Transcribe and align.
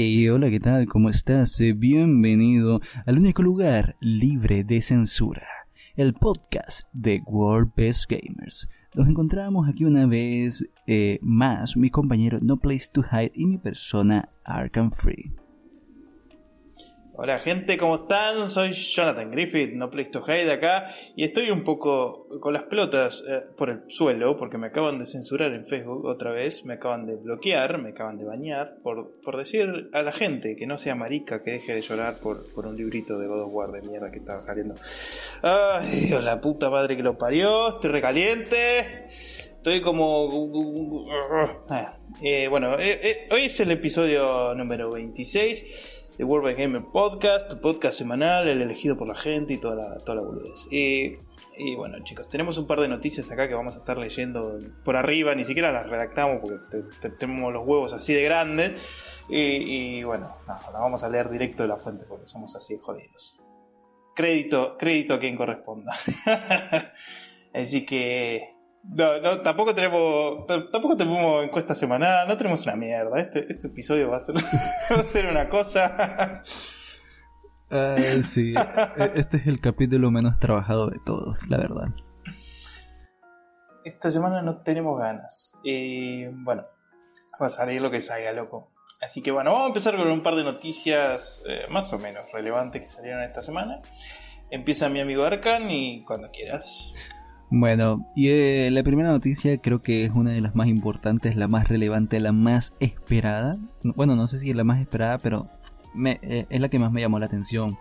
Hey, 0.00 0.28
hola, 0.28 0.48
¿qué 0.48 0.60
tal? 0.60 0.86
¿Cómo 0.86 1.08
estás? 1.08 1.60
Eh, 1.60 1.72
Bienvenido 1.72 2.80
al 3.04 3.18
único 3.18 3.42
lugar 3.42 3.96
libre 3.98 4.62
de 4.62 4.80
censura, 4.80 5.42
el 5.96 6.14
podcast 6.14 6.88
de 6.92 7.20
World 7.26 7.72
Best 7.74 8.08
Gamers. 8.08 8.68
Nos 8.94 9.08
encontramos 9.08 9.68
aquí 9.68 9.84
una 9.84 10.06
vez 10.06 10.64
eh, 10.86 11.18
más, 11.20 11.76
mi 11.76 11.90
compañero 11.90 12.38
No 12.40 12.58
Place 12.58 12.86
to 12.92 13.02
Hide 13.10 13.32
y 13.34 13.46
mi 13.46 13.58
persona 13.58 14.28
Arkham 14.44 14.92
Free. 14.92 15.32
Hola 17.20 17.40
gente, 17.40 17.76
¿cómo 17.76 17.96
están? 17.96 18.48
Soy 18.48 18.74
Jonathan 18.74 19.32
Griffith, 19.32 19.72
no 19.72 19.90
Place 19.90 20.10
to 20.10 20.22
Hide 20.24 20.52
acá, 20.52 20.94
y 21.16 21.24
estoy 21.24 21.50
un 21.50 21.64
poco 21.64 22.28
con 22.40 22.52
las 22.52 22.62
pelotas 22.62 23.24
eh, 23.28 23.40
por 23.56 23.70
el 23.70 23.80
suelo 23.88 24.36
porque 24.36 24.56
me 24.56 24.68
acaban 24.68 25.00
de 25.00 25.04
censurar 25.04 25.52
en 25.52 25.66
Facebook 25.66 26.04
otra 26.04 26.30
vez, 26.30 26.64
me 26.64 26.74
acaban 26.74 27.06
de 27.06 27.16
bloquear, 27.16 27.82
me 27.82 27.88
acaban 27.88 28.18
de 28.18 28.24
bañar 28.24 28.76
por, 28.84 29.20
por 29.20 29.36
decir 29.36 29.90
a 29.92 30.02
la 30.02 30.12
gente 30.12 30.54
que 30.54 30.68
no 30.68 30.78
sea 30.78 30.94
marica, 30.94 31.42
que 31.42 31.50
deje 31.50 31.74
de 31.74 31.82
llorar 31.82 32.20
por, 32.20 32.48
por 32.52 32.68
un 32.68 32.76
librito 32.76 33.18
de 33.18 33.26
God 33.26 33.40
of 33.40 33.52
War 33.52 33.72
de 33.72 33.82
mierda 33.82 34.12
que 34.12 34.20
estaba 34.20 34.40
saliendo. 34.40 34.76
Ay, 35.42 36.02
Dios, 36.06 36.22
la 36.22 36.40
puta 36.40 36.70
madre 36.70 36.96
que 36.96 37.02
lo 37.02 37.18
parió, 37.18 37.70
estoy 37.70 37.90
recaliente. 37.90 39.08
Estoy 39.56 39.80
como... 39.80 41.04
Eh, 42.22 42.46
bueno, 42.46 42.78
eh, 42.78 43.26
hoy 43.32 43.46
es 43.46 43.58
el 43.58 43.72
episodio 43.72 44.54
número 44.54 44.92
26 44.92 45.97
de 46.18 46.24
World 46.24 46.50
of 46.50 46.58
Gamer 46.58 46.84
Podcast, 46.84 47.48
tu 47.48 47.60
podcast 47.60 47.96
semanal, 47.96 48.48
el 48.48 48.60
elegido 48.60 48.98
por 48.98 49.06
la 49.06 49.14
gente 49.14 49.54
y 49.54 49.58
toda 49.58 49.76
la, 49.76 50.00
toda 50.00 50.16
la 50.16 50.22
boludez. 50.22 50.66
Y, 50.68 51.16
y, 51.56 51.76
bueno, 51.76 51.96
chicos, 52.02 52.28
tenemos 52.28 52.58
un 52.58 52.66
par 52.66 52.80
de 52.80 52.88
noticias 52.88 53.30
acá 53.30 53.46
que 53.46 53.54
vamos 53.54 53.76
a 53.76 53.78
estar 53.78 53.96
leyendo 53.96 54.58
por 54.84 54.96
arriba, 54.96 55.36
ni 55.36 55.44
siquiera 55.44 55.70
las 55.70 55.88
redactamos 55.88 56.38
porque 56.42 56.58
te, 56.70 56.82
te, 57.00 57.16
tenemos 57.16 57.52
los 57.52 57.64
huevos 57.64 57.92
así 57.92 58.14
de 58.14 58.22
grandes. 58.22 59.22
Y, 59.28 59.98
y 59.98 60.02
bueno, 60.02 60.34
nada, 60.48 60.60
las 60.72 60.80
vamos 60.80 61.04
a 61.04 61.08
leer 61.08 61.30
directo 61.30 61.62
de 61.62 61.68
la 61.68 61.76
fuente 61.76 62.04
porque 62.08 62.26
somos 62.26 62.56
así 62.56 62.76
jodidos. 62.80 63.38
Crédito, 64.16 64.76
crédito 64.76 65.14
a 65.14 65.18
quien 65.20 65.36
corresponda. 65.36 65.94
así 67.54 67.86
que 67.86 68.57
no, 68.84 69.20
no, 69.20 69.40
tampoco 69.40 69.74
tenemos. 69.74 70.46
Tampoco 70.46 70.96
tenemos 70.96 71.44
encuesta 71.44 71.74
semanal, 71.74 72.26
no 72.28 72.36
tenemos 72.36 72.64
una 72.64 72.76
mierda. 72.76 73.18
Este, 73.18 73.40
este 73.40 73.68
episodio 73.68 74.10
va 74.10 74.18
a 74.18 74.20
ser, 74.20 74.34
va 74.90 75.00
a 75.00 75.04
ser 75.04 75.26
una 75.26 75.48
cosa. 75.48 76.42
Uh, 77.70 78.22
sí, 78.22 78.54
este 79.14 79.36
es 79.36 79.46
el 79.46 79.60
capítulo 79.60 80.10
menos 80.10 80.38
trabajado 80.38 80.88
de 80.88 80.98
todos, 81.04 81.46
la 81.48 81.58
verdad. 81.58 81.88
Esta 83.84 84.10
semana 84.10 84.42
no 84.42 84.62
tenemos 84.62 84.98
ganas. 84.98 85.52
Y 85.62 86.26
bueno, 86.26 86.64
va 87.40 87.46
a 87.46 87.50
salir 87.50 87.82
lo 87.82 87.90
que 87.90 88.00
salga, 88.00 88.32
loco. 88.32 88.72
Así 89.00 89.22
que 89.22 89.30
bueno, 89.30 89.52
vamos 89.52 89.66
a 89.66 89.68
empezar 89.68 89.96
con 89.96 90.10
un 90.10 90.22
par 90.22 90.34
de 90.34 90.42
noticias 90.42 91.42
eh, 91.46 91.66
más 91.70 91.92
o 91.92 91.98
menos 91.98 92.24
relevantes 92.32 92.82
que 92.82 92.88
salieron 92.88 93.22
esta 93.22 93.42
semana. 93.42 93.80
Empieza 94.50 94.88
mi 94.88 95.00
amigo 95.00 95.24
Arkan 95.24 95.70
y 95.70 96.04
cuando 96.04 96.30
quieras. 96.30 96.92
Bueno, 97.50 98.06
y 98.14 98.28
eh, 98.28 98.70
la 98.70 98.82
primera 98.82 99.10
noticia 99.10 99.56
creo 99.58 99.80
que 99.80 100.04
es 100.04 100.12
una 100.12 100.32
de 100.32 100.42
las 100.42 100.54
más 100.54 100.68
importantes, 100.68 101.34
la 101.34 101.48
más 101.48 101.68
relevante, 101.68 102.20
la 102.20 102.32
más 102.32 102.74
esperada. 102.78 103.56
Bueno, 103.82 104.16
no 104.16 104.26
sé 104.28 104.38
si 104.38 104.50
es 104.50 104.56
la 104.56 104.64
más 104.64 104.80
esperada, 104.80 105.16
pero 105.16 105.48
me, 105.94 106.18
eh, 106.20 106.46
es 106.50 106.60
la 106.60 106.68
que 106.68 106.78
más 106.78 106.92
me 106.92 107.00
llamó 107.00 107.18
la 107.18 107.26
atención. 107.26 107.78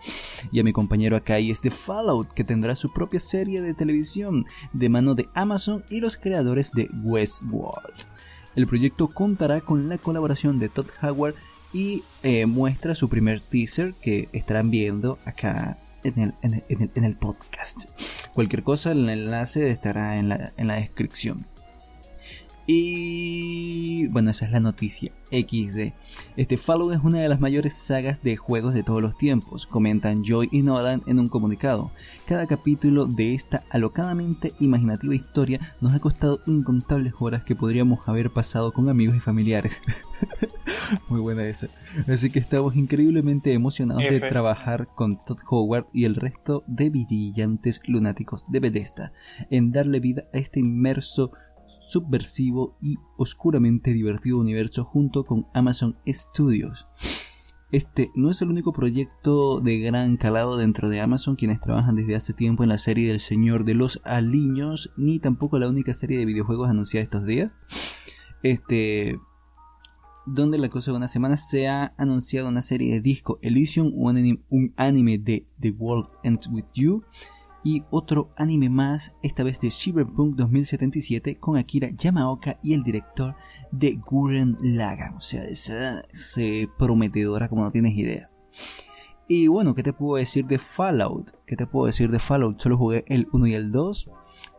Y 0.53 0.61
a 0.61 0.63
mi 0.63 0.71
compañero 0.71 1.17
acá 1.17 1.39
y 1.41 1.51
es 1.51 1.61
de 1.61 1.71
Fallout, 1.71 2.33
que 2.33 2.45
tendrá 2.45 2.77
su 2.77 2.93
propia 2.93 3.19
serie 3.19 3.61
de 3.61 3.73
televisión 3.73 4.45
de 4.71 4.87
mano 4.87 5.15
de 5.15 5.27
Amazon 5.33 5.83
y 5.89 5.99
los 5.99 6.15
creadores 6.15 6.71
de 6.71 6.89
Westworld. 7.03 8.07
El 8.55 8.67
proyecto 8.67 9.09
contará 9.09 9.59
con 9.59 9.89
la 9.89 9.97
colaboración 9.97 10.59
de 10.59 10.69
Todd 10.69 10.87
Howard 11.01 11.35
y 11.73 12.03
eh, 12.23 12.45
muestra 12.45 12.95
su 12.95 13.09
primer 13.09 13.41
teaser 13.41 13.93
que 14.01 14.29
estarán 14.31 14.71
viendo 14.71 15.19
acá 15.25 15.77
en 16.15 17.03
el, 17.03 17.15
podcast. 17.15 17.85
Cualquier 18.33 18.63
cosa, 18.63 18.91
el 18.91 19.09
enlace 19.09 19.69
estará 19.69 20.17
en 20.17 20.29
la, 20.29 20.53
en 20.57 20.67
la 20.67 20.75
descripción. 20.75 21.45
Y 22.69 24.07
bueno, 24.07 24.29
esa 24.29 24.45
es 24.45 24.51
la 24.51 24.59
noticia 24.59 25.13
XD. 25.31 25.93
Este 26.35 26.57
Fallout 26.57 26.93
es 26.93 26.99
una 27.01 27.21
de 27.21 27.29
las 27.29 27.39
mayores 27.39 27.77
sagas 27.77 28.21
de 28.23 28.35
juegos 28.35 28.73
de 28.73 28.83
todos 28.83 29.01
los 29.01 29.17
tiempos, 29.17 29.65
comentan 29.65 30.25
Joy 30.25 30.49
y 30.51 30.63
Nolan 30.63 31.01
en 31.07 31.19
un 31.19 31.29
comunicado. 31.29 31.91
Cada 32.25 32.45
capítulo 32.45 33.05
de 33.05 33.33
esta 33.35 33.63
alocadamente 33.69 34.51
imaginativa 34.59 35.15
historia 35.15 35.61
nos 35.79 35.93
ha 35.93 35.99
costado 35.99 36.41
incontables 36.45 37.13
horas 37.19 37.43
que 37.43 37.55
podríamos 37.55 38.05
haber 38.05 38.31
pasado 38.31 38.73
con 38.73 38.89
amigos 38.89 39.15
y 39.15 39.21
familiares. 39.21 39.71
Muy 41.07 41.21
buena 41.21 41.45
esa. 41.45 41.67
Así 42.11 42.29
que 42.29 42.39
estamos 42.39 42.75
increíblemente 42.75 43.53
emocionados 43.53 44.03
F. 44.03 44.19
de 44.19 44.29
trabajar 44.29 44.87
con 44.93 45.17
Todd 45.17 45.39
Howard 45.49 45.85
y 45.93 46.03
el 46.03 46.15
resto 46.15 46.65
de 46.67 46.89
brillantes 46.89 47.79
lunáticos 47.87 48.43
de 48.51 48.59
Bethesda 48.59 49.13
en 49.49 49.71
darle 49.71 50.01
vida 50.01 50.25
a 50.33 50.37
este 50.37 50.59
inmerso 50.59 51.31
subversivo 51.89 52.77
y 52.81 52.97
oscuramente 53.17 53.93
divertido 53.93 54.37
universo 54.37 54.83
junto 54.83 55.25
con 55.25 55.47
Amazon 55.53 55.97
Studios. 56.07 56.85
Este 57.71 58.11
no 58.15 58.31
es 58.31 58.41
el 58.41 58.49
único 58.49 58.71
proyecto 58.71 59.59
de 59.59 59.79
gran 59.79 60.15
calado 60.15 60.55
dentro 60.55 60.87
de 60.87 61.01
Amazon 61.01 61.35
quienes 61.35 61.59
trabajan 61.59 61.95
desde 61.95 62.15
hace 62.15 62.33
tiempo 62.33 62.63
en 62.63 62.69
la 62.69 62.77
serie 62.77 63.09
del 63.09 63.19
Señor 63.19 63.65
de 63.65 63.73
los 63.73 63.99
Aliños, 64.05 64.91
ni 64.95 65.19
tampoco 65.19 65.59
la 65.59 65.67
única 65.67 65.93
serie 65.93 66.17
de 66.17 66.25
videojuegos 66.25 66.69
anunciada 66.69 67.03
estos 67.03 67.25
días. 67.25 67.51
Este, 68.41 69.19
donde 70.25 70.57
la 70.57 70.69
cosa 70.69 70.91
de 70.91 70.97
una 70.97 71.07
semana 71.09 71.35
se 71.35 71.67
ha 71.67 71.93
anunciado 71.97 72.47
una 72.47 72.61
serie 72.61 72.93
de 72.93 73.01
disco 73.01 73.39
Elysium, 73.41 73.91
un 73.93 74.15
anime, 74.15 74.39
un 74.49 74.73
anime 74.77 75.17
de 75.17 75.45
The 75.59 75.71
World 75.71 76.07
Ends 76.23 76.47
With 76.47 76.65
You, 76.73 77.03
y 77.67 77.83
otro 77.89 78.29
anime 78.37 78.69
más, 78.69 79.13
esta 79.21 79.43
vez 79.43 79.59
de 79.59 79.71
Cyberpunk 79.71 80.37
2077 80.37 81.35
con 81.35 81.57
Akira 81.57 81.89
Yamaoka 81.89 82.59
y 82.63 82.73
el 82.73 82.81
director 82.81 83.35
de 83.73 83.99
Gurren 84.09 84.55
Lagann. 84.61 85.15
O 85.15 85.19
sea, 85.19 85.43
esa, 85.43 85.99
esa 85.99 86.41
prometedora 86.77 87.49
como 87.49 87.65
no 87.65 87.71
tienes 87.71 87.97
idea. 87.97 88.29
Y 89.27 89.47
bueno, 89.47 89.75
¿qué 89.75 89.83
te 89.83 89.91
puedo 89.91 90.15
decir 90.15 90.45
de 90.45 90.59
Fallout? 90.59 91.31
¿Qué 91.45 91.57
te 91.57 91.67
puedo 91.67 91.87
decir 91.87 92.09
de 92.09 92.19
Fallout? 92.19 92.61
Solo 92.61 92.77
jugué 92.77 93.03
el 93.09 93.27
1 93.33 93.47
y 93.47 93.53
el 93.55 93.73
2. 93.73 94.11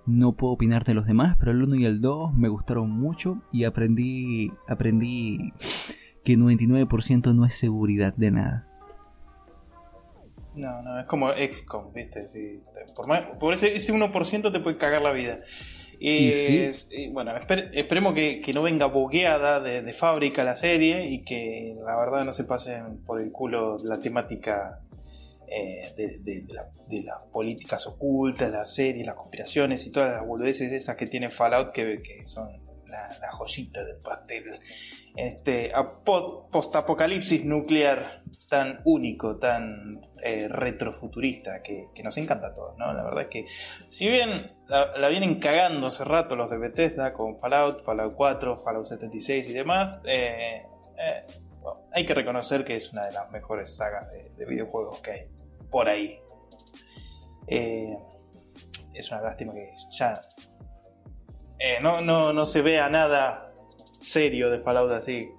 No 0.05 0.33
puedo 0.33 0.53
opinar 0.53 0.85
de 0.85 0.93
los 0.93 1.07
demás, 1.07 1.39
pero 1.39 1.53
el 1.53 1.63
1 1.63 1.77
y 1.77 1.87
el 1.87 2.03
2 2.03 2.35
me 2.35 2.51
gustaron 2.51 2.91
mucho 2.91 3.41
y 3.51 3.65
aprendí 3.65 4.53
aprendí 4.69 5.55
que 6.25 6.37
99% 6.37 7.35
no 7.35 7.47
es 7.47 7.55
seguridad 7.55 8.15
de 8.15 8.33
nada. 8.33 8.69
No, 10.59 10.83
no, 10.83 10.99
es 10.99 11.07
como 11.07 11.31
XCOM, 11.31 11.93
¿viste? 11.93 12.27
Por, 12.97 13.07
más, 13.07 13.27
por, 13.39 13.55
ese, 13.55 13.77
ese 13.77 13.95
1% 13.95 14.53
te 14.53 14.61
puede 14.61 14.77
cagar 14.77 15.03
la 15.03 15.13
vida. 15.13 15.39
Y, 16.01 16.29
¿Y 16.29 16.73
sí? 16.73 16.87
y 16.91 17.09
bueno, 17.11 17.37
esper, 17.37 17.71
esperemos 17.75 18.15
que, 18.15 18.41
que, 18.41 18.53
no 18.53 18.63
venga 18.63 18.87
bogueada 18.87 19.61
de, 19.61 19.83
de, 19.83 19.93
fábrica 19.93 20.45
la 20.45 20.57
serie 20.57 21.07
y 21.07 21.23
que 21.23 21.75
la 21.77 21.97
verdad 21.97 22.25
no 22.25 22.33
se 22.33 22.45
pasen 22.45 22.99
por 23.05 23.21
el 23.21 23.33
culo 23.33 23.79
la 23.83 23.99
temática 23.99 24.81
eh, 25.49 25.93
de, 25.97 26.19
de, 26.19 26.43
de, 26.43 26.55
la, 26.55 26.69
de, 26.89 27.03
las 27.03 27.21
políticas 27.33 27.87
ocultas, 27.87 28.51
las 28.51 28.75
series, 28.75 29.07
las 29.07 29.15
conspiraciones 29.15 29.87
y 29.87 29.91
todas 29.91 30.13
las 30.13 30.27
boludeces 30.27 30.71
esas 30.73 30.97
que 30.97 31.07
tiene 31.07 31.31
Fallout 31.31 31.73
que, 31.73 32.03
que 32.03 32.27
son 32.27 32.49
la, 32.87 33.17
la, 33.21 33.33
joyita 33.33 33.85
del 33.85 33.97
pastel. 33.97 34.61
Este 35.19 35.73
post-apocalipsis 36.05 37.45
nuclear 37.45 38.23
tan 38.49 38.81
único, 38.85 39.37
tan 39.37 40.01
eh, 40.23 40.47
retrofuturista 40.49 41.61
que, 41.61 41.89
nos 42.05 42.17
encanta 42.19 42.47
a 42.47 42.55
todos, 42.55 42.79
¿no? 42.79 42.93
La 42.93 43.03
verdad 43.03 43.23
es 43.23 43.29
que, 43.29 43.47
si 43.89 44.09
bien 44.09 44.47
la, 44.69 45.09
vienen 45.09 45.41
cagando 45.41 45.89
hace 45.89 46.05
rato 46.05 46.37
los 46.37 46.49
de 46.49 46.59
Bethesda 46.59 47.13
con 47.13 47.37
Fallout, 47.37 47.83
Fallout 47.85 48.15
4, 48.15 48.59
Fallout 48.59 48.87
76 48.87 49.49
y 49.49 49.53
demás, 49.55 49.99
eh, 50.05 50.65
eh, 50.97 51.27
hay 51.93 52.07
que 52.07 52.15
reconocer 52.15 52.63
que 52.63 52.77
es 52.77 52.93
una 52.93 53.05
de 53.05 53.11
las 53.11 53.29
mejores 53.33 53.77
sagas 53.77 54.09
de, 54.13 54.31
de 54.31 54.47
videojuegos 54.47 55.01
que 55.01 55.11
hay 55.11 55.21
por 55.69 55.89
ahí. 55.89 56.21
Es 57.49 59.11
una 59.11 59.21
lástima 59.21 59.53
que 59.53 59.73
ya 59.91 60.23
no, 61.83 62.01
no, 62.03 62.33
no 62.33 62.47
se 62.47 62.63
vea 62.63 62.89
nada 62.89 63.48
serio 63.99 64.51
de 64.51 64.61
Fallout 64.61 64.91
así. 64.93 65.33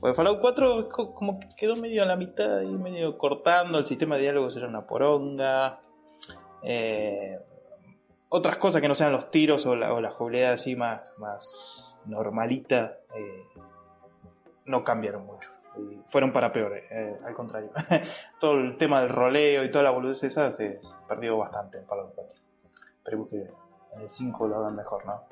Porque 0.00 0.14
Fallout 0.14 0.40
4 0.40 0.88
como 0.90 1.40
que 1.40 1.48
quedó 1.56 1.76
medio 1.76 2.02
a 2.02 2.06
la 2.06 2.16
mitad 2.16 2.60
y 2.60 2.66
medio 2.66 3.16
cortando, 3.18 3.78
el 3.78 3.86
sistema 3.86 4.16
de 4.16 4.22
diálogos 4.22 4.56
era 4.56 4.68
una 4.68 4.86
poronga. 4.86 5.80
Eh, 6.62 7.38
otras 8.28 8.56
cosas 8.56 8.82
que 8.82 8.88
no 8.88 8.94
sean 8.94 9.12
los 9.12 9.30
tiros 9.30 9.64
o 9.66 9.76
la, 9.76 9.94
o 9.94 10.00
la 10.00 10.10
jugabilidad 10.10 10.52
así 10.52 10.76
más, 10.76 11.00
más 11.18 11.98
normalita 12.04 12.98
eh, 13.14 13.44
no 14.66 14.84
cambiaron 14.84 15.24
mucho. 15.24 15.50
Y 15.76 16.00
fueron 16.06 16.32
para 16.32 16.52
peor, 16.52 16.76
eh, 16.76 17.18
al 17.24 17.34
contrario. 17.34 17.70
todo 18.40 18.54
el 18.54 18.76
tema 18.76 19.00
del 19.00 19.10
roleo 19.10 19.62
y 19.64 19.70
toda 19.70 19.84
la 19.84 19.90
boludez 19.90 20.22
esa 20.24 20.50
se, 20.50 20.78
perdió 21.06 21.36
bastante 21.36 21.78
en 21.78 21.86
Fallout 21.86 22.14
4. 22.14 22.38
Esperemos 22.98 23.28
que 23.28 23.36
en 23.94 24.00
el 24.00 24.08
5 24.08 24.48
lo 24.48 24.56
hagan 24.56 24.74
mejor, 24.74 25.04
¿no? 25.06 25.22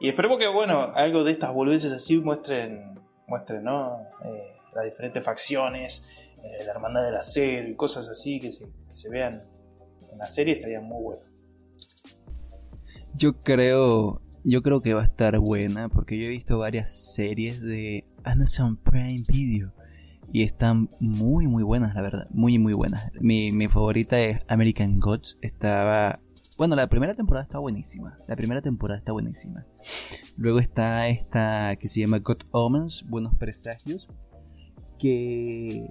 Y 0.00 0.08
esperemos 0.08 0.38
que, 0.38 0.46
bueno, 0.46 0.80
algo 0.94 1.24
de 1.24 1.32
estas 1.32 1.52
boludeces 1.52 1.92
así 1.92 2.18
muestren 2.18 2.98
muestren 3.28 3.62
¿no? 3.62 4.00
Eh, 4.24 4.56
las 4.74 4.84
diferentes 4.84 5.24
facciones, 5.24 6.08
eh, 6.42 6.64
la 6.64 6.72
hermandad 6.72 7.04
del 7.04 7.16
acero 7.16 7.68
y 7.68 7.76
cosas 7.76 8.08
así 8.08 8.40
que 8.40 8.50
se, 8.50 8.66
se 8.90 9.10
vean 9.10 9.44
en 10.10 10.18
la 10.18 10.28
serie 10.28 10.54
estaría 10.54 10.80
muy 10.80 11.02
bueno. 11.02 11.22
Yo 13.14 13.38
creo, 13.38 14.22
yo 14.44 14.62
creo 14.62 14.80
que 14.80 14.94
va 14.94 15.02
a 15.02 15.06
estar 15.06 15.38
buena 15.38 15.88
porque 15.88 16.18
yo 16.18 16.24
he 16.24 16.28
visto 16.28 16.58
varias 16.58 17.14
series 17.14 17.60
de 17.60 18.04
Amazon 18.24 18.76
Prime 18.76 19.24
Video 19.28 19.72
y 20.32 20.42
están 20.42 20.90
muy 21.00 21.46
muy 21.46 21.62
buenas 21.62 21.94
la 21.94 22.02
verdad, 22.02 22.26
muy 22.30 22.58
muy 22.58 22.74
buenas. 22.74 23.10
Mi, 23.20 23.52
mi 23.52 23.68
favorita 23.68 24.20
es 24.20 24.40
American 24.48 25.00
Gods, 25.00 25.38
estaba 25.42 26.20
bueno, 26.58 26.74
la 26.74 26.88
primera 26.88 27.14
temporada 27.14 27.44
está 27.44 27.60
buenísima. 27.60 28.18
La 28.26 28.34
primera 28.34 28.60
temporada 28.60 28.98
está 28.98 29.12
buenísima. 29.12 29.64
Luego 30.36 30.58
está 30.58 31.08
esta 31.08 31.76
que 31.76 31.88
se 31.88 32.00
llama 32.00 32.18
God 32.18 32.38
Omens, 32.50 33.04
Buenos 33.08 33.36
Presagios, 33.36 34.08
que 34.98 35.88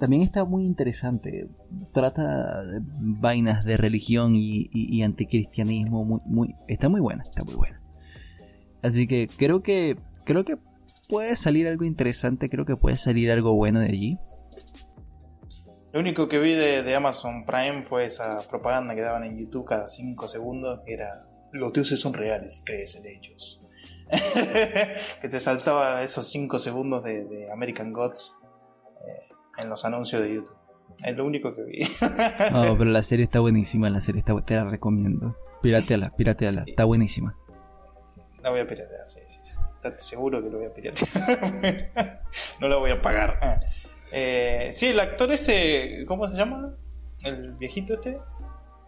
también 0.00 0.22
está 0.22 0.46
muy 0.46 0.64
interesante. 0.64 1.50
Trata 1.92 2.62
vainas 3.00 3.66
de 3.66 3.76
religión 3.76 4.32
y, 4.34 5.02
anticristianismo. 5.02 6.06
Muy, 6.06 6.20
muy, 6.24 6.54
está 6.66 6.88
muy 6.88 7.00
buena, 7.00 7.22
está 7.22 7.44
muy 7.44 7.54
buena. 7.54 7.82
Así 8.82 9.06
que 9.06 9.28
creo 9.36 9.62
que 9.62 9.98
creo 10.24 10.46
que 10.46 10.56
puede 11.06 11.36
salir 11.36 11.68
algo 11.68 11.84
interesante. 11.84 12.48
Creo 12.48 12.64
que 12.64 12.76
puede 12.76 12.96
salir 12.96 13.30
algo 13.30 13.52
bueno 13.54 13.80
de 13.80 13.88
allí. 13.88 14.18
Lo 15.92 16.00
único 16.00 16.28
que 16.28 16.38
vi 16.38 16.54
de, 16.54 16.94
Amazon 16.94 17.46
Prime 17.46 17.82
fue 17.82 18.04
esa 18.04 18.46
propaganda 18.48 18.94
que 18.94 19.00
daban 19.00 19.24
en 19.24 19.38
YouTube 19.38 19.64
cada 19.66 19.88
5 19.88 20.28
segundos, 20.28 20.80
que 20.84 20.92
era 20.92 21.26
los 21.52 21.72
dioses 21.72 21.98
son 21.98 22.12
reales 22.12 22.58
y 22.60 22.64
crees 22.64 22.96
en 22.96 23.06
ellos. 23.06 23.60
que 25.20 25.28
te 25.28 25.40
saltaba 25.40 26.02
esos 26.02 26.28
5 26.28 26.58
segundos 26.58 27.02
de, 27.04 27.50
American 27.52 27.92
Gods 27.92 28.36
eh, 29.06 29.34
en 29.62 29.70
los 29.70 29.84
anuncios 29.84 30.22
de 30.22 30.34
YouTube. 30.34 30.56
Es 31.04 31.16
lo 31.16 31.24
único 31.24 31.54
que 31.54 31.62
vi. 31.62 31.78
no, 32.52 32.76
pero 32.76 32.90
la 32.90 33.02
serie 33.02 33.24
está 33.24 33.40
buenísima, 33.40 33.88
la 33.88 34.00
serie 34.00 34.20
está, 34.20 34.38
te 34.44 34.54
la 34.54 34.64
recomiendo. 34.64 35.36
Pirateala, 35.62 36.14
pirateala, 36.16 36.64
está 36.66 36.84
buenísima. 36.84 37.34
La 38.42 38.50
voy 38.50 38.60
a 38.60 38.66
piratear, 38.66 39.08
sí, 39.08 39.20
sí. 39.28 39.52
Estate 39.76 39.98
seguro 39.98 40.42
que 40.42 40.50
lo 40.50 40.58
voy 40.58 40.66
a 40.66 40.72
piratear. 40.72 42.22
no 42.60 42.68
la 42.68 42.76
voy 42.76 42.90
a 42.90 43.00
pagar. 43.00 43.38
Eh, 44.12 44.70
sí, 44.72 44.86
el 44.86 45.00
actor 45.00 45.30
ese, 45.32 46.04
¿cómo 46.06 46.28
se 46.28 46.36
llama? 46.36 46.70
¿El 47.24 47.52
viejito 47.52 47.94
este? 47.94 48.18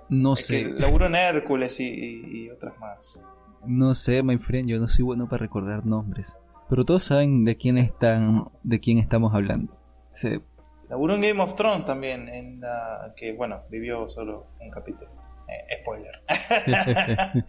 No 0.09 0.37
sé. 0.37 0.65
Laburó 0.65 1.07
en 1.07 1.15
Hércules 1.15 1.79
y, 1.81 2.49
otras 2.51 2.79
más. 2.79 3.19
No 3.65 3.95
sé, 3.95 4.23
my 4.23 4.39
friend, 4.39 4.69
yo 4.69 4.79
no 4.79 4.89
soy 4.89 5.05
bueno 5.05 5.29
para 5.29 5.43
recordar 5.43 5.87
nombres. 5.87 6.35
Pero 6.69 6.85
todos 6.85 7.05
saben 7.05 7.45
de 7.45 7.57
quién 7.57 7.79
están, 7.79 8.49
de 8.63 8.81
quién 8.81 8.99
estamos 8.99 9.35
hablando. 9.35 9.77
Sí. 10.13 10.41
Laburó 10.89 11.15
en 11.15 11.21
Game 11.21 11.41
of 11.43 11.55
Thrones 11.55 11.85
también, 11.85 12.29
en 12.29 12.61
la 12.61 13.15
que 13.17 13.33
bueno, 13.33 13.61
vivió 13.71 14.09
solo 14.09 14.47
un 14.61 14.71
capítulo. 14.71 15.11
Eh, 15.49 15.81
spoiler. 15.81 16.21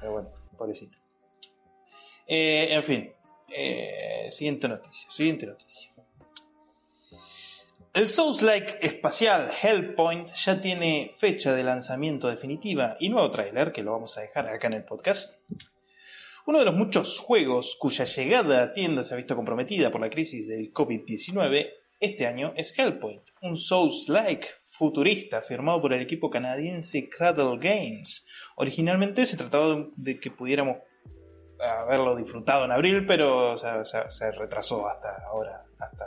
Pero 0.00 0.12
bueno, 0.12 0.28
pobrecito. 0.56 0.98
Eh, 2.26 2.74
en 2.74 2.82
fin, 2.82 3.10
eh, 3.56 4.28
siguiente 4.30 4.68
noticia, 4.68 5.10
siguiente 5.10 5.46
noticia. 5.46 5.90
El 7.94 8.06
Souls-like 8.06 8.78
espacial 8.82 9.50
Hellpoint 9.62 10.32
ya 10.34 10.60
tiene 10.60 11.10
fecha 11.16 11.54
de 11.54 11.64
lanzamiento 11.64 12.28
definitiva 12.28 12.96
y 13.00 13.08
nuevo 13.08 13.30
tráiler 13.30 13.72
que 13.72 13.82
lo 13.82 13.92
vamos 13.92 14.16
a 14.16 14.20
dejar 14.20 14.46
acá 14.46 14.66
en 14.66 14.74
el 14.74 14.84
podcast. 14.84 15.36
Uno 16.46 16.58
de 16.58 16.66
los 16.66 16.74
muchos 16.74 17.18
juegos 17.18 17.76
cuya 17.78 18.04
llegada 18.04 18.62
a 18.62 18.72
tiendas 18.72 19.08
se 19.08 19.14
ha 19.14 19.16
visto 19.16 19.34
comprometida 19.34 19.90
por 19.90 20.00
la 20.00 20.10
crisis 20.10 20.46
del 20.46 20.72
COVID-19 20.72 21.70
este 21.98 22.26
año 22.26 22.52
es 22.56 22.72
Hellpoint, 22.78 23.30
un 23.42 23.56
Souls-like 23.56 24.48
futurista 24.60 25.42
firmado 25.42 25.80
por 25.80 25.92
el 25.92 26.02
equipo 26.02 26.30
canadiense 26.30 27.08
Cradle 27.08 27.58
Games. 27.58 28.24
Originalmente 28.56 29.26
se 29.26 29.36
trataba 29.36 29.86
de 29.96 30.20
que 30.20 30.30
pudiéramos 30.30 30.76
haberlo 31.58 32.14
disfrutado 32.14 32.66
en 32.66 32.70
abril, 32.70 33.04
pero 33.06 33.56
se 33.56 34.30
retrasó 34.32 34.86
hasta 34.86 35.24
ahora, 35.26 35.64
hasta 35.80 36.06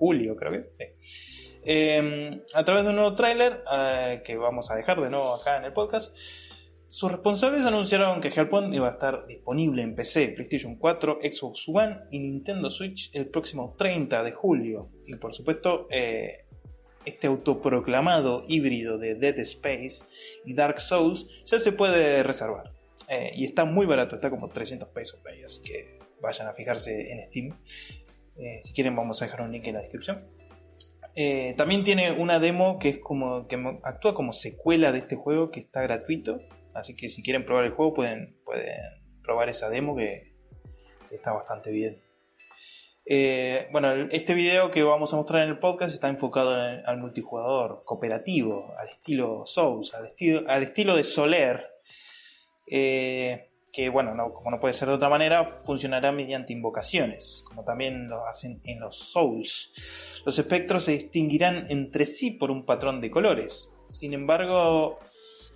julio, 0.00 0.34
creo 0.34 0.52
que. 0.52 0.96
Em, 1.62 2.40
a 2.54 2.64
través 2.64 2.84
de 2.84 2.90
un 2.90 2.96
nuevo 2.96 3.14
tráiler 3.14 3.62
eh, 3.70 4.22
que 4.24 4.34
vamos 4.36 4.70
a 4.70 4.76
dejar 4.76 4.98
de 5.00 5.10
nuevo 5.10 5.34
acá 5.34 5.58
en 5.58 5.64
el 5.64 5.74
podcast. 5.74 6.16
Sus 6.88 7.12
responsables 7.12 7.66
anunciaron 7.66 8.20
que 8.20 8.28
Hellpoint 8.28 8.74
iba 8.74 8.88
a 8.88 8.92
estar 8.92 9.26
disponible 9.26 9.82
en 9.82 9.94
PC, 9.94 10.28
PlayStation 10.28 10.76
4, 10.76 11.18
Xbox 11.20 11.68
One 11.68 11.98
y 12.10 12.18
Nintendo 12.18 12.70
Switch 12.70 13.14
el 13.14 13.28
próximo 13.28 13.74
30 13.76 14.24
de 14.24 14.32
julio. 14.32 14.88
Y 15.06 15.14
por 15.16 15.34
supuesto, 15.34 15.86
eh, 15.90 16.46
este 17.04 17.26
autoproclamado 17.26 18.42
híbrido 18.48 18.98
de 18.98 19.14
Dead 19.14 19.38
Space 19.40 20.06
y 20.44 20.54
Dark 20.54 20.80
Souls 20.80 21.28
ya 21.44 21.60
se 21.60 21.72
puede 21.72 22.22
reservar. 22.22 22.72
Eh, 23.08 23.32
y 23.36 23.44
está 23.44 23.66
muy 23.66 23.86
barato, 23.86 24.16
está 24.16 24.30
como 24.30 24.48
300 24.48 24.88
pesos 24.88 25.20
así 25.44 25.62
que 25.62 26.00
vayan 26.20 26.48
a 26.48 26.52
fijarse 26.52 27.12
en 27.12 27.26
Steam. 27.28 27.58
Eh, 28.40 28.62
si 28.64 28.72
quieren 28.72 28.96
vamos 28.96 29.20
a 29.20 29.26
dejar 29.26 29.42
un 29.42 29.52
link 29.52 29.66
en 29.66 29.74
la 29.74 29.80
descripción. 29.80 30.26
Eh, 31.14 31.54
también 31.56 31.84
tiene 31.84 32.12
una 32.12 32.38
demo 32.38 32.78
que 32.78 32.88
es 32.88 32.98
como 32.98 33.46
que 33.48 33.56
actúa 33.82 34.14
como 34.14 34.32
secuela 34.32 34.92
de 34.92 35.00
este 35.00 35.16
juego 35.16 35.50
que 35.50 35.60
está 35.60 35.82
gratuito. 35.82 36.40
Así 36.72 36.96
que 36.96 37.08
si 37.08 37.22
quieren 37.22 37.44
probar 37.44 37.64
el 37.66 37.72
juego 37.72 37.92
pueden, 37.94 38.38
pueden 38.44 38.78
probar 39.22 39.48
esa 39.48 39.68
demo 39.68 39.96
que, 39.96 40.30
está 41.10 41.32
bastante 41.32 41.72
bien. 41.72 42.00
Eh, 43.04 43.68
bueno, 43.72 43.92
este 44.12 44.34
video 44.34 44.70
que 44.70 44.84
vamos 44.84 45.12
a 45.12 45.16
mostrar 45.16 45.42
en 45.42 45.48
el 45.48 45.58
podcast 45.58 45.92
está 45.92 46.08
enfocado 46.08 46.54
al 46.54 46.98
multijugador 46.98 47.82
cooperativo, 47.84 48.72
al 48.78 48.88
estilo 48.88 49.44
Souls, 49.44 49.92
al 49.94 50.06
estilo, 50.06 50.48
al 50.48 50.62
estilo 50.62 50.94
de 50.94 51.02
Soler 51.04 51.66
que 53.72 53.88
bueno, 53.88 54.12
como 54.32 54.50
no 54.50 54.60
puede 54.60 54.74
ser 54.74 54.88
de 54.88 54.94
otra 54.94 55.08
manera, 55.08 55.44
funcionará 55.44 56.12
mediante 56.12 56.52
invocaciones, 56.52 57.44
como 57.46 57.64
también 57.64 58.08
lo 58.08 58.26
hacen 58.26 58.60
en 58.64 58.80
los 58.80 58.98
Souls. 58.98 59.72
Los 60.24 60.38
espectros 60.38 60.84
se 60.84 60.92
distinguirán 60.92 61.66
entre 61.68 62.06
sí 62.06 62.32
por 62.32 62.50
un 62.50 62.64
patrón 62.64 63.00
de 63.00 63.10
colores. 63.10 63.72
Sin 63.88 64.12
embargo, 64.14 64.98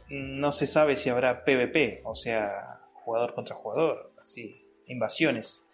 no 0.09 0.53
se 0.53 0.67
sabe 0.67 0.97
si 0.97 1.09
habrá 1.09 1.45
PvP, 1.45 2.03
o 2.05 2.15
sea, 2.15 2.81
jugador 2.93 3.35
contra 3.35 3.57
jugador, 3.57 4.13
así, 4.23 4.67
invasiones. 4.87 5.67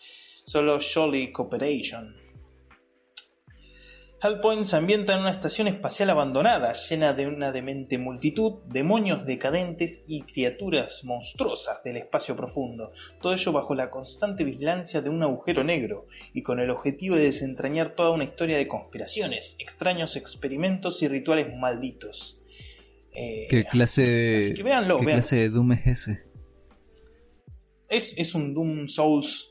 Solo 0.44 0.78
Jolly 0.80 1.32
Cooperation. 1.32 2.19
Hellpoint 4.22 4.66
se 4.66 4.76
ambienta 4.76 5.14
en 5.14 5.20
una 5.20 5.30
estación 5.30 5.66
espacial 5.66 6.10
abandonada, 6.10 6.74
llena 6.74 7.14
de 7.14 7.26
una 7.26 7.52
demente 7.52 7.96
multitud, 7.96 8.60
demonios 8.66 9.24
decadentes 9.24 10.04
y 10.06 10.22
criaturas 10.22 11.04
monstruosas 11.04 11.82
del 11.84 11.96
espacio 11.96 12.36
profundo, 12.36 12.92
todo 13.22 13.32
ello 13.32 13.52
bajo 13.52 13.74
la 13.74 13.88
constante 13.88 14.44
vigilancia 14.44 15.00
de 15.00 15.08
un 15.08 15.22
agujero 15.22 15.64
negro, 15.64 16.06
y 16.34 16.42
con 16.42 16.60
el 16.60 16.68
objetivo 16.68 17.16
de 17.16 17.22
desentrañar 17.22 17.94
toda 17.94 18.10
una 18.10 18.24
historia 18.24 18.58
de 18.58 18.68
conspiraciones, 18.68 19.56
extraños 19.58 20.16
experimentos 20.16 21.00
y 21.02 21.08
rituales 21.08 21.56
malditos. 21.56 22.42
Eh, 23.12 23.46
¿Qué 23.48 23.64
clase 23.64 24.02
de, 24.02 24.54
¿qué 24.54 24.62
clase 24.62 25.36
de 25.36 25.48
Doom 25.48 25.72
es 25.72 25.86
ese? 25.86 26.22
Es, 27.88 28.14
es 28.18 28.34
un 28.34 28.52
Doom 28.52 28.86
Souls 28.86 29.50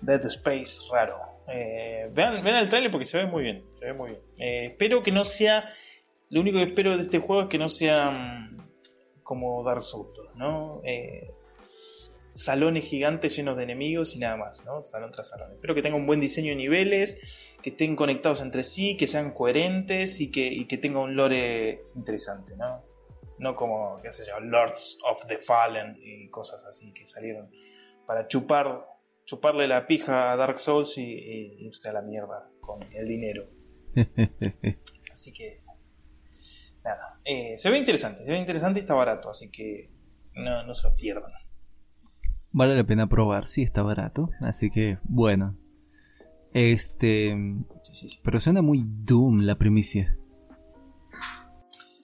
Dead 0.00 0.24
Space 0.24 0.80
raro. 0.90 1.27
Eh, 1.50 2.10
vean, 2.12 2.46
el 2.46 2.68
trailer 2.68 2.90
porque 2.90 3.06
se 3.06 3.18
ve 3.18 3.26
muy 3.26 3.42
bien. 3.42 3.64
Se 3.78 3.86
ve 3.86 3.92
muy 3.92 4.10
bien. 4.10 4.22
Eh, 4.38 4.66
espero 4.66 5.02
que 5.02 5.12
no 5.12 5.24
sea. 5.24 5.70
Lo 6.30 6.40
único 6.40 6.58
que 6.58 6.64
espero 6.64 6.96
de 6.96 7.02
este 7.02 7.18
juego 7.18 7.42
es 7.42 7.48
que 7.48 7.58
no 7.58 7.68
sea 7.68 8.10
mm, 8.10 8.68
como 9.22 9.64
Dark 9.64 9.82
Souls, 9.82 10.18
¿no? 10.34 10.82
Eh, 10.84 11.30
salones 12.30 12.84
gigantes 12.84 13.34
llenos 13.34 13.56
de 13.56 13.64
enemigos 13.64 14.14
y 14.14 14.18
nada 14.18 14.36
más, 14.36 14.64
¿no? 14.64 14.84
Salón 14.86 15.10
tras 15.10 15.28
salón. 15.30 15.52
Espero 15.52 15.74
que 15.74 15.82
tenga 15.82 15.96
un 15.96 16.06
buen 16.06 16.20
diseño 16.20 16.50
de 16.50 16.56
niveles, 16.56 17.18
que 17.62 17.70
estén 17.70 17.96
conectados 17.96 18.40
entre 18.40 18.62
sí, 18.62 18.96
que 18.96 19.06
sean 19.06 19.32
coherentes 19.32 20.20
y 20.20 20.30
que, 20.30 20.46
y 20.46 20.66
que 20.66 20.78
tenga 20.78 21.00
un 21.00 21.16
lore 21.16 21.82
interesante, 21.94 22.56
¿no? 22.56 22.84
No 23.38 23.56
como, 23.56 24.00
qué 24.02 24.12
sé 24.12 24.24
yo, 24.26 24.38
Lords 24.40 24.98
of 25.04 25.26
the 25.26 25.38
Fallen 25.38 25.96
y 26.00 26.28
cosas 26.28 26.64
así 26.66 26.92
que 26.92 27.06
salieron 27.06 27.50
para 28.06 28.26
chupar 28.26 28.86
chuparle 29.28 29.68
la 29.68 29.86
pija 29.86 30.32
a 30.32 30.36
Dark 30.36 30.58
Souls 30.58 30.96
y, 30.96 31.66
irse 31.66 31.90
a 31.90 31.92
la 31.92 32.00
mierda 32.00 32.48
con 32.60 32.80
el 32.94 33.06
dinero. 33.06 33.42
así 35.12 35.34
que, 35.34 35.60
nada, 36.82 37.20
eh, 37.26 37.58
se 37.58 37.70
ve 37.70 37.76
interesante, 37.76 38.24
se 38.24 38.30
ve 38.30 38.38
interesante 38.38 38.80
y 38.80 38.82
está 38.82 38.94
barato, 38.94 39.28
así 39.28 39.50
que 39.50 39.90
no, 40.34 40.64
no 40.64 40.74
se 40.74 40.88
lo 40.88 40.94
pierdan. 40.94 41.30
Vale 42.52 42.74
la 42.74 42.84
pena 42.84 43.06
probar, 43.06 43.48
sí 43.48 43.62
está 43.62 43.82
barato, 43.82 44.30
así 44.40 44.70
que 44.70 44.96
bueno. 45.02 45.58
Este, 46.54 47.36
pero 48.24 48.40
suena 48.40 48.62
muy 48.62 48.82
Doom 48.82 49.40
la 49.42 49.58
primicia. 49.58 50.16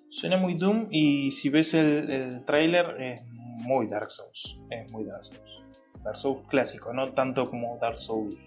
Suena 0.09 0.37
muy 0.37 0.57
Doom 0.57 0.89
y 0.91 1.31
si 1.31 1.49
ves 1.49 1.73
el, 1.73 2.11
el 2.11 2.45
trailer 2.45 3.01
es 3.01 3.23
muy 3.27 3.89
Dark 3.89 4.11
Souls, 4.11 4.59
es 4.69 4.91
muy 4.91 5.07
Dark 5.07 5.25
Souls. 5.25 5.64
Dark 6.05 6.17
Souls 6.17 6.47
clásico, 6.49 6.93
no 6.93 7.13
tanto 7.13 7.51
como 7.51 7.79
Dark 7.81 7.97
Souls 7.97 8.39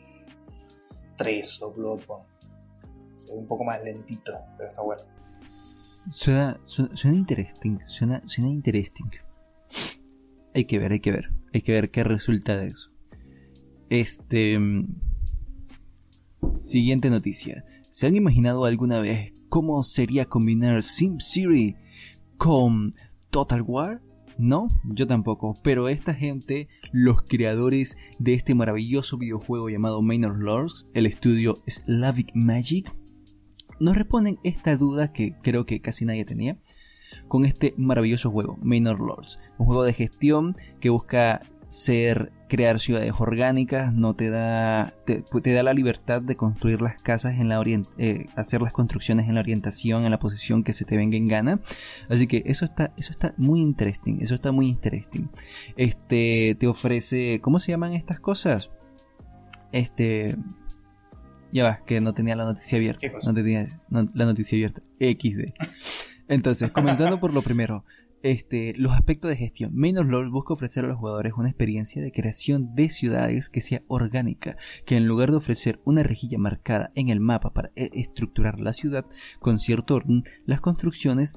3 1.18 1.62
o 1.64 1.74
Bloodborne. 1.74 2.26
un 3.30 3.48
poco 3.48 3.64
más 3.64 3.84
lentito, 3.84 4.32
pero 4.56 4.70
está 4.70 4.82
bueno. 4.82 5.02
Suena, 6.12 6.58
suena, 6.64 7.18
interesting, 7.18 7.80
suena, 7.88 8.22
suena 8.26 8.50
interesting. 8.50 9.10
Hay 10.54 10.66
que 10.66 10.80
ver, 10.80 10.94
hay 10.94 11.02
que 11.02 11.12
ver, 11.12 11.30
hay 11.54 11.62
que 11.62 11.72
ver 11.74 11.92
qué 11.92 12.04
resulta 12.04 12.56
de 12.56 12.68
eso. 12.70 12.90
Este... 13.90 14.58
Mm, 14.58 14.96
siguiente 16.58 17.10
noticia. 17.10 17.66
¿Se 17.90 18.08
han 18.08 18.16
imaginado 18.16 18.66
alguna 18.66 19.00
vez 19.00 19.34
cómo 19.50 19.84
sería 19.84 20.26
combinar 20.26 20.84
SimCity 20.84 21.76
con 22.38 22.94
Total 23.30 23.62
War? 23.62 24.02
No, 24.38 24.70
yo 24.84 25.08
tampoco, 25.08 25.58
pero 25.63 25.89
esta 25.89 26.13
gente, 26.13 26.67
los 26.91 27.24
creadores 27.24 27.98
de 28.20 28.36
este 28.36 28.53
maravilloso 28.53 29.17
videojuego 29.17 29.70
llamado 29.70 30.01
Manor 30.01 30.38
Lords, 30.38 30.88
el 30.94 31.08
estudio 31.08 31.60
Slavic 31.65 32.32
Magic, 32.36 32.91
nos 33.79 33.96
responden 33.96 34.39
esta 34.44 34.77
duda 34.77 35.12
que 35.12 35.36
creo 35.41 35.65
que 35.65 35.82
casi 35.82 36.06
nadie 36.06 36.25
tenía 36.25 36.58
con 37.27 37.46
este 37.46 37.74
maravilloso 37.77 38.29
juego, 38.32 38.58
Manor 38.62 39.00
Lords, 39.00 39.39
un 39.58 39.65
juego 39.65 39.84
de 39.84 39.94
gestión 39.94 40.56
que 40.79 40.89
busca 40.89 41.41
ser 41.70 42.32
crear 42.48 42.80
ciudades 42.80 43.14
orgánicas, 43.18 43.94
no 43.94 44.16
te 44.16 44.30
da 44.30 44.94
te, 45.06 45.24
da 45.54 45.64
la 45.64 45.74
libertad 45.74 46.22
de 46.22 46.38
construir 46.38 46.82
las 46.82 47.02
casas 47.02 47.34
en 47.34 47.50
la 47.50 47.62
eh, 47.98 48.28
hacer 48.36 48.62
las 48.62 48.72
construcciones 48.72 49.28
en 49.28 49.36
la 49.36 49.42
orientación, 49.42 50.06
en 50.06 50.12
la 50.12 50.20
posición 50.20 50.64
que 50.64 50.74
se 50.74 50.86
te 50.86 50.96
venga 50.96 51.18
en 51.18 51.28
gana. 51.28 51.60
Así 52.10 52.28
que 52.28 52.44
eso 52.46 52.66
está 52.66 52.94
eso 52.96 53.12
está 53.12 53.34
muy 53.38 53.62
interesting, 53.62 54.20
eso 54.22 54.36
está 54.36 54.52
muy 54.52 54.68
interesting. 54.70 55.28
Este 55.76 56.56
te 56.60 56.68
ofrece, 56.68 57.42
¿cómo 57.42 57.60
se 57.60 57.72
llaman 57.72 57.94
estas 57.94 58.20
cosas? 58.20 58.70
Este 59.74 60.38
ya 61.52 61.64
vas, 61.64 61.82
que 61.82 62.02
no 62.02 62.14
tenía 62.14 62.36
la 62.36 62.46
noticia 62.46 62.78
abierta. 62.78 63.08
No 63.26 63.34
tenía 63.34 63.68
la 63.90 64.26
noticia 64.26 64.56
abierta. 64.56 64.82
XD. 65.00 65.54
Entonces, 66.28 66.72
comentando 66.72 67.18
por 67.20 67.34
lo 67.34 67.42
primero, 67.42 67.86
este, 68.24 68.74
los 68.76 68.94
aspectos 68.94 69.30
de 69.30 69.38
gestión. 69.38 69.74
Menos 69.74 70.06
LOL 70.06 70.30
busca 70.30 70.54
ofrecer 70.54 70.86
a 70.86 70.88
los 70.88 70.98
jugadores 70.98 71.34
una 71.38 71.50
experiencia 71.50 72.02
de 72.02 72.12
creación 72.12 72.76
de 72.76 72.90
ciudades 72.90 73.50
que 73.50 73.62
sea 73.62 73.82
orgánica, 73.88 74.58
que 74.86 74.98
en 74.98 75.08
lugar 75.08 75.32
de 75.32 75.38
ofrecer 75.38 75.80
una 75.86 76.04
rejilla 76.04 76.38
marcada 76.38 76.92
en 76.96 77.10
el 77.10 77.20
mapa 77.20 77.54
para 77.54 77.72
e-, 77.76 77.92
estructurar 77.94 78.60
la 78.60 78.74
ciudad 78.74 79.06
con 79.40 79.60
cierto 79.60 79.96
orden, 79.96 80.24
las 80.46 80.62
construcciones 80.62 81.34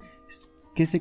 que 0.74 0.86
se, 0.86 1.00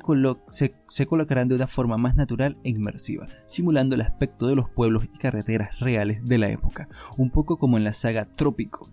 se, 0.88 1.06
colocarán 1.06 1.48
de 1.48 1.54
una 1.54 1.66
forma 1.66 1.96
más 1.96 2.16
natural 2.16 2.58
e 2.64 2.70
inmersiva, 2.70 3.28
simulando 3.46 3.94
el 3.94 4.00
aspecto 4.00 4.46
de 4.46 4.56
los 4.56 4.68
pueblos 4.68 5.04
y 5.04 5.18
carreteras 5.18 5.78
reales 5.78 6.26
de 6.26 6.38
la 6.38 6.50
época, 6.50 6.88
un 7.16 7.30
poco 7.30 7.58
como 7.58 7.78
en 7.78 7.84
la 7.84 7.92
saga 7.92 8.26
Trópico. 8.34 8.90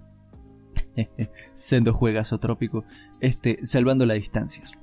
Sendo 1.54 1.94
juegas 1.94 2.32
o 2.32 2.40
Trópico, 2.40 2.86
este, 3.20 3.60
salvando 3.66 4.06
las 4.06 4.18
distancias. 4.18 4.78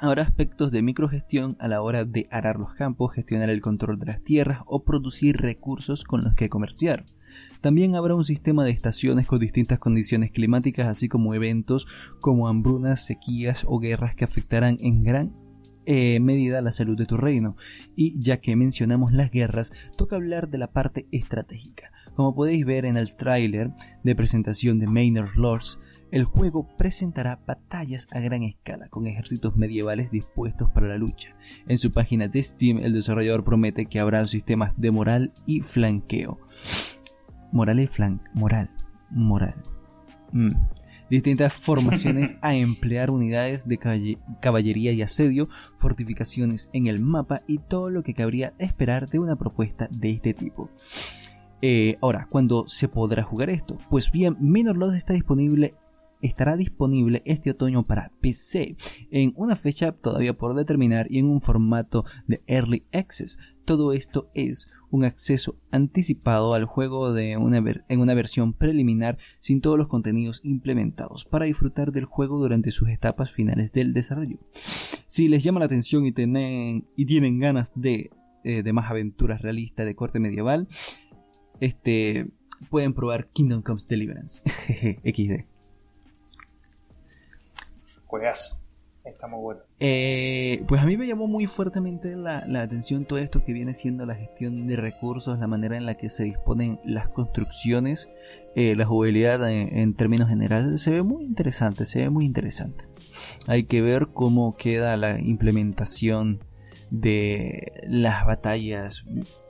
Habrá 0.00 0.22
aspectos 0.22 0.70
de 0.70 0.80
microgestión 0.80 1.56
a 1.58 1.66
la 1.66 1.82
hora 1.82 2.04
de 2.04 2.28
arar 2.30 2.60
los 2.60 2.72
campos, 2.74 3.12
gestionar 3.14 3.50
el 3.50 3.60
control 3.60 3.98
de 3.98 4.06
las 4.06 4.22
tierras 4.22 4.60
o 4.66 4.84
producir 4.84 5.38
recursos 5.38 6.04
con 6.04 6.22
los 6.22 6.36
que 6.36 6.48
comerciar. 6.48 7.04
También 7.60 7.96
habrá 7.96 8.14
un 8.14 8.24
sistema 8.24 8.64
de 8.64 8.70
estaciones 8.70 9.26
con 9.26 9.40
distintas 9.40 9.80
condiciones 9.80 10.30
climáticas, 10.30 10.86
así 10.86 11.08
como 11.08 11.34
eventos 11.34 11.88
como 12.20 12.46
hambrunas, 12.46 13.04
sequías 13.04 13.64
o 13.66 13.80
guerras 13.80 14.14
que 14.14 14.24
afectarán 14.24 14.78
en 14.80 15.02
gran 15.02 15.32
eh, 15.84 16.20
medida 16.20 16.60
la 16.60 16.70
salud 16.70 16.96
de 16.96 17.06
tu 17.06 17.16
reino. 17.16 17.56
Y 17.96 18.20
ya 18.20 18.36
que 18.36 18.54
mencionamos 18.54 19.12
las 19.12 19.32
guerras, 19.32 19.72
toca 19.96 20.14
hablar 20.14 20.48
de 20.48 20.58
la 20.58 20.68
parte 20.68 21.06
estratégica. 21.10 21.90
Como 22.14 22.36
podéis 22.36 22.64
ver 22.64 22.84
en 22.84 22.96
el 22.96 23.16
tráiler 23.16 23.70
de 24.04 24.14
presentación 24.14 24.78
de 24.78 24.86
Manor 24.86 25.36
Lords, 25.36 25.80
el 26.10 26.24
juego 26.24 26.66
presentará 26.76 27.38
batallas 27.46 28.06
a 28.10 28.20
gran 28.20 28.42
escala 28.42 28.88
con 28.88 29.06
ejércitos 29.06 29.56
medievales 29.56 30.10
dispuestos 30.10 30.70
para 30.70 30.88
la 30.88 30.96
lucha. 30.96 31.34
En 31.66 31.78
su 31.78 31.92
página 31.92 32.28
de 32.28 32.42
Steam, 32.42 32.78
el 32.78 32.92
desarrollador 32.92 33.44
promete 33.44 33.86
que 33.86 34.00
habrá 34.00 34.26
sistemas 34.26 34.72
de 34.76 34.90
moral 34.90 35.32
y 35.46 35.60
flanqueo. 35.60 36.38
Moral 37.52 37.80
y 37.80 37.86
flan... 37.86 38.20
Moral. 38.34 38.70
Moral. 39.10 39.54
Mm. 40.32 40.52
Distintas 41.10 41.54
formaciones 41.54 42.36
a 42.42 42.54
emplear 42.54 43.10
unidades 43.10 43.66
de 43.66 43.78
caballería 44.40 44.92
y 44.92 45.02
asedio, 45.02 45.48
fortificaciones 45.78 46.68
en 46.72 46.86
el 46.86 47.00
mapa 47.00 47.42
y 47.46 47.58
todo 47.58 47.88
lo 47.88 48.02
que 48.02 48.14
cabría 48.14 48.52
esperar 48.58 49.08
de 49.08 49.18
una 49.18 49.36
propuesta 49.36 49.88
de 49.90 50.10
este 50.10 50.34
tipo. 50.34 50.70
Eh, 51.60 51.96
ahora, 52.00 52.28
¿cuándo 52.30 52.64
se 52.68 52.88
podrá 52.88 53.24
jugar 53.24 53.50
esto? 53.50 53.78
Pues 53.90 54.12
bien, 54.12 54.36
Minor 54.38 54.94
está 54.94 55.14
disponible 55.14 55.74
estará 56.22 56.56
disponible 56.56 57.22
este 57.24 57.50
otoño 57.50 57.86
para 57.86 58.12
PC 58.20 58.76
en 59.10 59.32
una 59.36 59.56
fecha 59.56 59.92
todavía 59.92 60.36
por 60.36 60.54
determinar 60.54 61.06
y 61.10 61.18
en 61.18 61.26
un 61.26 61.40
formato 61.40 62.04
de 62.26 62.42
Early 62.46 62.84
Access. 62.92 63.38
Todo 63.64 63.92
esto 63.92 64.30
es 64.34 64.66
un 64.90 65.04
acceso 65.04 65.56
anticipado 65.70 66.54
al 66.54 66.64
juego 66.64 67.12
de 67.12 67.36
una 67.36 67.58
en 67.88 68.00
una 68.00 68.14
versión 68.14 68.54
preliminar 68.54 69.18
sin 69.38 69.60
todos 69.60 69.76
los 69.76 69.88
contenidos 69.88 70.40
implementados 70.42 71.24
para 71.24 71.44
disfrutar 71.44 71.92
del 71.92 72.06
juego 72.06 72.38
durante 72.38 72.70
sus 72.70 72.88
etapas 72.88 73.30
finales 73.30 73.72
del 73.72 73.92
desarrollo. 73.92 74.38
Si 75.06 75.28
les 75.28 75.44
llama 75.44 75.60
la 75.60 75.66
atención 75.66 76.06
y 76.06 76.12
tienen, 76.12 76.86
y 76.96 77.06
tienen 77.06 77.38
ganas 77.38 77.70
de, 77.74 78.10
eh, 78.44 78.62
de 78.62 78.72
más 78.72 78.90
aventuras 78.90 79.42
realistas 79.42 79.86
de 79.86 79.94
corte 79.94 80.20
medieval, 80.20 80.68
este, 81.60 82.28
pueden 82.70 82.94
probar 82.94 83.28
Kingdom 83.28 83.62
Comes 83.62 83.88
Deliverance. 83.88 84.42
XD. 85.04 85.57
Juegazo. 88.08 88.58
Está 89.04 89.28
muy 89.28 89.40
bueno. 89.40 89.60
Eh, 89.80 90.64
pues 90.68 90.82
a 90.82 90.84
mí 90.84 90.96
me 90.96 91.06
llamó 91.06 91.26
muy 91.26 91.46
fuertemente 91.46 92.14
la, 92.16 92.42
atención 92.60 93.06
todo 93.06 93.18
esto 93.18 93.44
que 93.44 93.52
viene 93.52 93.72
siendo 93.72 94.04
la 94.04 94.14
gestión 94.14 94.66
de 94.66 94.76
recursos, 94.76 95.38
la 95.38 95.46
manera 95.46 95.76
en 95.76 95.86
la 95.86 95.94
que 95.94 96.08
se 96.08 96.24
disponen 96.24 96.80
las 96.84 97.08
construcciones, 97.08 98.08
eh, 98.54 98.74
la 98.76 98.84
jugabilidad 98.84 99.48
en, 99.50 99.94
términos 99.94 100.28
generales. 100.28 100.82
Se 100.82 100.90
ve 100.90 101.02
muy 101.02 101.24
interesante, 101.24 101.84
se 101.84 102.00
ve 102.00 102.10
muy 102.10 102.26
interesante. 102.26 102.84
Hay 103.46 103.64
que 103.64 103.80
ver 103.80 104.08
cómo 104.12 104.56
queda 104.56 104.96
la 104.96 105.18
implementación 105.20 106.40
de 106.90 107.72
las 107.86 108.26
batallas 108.26 109.04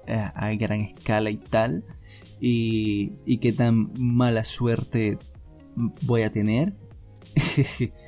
eh, 0.06 0.30
a, 0.34 0.52
gran 0.54 0.80
escala 0.82 1.30
y 1.30 1.38
tal. 1.38 1.84
Y, 2.40 3.12
y 3.24 3.38
qué 3.38 3.52
tan 3.52 3.90
mala 3.98 4.44
suerte 4.44 5.18
voy 6.02 6.22
a 6.22 6.30
tener. 6.30 6.74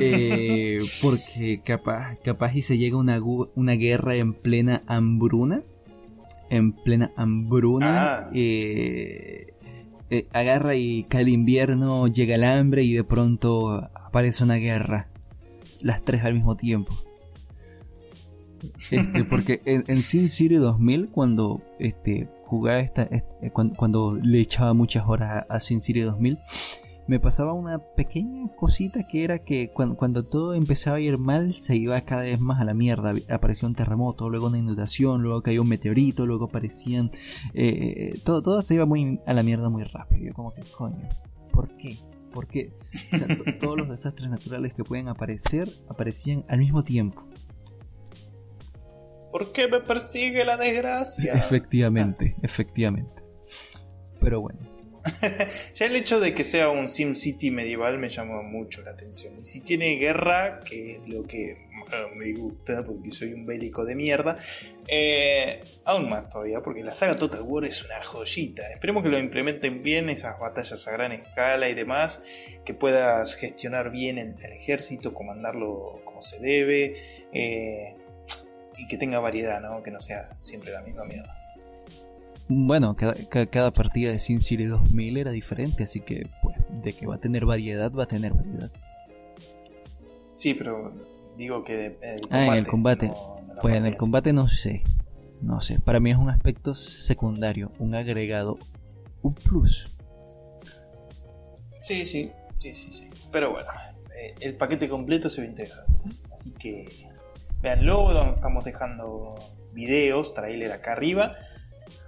Eh, 0.00 0.78
porque 1.02 1.60
capaz, 1.64 2.16
capaz 2.22 2.54
y 2.54 2.62
se 2.62 2.78
llega 2.78 2.96
una, 2.96 3.20
una 3.54 3.72
guerra 3.72 4.14
en 4.16 4.34
plena 4.34 4.82
hambruna. 4.86 5.62
En 6.50 6.72
plena 6.72 7.12
hambruna. 7.16 8.18
Ah. 8.18 8.30
Eh, 8.32 9.54
eh, 10.10 10.26
agarra 10.32 10.74
y 10.74 11.04
cae 11.04 11.22
el 11.22 11.28
invierno, 11.28 12.06
llega 12.08 12.34
el 12.34 12.44
hambre 12.44 12.82
y 12.82 12.94
de 12.94 13.04
pronto 13.04 13.90
aparece 13.94 14.44
una 14.44 14.56
guerra. 14.56 15.08
Las 15.80 16.02
tres 16.04 16.24
al 16.24 16.34
mismo 16.34 16.56
tiempo. 16.56 16.94
Este, 18.90 19.24
porque 19.30 19.60
en, 19.64 19.84
en 19.86 20.02
Sin 20.02 20.28
City 20.28 20.56
2000, 20.56 21.08
cuando 21.10 21.62
este, 21.78 22.28
jugaba 22.44 22.80
esta, 22.80 23.02
este, 23.02 23.50
cuando, 23.50 24.14
le 24.14 24.40
echaba 24.40 24.72
muchas 24.74 25.06
horas 25.06 25.44
a, 25.48 25.54
a 25.54 25.60
Sin 25.60 25.80
City 25.80 26.00
2000, 26.00 26.38
me 27.08 27.18
pasaba 27.18 27.54
una 27.54 27.78
pequeña 27.78 28.48
cosita 28.54 29.08
que 29.08 29.24
era 29.24 29.38
que 29.38 29.70
cuando, 29.72 30.24
todo 30.24 30.54
empezaba 30.54 30.98
a 30.98 31.00
ir 31.00 31.16
mal 31.16 31.54
se 31.54 31.74
iba 31.74 31.98
cada 32.02 32.22
vez 32.22 32.38
más 32.38 32.60
a 32.60 32.64
la 32.64 32.74
mierda. 32.74 33.14
Apareció 33.30 33.66
un 33.66 33.74
terremoto, 33.74 34.28
luego 34.28 34.48
una 34.48 34.58
inundación, 34.58 35.22
luego 35.22 35.42
cayó 35.42 35.62
un 35.62 35.70
meteorito, 35.70 36.26
luego 36.26 36.44
aparecían... 36.44 37.10
Eh, 37.54 38.20
todo, 38.24 38.42
todo 38.42 38.60
se 38.60 38.74
iba 38.74 38.84
muy 38.84 39.20
a 39.26 39.32
la 39.32 39.42
mierda 39.42 39.70
muy 39.70 39.84
rápido. 39.84 40.26
Yo 40.26 40.34
como 40.34 40.52
que, 40.52 40.62
coño, 40.64 41.08
¿por 41.50 41.74
qué? 41.78 41.96
¿Por 42.30 42.46
qué? 42.46 42.74
todos 43.58 43.78
los 43.78 43.88
desastres 43.88 44.28
naturales 44.28 44.74
que 44.74 44.84
pueden 44.84 45.08
aparecer 45.08 45.66
aparecían 45.88 46.44
al 46.46 46.58
mismo 46.58 46.84
tiempo. 46.84 47.26
¿Por 49.32 49.50
qué 49.52 49.66
me 49.66 49.80
persigue 49.80 50.44
la 50.44 50.58
desgracia? 50.58 51.32
Efectivamente, 51.32 52.36
efectivamente. 52.42 53.14
Pero 54.20 54.42
bueno. 54.42 54.60
ya 55.74 55.86
el 55.86 55.96
hecho 55.96 56.20
de 56.20 56.34
que 56.34 56.44
sea 56.44 56.70
un 56.70 56.88
Sim 56.88 57.14
City 57.14 57.50
medieval 57.50 57.98
me 57.98 58.08
llama 58.08 58.42
mucho 58.42 58.82
la 58.82 58.92
atención. 58.92 59.38
Y 59.38 59.44
si 59.44 59.60
tiene 59.60 59.96
guerra, 59.96 60.60
que 60.60 60.92
es 60.92 61.08
lo 61.08 61.24
que 61.24 61.50
eh, 61.50 61.56
me 62.14 62.32
gusta, 62.32 62.84
porque 62.84 63.10
soy 63.10 63.32
un 63.32 63.46
bélico 63.46 63.84
de 63.84 63.94
mierda, 63.94 64.38
eh, 64.86 65.62
aún 65.84 66.08
más 66.08 66.28
todavía, 66.28 66.60
porque 66.60 66.82
la 66.82 66.94
saga 66.94 67.16
Total 67.16 67.42
War 67.42 67.64
es 67.64 67.84
una 67.84 68.02
joyita. 68.02 68.62
Esperemos 68.72 69.02
que 69.02 69.08
lo 69.08 69.18
implementen 69.18 69.82
bien, 69.82 70.08
esas 70.08 70.38
batallas 70.38 70.86
a 70.86 70.90
gran 70.90 71.12
escala 71.12 71.68
y 71.68 71.74
demás, 71.74 72.22
que 72.64 72.74
puedas 72.74 73.36
gestionar 73.36 73.90
bien 73.90 74.18
el, 74.18 74.34
ejército, 74.52 75.14
comandarlo 75.14 76.00
como 76.04 76.22
se 76.22 76.40
debe, 76.40 76.96
eh, 77.32 77.94
y 78.76 78.86
que 78.86 78.96
tenga 78.96 79.18
variedad, 79.18 79.60
¿no? 79.60 79.82
que 79.82 79.90
no 79.90 80.00
sea 80.00 80.36
siempre 80.42 80.72
la 80.72 80.82
misma 80.82 81.04
mierda. 81.04 81.37
Bueno, 82.48 82.96
cada, 82.96 83.70
partida 83.72 84.10
de 84.10 84.18
Sin 84.18 84.40
City 84.40 84.64
2000 84.64 85.18
era 85.18 85.30
diferente, 85.30 85.84
así 85.84 86.00
que, 86.00 86.28
pues, 86.42 86.56
de 86.82 86.92
que 86.92 87.06
va 87.06 87.16
a 87.16 87.18
tener 87.18 87.44
variedad, 87.44 87.92
va 87.92 88.04
a 88.04 88.08
tener 88.08 88.32
variedad. 88.32 88.70
Sí, 90.32 90.54
pero 90.54 90.92
digo 91.36 91.64
que 91.64 91.98
ah, 92.30 92.46
en 92.46 92.52
el 92.54 92.66
combate. 92.66 93.12
pues 93.60 93.74
en 93.74 93.86
el 93.86 93.96
combate 93.96 94.32
no 94.32 94.48
sé. 94.48 94.82
No 95.40 95.60
sé. 95.60 95.78
Para 95.80 96.00
mí 96.00 96.10
es 96.10 96.16
un 96.16 96.30
aspecto 96.30 96.74
secundario, 96.74 97.70
un 97.78 97.94
agregado, 97.94 98.58
un 99.22 99.34
plus. 99.34 99.88
Sí, 101.80 102.04
sí, 102.06 102.32
sí, 102.58 102.74
sí, 102.74 102.92
sí. 102.92 103.08
Pero 103.30 103.52
bueno, 103.52 103.68
eh, 104.16 104.34
el 104.40 104.56
paquete 104.56 104.88
completo 104.88 105.30
se 105.30 105.42
va 105.42 105.46
a 105.46 105.50
integrar. 105.50 105.84
Así 106.32 106.52
que 106.52 107.08
veanlo, 107.62 108.34
estamos 108.34 108.64
dejando 108.64 109.38
videos, 109.72 110.34
trailer 110.34 110.72
acá 110.72 110.92
arriba. 110.92 111.36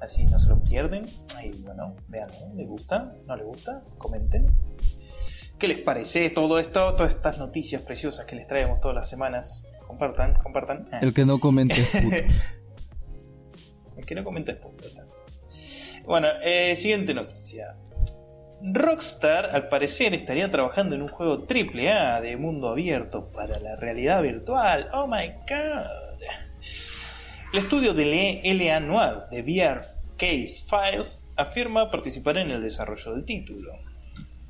Así 0.00 0.24
no 0.26 0.38
se 0.38 0.48
lo 0.48 0.62
pierden. 0.62 1.06
Y 1.42 1.50
bueno, 1.62 1.96
vean, 2.08 2.30
¿les 2.54 2.66
gusta? 2.66 3.14
¿No 3.26 3.36
les 3.36 3.46
gusta? 3.46 3.82
Comenten. 3.98 4.46
¿Qué 5.58 5.68
les 5.68 5.78
parece 5.78 6.30
todo 6.30 6.58
esto? 6.58 6.94
Todas 6.94 7.14
estas 7.14 7.36
noticias 7.38 7.82
preciosas 7.82 8.24
que 8.24 8.34
les 8.34 8.46
traemos 8.46 8.80
todas 8.80 8.94
las 8.94 9.08
semanas. 9.08 9.62
Compartan, 9.86 10.34
compartan. 10.42 10.88
El 11.02 11.12
que 11.12 11.24
no 11.24 11.38
comente 11.38 11.74
es 11.74 11.90
puto. 11.90 12.16
El 13.96 14.06
que 14.06 14.14
no 14.14 14.24
comenta 14.24 14.52
es 14.52 14.58
puto. 14.58 14.84
Bueno, 16.06 16.28
eh, 16.42 16.74
siguiente 16.76 17.12
noticia. 17.12 17.76
Rockstar 18.62 19.54
al 19.54 19.68
parecer 19.68 20.14
estaría 20.14 20.50
trabajando 20.50 20.94
en 20.94 21.02
un 21.02 21.08
juego 21.08 21.46
AAA 21.48 22.20
de 22.20 22.36
mundo 22.36 22.68
abierto 22.68 23.30
para 23.32 23.58
la 23.58 23.76
realidad 23.76 24.22
virtual. 24.22 24.88
Oh 24.92 25.06
my 25.06 25.28
god. 25.48 26.09
El 27.52 27.58
estudio 27.58 27.94
de 27.94 28.40
LA 28.44 28.78
Noir 28.78 29.28
de 29.32 29.42
VR 29.42 29.84
Case 30.16 30.62
Files 30.68 31.26
afirma 31.34 31.90
participar 31.90 32.36
en 32.38 32.52
el 32.52 32.62
desarrollo 32.62 33.12
del 33.12 33.24
título. 33.24 33.72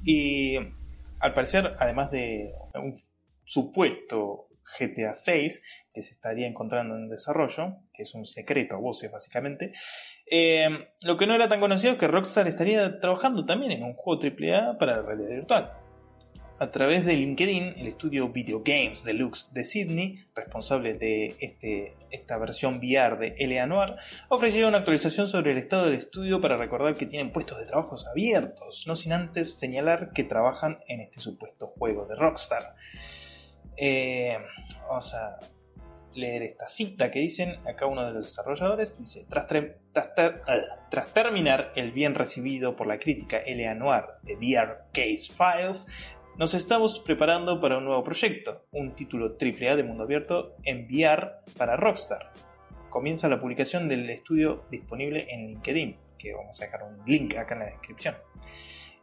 Y 0.04 0.56
al 1.18 1.32
parecer, 1.32 1.72
además 1.78 2.10
de 2.10 2.52
un 2.74 2.92
supuesto 3.42 4.48
GTA 4.78 5.14
6 5.14 5.62
que 5.94 6.02
se 6.02 6.12
estaría 6.12 6.46
encontrando 6.46 6.94
en 6.94 7.08
desarrollo, 7.08 7.78
que 7.94 8.02
es 8.02 8.14
un 8.14 8.26
secreto 8.26 8.74
a 8.74 8.80
voces 8.80 9.10
básicamente, 9.10 9.72
eh, 10.30 10.68
lo 11.06 11.16
que 11.16 11.26
no 11.26 11.34
era 11.34 11.48
tan 11.48 11.60
conocido 11.60 11.94
es 11.94 11.98
que 11.98 12.06
Rockstar 12.06 12.48
estaría 12.48 13.00
trabajando 13.00 13.46
también 13.46 13.72
en 13.72 13.82
un 13.82 13.94
juego 13.94 14.20
AAA 14.22 14.76
para 14.76 14.96
la 14.96 15.02
realidad 15.02 15.30
virtual. 15.36 15.72
A 16.60 16.70
través 16.70 17.06
de 17.06 17.16
LinkedIn, 17.16 17.76
el 17.78 17.86
estudio 17.86 18.28
Video 18.28 18.62
Games 18.62 19.02
Deluxe 19.02 19.50
de 19.54 19.64
Sydney, 19.64 20.26
responsable 20.34 20.92
de 20.92 21.34
este, 21.40 21.96
esta 22.10 22.36
versión 22.36 22.80
VR 22.80 23.16
de 23.16 23.34
L.A. 23.38 23.66
Noir, 23.66 23.96
ha 24.28 24.34
ofrecido 24.34 24.68
una 24.68 24.76
actualización 24.76 25.26
sobre 25.26 25.52
el 25.52 25.56
estado 25.56 25.86
del 25.86 25.94
estudio 25.94 26.42
para 26.42 26.58
recordar 26.58 26.96
que 26.96 27.06
tienen 27.06 27.32
puestos 27.32 27.58
de 27.58 27.64
trabajos 27.64 28.06
abiertos, 28.06 28.84
no 28.86 28.94
sin 28.94 29.14
antes 29.14 29.58
señalar 29.58 30.12
que 30.12 30.22
trabajan 30.22 30.80
en 30.86 31.00
este 31.00 31.20
supuesto 31.20 31.68
juego 31.78 32.04
de 32.04 32.16
Rockstar. 32.16 32.74
Eh, 33.78 34.36
vamos 34.86 35.14
a 35.14 35.38
leer 36.14 36.42
esta 36.42 36.68
cita 36.68 37.10
que 37.10 37.20
dicen 37.20 37.56
acá 37.66 37.86
uno 37.86 38.04
de 38.04 38.12
los 38.12 38.26
desarrolladores. 38.26 38.98
Dice, 38.98 39.24
tras, 39.30 39.46
tras, 39.46 41.12
terminar 41.14 41.72
el 41.74 41.92
bien 41.92 42.14
recibido 42.14 42.76
por 42.76 42.86
la 42.86 42.98
crítica 42.98 43.38
L.A. 43.38 43.74
Noir 43.74 44.04
de 44.22 44.34
VR 44.36 44.88
Case 44.92 45.32
Files, 45.32 45.86
nos 46.40 46.54
estamos 46.54 47.00
preparando 47.00 47.60
para 47.60 47.76
un 47.76 47.84
nuevo 47.84 48.02
proyecto, 48.02 48.64
un 48.72 48.94
título 48.94 49.36
AAA 49.38 49.76
de 49.76 49.84
mundo 49.84 50.04
abierto 50.04 50.56
en 50.64 50.86
VR 50.86 51.32
para 51.58 51.76
Rockstar. 51.76 52.32
Comienza 52.88 53.28
la 53.28 53.38
publicación 53.38 53.90
del 53.90 54.08
estudio 54.08 54.64
disponible 54.70 55.26
en 55.28 55.48
LinkedIn, 55.48 55.98
que 56.18 56.32
vamos 56.32 56.58
a 56.58 56.64
dejar 56.64 56.84
un 56.84 57.04
link 57.04 57.36
acá 57.36 57.56
en 57.56 57.60
la 57.60 57.66
descripción. 57.66 58.14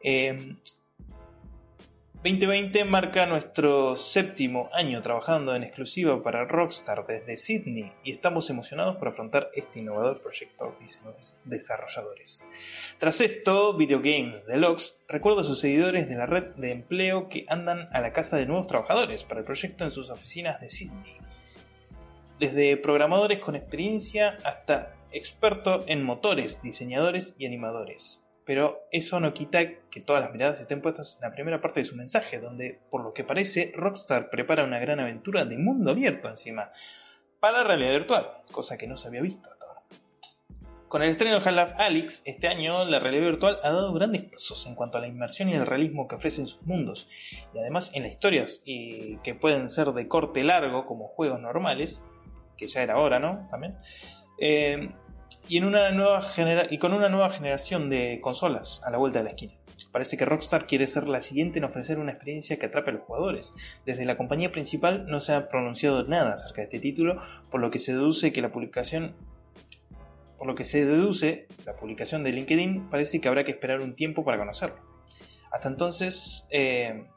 Eh, 0.02 0.56
2020 2.24 2.84
marca 2.86 3.28
nuestro 3.28 3.96
séptimo 3.96 4.70
año 4.74 5.04
trabajando 5.04 5.56
en 5.56 5.62
exclusiva 5.62 6.24
para 6.24 6.46
Rockstar 6.46 7.06
desde 7.06 7.38
Sydney 7.38 7.92
y 8.04 8.12
estamos 8.12 8.50
emocionados 8.50 8.96
por 8.96 9.10
afrontar 9.10 9.52
este 9.54 9.80
innovador 9.80 10.20
proyecto, 10.20 10.76
dicen 10.80 11.04
los 11.06 11.36
desarrolladores. 11.46 12.42
Tras 12.98 13.22
esto, 13.22 13.78
Video 13.78 14.00
Games 14.00 14.48
Deluxe 14.48 15.00
recuerda 15.08 15.42
a 15.42 15.46
sus 15.46 15.60
seguidores 15.60 16.10
de 16.10 16.16
la 16.16 16.26
red 16.26 16.56
de 16.56 16.72
empleo 16.72 17.30
que 17.30 17.46
andan 17.50 17.88
a 17.94 18.02
la 18.02 18.14
casa 18.14 18.36
de 18.38 18.48
nuevos 18.48 18.66
trabajadores 18.66 19.24
para 19.24 19.42
el 19.42 19.46
proyecto 19.46 19.84
en 19.84 19.92
sus 19.92 20.10
oficinas 20.10 20.60
de 20.60 20.72
Sydney. 20.72 21.18
Desde 22.40 22.78
programadores 22.78 23.40
con 23.40 23.56
experiencia 23.56 24.40
hasta 24.44 24.96
expertos 25.12 25.86
en 25.88 26.04
motores, 26.04 26.64
diseñadores 26.64 27.36
y 27.38 27.46
animadores 27.46 28.24
pero 28.48 28.88
eso 28.92 29.20
no 29.20 29.34
quita 29.34 29.60
que 29.92 30.00
todas 30.00 30.24
las 30.24 30.32
miradas 30.32 30.62
estén 30.62 30.82
puestas 30.82 31.16
en 31.16 31.30
la 31.30 31.36
primera 31.36 31.60
parte 31.60 31.82
de 31.82 31.86
su 31.86 31.98
mensaje, 31.98 32.40
donde, 32.40 32.80
por 32.90 33.04
lo 33.04 33.14
que 33.14 33.26
parece, 33.26 33.74
Rockstar 33.76 34.30
prepara 34.30 34.64
una 34.64 34.80
gran 34.80 35.02
aventura 35.02 35.44
de 35.44 35.58
mundo 35.58 35.92
abierto 35.92 36.30
encima, 36.30 36.72
para 37.42 37.58
la 37.60 37.64
realidad 37.66 37.92
virtual, 37.92 38.38
cosa 38.54 38.78
que 38.78 38.88
no 38.88 38.96
se 38.96 39.10
había 39.10 39.22
visto 39.22 39.50
hasta 39.52 39.66
ahora. 39.66 39.82
Con 40.88 41.04
el 41.04 41.10
estreno 41.10 41.38
de 41.38 41.50
Half-Life 41.50 41.74
Alyx, 41.78 42.22
este 42.24 42.48
año 42.48 42.86
la 42.86 43.00
realidad 43.00 43.26
virtual 43.26 43.60
ha 43.64 43.70
dado 43.70 43.94
grandes 43.94 44.24
pasos 44.24 44.66
en 44.66 44.76
cuanto 44.76 44.98
a 44.98 45.02
la 45.02 45.08
inmersión 45.08 45.50
y 45.50 45.54
el 45.54 45.66
realismo 45.66 46.08
que 46.08 46.16
ofrecen 46.16 46.48
sus 46.48 46.62
mundos, 46.64 47.10
y 47.54 47.60
además 47.60 47.92
en 47.96 48.04
las 48.04 48.14
historias, 48.14 48.62
que 48.66 49.38
pueden 49.40 49.68
ser 49.68 49.88
de 49.88 50.08
corte 50.08 50.46
largo 50.46 50.86
como 50.86 51.10
juegos 51.10 51.42
normales, 51.42 52.06
que 52.56 52.68
ya 52.68 52.82
era 52.82 52.98
hora, 52.98 53.20
¿no? 53.20 53.46
También. 53.52 53.78
Eh, 54.40 54.90
y, 55.48 55.58
en 55.58 55.66
una 55.66 55.92
nueva 55.92 56.22
con 56.80 56.94
una 56.94 57.10
nueva 57.10 57.32
generación 57.32 57.90
de 57.90 58.20
consolas 58.22 58.82
a 58.84 58.92
la 58.92 58.98
vuelta 58.98 59.20
de 59.20 59.26
la 59.26 59.30
esquina. 59.32 59.54
Parece 59.92 60.18
que 60.18 60.26
Rockstar 60.26 60.66
quiere 60.66 60.88
ser 60.88 61.08
la 61.08 61.22
siguiente 61.22 61.60
en 61.60 61.66
ofrecer 61.66 62.00
una 62.00 62.12
experiencia 62.12 62.58
que 62.58 62.66
atrape 62.66 62.90
a 62.90 62.94
los 62.94 63.04
jugadores. 63.04 63.54
Desde 63.86 64.06
la 64.06 64.18
compañía 64.18 64.52
principal 64.52 65.06
no 65.08 65.20
se 65.20 65.34
ha 65.34 65.50
pronunciado 65.50 66.04
nada 66.06 66.34
acerca 66.34 66.62
de 66.62 66.64
este 66.64 66.80
título, 66.80 67.22
por 67.52 67.62
lo 67.62 67.70
que 67.70 67.80
se 67.80 67.94
deduce 67.94 68.34
que 68.34 68.42
la 68.42 68.52
publicación 68.52 69.16
por 70.38 70.46
lo 70.46 70.56
que 70.56 70.66
se 70.66 70.86
deduce 70.86 71.48
la 71.66 71.76
publicación 71.76 72.24
de 72.24 72.32
LinkedIn 72.32 72.90
parece 72.90 73.20
que 73.20 73.28
habrá 73.28 73.44
que 73.44 73.52
esperar 73.52 73.82
un 73.82 73.96
tiempo 73.96 74.24
para 74.24 74.38
conocerlo. 74.38 74.78
Hasta 75.52 75.68
entonces, 75.68 76.48
eh, 76.52 77.08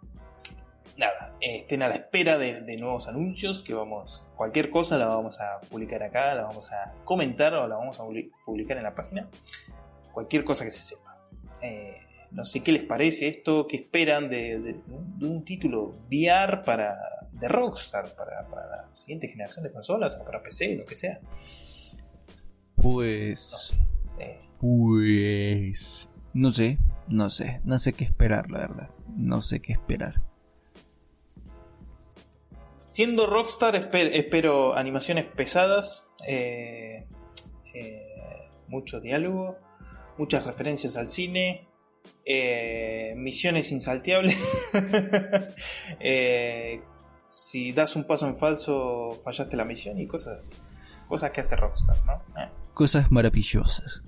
nada, 1.00 1.34
estén 1.40 1.82
a 1.82 1.88
la 1.88 1.94
espera 1.94 2.38
de, 2.38 2.76
nuevos 2.78 3.08
anuncios 3.08 3.62
que 3.62 3.74
vamos, 3.74 4.22
cualquier 4.36 4.70
cosa 4.70 4.98
la 4.98 5.06
vamos 5.06 5.40
a 5.40 5.60
publicar 5.68 6.02
acá, 6.02 6.34
la 6.34 6.42
vamos 6.42 6.70
a 6.70 6.94
comentar 7.04 7.54
o 7.54 7.66
la 7.66 7.76
vamos 7.76 7.98
a 7.98 8.04
publicar 8.44 8.76
en 8.76 8.84
la 8.84 8.94
página. 8.94 9.28
Cualquier 10.12 10.44
cosa 10.44 10.64
que 10.64 10.70
se 10.70 10.82
sepa. 10.82 11.18
Eh, 11.62 11.96
no 12.30 12.44
sé 12.44 12.60
qué 12.60 12.72
les 12.72 12.84
parece 12.84 13.28
esto, 13.28 13.66
qué 13.66 13.76
esperan 13.76 14.28
de, 14.28 14.80
un 15.20 15.44
título 15.44 15.96
VR 16.10 16.62
para 16.62 16.94
de 17.32 17.48
Rockstar 17.48 18.14
para, 18.14 18.42
la 18.48 18.94
siguiente 18.94 19.28
generación 19.28 19.64
de 19.64 19.72
consolas, 19.72 20.18
o 20.20 20.24
para 20.24 20.42
PC, 20.42 20.76
lo 20.76 20.84
que 20.84 20.94
sea. 20.94 21.20
Pues. 22.76 23.74
Eh. 24.18 24.40
Pues. 24.60 26.10
No 26.34 26.52
sé, 26.52 26.78
no 27.08 27.30
sé, 27.30 27.60
no 27.64 27.78
sé 27.78 27.92
qué 27.94 28.04
esperar, 28.04 28.50
la 28.50 28.58
verdad. 28.58 28.90
No 29.16 29.42
sé 29.42 29.60
qué 29.60 29.72
esperar. 29.72 30.29
Siendo 32.90 33.28
Rockstar, 33.28 33.76
espero 33.76 34.76
animaciones 34.76 35.24
pesadas, 35.24 36.08
eh, 36.26 37.06
eh, 37.72 38.50
mucho 38.66 39.00
diálogo, 39.00 39.56
muchas 40.18 40.44
referencias 40.44 40.96
al 40.96 41.06
cine, 41.06 41.68
eh, 42.24 43.14
misiones 43.16 43.70
insalteables. 43.70 44.36
si 47.28 47.72
das 47.72 47.94
un 47.94 48.02
paso 48.08 48.26
en 48.26 48.36
falso, 48.36 49.20
fallaste 49.22 49.56
la 49.56 49.64
misión 49.64 49.96
y 50.00 50.08
cosas 50.08 50.40
así. 50.40 50.52
Cosas 51.06 51.30
que 51.30 51.42
hace 51.42 51.54
Rockstar, 51.54 51.96
¿no? 52.04 52.24
Cosas 52.74 53.08
maravillosas. 53.12 54.02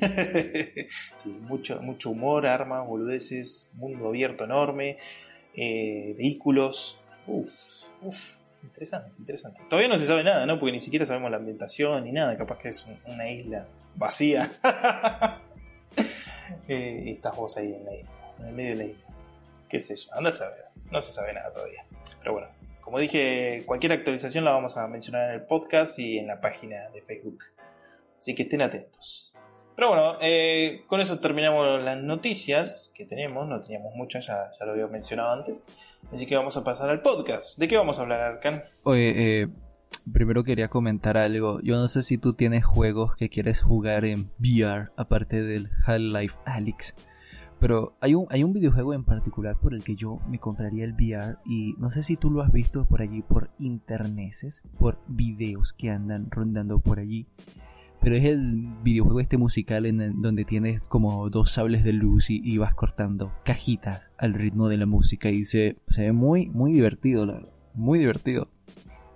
mucho, 1.42 1.82
mucho 1.82 2.08
humor, 2.08 2.46
armas, 2.46 2.86
boludeces, 2.86 3.70
mundo 3.74 4.08
abierto 4.08 4.44
enorme, 4.44 4.96
vehículos, 5.54 7.00
Uf, 7.26 7.50
uf, 8.02 8.16
interesante, 8.62 9.18
interesante. 9.18 9.62
Todavía 9.68 9.88
no 9.88 9.98
se 9.98 10.06
sabe 10.06 10.24
nada, 10.24 10.46
¿no? 10.46 10.58
Porque 10.58 10.72
ni 10.72 10.80
siquiera 10.80 11.04
sabemos 11.06 11.30
la 11.30 11.36
ambientación 11.38 12.04
ni 12.04 12.12
nada. 12.12 12.36
Capaz 12.36 12.58
que 12.58 12.68
es 12.68 12.86
una 13.06 13.30
isla 13.30 13.68
vacía. 13.94 14.50
eh, 16.68 17.04
estás 17.06 17.36
vos 17.36 17.56
ahí 17.56 17.74
en 17.74 17.84
la 17.84 17.94
isla, 17.94 18.10
en 18.40 18.46
el 18.46 18.54
medio 18.54 18.70
de 18.70 18.76
la 18.76 18.84
isla. 18.84 19.06
Qué 19.68 19.78
sé 19.78 19.96
yo, 19.96 20.12
anda 20.14 20.30
a 20.30 20.32
saber. 20.32 20.64
No 20.90 21.00
se 21.00 21.12
sabe 21.12 21.32
nada 21.32 21.52
todavía. 21.52 21.84
Pero 22.18 22.32
bueno, 22.32 22.48
como 22.80 22.98
dije, 22.98 23.62
cualquier 23.64 23.92
actualización 23.92 24.44
la 24.44 24.50
vamos 24.50 24.76
a 24.76 24.86
mencionar 24.86 25.30
en 25.30 25.36
el 25.36 25.42
podcast 25.46 25.98
y 25.98 26.18
en 26.18 26.26
la 26.26 26.40
página 26.40 26.90
de 26.90 27.02
Facebook. 27.02 27.44
Así 28.18 28.34
que 28.34 28.42
estén 28.42 28.62
atentos. 28.62 29.32
Pero 29.74 29.88
bueno, 29.88 30.18
eh, 30.20 30.84
con 30.86 31.00
eso 31.00 31.18
terminamos 31.18 31.82
las 31.82 31.96
noticias 31.98 32.92
que 32.94 33.06
tenemos. 33.06 33.48
No 33.48 33.60
teníamos 33.60 33.94
muchas, 33.94 34.26
ya, 34.26 34.52
ya 34.58 34.66
lo 34.66 34.72
había 34.72 34.86
mencionado 34.86 35.32
antes. 35.32 35.62
Así 36.10 36.26
que 36.26 36.36
vamos 36.36 36.56
a 36.56 36.64
pasar 36.64 36.90
al 36.90 37.02
podcast. 37.02 37.58
¿De 37.58 37.68
qué 37.68 37.76
vamos 37.76 37.98
a 37.98 38.02
hablar, 38.02 38.20
Arcan? 38.20 38.62
Oye, 38.82 39.42
eh, 39.42 39.48
primero 40.12 40.44
quería 40.44 40.68
comentar 40.68 41.16
algo. 41.16 41.60
Yo 41.60 41.76
no 41.76 41.88
sé 41.88 42.02
si 42.02 42.18
tú 42.18 42.34
tienes 42.34 42.64
juegos 42.64 43.14
que 43.16 43.28
quieres 43.28 43.60
jugar 43.60 44.04
en 44.04 44.30
VR, 44.38 44.90
aparte 44.96 45.42
del 45.42 45.70
Half-Life 45.86 46.36
Alyx. 46.44 46.94
Pero 47.60 47.94
hay 48.00 48.16
un, 48.16 48.26
hay 48.30 48.42
un 48.42 48.52
videojuego 48.52 48.92
en 48.92 49.04
particular 49.04 49.56
por 49.56 49.72
el 49.72 49.84
que 49.84 49.94
yo 49.94 50.18
me 50.26 50.40
compraría 50.40 50.84
el 50.84 50.94
VR 50.94 51.36
y 51.46 51.74
no 51.78 51.92
sé 51.92 52.02
si 52.02 52.16
tú 52.16 52.28
lo 52.28 52.42
has 52.42 52.50
visto 52.50 52.84
por 52.86 53.02
allí 53.02 53.22
por 53.22 53.50
interneses, 53.60 54.62
por 54.80 54.98
videos 55.06 55.72
que 55.72 55.90
andan 55.90 56.28
rondando 56.28 56.80
por 56.80 56.98
allí. 56.98 57.28
Pero 58.02 58.16
es 58.16 58.24
el 58.24 58.66
videojuego 58.82 59.20
este 59.20 59.36
musical 59.36 59.86
en 59.86 60.20
donde 60.20 60.44
tienes 60.44 60.82
como 60.84 61.30
dos 61.30 61.52
sables 61.52 61.84
de 61.84 61.92
luz 61.92 62.30
y, 62.30 62.58
vas 62.58 62.74
cortando 62.74 63.32
cajitas 63.44 64.10
al 64.18 64.34
ritmo 64.34 64.68
de 64.68 64.76
la 64.76 64.86
música 64.86 65.30
y 65.30 65.44
se, 65.44 65.76
se 65.88 66.02
ve 66.02 66.12
muy, 66.12 66.46
muy 66.50 66.72
divertido, 66.72 67.24
la 67.26 67.34
verdad. 67.34 67.52
Muy 67.74 68.00
divertido. 68.00 68.48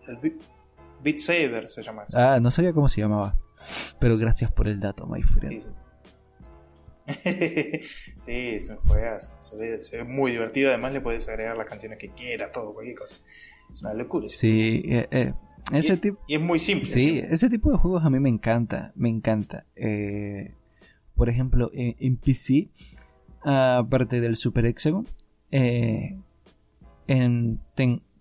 El 0.07 0.37
Beat 1.03 1.19
Saber 1.19 1.69
se 1.69 1.83
llama 1.83 2.05
eso. 2.05 2.17
Ah, 2.19 2.39
no 2.41 2.51
sabía 2.51 2.73
cómo 2.73 2.89
se 2.89 3.01
llamaba. 3.01 3.37
Pero 4.01 4.17
gracias 4.17 4.51
por 4.53 4.69
el 4.69 4.81
dato, 4.81 5.07
my 5.07 5.23
friend. 5.23 5.49
Sí, 5.49 5.61
sí. 5.61 5.71
sí, 8.19 8.49
es 8.55 8.71
un 8.71 8.77
juegazo. 8.79 9.35
Se 9.41 9.57
ve, 9.57 10.05
muy 10.05 10.33
divertido. 10.33 10.71
Además, 10.71 10.93
le 10.93 11.01
puedes 11.01 11.29
agregar 11.29 11.57
las 11.57 11.67
canciones 11.67 11.99
que 11.99 12.11
quieras, 12.11 12.51
todo, 12.53 12.75
cualquier 12.75 12.99
cosa. 12.99 13.17
Es 13.73 13.83
una 13.83 13.95
locura. 13.95 14.27
Sí, 14.29 14.83
eh, 14.87 15.09
eh, 15.11 15.33
ese 15.73 15.95
y, 15.95 15.97
tipo. 15.97 16.19
Y 16.27 16.35
es 16.35 16.41
muy 16.41 16.59
simple. 16.59 16.87
Sí, 16.87 17.19
ese 17.19 17.51
tipo 17.51 17.71
de 17.71 17.79
juegos 17.79 18.05
a 18.05 18.11
mí 18.11 18.21
me 18.21 18.29
encanta. 18.29 18.93
Me 18.95 19.09
encanta. 19.09 19.65
Eh, 19.77 20.53
por 21.15 21.29
ejemplo, 21.29 21.71
en, 21.73 22.17
PC, 22.17 22.69
aparte 23.43 24.21
del 24.21 24.37
Super 24.37 24.67
Hexagon, 24.67 25.07
en, 25.51 26.23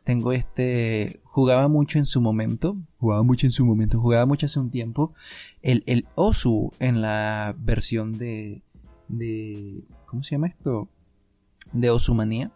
tengo 0.03 0.33
este. 0.33 1.19
Jugaba 1.23 1.67
mucho 1.67 1.99
en 1.99 2.05
su 2.05 2.21
momento. 2.21 2.77
Jugaba 2.97 3.23
mucho 3.23 3.45
en 3.45 3.51
su 3.51 3.65
momento. 3.65 3.99
Jugaba 3.99 4.25
mucho 4.25 4.45
hace 4.45 4.59
un 4.59 4.71
tiempo. 4.71 5.13
El, 5.61 5.83
el 5.85 6.07
Osu 6.15 6.71
en 6.79 7.01
la 7.01 7.53
versión 7.57 8.17
de 8.17 8.61
de... 9.07 9.83
¿Cómo 10.05 10.23
se 10.23 10.31
llama 10.31 10.47
esto? 10.47 10.87
De 11.73 11.89
Osumanía. 11.89 12.51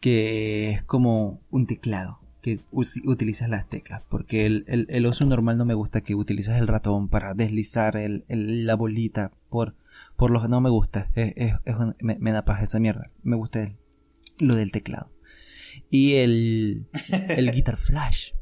Que 0.00 0.70
es 0.70 0.82
como 0.82 1.40
un 1.50 1.66
teclado. 1.66 2.18
Que 2.42 2.58
utilizas 2.72 3.48
las 3.48 3.68
teclas. 3.68 4.02
Porque 4.08 4.46
el, 4.46 4.64
el, 4.66 5.06
oso 5.06 5.24
normal 5.24 5.56
no 5.58 5.64
me 5.64 5.74
gusta 5.74 6.00
que 6.00 6.14
utilizas 6.14 6.58
el 6.58 6.68
ratón 6.68 7.08
para 7.08 7.34
deslizar 7.34 7.96
el, 7.96 8.24
la 8.28 8.74
bolita. 8.74 9.30
Por, 9.48 9.74
por 10.16 10.30
los 10.30 10.48
no 10.48 10.60
me 10.60 10.70
gusta. 10.70 11.08
Es, 11.14 11.54
me, 12.00 12.32
da 12.32 12.44
paja 12.44 12.64
esa 12.64 12.80
mierda. 12.80 13.10
Me 13.22 13.36
gusta 13.36 13.72
lo 14.38 14.56
del 14.56 14.72
teclado. 14.72 15.08
Y 15.88 16.14
el, 16.14 16.86
el 17.28 17.50
Guitar 17.54 17.76
Flash 17.76 18.32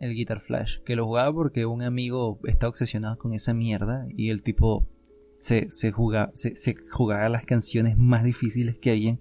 el 0.00 0.14
Guitar 0.14 0.40
Flash, 0.40 0.78
que 0.84 0.96
lo 0.96 1.04
jugaba 1.04 1.32
porque 1.32 1.66
un 1.66 1.82
amigo 1.82 2.40
está 2.44 2.66
obsesionado 2.68 3.18
con 3.18 3.34
esa 3.34 3.52
mierda 3.52 4.06
y 4.16 4.30
el 4.30 4.42
tipo 4.42 4.88
se, 5.36 5.70
se, 5.70 5.92
jugaba, 5.92 6.32
se, 6.34 6.74
jugaba 6.90 7.28
las 7.28 7.44
canciones 7.44 7.98
más 7.98 8.24
difíciles 8.24 8.76
que 8.78 8.90
hay. 8.90 9.18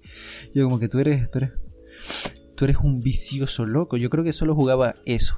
Yo 0.54 0.63
como 0.63 0.80
que 0.80 0.88
tú 0.88 0.99
eres, 0.99 1.30
tú 1.32 1.39
eres, 1.39 1.52
tú 2.60 2.65
eres 2.65 2.78
un 2.84 3.02
vicioso 3.02 3.65
loco. 3.65 3.95
Yo 3.95 4.10
creo 4.10 4.26
que 4.26 4.34
solo 4.34 4.54
jugaba 4.54 4.95
eso. 5.06 5.38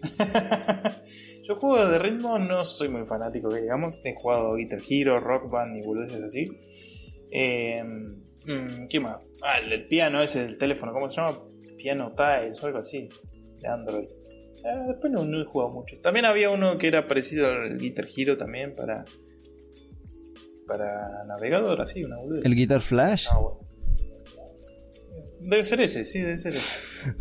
Yo 1.42 1.56
juego 1.56 1.88
de 1.88 1.98
ritmo, 1.98 2.38
no 2.38 2.64
soy 2.64 2.88
muy 2.88 3.04
fanático, 3.04 3.48
que 3.48 3.62
digamos. 3.62 4.00
He 4.04 4.14
jugado 4.14 4.54
Guitar 4.54 4.78
Hero, 4.88 5.18
Rock 5.18 5.50
Band 5.50 5.76
y 5.76 5.82
boludeces 5.82 6.22
así. 6.22 6.48
Eh, 7.32 7.82
¿Qué 8.88 9.00
más? 9.00 9.26
Ah, 9.42 9.58
el 9.60 9.70
del 9.70 9.88
piano, 9.88 10.22
ese 10.22 10.44
del 10.44 10.56
teléfono, 10.56 10.92
¿cómo 10.92 11.10
se 11.10 11.16
llama? 11.16 11.36
Piano 11.76 12.14
Tiles 12.14 12.62
o 12.62 12.66
algo 12.66 12.78
así, 12.78 13.08
de 13.58 13.68
Android. 13.68 14.06
Ah, 14.64 14.84
después 14.86 15.12
no, 15.12 15.24
he 15.24 15.44
jugado 15.44 15.72
mucho. 15.72 16.00
También 16.00 16.26
había 16.26 16.50
uno 16.50 16.78
que 16.78 16.86
era 16.86 17.08
parecido 17.08 17.48
al 17.48 17.76
Guitar 17.76 18.06
Hero 18.16 18.36
también 18.36 18.72
para. 18.72 19.04
Para 20.64 21.24
navegador, 21.26 21.80
así, 21.80 22.04
una 22.04 22.18
boludez. 22.18 22.44
¿El 22.44 22.54
Guitar 22.54 22.82
Flash? 22.82 23.26
Ah, 23.28 23.40
bueno. 23.40 23.61
Debe 25.44 25.64
ser 25.64 25.80
ese, 25.80 26.04
sí, 26.04 26.20
debe 26.20 26.38
ser 26.38 26.54
ese. 26.54 26.70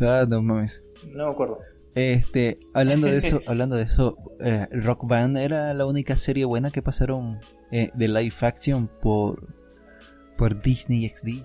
Ah, 0.02 0.26
no 0.28 0.42
mames. 0.42 0.84
No 1.08 1.28
me 1.28 1.32
acuerdo. 1.32 1.60
Este, 1.96 2.58
hablando 2.74 3.08
de 3.08 3.18
eso, 3.18 3.42
hablando 3.48 3.76
de 3.76 3.84
eso, 3.84 4.18
eh, 4.40 4.68
Rock 4.72 5.08
Band 5.08 5.38
era 5.38 5.74
la 5.74 5.86
única 5.86 6.16
serie 6.18 6.46
buena 6.46 6.72
que 6.72 6.82
pasaron 6.82 7.40
eh, 7.72 7.92
de 7.94 8.08
live 8.08 8.36
action 8.42 8.88
por 9.02 9.54
por 10.38 10.62
Disney 10.62 11.08
XD. 11.08 11.44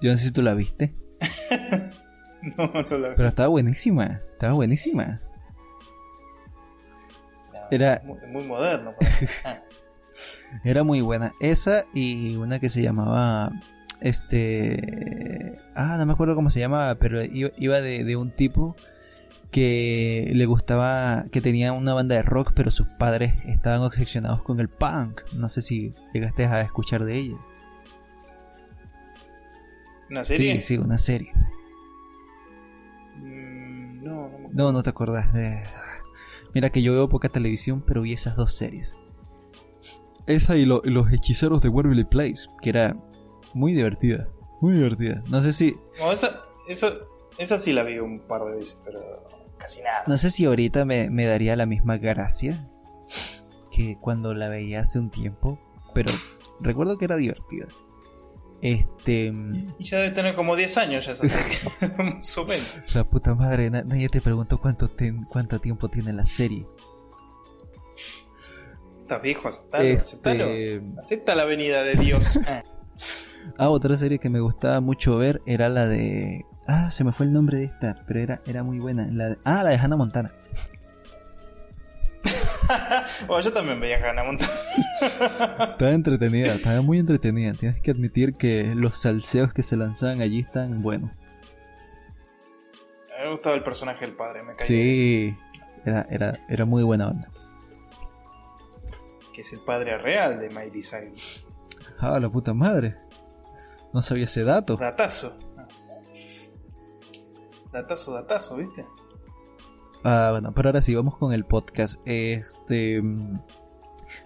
Yo 0.00 0.10
no 0.10 0.16
sé 0.16 0.24
si 0.24 0.32
tú 0.32 0.42
la 0.42 0.54
viste. 0.54 0.92
No, 2.58 2.66
no 2.66 2.98
la 2.98 3.14
Pero 3.14 3.28
estaba 3.28 3.46
buenísima, 3.46 4.18
estaba 4.32 4.52
buenísima. 4.54 5.16
Era 7.70 8.02
muy, 8.04 8.44
moderno. 8.44 8.94
Era 10.64 10.82
muy 10.82 11.02
buena. 11.02 11.30
Esa 11.38 11.86
y 11.94 12.34
una 12.34 12.58
que 12.58 12.68
se 12.68 12.82
llamaba 12.82 13.52
este 14.02 15.52
ah 15.74 15.96
no 15.98 16.06
me 16.06 16.12
acuerdo 16.12 16.34
cómo 16.34 16.50
se 16.50 16.60
llamaba 16.60 16.96
pero 16.96 17.22
iba 17.22 17.80
de, 17.80 18.04
de, 18.04 18.16
un 18.16 18.30
tipo 18.30 18.76
que 19.50 20.30
le 20.34 20.46
gustaba 20.46 21.26
que 21.30 21.40
tenía 21.40 21.72
una 21.72 21.94
banda 21.94 22.16
de 22.16 22.22
rock 22.22 22.52
pero 22.54 22.70
sus 22.70 22.88
padres 22.88 23.34
estaban 23.46 23.82
obsesionados 23.82 24.42
con 24.42 24.58
el 24.60 24.68
punk. 24.68 25.20
No 25.34 25.48
sé 25.48 25.60
si 25.60 25.92
llegaste 26.14 26.46
a 26.46 26.62
escuchar 26.62 27.04
de 27.04 27.18
ella. 27.18 27.36
Una 30.10 30.24
serie 30.24 30.60
sí 30.60 30.60
sí 30.60 30.78
una 30.78 30.98
serie. 30.98 31.32
No, 34.52 34.72
no 34.72 34.82
te 34.82 34.90
acordás 34.90 35.32
de... 35.32 35.62
Mira 36.54 36.70
que 36.70 36.82
yo 36.82 36.92
veo 36.92 37.08
poca 37.08 37.28
televisión, 37.30 37.82
pero 37.86 38.02
vi 38.02 38.12
esas 38.12 38.36
dos 38.36 38.52
series. 38.52 38.96
Esa 40.26 40.56
y, 40.56 40.66
los 40.66 41.12
hechiceros 41.12 41.62
de 41.62 41.68
Waverly 41.68 42.04
Place, 42.04 42.46
que 42.60 42.68
era 42.68 42.96
muy 43.54 43.72
divertida. 43.72 44.28
Muy 44.60 44.74
divertida. 44.74 45.22
No 45.28 45.42
sé 45.42 45.52
si... 45.52 45.76
No, 45.98 46.12
esa, 46.12 46.44
esa, 46.68 46.92
esa 47.38 47.58
sí 47.58 47.72
la 47.72 47.82
vi 47.82 47.98
un 47.98 48.20
par 48.20 48.42
de 48.44 48.56
veces, 48.56 48.78
pero 48.84 49.00
casi 49.58 49.82
nada. 49.82 50.04
No 50.06 50.16
sé 50.18 50.30
si 50.30 50.44
ahorita 50.44 50.84
me, 50.84 51.10
me 51.10 51.26
daría 51.26 51.56
la 51.56 51.66
misma 51.66 51.98
gracia 51.98 52.68
que 53.72 53.96
cuando 54.00 54.34
la 54.34 54.48
veía 54.48 54.80
hace 54.80 54.98
un 54.98 55.10
tiempo, 55.10 55.58
pero 55.94 56.12
recuerdo 56.60 56.98
que 56.98 57.06
era 57.06 57.16
divertida. 57.16 57.66
Este. 58.60 59.32
Y 59.78 59.84
ya 59.84 59.98
debe 59.98 60.12
tener 60.12 60.36
como 60.36 60.54
10 60.54 60.78
años 60.78 61.06
ya 61.06 61.12
esa 61.12 61.26
serie. 61.26 61.58
La 62.94 63.02
puta 63.02 63.34
madre, 63.34 63.70
nadie 63.70 64.08
te 64.08 64.20
preguntó 64.20 64.60
cuánto, 64.60 64.88
cuánto 65.28 65.60
tiempo 65.60 65.88
tiene 65.88 66.12
la 66.12 66.24
serie. 66.24 66.64
Estás 69.02 69.20
viejo, 69.20 69.48
aceptalo, 69.48 69.84
este... 70.44 70.82
Acepta 71.02 71.34
la 71.34 71.44
venida 71.44 71.82
de 71.82 71.96
Dios. 71.96 72.38
ah, 73.58 73.68
otra 73.68 73.96
serie 73.96 74.18
que 74.18 74.28
me 74.28 74.40
gustaba 74.40 74.80
mucho 74.80 75.16
ver 75.16 75.42
era 75.46 75.68
la 75.68 75.86
de. 75.86 76.44
Ah, 76.66 76.90
se 76.90 77.04
me 77.04 77.12
fue 77.12 77.26
el 77.26 77.32
nombre 77.32 77.58
de 77.58 77.64
esta, 77.64 78.02
pero 78.06 78.20
era, 78.20 78.40
era 78.46 78.62
muy 78.62 78.78
buena. 78.78 79.06
La 79.10 79.36
Ah, 79.44 79.62
la 79.62 79.70
de 79.70 79.76
Hannah 79.76 79.96
Montana. 79.96 80.32
bueno, 83.26 83.40
yo 83.44 83.52
también 83.52 83.80
veía 83.80 83.98
Hannah 83.98 84.24
Montana. 84.24 84.52
estaba 85.72 85.90
entretenida, 85.90 86.52
estaba 86.52 86.80
muy 86.82 86.98
entretenida. 86.98 87.52
Tienes 87.54 87.80
que 87.80 87.90
admitir 87.90 88.34
que 88.34 88.74
los 88.74 88.98
salseos 88.98 89.52
que 89.52 89.62
se 89.62 89.76
lanzaban 89.76 90.20
allí 90.20 90.40
están 90.40 90.82
buenos. 90.82 91.10
Me 93.22 93.30
gustaba 93.30 93.54
el 93.54 93.62
personaje 93.62 94.04
del 94.06 94.14
padre, 94.16 94.42
me 94.42 94.54
caía. 94.56 94.66
Sí, 94.66 95.36
era, 95.84 96.06
era, 96.10 96.38
era 96.48 96.64
muy 96.64 96.82
buena 96.82 97.08
onda. 97.08 97.28
Que 99.32 99.40
es 99.42 99.52
el 99.52 99.60
padre 99.60 99.96
real 99.98 100.40
de 100.40 100.48
Miley 100.50 100.82
Cyrus. 100.82 101.46
Ah, 101.98 102.18
la 102.18 102.28
puta 102.28 102.52
madre. 102.52 102.96
No 103.92 104.02
sabía 104.02 104.24
ese 104.24 104.44
dato. 104.44 104.76
Datazo. 104.76 105.36
Datazo, 107.72 108.12
datazo, 108.12 108.56
¿viste? 108.56 108.86
Ah, 110.04 110.30
bueno, 110.32 110.52
pero 110.52 110.68
ahora 110.68 110.82
sí, 110.82 110.94
vamos 110.94 111.16
con 111.16 111.32
el 111.32 111.44
podcast. 111.44 112.00
Este. 112.04 113.02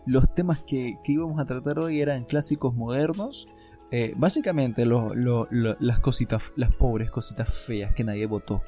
Los 0.05 0.35
temas 0.35 0.63
que, 0.63 0.99
íbamos 1.05 1.41
a 1.41 1.47
tratar 1.47 1.79
hoy 1.79 2.01
eran 2.01 2.25
clásicos 2.25 2.75
modernos. 2.75 3.47
Eh, 3.93 4.15
básicamente 4.17 4.85
las 4.85 6.01
cositas, 6.01 6.43
las 6.57 6.75
pobres 6.75 7.11
cositas 7.11 7.55
feas 7.55 7.95
que 7.95 8.03
nadie 8.03 8.27
votó. 8.27 8.63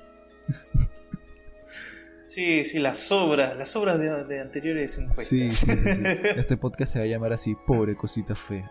Sí, 2.25 2.63
sí, 2.63 2.79
las 2.79 3.11
obras, 3.11 3.57
las 3.57 3.75
obras 3.75 3.99
de, 3.99 4.41
anteriores 4.41 4.99
encuestas. 4.99 5.27
Sí, 5.27 5.51
sí, 5.51 5.67
sí, 5.73 6.03
Este 6.37 6.59
podcast 6.59 6.93
se 6.93 6.99
va 6.99 7.07
a 7.07 7.09
llamar 7.09 7.33
así, 7.33 7.57
pobre 7.67 7.97
cosita 7.97 8.37
fea. 8.37 8.71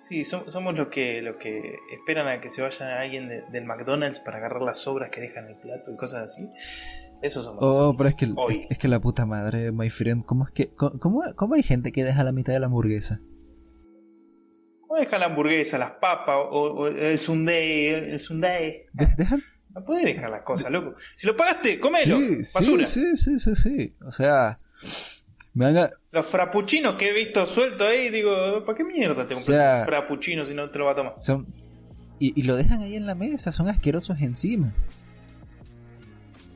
Sí, 0.00 0.24
somos 0.24 0.74
los 0.74 0.88
que, 0.88 1.20
los 1.20 1.36
que 1.36 1.78
esperan 1.92 2.26
a 2.26 2.40
que 2.40 2.48
se 2.48 2.62
vaya 2.62 3.00
alguien 3.00 3.28
del 3.28 3.64
McDonald's 3.66 4.20
para 4.20 4.38
agarrar 4.38 4.62
las 4.62 4.78
sobras 4.78 5.10
que 5.10 5.20
dejan 5.20 5.46
el 5.46 5.56
plato 5.56 5.92
y 5.92 5.96
cosas 5.96 6.24
así. 6.24 6.48
Eso 7.20 7.42
somos. 7.42 7.58
Oh, 7.60 7.94
pero 7.94 8.08
es 8.08 8.14
que, 8.14 8.32
es 8.70 8.78
que 8.78 8.88
la 8.88 8.98
puta 8.98 9.26
madre, 9.26 9.72
my 9.72 9.90
friend, 9.90 10.24
¿cómo 10.24 10.46
es 10.46 10.52
que, 10.54 10.74
cómo, 10.74 11.22
cómo 11.36 11.54
hay 11.54 11.62
gente 11.62 11.92
que 11.92 12.02
deja 12.02 12.24
la 12.24 12.32
mitad 12.32 12.54
de 12.54 12.60
la 12.60 12.66
hamburguesa? 12.66 13.20
¿Cómo 14.86 14.98
dejar 14.98 15.20
la 15.20 15.26
hamburguesa, 15.26 15.76
las 15.76 15.92
papas 15.92 16.46
o, 16.50 16.86
el 16.88 17.20
sundae? 17.20 18.14
El 18.14 18.20
sundae. 18.20 18.86
No 19.72 19.84
puedes 19.84 20.04
dejar 20.04 20.30
las 20.30 20.42
cosas, 20.42 20.72
loco. 20.72 20.94
Si 21.14 21.26
lo 21.26 21.36
pagaste, 21.36 21.78
comelo. 21.78 22.18
basura. 22.52 22.86
Sí, 22.86 23.16
sí, 23.16 23.38
sí, 23.38 23.54
sí, 23.54 23.90
O 24.04 24.10
sea, 24.10 24.56
Los 25.54 26.26
frappuccinos 26.26 26.94
que 26.94 27.10
he 27.10 27.12
visto 27.12 27.44
suelto 27.46 27.84
ahí, 27.84 28.10
digo, 28.10 28.64
¿para 28.64 28.76
qué 28.76 28.84
mierda 28.84 29.26
te 29.26 29.34
compras 29.34 29.80
un 29.80 29.86
frappuccino 29.86 30.44
si 30.44 30.54
no 30.54 30.70
te 30.70 30.78
lo 30.78 30.84
va 30.86 30.92
a 30.92 30.96
tomar? 30.96 31.12
Son... 31.16 31.46
Y, 32.18 32.38
y, 32.38 32.42
lo 32.42 32.54
dejan 32.54 32.82
ahí 32.82 32.96
en 32.96 33.06
la 33.06 33.14
mesa, 33.14 33.50
son 33.50 33.68
asquerosos 33.68 34.20
encima. 34.20 34.74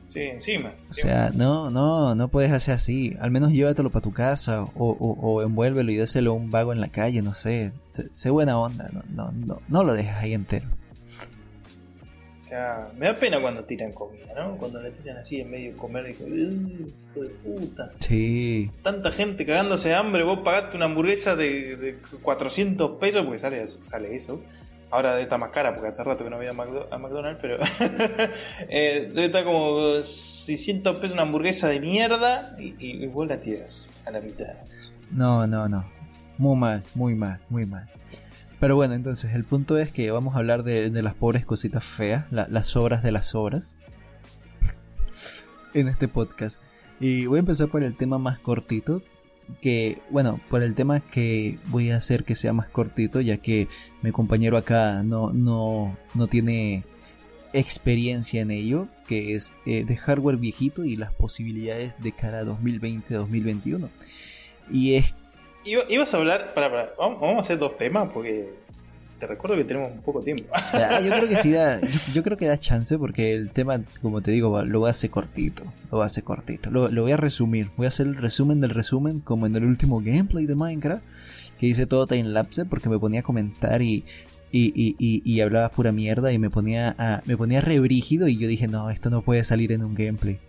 Sí, 0.09 0.21
encima. 0.21 0.73
O 0.89 0.93
sea, 0.93 1.31
no, 1.31 1.69
no, 1.69 2.15
no 2.15 2.27
puedes 2.29 2.51
hacer 2.51 2.75
así. 2.75 3.17
Al 3.19 3.31
menos 3.31 3.51
llévatelo 3.51 3.89
para 3.89 4.03
tu 4.03 4.13
casa 4.13 4.61
o, 4.61 4.69
o, 4.75 5.11
o, 5.19 5.41
envuélvelo 5.41 5.91
y 5.91 5.97
déselo 5.97 6.31
a 6.31 6.33
un 6.35 6.51
vago 6.51 6.71
en 6.71 6.79
la 6.79 6.89
calle, 6.89 7.21
no 7.21 7.33
sé. 7.33 7.73
Sé, 7.81 8.29
buena 8.29 8.57
onda, 8.57 8.89
no, 8.93 9.03
no, 9.09 9.31
no, 9.31 9.61
no 9.67 9.83
lo 9.83 9.93
dejes 9.93 10.15
ahí 10.15 10.33
entero. 10.33 10.67
Me 12.97 13.07
da 13.07 13.15
pena 13.15 13.41
cuando 13.41 13.63
tiran 13.63 13.91
comida, 13.91 14.33
¿no? 14.35 14.57
Cuando 14.57 14.81
le 14.81 14.91
tiran 14.91 15.17
así 15.17 15.41
en 15.41 15.51
medio 15.51 15.71
de 15.71 15.77
comer, 15.77 16.05
digo, 16.05 16.27
hijo 16.27 17.23
de 17.23 17.29
puta. 17.29 17.91
Sí. 17.99 18.71
Tanta 18.83 19.11
gente 19.11 19.45
cagándose 19.45 19.89
de 19.89 19.95
hambre, 19.95 20.23
vos 20.23 20.39
pagaste 20.39 20.77
una 20.77 20.85
hamburguesa 20.85 21.35
de, 21.35 21.77
de 21.77 21.97
400 22.21 22.97
pesos, 22.99 23.23
porque 23.23 23.39
sale, 23.39 23.65
sale 23.67 24.15
eso 24.15 24.41
Ahora 24.91 25.11
debe 25.11 25.23
estar 25.23 25.39
más 25.39 25.49
cara 25.49 25.73
porque 25.73 25.89
hace 25.89 26.03
rato 26.03 26.23
que 26.23 26.29
no 26.29 26.37
voy 26.37 26.47
a, 26.47 26.53
McDonald's, 26.53 27.39
pero 27.41 27.57
eh, 28.69 29.11
debe 29.13 29.25
estar 29.25 29.43
como 29.43 30.01
600 30.01 30.95
pesos 30.95 31.11
una 31.11 31.23
hamburguesa 31.23 31.67
de 31.67 31.79
mierda 31.79 32.55
y, 32.59 32.75
y, 32.79 33.07
vos 33.07 33.27
la 33.27 33.39
tiras 33.39 33.91
a 34.05 34.11
la 34.11 34.21
mitad. 34.21 34.53
No, 35.11 35.47
no, 35.47 35.67
no. 35.67 35.85
Muy 36.37 36.55
mal, 36.55 36.83
muy 36.93 37.15
mal, 37.15 37.39
muy 37.49 37.65
mal. 37.65 37.89
Pero 38.59 38.75
bueno, 38.75 38.93
entonces 38.93 39.33
el 39.33 39.43
punto 39.43 39.77
es 39.77 39.91
que 39.91 40.11
vamos 40.11 40.35
a 40.35 40.39
hablar 40.39 40.63
de, 40.63 40.89
las 40.89 41.13
pobres 41.13 41.45
cositas 41.45 41.83
feas, 41.83 42.25
las 42.31 42.75
obras 42.75 43.03
de 43.03 43.11
las 43.11 43.35
obras, 43.35 43.75
en 45.73 45.87
este 45.87 46.07
podcast. 46.07 46.61
Y 46.99 47.25
voy 47.25 47.37
a 47.37 47.39
empezar 47.41 47.67
por 47.67 47.83
el 47.83 47.97
tema 47.97 48.17
más 48.17 48.39
cortito, 48.39 49.01
que, 49.61 49.99
bueno, 50.09 50.39
por 50.49 50.63
el 50.63 50.73
tema 50.73 51.01
que 51.01 51.59
voy 51.67 51.91
a 51.91 51.97
hacer 51.97 52.23
que 52.23 52.33
sea 52.33 52.53
más 52.53 52.67
cortito, 52.69 53.21
ya 53.21 53.37
que 53.37 53.67
mi 54.01 54.11
compañero 54.11 54.57
acá 54.57 55.03
no, 55.03 55.31
no, 55.31 55.97
no 56.13 56.27
tiene 56.27 56.83
experiencia 57.53 58.41
en 58.41 58.51
ello, 58.51 58.87
que 59.07 59.35
es 59.35 59.53
eh, 59.65 59.85
de 59.85 59.97
hardware 59.97 60.37
viejito 60.37 60.83
y 60.83 60.95
las 60.95 61.13
posibilidades 61.13 62.01
de 62.01 62.11
cara 62.13 62.39
a 62.39 62.43
2020-2021. 62.43 63.89
Y 64.71 64.95
es... 64.95 65.13
Ibas 65.65 66.13
a 66.13 66.17
hablar, 66.17 66.53
para, 66.53 66.69
para, 66.69 66.93
vamos 66.97 67.37
a 67.37 67.39
hacer 67.39 67.57
dos 67.57 67.77
temas 67.77 68.09
porque 68.13 68.45
te 69.19 69.27
recuerdo 69.27 69.55
que 69.55 69.63
tenemos 69.63 69.91
un 69.91 70.01
poco 70.01 70.21
tiempo. 70.21 70.45
yo 71.03 71.09
creo 71.09 71.27
que 71.29 71.37
sí 71.37 71.51
da, 71.51 71.79
yo, 72.13 72.23
creo 72.23 72.37
que 72.37 72.45
da 72.45 72.59
chance 72.59 72.97
porque 72.97 73.33
el 73.33 73.51
tema, 73.51 73.81
como 74.01 74.21
te 74.21 74.31
digo, 74.31 74.61
lo 74.63 74.79
voy 74.79 74.87
a 74.87 74.91
hacer 74.91 75.09
cortito, 75.09 75.63
lo 75.91 75.97
voy 75.97 76.07
a 76.07 76.21
cortito, 76.21 76.69
lo, 76.69 76.89
voy 76.89 77.11
a 77.11 77.17
resumir, 77.17 77.69
voy 77.77 77.85
a 77.85 77.89
hacer 77.89 78.07
el 78.07 78.15
resumen 78.15 78.61
del 78.61 78.71
resumen 78.71 79.21
como 79.21 79.45
en 79.45 79.55
el 79.55 79.65
último 79.65 80.01
gameplay 80.01 80.45
de 80.45 80.55
Minecraft, 80.55 81.03
que 81.59 81.67
hice 81.67 81.85
todo 81.85 82.07
timelapse 82.07 82.65
porque 82.65 82.89
me 82.89 82.99
ponía 82.99 83.21
a 83.21 83.23
comentar 83.23 83.81
y, 83.81 84.03
y, 84.51 84.73
y, 84.75 85.21
y, 85.23 85.41
hablaba 85.41 85.69
pura 85.69 85.91
mierda 85.91 86.31
y 86.31 86.37
me 86.37 86.49
ponía 86.49 86.95
a, 86.97 87.21
me 87.25 87.37
ponía 87.37 87.61
rebrígido 87.61 88.27
y 88.27 88.37
yo 88.37 88.47
dije, 88.47 88.67
no, 88.67 88.89
esto 88.89 89.09
no 89.09 89.21
puede 89.21 89.43
salir 89.43 89.71
en 89.71 89.83
un 89.83 89.95
gameplay. 89.95 90.39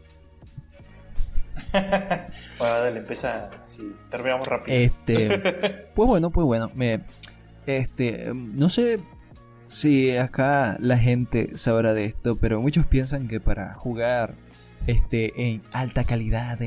bueno, 2.58 2.74
dale, 2.74 2.98
empieza 3.00 3.50
así, 3.64 3.94
terminamos 4.10 4.46
rápido. 4.46 4.76
Este, 4.76 5.38
pues 5.94 6.06
bueno, 6.06 6.30
pues 6.30 6.44
bueno, 6.44 6.70
me 6.74 7.00
este, 7.66 8.32
no 8.32 8.68
sé 8.68 9.00
si 9.66 10.16
acá 10.16 10.76
la 10.80 10.98
gente 10.98 11.56
sabrá 11.56 11.94
de 11.94 12.04
esto, 12.04 12.36
pero 12.36 12.60
muchos 12.60 12.86
piensan 12.86 13.28
que 13.28 13.40
para 13.40 13.74
jugar 13.74 14.34
este, 14.86 15.50
en 15.50 15.62
alta 15.72 16.04
calidad, 16.04 16.58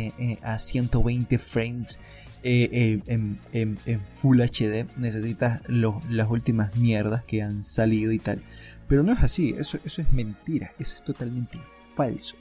a 0.43 0.59
120 0.59 1.37
frames, 1.37 1.99
eh, 2.43 3.01
eh, 3.07 3.37
en, 3.53 3.99
Full 4.21 4.41
HD, 4.41 4.85
necesitas 4.97 5.61
las 5.67 6.29
últimas 6.29 6.75
mierdas 6.75 7.23
que 7.23 7.41
han 7.41 7.63
salido 7.63 8.11
y 8.11 8.19
tal. 8.19 8.41
Pero 8.87 9.03
no 9.03 9.13
es 9.13 9.23
así, 9.23 9.53
eso, 9.57 9.77
eso 9.85 10.01
es 10.01 10.11
mentira, 10.11 10.73
eso 10.79 10.95
es 10.97 11.03
totalmente 11.03 11.59
falso. 11.95 12.35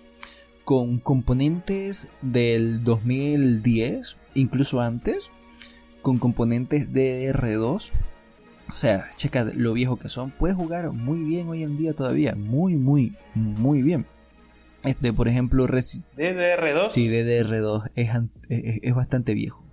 Con 0.69 0.99
componentes 0.99 2.09
del 2.21 2.85
2010, 2.85 4.17
incluso 4.35 4.83
antes, 4.83 5.25
con 6.03 6.19
componentes 6.19 6.93
DDR2, 6.93 7.91
o 8.71 8.75
sea, 8.75 9.09
checa 9.17 9.45
lo 9.45 9.73
viejo 9.73 9.97
que 9.97 10.11
son. 10.11 10.31
Puedes 10.31 10.59
jugar 10.59 10.91
muy 10.91 11.21
bien 11.21 11.49
hoy 11.49 11.63
en 11.63 11.79
día 11.79 11.95
todavía. 11.95 12.35
Muy, 12.35 12.75
muy, 12.75 13.15
muy 13.35 13.81
bien. 13.81 14.05
Este, 14.85 15.11
por 15.11 15.29
ejemplo, 15.29 15.67
DDR2. 15.67 16.91
Sí, 16.91 17.09
DDR2 17.09 17.91
es, 17.95 18.11
es, 18.83 18.95
bastante 18.95 19.33
viejo. 19.33 19.65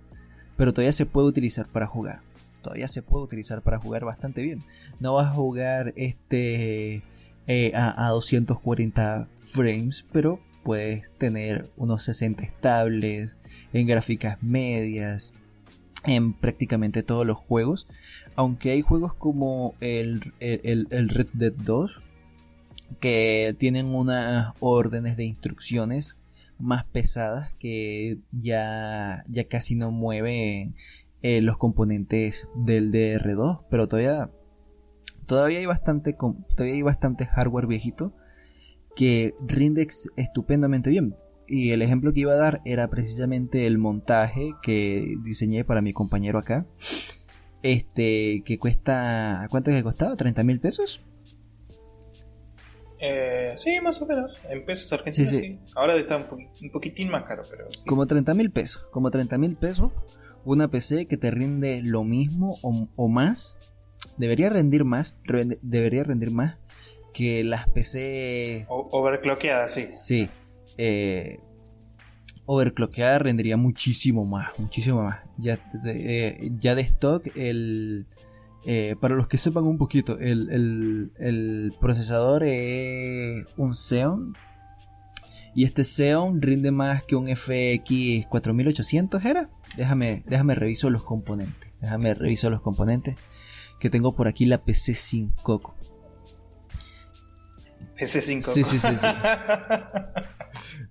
Pero 0.56 0.72
todavía 0.72 0.92
se 0.92 1.04
puede 1.04 1.26
utilizar 1.26 1.66
para 1.66 1.86
jugar. 1.86 2.20
Todavía 2.62 2.88
se 2.88 3.02
puede 3.02 3.22
utilizar 3.22 3.60
para 3.60 3.78
jugar 3.78 4.06
bastante 4.06 4.40
bien. 4.40 4.64
No 4.98 5.12
vas 5.12 5.26
a 5.26 5.34
jugar 5.34 5.92
este 5.96 7.02
eh, 7.48 7.72
a, 7.74 8.06
a 8.06 8.08
240 8.12 9.28
frames, 9.52 10.06
pero 10.10 10.40
puedes 10.66 11.08
tener 11.16 11.70
unos 11.76 12.02
60 12.02 12.42
estables 12.42 13.36
en 13.72 13.86
gráficas 13.86 14.42
medias 14.42 15.32
en 16.02 16.32
prácticamente 16.32 17.04
todos 17.04 17.24
los 17.24 17.38
juegos. 17.38 17.86
Aunque 18.34 18.72
hay 18.72 18.82
juegos 18.82 19.14
como 19.14 19.76
el, 19.80 20.32
el, 20.40 21.08
Red 21.08 21.28
Dead 21.34 21.52
2 21.52 22.02
que 22.98 23.54
tienen 23.60 23.94
unas 23.94 24.54
órdenes 24.58 25.16
de 25.16 25.26
instrucciones 25.26 26.16
más 26.58 26.84
pesadas 26.84 27.52
que 27.60 28.18
ya, 28.32 29.24
ya 29.28 29.44
casi 29.44 29.76
no 29.76 29.92
mueven 29.92 30.74
eh, 31.22 31.42
los 31.42 31.58
componentes 31.58 32.48
del 32.56 32.90
DR2, 32.90 33.60
pero 33.70 33.86
todavía 33.86 34.30
todavía 35.26 35.60
hay 35.60 35.66
bastante 35.66 36.12
todavía 36.12 36.74
hay 36.74 36.82
bastante 36.82 37.24
hardware 37.26 37.68
viejito 37.68 38.12
que 38.96 39.34
rinde 39.46 39.86
estupendamente 40.16 40.90
bien. 40.90 41.14
Y 41.46 41.70
el 41.70 41.82
ejemplo 41.82 42.12
que 42.12 42.20
iba 42.20 42.32
a 42.32 42.36
dar 42.36 42.60
era 42.64 42.88
precisamente 42.88 43.66
el 43.68 43.78
montaje 43.78 44.54
que 44.62 45.14
diseñé 45.22 45.64
para 45.64 45.82
mi 45.82 45.92
compañero 45.92 46.40
acá. 46.40 46.66
Este, 47.62 48.42
que 48.44 48.58
cuesta. 48.58 49.46
¿Cuánto 49.50 49.70
que 49.70 49.82
costaba? 49.84 50.16
¿30 50.16 50.42
mil 50.42 50.58
pesos? 50.58 51.04
Eh, 52.98 53.52
sí, 53.56 53.78
más 53.80 54.00
o 54.02 54.06
menos. 54.06 54.40
En 54.48 54.64
pesos 54.64 54.92
argentinos, 54.92 55.30
sí. 55.30 55.60
Ahora 55.76 55.94
está 55.94 56.16
un, 56.16 56.70
poquitín 56.72 57.10
más 57.10 57.22
caro, 57.24 57.42
pero. 57.48 57.68
Como 57.86 58.06
30 58.06 58.34
mil 58.34 58.50
pesos. 58.50 58.84
Como 58.90 59.10
30 59.10 59.38
mil 59.38 59.54
pesos. 59.56 59.92
Una 60.44 60.68
PC 60.68 61.06
que 61.06 61.16
te 61.16 61.30
rinde 61.30 61.82
lo 61.82 62.02
mismo 62.02 62.56
o, 62.62 63.08
más. 63.08 63.56
Debería 64.16 64.48
rendir 64.48 64.84
más. 64.84 65.14
debería 65.62 66.02
rendir 66.02 66.30
más 66.30 66.56
que 67.16 67.44
las 67.44 67.68
PC. 67.68 68.66
overclockeadas, 68.68 69.72
sí. 69.72 69.86
Sí 69.86 70.28
eh, 70.78 71.40
overclockeada 72.44 73.18
rendería 73.18 73.56
muchísimo 73.56 74.24
más, 74.24 74.50
muchísimo 74.58 75.02
más. 75.02 75.20
Ya, 75.38 75.58
eh, 75.86 76.50
ya 76.58 76.74
de 76.74 76.82
stock, 76.82 77.26
el, 77.34 78.06
eh, 78.64 78.96
para 79.00 79.14
los 79.14 79.28
que 79.28 79.38
sepan 79.38 79.64
un 79.64 79.78
poquito, 79.78 80.18
el, 80.18 81.10
el, 81.18 81.74
procesador 81.80 82.44
es 82.44 83.46
un 83.56 83.74
Xeon. 83.74 84.34
Y 85.54 85.64
este 85.64 85.84
Xeon 85.84 86.42
rinde 86.42 86.70
más 86.70 87.02
que 87.04 87.16
un 87.16 87.34
FX 87.34 88.26
4800, 88.28 89.24
¿era? 89.24 89.48
Déjame, 89.76 90.22
déjame 90.26 90.54
reviso 90.54 90.90
los 90.90 91.02
componentes. 91.02 91.70
Déjame 91.80 92.14
reviso 92.14 92.50
los 92.50 92.60
componentes. 92.60 93.16
Que 93.80 93.90
tengo 93.90 94.14
por 94.14 94.28
aquí 94.28 94.46
la 94.46 94.58
PC 94.58 94.94
sin 94.94 95.30
coco. 95.42 95.75
PC 97.96 98.20
sin 98.20 98.40
coco. 98.40 98.52
Sí, 98.52 98.64
sí, 98.64 98.78
sí. 98.78 98.88
sí. 98.88 99.06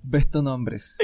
Ves 0.08 0.28
nombres. 0.34 0.98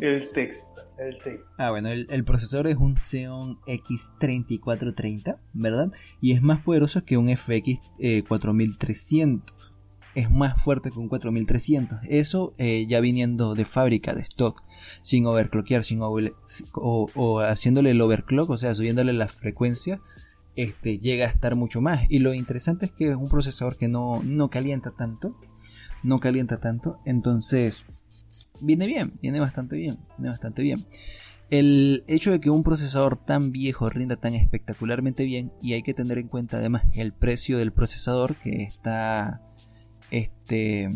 el 0.00 0.30
texto, 0.32 0.80
el 0.98 1.22
texto. 1.22 1.46
Ah, 1.58 1.70
bueno, 1.70 1.90
el, 1.90 2.24
procesador 2.24 2.68
es 2.68 2.78
un 2.78 2.96
Xeon 2.96 3.60
X3430, 3.66 5.36
¿verdad? 5.52 5.92
Y 6.20 6.32
es 6.32 6.42
más 6.42 6.62
poderoso 6.62 7.04
que 7.04 7.18
un 7.18 7.28
FX 7.36 7.80
4300. 8.26 9.50
Eh, 9.50 9.60
es 10.14 10.30
más 10.30 10.60
fuerte 10.62 10.90
que 10.90 10.98
un 10.98 11.08
4300. 11.08 12.00
Eso 12.08 12.54
eh, 12.58 12.86
ya 12.88 13.00
viniendo 13.00 13.54
de 13.54 13.64
fábrica, 13.64 14.14
de 14.14 14.22
stock, 14.22 14.62
sin 15.02 15.26
overclockear, 15.26 15.84
sin 15.84 16.00
o, 16.02 17.40
haciéndole 17.40 17.90
el 17.90 18.00
overclock, 18.00 18.50
o 18.50 18.56
sea, 18.56 18.74
subiéndole 18.74 19.12
la 19.12 19.28
frecuencia, 19.28 20.00
este, 20.56 20.98
llega 20.98 21.26
a 21.26 21.30
estar 21.30 21.56
mucho 21.56 21.80
más. 21.80 22.02
Y 22.08 22.18
lo 22.18 22.34
interesante 22.34 22.86
es 22.86 22.92
que 22.92 23.10
es 23.10 23.16
un 23.16 23.28
procesador 23.28 23.76
que 23.76 23.88
no, 23.88 24.22
no 24.24 24.50
calienta 24.50 24.90
tanto. 24.90 25.36
No 26.02 26.20
calienta 26.20 26.58
tanto. 26.60 26.98
Entonces, 27.04 27.84
viene 28.60 28.86
bien, 28.86 29.12
viene 29.20 29.40
bastante 29.40 29.76
bien, 29.76 29.98
viene 30.18 30.30
bastante 30.30 30.62
bien. 30.62 30.84
el 31.50 32.04
hecho 32.06 32.30
de 32.30 32.40
que 32.40 32.50
un 32.50 32.62
procesador 32.62 33.16
tan 33.16 33.50
viejo 33.52 33.90
rinda 33.90 34.16
tan 34.16 34.34
espectacularmente 34.34 35.24
bien 35.24 35.52
y 35.60 35.72
hay 35.72 35.82
que 35.82 35.94
tener 35.94 36.18
en 36.18 36.28
cuenta 36.28 36.58
además 36.58 36.84
el 36.94 37.12
precio 37.12 37.58
del 37.58 37.72
procesador 37.72 38.36
que 38.36 38.62
está 38.62 39.42
este 40.12 40.88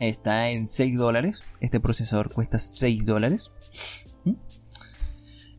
está 0.00 0.48
en 0.48 0.68
6 0.68 0.96
dólares 0.96 1.40
este 1.60 1.80
procesador 1.80 2.32
cuesta 2.32 2.58
6 2.58 3.04
dólares 3.04 3.50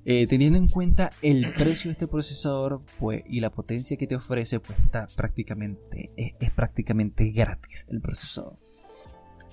eh, 0.09 0.25
teniendo 0.25 0.57
en 0.57 0.69
cuenta 0.69 1.09
el 1.21 1.51
precio 1.51 1.89
de 1.89 1.91
este 1.91 2.07
procesador 2.07 2.81
pues, 2.97 3.25
y 3.27 3.41
la 3.41 3.49
potencia 3.49 3.97
que 3.97 4.07
te 4.07 4.15
ofrece, 4.15 4.61
pues 4.61 4.79
está 4.79 5.05
prácticamente, 5.17 6.11
es, 6.15 6.33
prácticamente 6.51 7.29
gratis 7.31 7.85
el 7.89 7.99
procesador. 7.99 8.55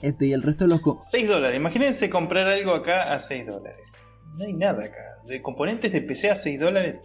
Este 0.01 0.27
y 0.27 0.33
el 0.33 0.43
resto 0.43 0.63
de 0.63 0.69
los... 0.69 0.81
6 1.11 1.29
dólares, 1.29 1.59
imagínense 1.59 2.09
comprar 2.09 2.47
algo 2.47 2.73
acá 2.73 3.13
a 3.13 3.19
6 3.19 3.47
dólares. 3.47 4.07
No 4.39 4.45
hay 4.45 4.53
nada 4.53 4.85
acá. 4.85 5.03
De 5.27 5.43
componentes 5.43 5.91
de 5.91 6.03
PC 6.03 6.31
a 6.31 6.37
6 6.37 6.61
dólares, 6.61 7.01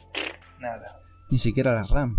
nada. 0.59 0.99
Ni 1.31 1.39
siquiera 1.39 1.73
la 1.73 1.87
RAM. 1.87 2.17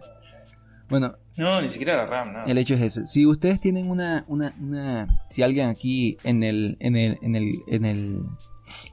bueno. 0.90 1.14
No, 1.38 1.62
ni 1.62 1.70
siquiera 1.70 1.96
la 1.96 2.04
RAM, 2.04 2.34
no. 2.34 2.44
El 2.44 2.58
hecho 2.58 2.74
es 2.74 2.82
ese. 2.82 3.06
Si 3.06 3.24
ustedes 3.24 3.62
tienen 3.62 3.90
una, 3.90 4.26
una, 4.28 4.54
una 4.60 5.26
si 5.30 5.42
alguien 5.42 5.70
aquí 5.70 6.18
en 6.22 6.42
el, 6.42 6.76
en 6.80 6.96
el, 6.96 7.18
en 7.22 7.34
el, 7.34 7.62
en 7.66 7.84
el 7.86 8.20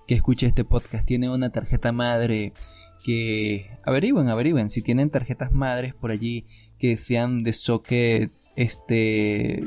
que 0.07 0.15
escuche 0.15 0.47
este 0.47 0.63
podcast 0.63 1.05
tiene 1.05 1.29
una 1.29 1.49
tarjeta 1.49 1.91
madre 1.91 2.53
que 3.03 3.71
averigüen, 3.83 4.29
averigüen 4.29 4.69
si 4.69 4.81
tienen 4.81 5.09
tarjetas 5.09 5.51
madres 5.51 5.93
por 5.93 6.11
allí 6.11 6.45
que 6.79 6.97
sean 6.97 7.43
de 7.43 7.53
socket 7.53 8.31
este 8.55 9.63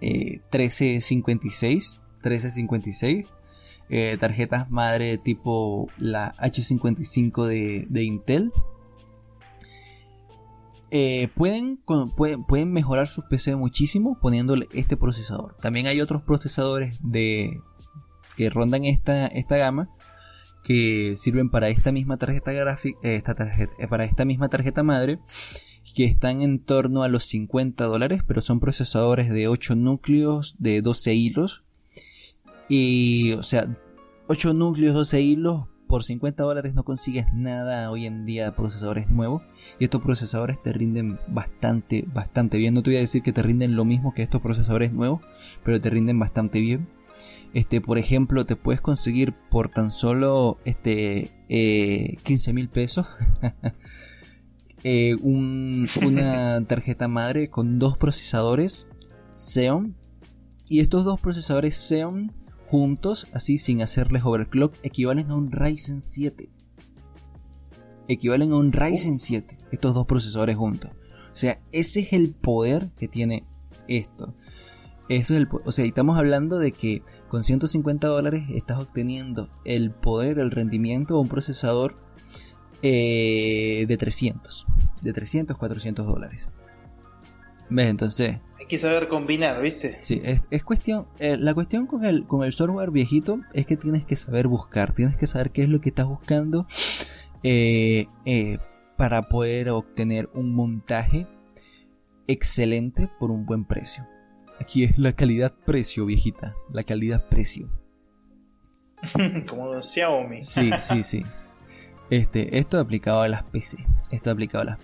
1356 0.00 2.00
eh, 2.00 2.02
1356 2.22 3.26
eh, 3.88 4.16
tarjetas 4.18 4.70
madre 4.70 5.18
tipo 5.18 5.88
la 5.98 6.34
H55 6.36 7.46
de, 7.46 7.86
de 7.88 8.04
Intel 8.04 8.52
eh, 10.94 11.30
pueden, 11.34 11.78
pueden, 12.16 12.44
pueden, 12.44 12.70
mejorar 12.70 13.08
su 13.08 13.26
PC 13.26 13.56
muchísimo 13.56 14.18
poniéndole 14.20 14.68
este 14.74 14.98
procesador. 14.98 15.56
También 15.56 15.86
hay 15.86 16.02
otros 16.02 16.20
procesadores 16.20 17.00
de, 17.02 17.62
que 18.36 18.50
rondan 18.50 18.84
esta, 18.84 19.26
esta 19.26 19.56
gama 19.56 19.88
que 20.62 21.16
sirven 21.18 21.50
para 21.50 21.68
esta 21.68 21.92
misma 21.92 22.16
tarjeta 22.16 22.52
gráfica, 22.52 22.98
eh, 23.02 23.16
esta 23.16 23.34
tarjeta, 23.34 23.72
eh, 23.78 23.88
para 23.88 24.04
esta 24.04 24.24
misma 24.24 24.48
tarjeta 24.48 24.82
madre, 24.82 25.18
que 25.94 26.04
están 26.04 26.40
en 26.42 26.58
torno 26.60 27.02
a 27.02 27.08
los 27.08 27.24
50 27.24 27.84
dólares, 27.84 28.22
pero 28.26 28.40
son 28.40 28.60
procesadores 28.60 29.28
de 29.28 29.48
8 29.48 29.74
núcleos 29.74 30.54
de 30.58 30.80
12 30.80 31.14
hilos. 31.14 31.64
Y, 32.68 33.32
o 33.32 33.42
sea, 33.42 33.76
8 34.28 34.54
núcleos, 34.54 34.94
12 34.94 35.20
hilos, 35.20 35.66
por 35.92 36.04
50 36.04 36.42
dólares 36.42 36.72
no 36.72 36.84
consigues 36.84 37.26
nada 37.34 37.90
hoy 37.90 38.06
en 38.06 38.24
día 38.24 38.46
de 38.46 38.52
procesadores 38.52 39.10
nuevos. 39.10 39.42
Y 39.78 39.84
estos 39.84 40.00
procesadores 40.00 40.62
te 40.62 40.72
rinden 40.72 41.18
bastante, 41.28 42.06
bastante 42.14 42.56
bien. 42.56 42.72
No 42.72 42.82
te 42.82 42.90
voy 42.90 42.96
a 42.96 43.00
decir 43.00 43.22
que 43.22 43.34
te 43.34 43.42
rinden 43.42 43.76
lo 43.76 43.84
mismo 43.84 44.14
que 44.14 44.22
estos 44.22 44.40
procesadores 44.40 44.92
nuevos, 44.94 45.20
pero 45.62 45.82
te 45.82 45.90
rinden 45.90 46.18
bastante 46.18 46.60
bien. 46.60 46.88
Este, 47.54 47.80
por 47.80 47.98
ejemplo, 47.98 48.46
te 48.46 48.56
puedes 48.56 48.80
conseguir 48.80 49.34
por 49.50 49.68
tan 49.68 49.92
solo 49.92 50.58
este, 50.64 51.30
15 52.24 52.50
eh, 52.50 52.54
mil 52.54 52.68
pesos 52.70 53.06
eh, 54.84 55.16
una 55.22 56.64
tarjeta 56.68 57.08
madre 57.08 57.50
con 57.50 57.78
dos 57.78 57.98
procesadores 57.98 58.86
Xeon. 59.36 59.94
Y 60.68 60.80
estos 60.80 61.04
dos 61.04 61.20
procesadores 61.20 61.76
Xeon 61.76 62.32
juntos, 62.68 63.26
así 63.34 63.58
sin 63.58 63.82
hacerles 63.82 64.24
overclock, 64.24 64.74
equivalen 64.82 65.30
a 65.30 65.34
un 65.34 65.52
Ryzen 65.52 66.00
7. 66.00 66.48
Equivalen 68.08 68.52
a 68.52 68.56
un 68.56 68.72
Ryzen 68.72 69.18
7, 69.18 69.58
estos 69.72 69.94
dos 69.94 70.06
procesadores 70.06 70.56
juntos. 70.56 70.90
O 71.32 71.36
sea, 71.36 71.60
ese 71.72 72.00
es 72.00 72.12
el 72.14 72.32
poder 72.32 72.88
que 72.98 73.08
tiene 73.08 73.44
esto. 73.88 74.34
Eso 75.08 75.34
es 75.34 75.40
el, 75.40 75.48
o 75.64 75.72
sea, 75.72 75.84
estamos 75.84 76.16
hablando 76.16 76.58
de 76.58 76.72
que 76.72 77.02
con 77.28 77.44
150 77.44 78.06
dólares 78.06 78.44
estás 78.50 78.78
obteniendo 78.78 79.48
el 79.64 79.90
poder, 79.90 80.38
el 80.38 80.50
rendimiento 80.50 81.14
de 81.14 81.20
un 81.20 81.28
procesador 81.28 81.96
eh, 82.82 83.84
de 83.86 83.96
300, 83.96 84.66
de 85.02 85.12
300, 85.12 85.56
400 85.56 86.06
dólares. 86.06 86.48
¿Ves? 87.68 87.86
Entonces... 87.86 88.36
Hay 88.58 88.66
que 88.66 88.78
saber 88.78 89.08
combinar, 89.08 89.60
¿viste? 89.60 89.98
Sí, 90.02 90.20
es, 90.24 90.64
cuestión... 90.64 91.06
Eh, 91.18 91.36
la 91.36 91.54
cuestión 91.54 91.86
con 91.86 92.04
el, 92.04 92.26
con 92.26 92.44
el 92.44 92.52
software 92.52 92.90
viejito 92.90 93.40
es 93.54 93.66
que 93.66 93.76
tienes 93.76 94.04
que 94.04 94.16
saber 94.16 94.46
buscar, 94.46 94.94
tienes 94.94 95.16
que 95.16 95.26
saber 95.26 95.50
qué 95.50 95.62
es 95.62 95.68
lo 95.68 95.80
que 95.80 95.88
estás 95.88 96.06
buscando 96.06 96.66
eh, 97.42 98.06
para 98.96 99.22
poder 99.22 99.70
obtener 99.70 100.28
un 100.34 100.54
montaje 100.54 101.26
excelente 102.26 103.08
por 103.18 103.30
un 103.30 103.46
buen 103.46 103.64
precio. 103.64 104.06
Aquí 104.62 104.84
es 104.84 104.96
la 104.96 105.12
calidad-precio, 105.12 106.06
viejita. 106.06 106.54
La 106.72 106.84
calidad-precio. 106.84 107.68
Como 109.48 109.82
Xiaomi. 109.82 110.40
Sí, 110.40 110.70
sí, 110.78 111.02
sí. 111.02 111.24
Este, 112.10 112.56
esto 112.56 112.78
aplicado 112.78 113.22
a 113.22 113.28
las 113.28 113.42
PC. 113.42 113.84
Esto 114.12 114.30
aplicado 114.30 114.62
a 114.62 114.64
las. 114.66 114.78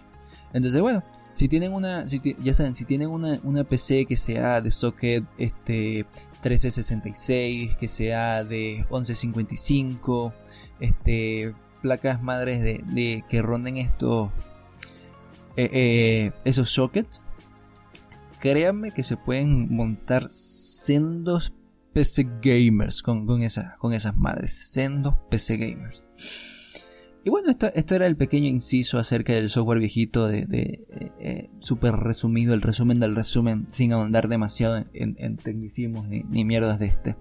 Entonces, 0.52 0.80
bueno, 0.80 1.04
si 1.32 1.48
tienen 1.48 1.72
una. 1.72 2.04
ya 2.06 2.54
saben, 2.54 2.74
si 2.74 2.86
tienen 2.86 3.08
una, 3.08 3.38
una, 3.44 3.62
PC 3.62 4.06
que 4.06 4.16
sea 4.16 4.60
de 4.60 4.72
socket 4.72 5.22
este, 5.38 6.04
1366, 6.42 7.76
que 7.76 7.86
sea 7.86 8.42
de 8.42 8.84
1155, 8.90 10.34
este, 10.80 11.54
placas 11.82 12.20
madres 12.20 12.62
de, 12.62 13.22
que 13.28 13.42
ronden 13.42 13.76
estos. 13.76 14.30
Eh, 15.56 15.70
eh, 15.72 16.32
esos 16.44 16.70
sockets 16.70 17.20
créanme 18.40 18.92
que 18.92 19.02
se 19.02 19.16
pueden 19.16 19.74
montar 19.74 20.30
sendos 20.30 21.52
PC 21.92 22.28
gamers 22.42 23.02
con, 23.02 23.26
con, 23.26 23.40
con 23.78 23.92
esas 23.92 24.16
madres, 24.16 24.52
sendos 24.52 25.14
PC 25.30 25.56
gamers. 25.56 26.02
Y 27.24 27.30
bueno, 27.30 27.50
esto, 27.50 27.70
esto, 27.74 27.94
era 27.94 28.06
el 28.06 28.16
pequeño 28.16 28.48
inciso 28.48 28.98
acerca 28.98 29.34
del 29.34 29.50
software 29.50 29.80
viejito 29.80 30.28
de, 30.28 30.46
eh, 30.50 31.12
eh, 31.20 31.50
súper 31.58 31.94
resumido, 31.94 32.54
el 32.54 32.62
resumen 32.62 33.00
del 33.00 33.16
resumen, 33.16 33.66
sin 33.70 33.92
ahondar 33.92 34.28
demasiado 34.28 34.84
en, 34.92 35.36
tecnicismos 35.36 36.08
ni, 36.08 36.22
mierdas 36.44 36.78
de 36.78 36.86
este. 36.86 37.16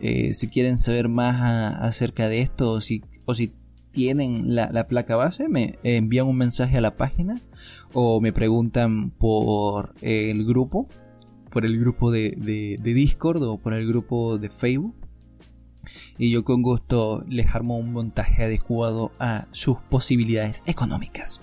Eh, 0.00 0.32
si 0.32 0.48
quieren 0.48 0.78
saber 0.78 1.08
más 1.08 1.76
acerca 1.80 2.28
de 2.28 2.40
esto 2.40 2.72
o 2.72 2.80
si 2.80 3.02
tienen 3.92 4.54
la, 4.54 4.86
placa 4.86 5.16
base, 5.16 5.48
me 5.48 5.78
envían 5.82 6.26
un 6.26 6.36
mensaje 6.36 6.78
a 6.78 6.80
la 6.80 6.96
página 6.96 7.40
o 7.92 8.20
me 8.20 8.32
preguntan 8.32 9.10
por 9.10 9.92
el 10.00 10.44
grupo, 10.44 10.88
por 11.50 11.64
el 11.64 11.78
grupo 11.78 12.10
de, 12.10 12.34
de, 12.36 12.94
Discord 12.94 13.42
o 13.42 13.58
por 13.58 13.74
el 13.74 13.86
grupo 13.86 14.38
de 14.38 14.48
Facebook. 14.48 14.94
Y 16.18 16.30
yo 16.30 16.44
con 16.44 16.62
gusto 16.62 17.24
les 17.28 17.54
armo 17.54 17.78
un 17.78 17.92
montaje 17.92 18.44
adecuado 18.44 19.12
a 19.18 19.46
sus 19.50 19.78
posibilidades 19.78 20.62
económicas. 20.66 21.40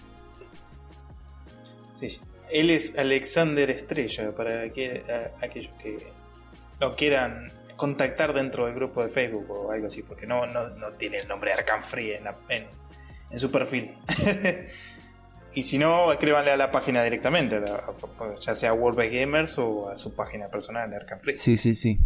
Sí, 1.99 2.19
Él 2.51 2.69
es 2.69 2.97
Alexander 2.97 3.69
Estrella, 3.69 4.35
para 4.35 4.71
que, 4.71 5.03
aquellos 5.41 5.73
que 5.81 5.97
lo 6.79 6.95
quieran 6.95 7.51
contactar 7.77 8.33
dentro 8.33 8.65
del 8.65 8.75
grupo 8.75 9.01
de 9.01 9.09
Facebook 9.09 9.49
o 9.49 9.71
algo 9.71 9.87
así, 9.87 10.03
porque 10.03 10.25
no, 10.25 10.45
no, 10.45 10.91
tiene 10.97 11.17
el 11.17 11.27
nombre 11.27 11.51
de 11.51 11.57
Arkham 11.57 11.81
Free 11.81 12.11
en, 12.13 12.25
en, 12.49 13.39
su 13.39 13.49
perfil. 13.49 13.95
y 15.53 15.63
si 15.63 15.77
no, 15.77 16.11
escríbanle 16.11 16.51
a 16.51 16.57
la 16.57 16.71
página 16.71 17.03
directamente, 17.03 17.61
ya 18.41 18.55
sea 18.55 18.73
World 18.73 18.97
by 18.97 19.09
Gamers 19.09 19.57
o 19.59 19.87
a 19.87 19.95
su 19.95 20.13
página 20.13 20.49
personal 20.49 20.93
Arkham 20.93 21.19
Free. 21.19 21.33
Sí, 21.33 21.55
sí, 21.55 21.75
sí. 21.75 21.99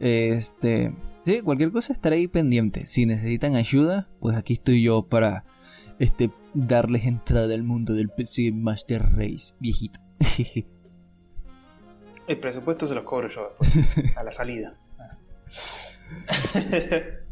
Este. 0.00 0.92
Sí, 1.24 1.40
cualquier 1.40 1.72
cosa 1.72 1.94
estaré 1.94 2.16
ahí 2.16 2.28
pendiente. 2.28 2.84
Si 2.84 3.06
necesitan 3.06 3.54
ayuda, 3.54 4.10
pues 4.20 4.36
aquí 4.36 4.54
estoy 4.54 4.82
yo 4.82 5.06
para 5.08 5.44
este 5.98 6.30
darles 6.52 7.04
entrada 7.04 7.54
al 7.54 7.62
mundo 7.62 7.94
del 7.94 8.10
PC 8.10 8.52
Master 8.52 9.02
Race 9.16 9.54
viejito. 9.58 10.00
El 12.26 12.38
presupuesto 12.38 12.86
se 12.86 12.94
los 12.94 13.04
cobro 13.04 13.28
yo 13.28 13.54
a 14.16 14.22
la 14.22 14.32
salida. 14.32 14.74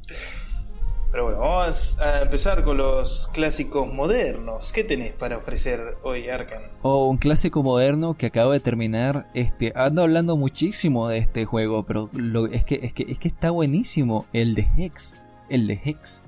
Pero 1.10 1.24
bueno, 1.24 1.40
vamos 1.40 2.00
a 2.00 2.22
empezar 2.22 2.64
con 2.64 2.78
los 2.78 3.28
clásicos 3.34 3.92
modernos. 3.92 4.72
¿Qué 4.72 4.82
tenés 4.82 5.12
para 5.12 5.36
ofrecer 5.36 5.98
hoy, 6.02 6.30
Arkham? 6.30 6.62
Oh, 6.80 7.08
un 7.08 7.18
clásico 7.18 7.62
moderno 7.62 8.16
que 8.16 8.26
acabo 8.26 8.52
de 8.52 8.60
terminar. 8.60 9.30
Este, 9.34 9.74
ando 9.76 10.00
hablando 10.02 10.38
muchísimo 10.38 11.08
de 11.08 11.18
este 11.18 11.44
juego, 11.44 11.84
pero 11.84 12.08
lo, 12.14 12.46
es, 12.46 12.64
que, 12.64 12.80
es, 12.82 12.94
que, 12.94 13.04
es 13.10 13.18
que 13.18 13.28
está 13.28 13.50
buenísimo. 13.50 14.24
El 14.32 14.54
de 14.54 14.66
Hex. 14.78 15.16
El 15.50 15.66
de 15.66 15.78
Hex. 15.84 16.22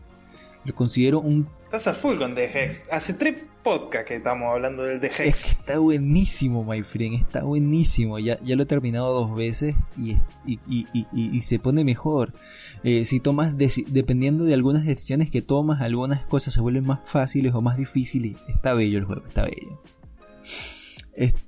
Lo 0.67 0.75
considero 0.75 1.21
un. 1.21 1.49
Estás 1.65 1.87
a 1.87 1.95
full 1.95 2.19
con 2.19 2.35
The 2.35 2.45
Hex. 2.45 2.85
Hace 2.93 3.15
tres 3.15 3.43
podcast 3.65 4.07
que 4.07 4.17
estamos 4.17 4.53
hablando 4.53 4.85
del 4.85 5.01
de 5.01 5.09
Hex. 5.09 5.53
Está 5.53 5.79
buenísimo, 5.79 6.63
my 6.63 6.83
friend, 6.83 7.21
está 7.23 7.43
buenísimo. 7.43 8.19
Ya, 8.19 8.39
ya 8.43 8.55
lo 8.55 8.63
he 8.63 8.67
terminado 8.67 9.13
dos 9.13 9.35
veces 9.35 9.75
y, 9.97 10.19
y, 10.47 11.43
se 11.43 11.59
pone 11.59 11.83
mejor. 11.83 12.35
Eh, 12.85 13.05
si 13.07 13.19
tomas, 13.19 13.55
dependiendo 13.57 14.45
de 14.45 14.55
algunas 14.55 14.85
decisiones 14.85 15.31
que 15.31 15.43
tomas, 15.43 15.81
algunas 15.81 16.25
cosas 16.27 16.55
se 16.55 16.61
vuelven 16.61 16.85
más 16.85 17.01
fáciles 17.07 17.55
o 17.55 17.63
más 17.63 17.79
difíciles. 17.79 18.37
Está 18.49 18.75
bello 18.75 18.99
el 18.99 19.05
juego, 19.07 19.27
está 19.27 19.45
bello. 19.45 19.81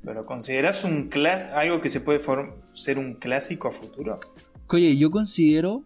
¿Pero 0.03 0.25
consideras 0.25 0.85
un 0.85 1.11
algo 1.53 1.81
que 1.83 1.91
se 1.91 2.01
puede 2.01 2.21
ser 2.73 2.99
un 2.99 3.14
clásico 3.14 3.69
a 3.69 3.73
futuro? 3.73 4.19
Oye, 4.69 4.97
yo 4.97 5.11
considero 5.11 5.85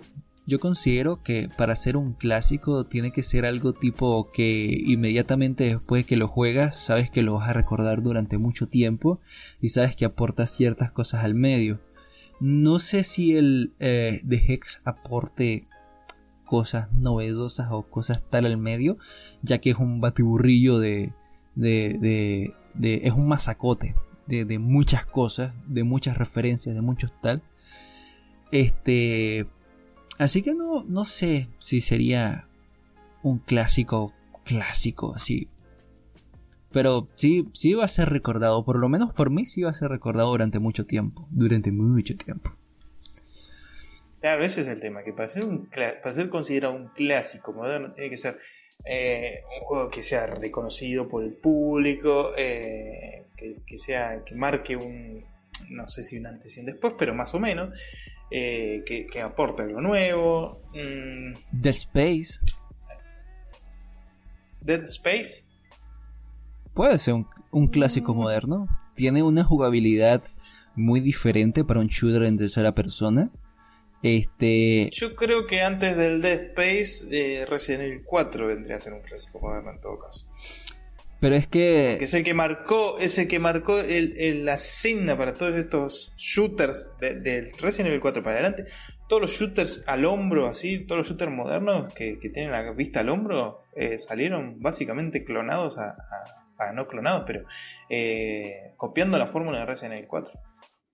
yo 0.51 0.59
considero 0.59 1.23
que 1.23 1.49
para 1.49 1.77
ser 1.77 1.97
un 1.97 2.13
clásico 2.13 2.85
tiene 2.85 3.13
que 3.13 3.23
ser 3.23 3.47
algo 3.47 3.73
tipo 3.73 4.33
que 4.33 4.83
inmediatamente 4.85 5.63
después 5.63 6.05
que 6.05 6.17
lo 6.17 6.27
juegas 6.27 6.77
sabes 6.77 7.09
que 7.09 7.23
lo 7.23 7.35
vas 7.35 7.49
a 7.49 7.53
recordar 7.53 8.03
durante 8.03 8.37
mucho 8.37 8.67
tiempo 8.67 9.21
y 9.61 9.69
sabes 9.69 9.95
que 9.95 10.05
aporta 10.07 10.49
ciertas 10.49 10.91
cosas 10.91 11.23
al 11.23 11.35
medio. 11.35 11.79
No 12.41 12.81
sé 12.81 13.05
si 13.05 13.37
el 13.37 13.75
eh, 13.79 14.25
The 14.29 14.53
Hex 14.53 14.81
aporte 14.85 15.69
cosas 16.47 16.93
novedosas 16.93 17.69
o 17.71 17.85
cosas 17.85 18.25
tal 18.29 18.45
al 18.45 18.57
medio, 18.57 18.99
ya 19.43 19.59
que 19.59 19.71
es 19.71 19.77
un 19.77 20.01
batiburrillo 20.01 20.81
de, 20.81 21.13
de, 21.55 22.53
de, 22.75 23.01
es 23.05 23.13
un 23.13 23.29
masacote 23.29 23.95
de, 24.27 24.45
de 24.45 24.59
muchas 24.59 25.07
cosas, 25.07 25.55
de 25.69 25.85
muchas 25.85 26.19
referencias, 26.19 26.75
de 26.75 26.81
muchos 26.81 27.13
tal. 27.21 27.41
Este, 28.51 29.47
Así 30.21 30.43
que 30.43 30.53
no, 30.53 30.85
no 30.87 31.07
sé 31.07 31.49
si 31.61 31.81
sería 31.81 32.47
un 33.23 33.39
clásico 33.39 34.13
clásico 34.45 35.15
así. 35.15 35.49
Pero 36.71 37.09
sí, 37.17 37.49
sí 37.55 37.73
va 37.73 37.87
a 37.87 37.89
ser 37.89 38.11
recordado, 38.11 38.63
por 38.63 38.79
lo 38.79 38.91
menos 38.91 39.15
por 39.15 39.31
mí 39.31 39.47
sí 39.47 39.63
va 39.63 39.71
a 39.71 39.73
ser 39.73 39.89
recordado 39.89 40.29
durante 40.29 40.59
mucho 40.59 40.85
tiempo. 40.85 41.27
Durante 41.31 41.73
mucho 41.73 42.19
tiempo. 42.19 42.53
Claro, 44.21 44.45
ese 44.45 44.61
es 44.61 44.69
el 44.69 44.79
tema, 44.79 45.05
que 45.05 45.15
para 45.15 45.31
ser, 45.31 45.43
para 45.71 46.13
ser 46.13 46.29
considerado 46.29 46.77
un 46.77 46.89
clásico 46.89 47.55
moderno 47.55 47.95
tiene 47.95 48.11
que 48.11 48.19
ser 48.19 48.37
eh, 48.85 49.41
un 49.59 49.65
juego 49.65 49.89
que 49.89 50.03
sea 50.03 50.27
reconocido 50.27 51.09
por 51.09 51.25
el 51.25 51.33
público, 51.33 52.33
eh, 52.37 53.25
que, 53.67 53.79
sea, 53.79 54.23
que 54.23 54.35
marque 54.35 54.77
un, 54.77 55.25
no 55.71 55.89
sé 55.89 56.05
si 56.05 56.19
un 56.19 56.27
antes 56.27 56.55
y 56.59 56.61
un 56.61 56.67
después, 56.67 56.93
pero 56.99 57.15
más 57.15 57.35
o 57.35 57.41
menos, 57.41 57.71
eh, 58.31 58.83
que, 58.87 59.07
que, 59.07 59.21
aporta 59.21 59.63
algo 59.63 59.81
nuevo. 59.81 60.59
Mm. 60.75 61.35
Dead 61.53 61.75
Space. 61.75 62.41
Dead 64.61 64.83
Space. 64.83 65.47
Puede 66.75 66.99
ser 66.99 67.15
un, 67.51 67.69
clásico 67.69 68.15
mm. 68.15 68.17
moderno. 68.17 68.69
Tiene 68.95 69.23
una 69.23 69.45
jugabilidad 69.45 70.23
muy 70.77 71.01
diferente 71.01 71.65
para 71.65 71.81
un 71.81 71.89
shooter 71.89 72.23
en 72.25 72.39
tercera 72.39 72.75
persona. 72.75 73.31
Este... 74.03 74.89
Yo 74.93 75.15
creo 75.15 75.47
que 75.47 75.61
antes 75.61 75.97
del 75.97 76.23
Dead 76.23 76.55
Space, 76.57 77.07
eh, 77.11 77.47
Resident 77.47 77.83
Evil 77.83 78.03
4 78.05 78.47
vendría 78.47 78.77
a 78.77 78.81
ser 78.81 78.93
un 78.93 79.03
clásico 79.03 79.41
moderno 79.41 79.73
en 79.73 79.81
todo 79.81 79.99
caso. 79.99 80.27
Pero 81.21 81.35
es 81.35 81.47
que... 81.47 81.99
es 82.01 82.15
el 82.15 82.25
que 82.25 82.33
marcó, 82.33 82.99
es 82.99 83.19
el 83.19 83.29
que 83.29 83.39
marcó 83.39 83.79
el, 83.79 84.45
la 84.47 84.57
signa 84.57 85.19
para 85.19 85.35
todos 85.35 85.55
estos 85.55 86.15
shooters 86.17 86.89
del 86.99 87.23
de 87.23 87.53
Resident 87.61 87.89
Evil 87.89 88.01
4 88.01 88.23
para 88.23 88.37
adelante. 88.37 88.65
Todos 89.07 89.21
los 89.21 89.31
shooters 89.33 89.85
al 89.87 90.07
hombro, 90.07 90.47
así, 90.47 90.79
todos 90.87 91.01
los 91.01 91.09
shooters 91.09 91.31
modernos 91.31 91.93
que, 91.93 92.17
tienen 92.33 92.51
la 92.51 92.73
vista 92.73 93.01
al 93.01 93.11
hombro, 93.11 93.65
eh, 93.77 93.99
salieron 93.99 94.61
básicamente 94.61 95.23
clonados 95.23 95.77
a, 95.77 95.95
no 96.75 96.87
clonados, 96.89 97.25
pero 97.27 97.45
eh, 97.91 98.73
copiando 98.77 99.19
la 99.19 99.27
fórmula 99.27 99.61
de 99.61 99.67
Resident 99.67 99.95
Evil 99.95 100.09
4. 100.09 100.41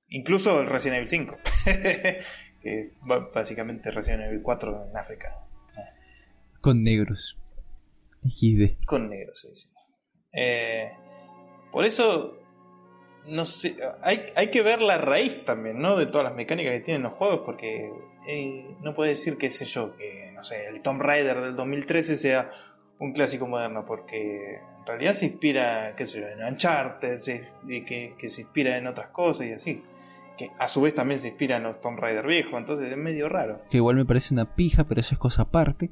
Incluso 0.08 0.60
el 0.60 0.68
Resident 0.68 0.96
Evil 0.96 1.08
5, 1.08 1.36
que 2.62 2.94
básicamente 3.32 3.92
Resident 3.92 4.24
Evil 4.24 4.42
4 4.42 4.88
en 4.90 4.96
África. 4.96 5.46
Con 6.60 6.82
negros. 6.82 7.38
Con 8.86 9.08
negros, 9.08 9.40
sí, 9.40 9.48
sí. 9.54 9.68
Eh, 10.32 10.92
por 11.72 11.84
eso, 11.84 12.38
no 13.26 13.44
sé, 13.44 13.76
hay, 14.02 14.26
hay, 14.34 14.50
que 14.50 14.62
ver 14.62 14.80
la 14.80 14.98
raíz 14.98 15.44
también, 15.44 15.80
¿no? 15.80 15.96
De 15.96 16.06
todas 16.06 16.24
las 16.24 16.34
mecánicas 16.34 16.72
que 16.72 16.80
tienen 16.80 17.02
los 17.02 17.14
juegos, 17.14 17.40
porque 17.44 17.92
eh, 18.28 18.76
no 18.82 18.94
puede 18.94 19.10
decir, 19.10 19.36
qué 19.38 19.50
sé 19.50 19.64
yo, 19.64 19.96
que, 19.96 20.32
no 20.34 20.44
sé, 20.44 20.68
el 20.68 20.80
Tomb 20.82 21.00
Raider 21.00 21.40
del 21.40 21.56
2013 21.56 22.16
sea 22.16 22.50
un 22.98 23.12
clásico 23.12 23.46
moderno, 23.46 23.84
porque 23.86 24.56
en 24.56 24.86
realidad 24.86 25.12
se 25.12 25.26
inspira, 25.26 25.94
qué 25.96 26.06
sé 26.06 26.20
yo, 26.20 26.28
en 26.28 26.42
Uncharted, 26.42 27.18
que, 27.86 28.14
que 28.18 28.30
se 28.30 28.42
inspira 28.42 28.76
en 28.76 28.86
otras 28.86 29.08
cosas 29.08 29.46
y 29.46 29.52
así 29.52 29.82
que 30.36 30.50
a 30.58 30.68
su 30.68 30.82
vez 30.82 30.94
también 30.94 31.18
se 31.18 31.28
inspira 31.28 31.56
en 31.56 31.62
los 31.62 31.80
Tomb 31.80 31.98
Raider 31.98 32.26
viejos, 32.26 32.58
entonces 32.58 32.90
es 32.90 32.96
medio 32.96 33.28
raro. 33.28 33.62
Que 33.70 33.78
igual 33.78 33.96
me 33.96 34.04
parece 34.04 34.34
una 34.34 34.54
pija, 34.54 34.84
pero 34.84 35.00
eso 35.00 35.14
es 35.14 35.18
cosa 35.18 35.42
aparte. 35.42 35.90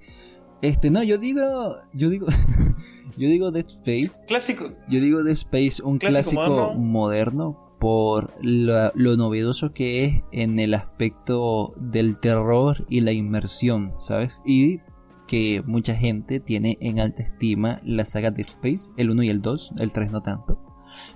Este, 0.65 0.91
no, 0.91 1.03
yo 1.03 1.19
digo, 1.19 1.77
yo 1.93 2.09
digo, 2.09 2.27
yo 3.19 3.29
digo 3.29 3.51
Dead 3.51 3.67
Space. 3.67 4.25
Clásico. 4.27 4.71
Yo 4.89 4.99
digo 4.99 5.23
Dead 5.23 5.35
Space, 5.35 5.83
un 5.83 5.99
clásico, 5.99 6.73
moderno? 6.75 7.61
por 7.79 8.33
lo 8.41 9.17
novedoso 9.19 9.75
que 9.75 10.05
es 10.05 10.23
en 10.33 10.59
el 10.59 10.73
aspecto 10.73 11.75
del 11.77 12.19
terror 12.19 12.87
y 12.89 13.03
la 13.03 13.13
inmersión, 13.13 13.93
¿sabes? 13.99 14.41
Y 14.47 14.81
que 15.27 15.63
mucha 15.67 15.95
gente 15.95 16.41
tiene 16.41 16.79
en 16.81 16.99
alta 16.99 17.25
estima 17.25 17.83
la 17.85 18.07
saga 18.07 18.31
Dead 18.31 18.47
Space, 18.47 18.91
el 18.97 19.11
1 19.11 19.25
y 19.25 19.29
el 19.29 19.43
2, 19.43 19.75
el 19.77 19.93
3 19.93 20.13
no 20.13 20.23
tanto. 20.23 20.59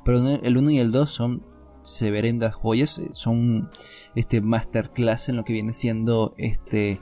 Pero 0.05 0.19
el 0.19 0.59
1 0.59 0.71
y 0.73 0.79
el 0.79 0.93
2 0.93 1.09
son 1.09 1.43
severendas 1.81 2.55
joyas, 2.55 2.99
eh, 2.99 3.09
son 3.13 3.71
este 4.15 4.43
masterclass 4.43 5.31
en 5.31 5.37
lo 5.37 5.45
que 5.47 5.55
viene 5.55 5.73
siendo 5.73 6.35
este 6.37 7.01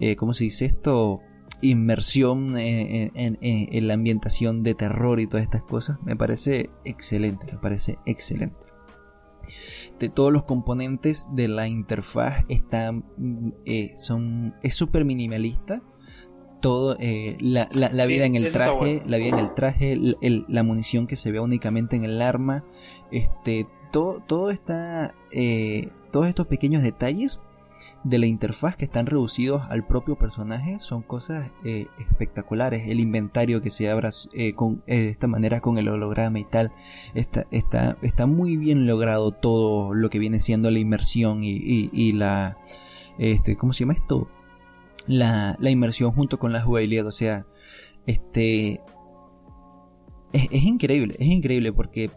eh, 0.00 0.16
¿cómo 0.16 0.34
se 0.34 0.44
dice 0.44 0.64
esto? 0.66 1.20
Inmersión 1.60 2.56
en, 2.56 3.88
la 3.88 3.94
ambientación 3.94 4.62
de 4.62 4.74
terror 4.74 5.20
y 5.20 5.26
todas 5.26 5.44
estas 5.44 5.62
cosas, 5.62 5.98
me 6.04 6.16
parece 6.16 6.70
excelente, 6.84 7.46
me 7.52 7.58
parece 7.58 7.98
excelente. 8.06 8.56
De 9.98 10.08
todos 10.08 10.32
los 10.32 10.44
componentes 10.44 11.28
de 11.32 11.48
la 11.48 11.68
interfaz 11.68 12.44
están, 12.48 13.04
eh, 13.64 13.92
son, 13.96 14.54
es 14.62 14.74
súper 14.74 15.04
minimalista. 15.04 15.82
Todo, 16.60 16.96
eh, 16.98 17.36
la, 17.40 17.66
vida 18.06 18.24
en 18.24 18.36
el 18.36 18.50
traje, 18.50 19.02
la 19.06 19.18
vida 19.18 19.28
en 19.28 19.38
el 19.38 19.54
traje, 19.54 19.98
la 20.48 20.62
munición 20.62 21.06
que 21.06 21.14
se 21.14 21.30
ve 21.30 21.38
únicamente 21.38 21.94
en 21.94 22.04
el 22.04 22.22
arma, 22.22 22.64
este, 23.10 23.66
todo, 23.92 24.22
todo 24.26 24.50
está, 24.50 25.14
eh, 25.30 25.90
todos 26.10 26.26
estos 26.26 26.46
pequeños 26.46 26.82
detalles 26.82 27.38
de 28.04 28.18
la 28.18 28.26
interfaz 28.26 28.76
que 28.76 28.84
están 28.84 29.06
reducidos 29.06 29.62
al 29.70 29.86
propio 29.86 30.16
personaje 30.16 30.78
son 30.80 31.02
cosas 31.02 31.50
eh, 31.64 31.86
espectaculares. 31.98 32.86
El 32.86 33.00
inventario 33.00 33.62
que 33.62 33.70
se 33.70 33.90
abra 33.90 34.10
eh, 34.34 34.52
con, 34.52 34.82
eh, 34.86 34.98
de 34.98 35.08
esta 35.08 35.26
manera 35.26 35.60
con 35.60 35.78
el 35.78 35.88
holograma 35.88 36.38
y 36.38 36.44
tal. 36.44 36.70
Está, 37.14 37.46
está, 37.50 37.96
está 38.02 38.26
muy 38.26 38.58
bien 38.58 38.86
logrado 38.86 39.32
todo 39.32 39.94
lo 39.94 40.10
que 40.10 40.18
viene 40.18 40.38
siendo 40.38 40.70
la 40.70 40.78
inmersión 40.78 41.40
y, 41.42 42.12
la... 42.12 42.58
Este, 43.18 43.56
¿Cómo 43.56 43.72
se 43.72 43.80
llama 43.80 43.94
esto? 43.94 44.28
La, 45.06 45.56
la 45.58 45.70
inmersión 45.70 46.12
junto 46.12 46.38
con 46.38 46.52
la 46.52 46.62
jugabilidad. 46.62 47.06
O 47.06 47.12
sea, 47.12 47.46
este... 48.06 48.82
Es, 50.32 50.48
es 50.50 50.62
increíble, 50.64 51.16
es 51.18 51.28
increíble 51.28 51.72
porque... 51.72 52.10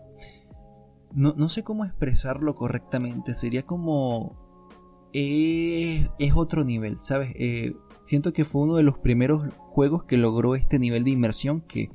No, 1.13 1.33
no 1.37 1.47
sé 1.47 1.63
cómo 1.63 1.85
expresarlo 1.85 2.55
correctamente. 2.55 3.33
Sería 3.33 3.63
como 3.63 4.46
es, 5.17 6.33
otro 6.35 6.63
nivel, 6.63 6.99
¿sabes? 6.99 7.31
Eh, 7.35 7.75
siento 8.05 8.33
que 8.33 8.45
fue 8.45 8.61
uno 8.61 8.75
de 8.75 8.83
los 8.83 8.97
primeros 8.97 9.53
juegos 9.53 10.03
que 10.03 10.17
logró 10.17 10.55
este 10.55 10.79
nivel 10.79 11.03
de 11.03 11.11
inmersión 11.11 11.61
que, 11.61 11.89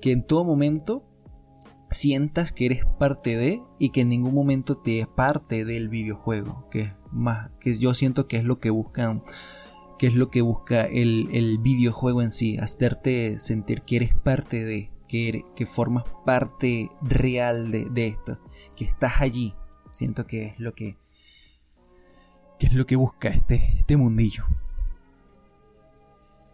que 0.00 0.12
en 0.12 0.22
todo 0.22 0.44
momento 0.44 1.04
sientas 1.90 2.52
que 2.52 2.66
eres 2.66 2.84
parte 2.98 3.36
de 3.36 3.62
y 3.78 3.90
que 3.90 4.02
en 4.02 4.08
ningún 4.10 4.34
momento 4.34 4.76
te 4.76 5.00
es 5.00 5.08
parte 5.08 5.64
del 5.64 5.88
videojuego, 5.88 6.68
que 6.70 6.82
es 6.82 6.92
más, 7.10 7.50
que 7.58 7.78
yo 7.78 7.94
siento 7.94 8.28
que 8.28 8.38
es 8.38 8.44
lo 8.44 8.60
que 8.60 8.70
buscan, 8.70 9.22
que 9.98 10.06
es 10.06 10.14
lo 10.14 10.30
que 10.30 10.42
busca 10.42 10.82
el, 10.82 11.58
videojuego 11.60 12.22
en 12.22 12.30
sí, 12.30 12.58
hacerte 12.58 13.38
sentir 13.38 13.82
que 13.82 13.96
eres 13.96 14.14
parte 14.14 14.64
de, 14.64 14.90
que, 15.08 15.44
que 15.54 15.66
formas 15.66 16.04
parte 16.24 16.90
real 17.02 17.70
de, 17.70 17.86
de 17.90 18.08
esto, 18.08 18.38
que 18.74 18.84
estás 18.84 19.20
allí, 19.20 19.54
siento 19.92 20.26
que 20.26 20.46
es 20.46 20.58
lo 20.58 20.74
que 20.74 20.96
que 22.62 22.68
es 22.68 22.74
lo 22.74 22.86
que 22.86 22.94
busca 22.94 23.28
este, 23.28 23.74
este 23.80 23.96
mundillo. 23.96 24.44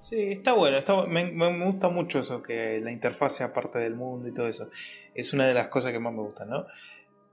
Sí, 0.00 0.32
está 0.32 0.54
bueno, 0.54 0.78
está, 0.78 1.04
me, 1.04 1.62
gusta 1.62 1.90
mucho 1.90 2.20
eso, 2.20 2.42
que 2.42 2.80
la 2.80 2.92
interfaz 2.92 3.36
sea 3.36 3.52
parte 3.52 3.78
del 3.78 3.94
mundo 3.94 4.26
y 4.26 4.32
todo 4.32 4.48
eso. 4.48 4.70
Es 5.14 5.34
una 5.34 5.46
de 5.46 5.52
las 5.52 5.66
cosas 5.66 5.92
que 5.92 5.98
más 5.98 6.14
me 6.14 6.22
gustan, 6.22 6.48
¿no? 6.48 6.64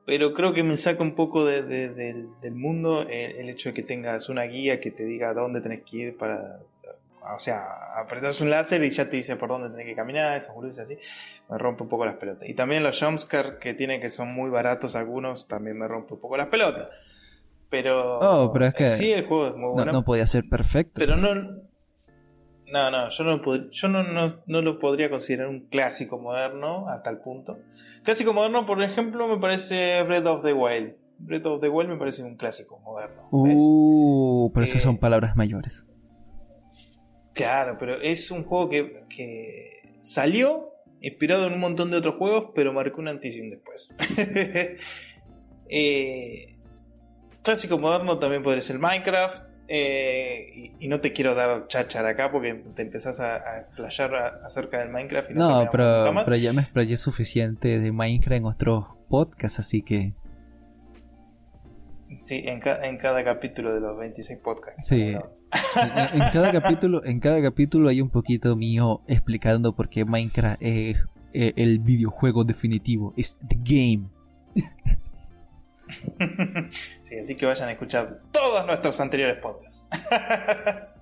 Pero 0.06 0.34
creo 0.34 0.54
que 0.54 0.62
me 0.62 0.76
saca 0.76 1.02
un 1.04 1.16
poco 1.16 1.46
de, 1.46 1.62
del 1.62 2.52
mundo 2.52 3.06
el, 3.10 3.50
hecho 3.50 3.70
de 3.70 3.74
que 3.74 3.82
tengas 3.82 4.28
una 4.28 4.44
guía 4.44 4.82
que 4.82 4.92
te 4.92 5.06
diga 5.06 5.34
dónde 5.34 5.62
tenés 5.62 5.84
que 5.84 5.98
ir 5.98 6.18
para 6.18 6.38
o 7.34 7.40
sea, 7.40 7.64
apretas 7.98 8.42
un 8.42 8.50
láser 8.50 8.84
y 8.84 8.92
ya 8.92 9.10
te 9.10 9.16
dice 9.16 9.38
por 9.38 9.50
dónde 9.50 9.70
tenés 9.70 9.86
que 9.86 9.96
caminar, 9.96 10.38
esas 10.38 10.54
boludas 10.54 10.80
así, 10.80 10.98
me 11.50 11.58
rompe 11.58 11.82
un 11.84 11.90
poco 11.90 12.06
las 12.06 12.16
pelotas. 12.16 12.48
Y 12.48 12.54
también 12.54 12.84
los 12.84 13.02
jumpscares 13.02 13.54
que 13.54 13.74
tiene 13.74 14.00
que 14.02 14.10
son 14.10 14.34
muy 14.34 14.50
baratos 14.50 14.96
algunos, 14.96 15.48
también 15.48 15.78
me 15.78 15.88
rompe 15.88 16.14
un 16.14 16.20
poco 16.20 16.36
las 16.36 16.48
pelotas. 16.48 16.90
Pero, 17.76 18.20
oh, 18.20 18.54
pero 18.54 18.68
es 18.68 18.74
que 18.74 18.90
sí, 18.90 19.12
el 19.12 19.26
juego 19.26 19.48
es 19.48 19.56
muy 19.56 19.74
bueno. 19.74 19.92
No, 19.92 20.06
podía 20.06 20.26
ser 20.26 20.48
perfecto. 20.48 20.94
Pero 20.96 21.18
no, 21.18 21.36
no, 21.36 22.90
no, 22.90 23.10
yo, 23.10 23.24
no, 23.26 23.42
yo 23.70 23.88
no, 23.90 24.04
no, 24.46 24.62
lo 24.62 24.80
podría 24.80 25.10
considerar 25.10 25.50
un 25.50 25.68
clásico 25.68 26.18
moderno 26.18 26.88
a 26.88 27.04
tal 27.04 27.20
punto. 27.20 27.58
Clásico 28.04 28.34
moderno, 28.34 28.66
por 28.66 28.82
ejemplo, 28.82 29.28
me 29.28 29.38
parece 29.40 30.02
Breath 30.04 30.26
of 30.26 30.44
the 30.44 30.54
Wild. 30.54 30.96
Breath 31.20 31.46
of 31.48 31.60
the 31.60 31.68
Wild 31.68 31.90
me 31.90 31.98
parece 31.98 32.24
un 32.24 32.38
clásico 32.38 32.80
moderno. 32.80 33.28
Uh, 33.32 34.50
pero 34.54 34.66
esas 34.66 34.82
son 34.82 34.96
eh, 34.96 35.00
palabras 35.02 35.36
mayores. 35.36 35.86
Claro, 37.34 37.76
pero 37.78 37.96
es 37.96 38.32
un 38.32 38.46
juego 38.46 38.70
que, 38.70 39.04
que 39.10 39.82
salió 40.00 40.72
inspirado 41.02 41.48
en 41.48 41.56
un 41.56 41.60
montón 41.60 41.92
de 41.92 41.98
otros 41.98 42.16
juegos, 42.16 42.52
pero 42.56 42.72
marcó 42.72 43.02
un 43.02 43.10
antes 43.10 43.36
y 43.36 43.42
un 43.42 43.50
después. 43.50 43.94
eh, 45.70 46.55
clásico 47.46 47.78
moderno 47.78 48.18
también 48.18 48.44
podría 48.44 48.62
ser 48.62 48.80
Minecraft. 48.80 49.44
Eh, 49.68 50.74
y, 50.80 50.88
no 50.88 51.00
te 51.00 51.12
quiero 51.12 51.34
dar 51.34 51.68
cháchara 51.68 52.10
acá 52.10 52.32
porque 52.32 52.54
te 52.76 52.84
empezás 52.84 53.20
a, 53.20 53.62
explayar 53.62 54.14
acerca 54.44 54.80
del 54.80 54.90
Minecraft. 54.90 55.32
Y 55.32 55.34
no, 55.36 55.64
no 55.64 55.72
pero, 55.72 56.14
pero 56.26 56.36
ya 56.36 56.54
me 56.54 56.62
explayé 56.62 56.98
suficiente 56.98 57.80
de 57.80 57.92
Minecraft 57.92 58.38
en 58.38 58.46
otros 58.46 58.86
podcasts, 59.10 59.60
así 59.60 59.82
que. 59.82 60.14
Sí, 62.22 62.44
en, 62.46 62.62
en 62.84 62.98
cada 62.98 63.24
capítulo 63.24 63.74
de 63.74 63.82
los 63.82 63.98
26 63.98 64.40
podcasts. 64.40 64.86
Sí. 64.88 65.14
en, 66.14 66.24
cada 66.34 66.52
capítulo, 66.52 67.04
en 67.06 67.20
cada 67.20 67.42
capítulo 67.42 67.90
hay 67.90 68.02
un 68.02 68.10
poquito 68.10 68.56
mío 68.56 69.02
explicando 69.08 69.76
por 69.76 69.90
qué 69.90 70.06
Minecraft 70.06 70.62
es 70.62 70.98
eh, 71.34 71.54
el 71.56 71.80
videojuego 71.80 72.44
definitivo. 72.44 73.14
Es 73.18 73.38
the 73.48 73.58
game. 73.64 74.10
sí, 77.04 77.16
así 77.16 77.36
que 77.36 77.46
vayan 77.46 77.70
a 77.70 77.74
escuchar 77.74 78.22
todos 78.32 78.66
nuestros 78.66 79.00
anteriores 79.00 79.38
podcasts. 79.38 79.88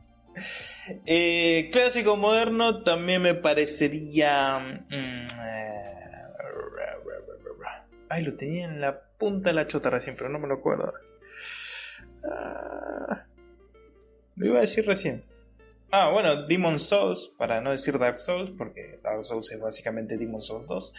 Eh, 1.05 1.69
clásico 1.71 2.17
moderno 2.17 2.83
también 2.83 3.21
me 3.21 3.35
parecería. 3.35 4.59
Mm, 4.89 5.27
eh, 5.27 5.93
ay, 8.09 8.23
lo 8.23 8.35
tenía 8.35 8.65
en 8.65 8.81
la 8.81 9.01
punta 9.17 9.49
de 9.49 9.55
la 9.55 9.67
chota 9.67 9.89
recién, 9.89 10.15
pero 10.17 10.29
no 10.29 10.39
me 10.39 10.47
lo 10.47 10.55
acuerdo. 10.55 10.93
Ah, 12.29 13.25
lo 14.35 14.45
iba 14.45 14.57
a 14.57 14.61
decir 14.61 14.85
recién. 14.85 15.23
Ah, 15.91 16.09
bueno, 16.09 16.47
Demon 16.47 16.79
Souls, 16.79 17.31
para 17.37 17.61
no 17.61 17.71
decir 17.71 17.97
Dark 17.99 18.19
Souls, 18.19 18.51
porque 18.57 18.99
Dark 19.03 19.21
Souls 19.21 19.51
es 19.51 19.59
básicamente 19.59 20.17
Demon 20.17 20.41
Souls 20.41 20.67
2. 20.67 20.93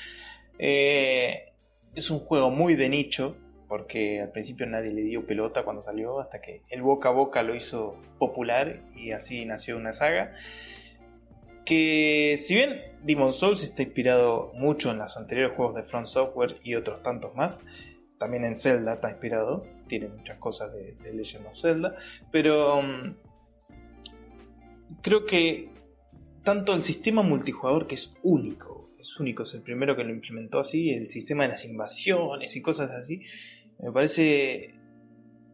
Eh, 0.59 1.53
es 1.95 2.11
un 2.11 2.21
juego 2.21 2.51
muy 2.51 2.75
de 2.75 2.89
nicho, 2.89 3.37
porque 3.77 4.21
al 4.21 4.31
principio 4.31 4.67
nadie 4.67 4.93
le 4.93 5.03
dio 5.03 5.27
pelota 5.27 5.65
cuando 5.65 5.83
salió, 5.83 6.21
hasta 6.21 6.41
que 6.41 6.63
el 6.71 6.81
boca 6.81 7.09
a 7.09 7.13
boca 7.13 7.43
lo 7.43 7.57
hizo 7.57 8.01
popular 8.21 8.81
y 8.95 9.11
así 9.11 9.45
nació 9.47 9.77
una 9.77 9.93
saga. 9.93 10.33
Que 11.65 12.37
si 12.39 12.55
bien 12.55 12.81
Demon 13.03 13.33
Souls 13.33 13.65
está 13.65 13.83
inspirado 13.83 14.53
mucho 14.55 14.93
en 14.93 14.99
los 14.99 15.17
anteriores 15.17 15.57
juegos 15.57 15.75
de 15.75 15.83
Front 15.83 16.07
Software 16.07 16.61
y 16.63 16.77
otros 16.77 17.03
tantos 17.03 17.35
más, 17.35 17.63
también 18.17 18.45
en 18.45 18.55
Zelda 18.55 18.95
está 18.95 19.11
inspirado, 19.11 19.67
tiene 19.89 20.07
muchas 20.07 20.39
cosas 20.39 20.71
de, 20.73 21.13
Legend 21.13 21.45
of 21.49 21.61
Zelda, 21.61 21.97
pero 22.31 22.79
um, 22.79 23.17
creo 25.03 25.27
que 25.27 25.71
tanto 26.45 26.75
el 26.75 26.85
sistema 26.85 27.25
multijugador 27.25 27.89
que 27.89 27.97
es 27.97 28.15
único, 28.23 28.89
es 29.01 29.19
único, 29.19 29.43
es 29.43 29.53
el 29.55 29.63
primero 29.63 29.97
que 29.97 30.05
lo 30.05 30.11
implementó 30.11 30.61
así, 30.61 30.91
el 30.91 31.11
sistema 31.11 31.43
de 31.43 31.49
las 31.49 31.65
invasiones 31.65 32.55
y 32.55 32.63
cosas 32.63 32.93
así, 32.93 33.23
me 33.79 33.93
parece 33.93 34.69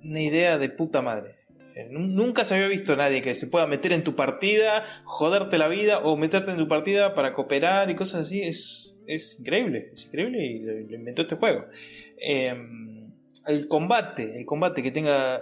una 0.02 0.20
idea 0.20 0.58
de 0.58 0.68
puta 0.70 1.02
madre. 1.02 1.36
Eh, 1.76 1.88
nunca 1.90 2.44
se 2.44 2.54
había 2.54 2.68
visto 2.68 2.96
nadie 2.96 3.22
que 3.22 3.34
se 3.34 3.46
pueda 3.46 3.66
meter 3.66 3.92
en 3.92 4.02
tu 4.02 4.16
partida, 4.16 4.84
joderte 5.04 5.58
la 5.58 5.68
vida 5.68 6.00
o 6.00 6.16
meterte 6.16 6.50
en 6.50 6.56
tu 6.56 6.68
partida 6.68 7.14
para 7.14 7.32
cooperar 7.34 7.90
y 7.90 7.96
cosas 7.96 8.22
así. 8.22 8.42
Es, 8.42 8.96
es 9.06 9.38
increíble, 9.38 9.90
es 9.92 10.06
increíble 10.06 10.44
y 10.44 10.58
lo, 10.60 10.96
inventó 10.96 11.22
este 11.22 11.36
juego. 11.36 11.66
Em, 12.18 13.12
el 13.46 13.68
combate, 13.68 14.38
el 14.38 14.44
combate 14.44 14.82
que 14.82 14.90
tenga 14.90 15.40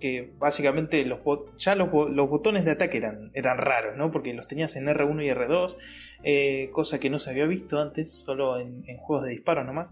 que 0.00 0.34
básicamente 0.38 1.04
los 1.06 1.20
ya 1.56 1.74
los, 1.74 1.90
botones 1.90 2.64
de 2.64 2.72
ataque 2.72 2.98
eran, 2.98 3.30
eran 3.32 3.58
raros, 3.58 3.96
¿no? 3.96 4.10
Porque 4.10 4.34
los 4.34 4.46
tenías 4.46 4.76
en 4.76 4.86
R1 4.86 5.24
y 5.24 5.28
R2, 5.30 5.76
eh, 6.24 6.70
cosa 6.72 7.00
que 7.00 7.10
no 7.10 7.18
se 7.18 7.30
había 7.30 7.46
visto 7.46 7.80
antes, 7.80 8.12
solo 8.12 8.58
en, 8.58 8.82
juegos 8.98 9.24
de 9.24 9.30
disparos 9.30 9.64
nomás. 9.64 9.88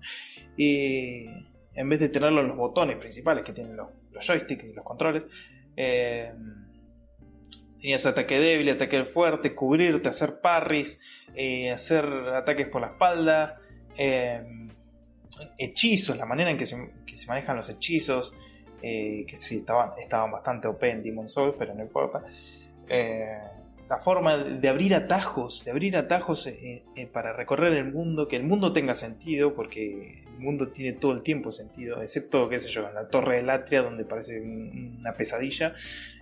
Y 0.56 1.26
en 1.74 1.88
vez 1.88 2.00
de 2.00 2.08
tenerlo 2.08 2.40
en 2.40 2.48
los 2.48 2.56
botones 2.56 2.96
principales 2.96 3.44
que 3.44 3.52
tienen 3.52 3.76
los, 3.76 3.88
joysticks 4.20 4.64
y 4.64 4.72
los 4.72 4.84
controles, 4.84 5.24
eh, 5.76 6.32
tenías 7.80 8.04
ataque 8.06 8.38
débil, 8.38 8.68
ataque 8.70 9.04
fuerte, 9.04 9.54
cubrirte, 9.54 10.08
hacer 10.08 10.40
parries, 10.40 11.00
eh, 11.34 11.70
hacer 11.70 12.04
ataques 12.04 12.68
por 12.68 12.82
la 12.82 12.88
espalda, 12.88 13.58
eh, 13.96 14.42
hechizos, 15.58 16.16
la 16.16 16.26
manera 16.26 16.50
en 16.50 16.58
que 16.58 16.66
se, 16.66 16.76
manejan 17.26 17.56
los 17.56 17.68
hechizos, 17.70 18.34
que 18.80 19.36
sí 19.36 19.56
estaban, 19.58 19.92
estaban 20.00 20.32
bastante 20.32 20.66
OP 20.66 20.82
en 20.82 21.02
Demon 21.04 21.28
Souls, 21.28 21.54
pero 21.56 21.72
no 21.72 21.82
importa. 21.82 22.24
La 23.92 23.98
forma 23.98 24.38
de 24.38 24.68
abrir 24.70 24.94
atajos, 24.94 25.64
de 25.66 25.70
abrir 25.70 25.98
atajos 25.98 26.48
para 27.12 27.34
recorrer 27.34 27.74
el 27.74 27.92
mundo, 27.92 28.26
que 28.26 28.36
el 28.36 28.42
mundo 28.42 28.72
tenga 28.72 28.94
sentido, 28.94 29.54
porque 29.54 30.24
mundo 30.42 30.68
tiene 30.68 30.92
todo 30.92 31.12
el 31.12 31.22
tiempo 31.22 31.50
sentido, 31.50 32.02
excepto, 32.02 32.48
qué 32.48 32.58
sé 32.58 32.68
yo, 32.68 32.88
en 32.88 32.94
la 32.94 33.08
torre 33.08 33.36
del 33.36 33.50
Atria, 33.50 33.82
donde 33.82 34.06
parece 34.06 34.40
una 34.40 35.14
pesadilla. 35.14 35.74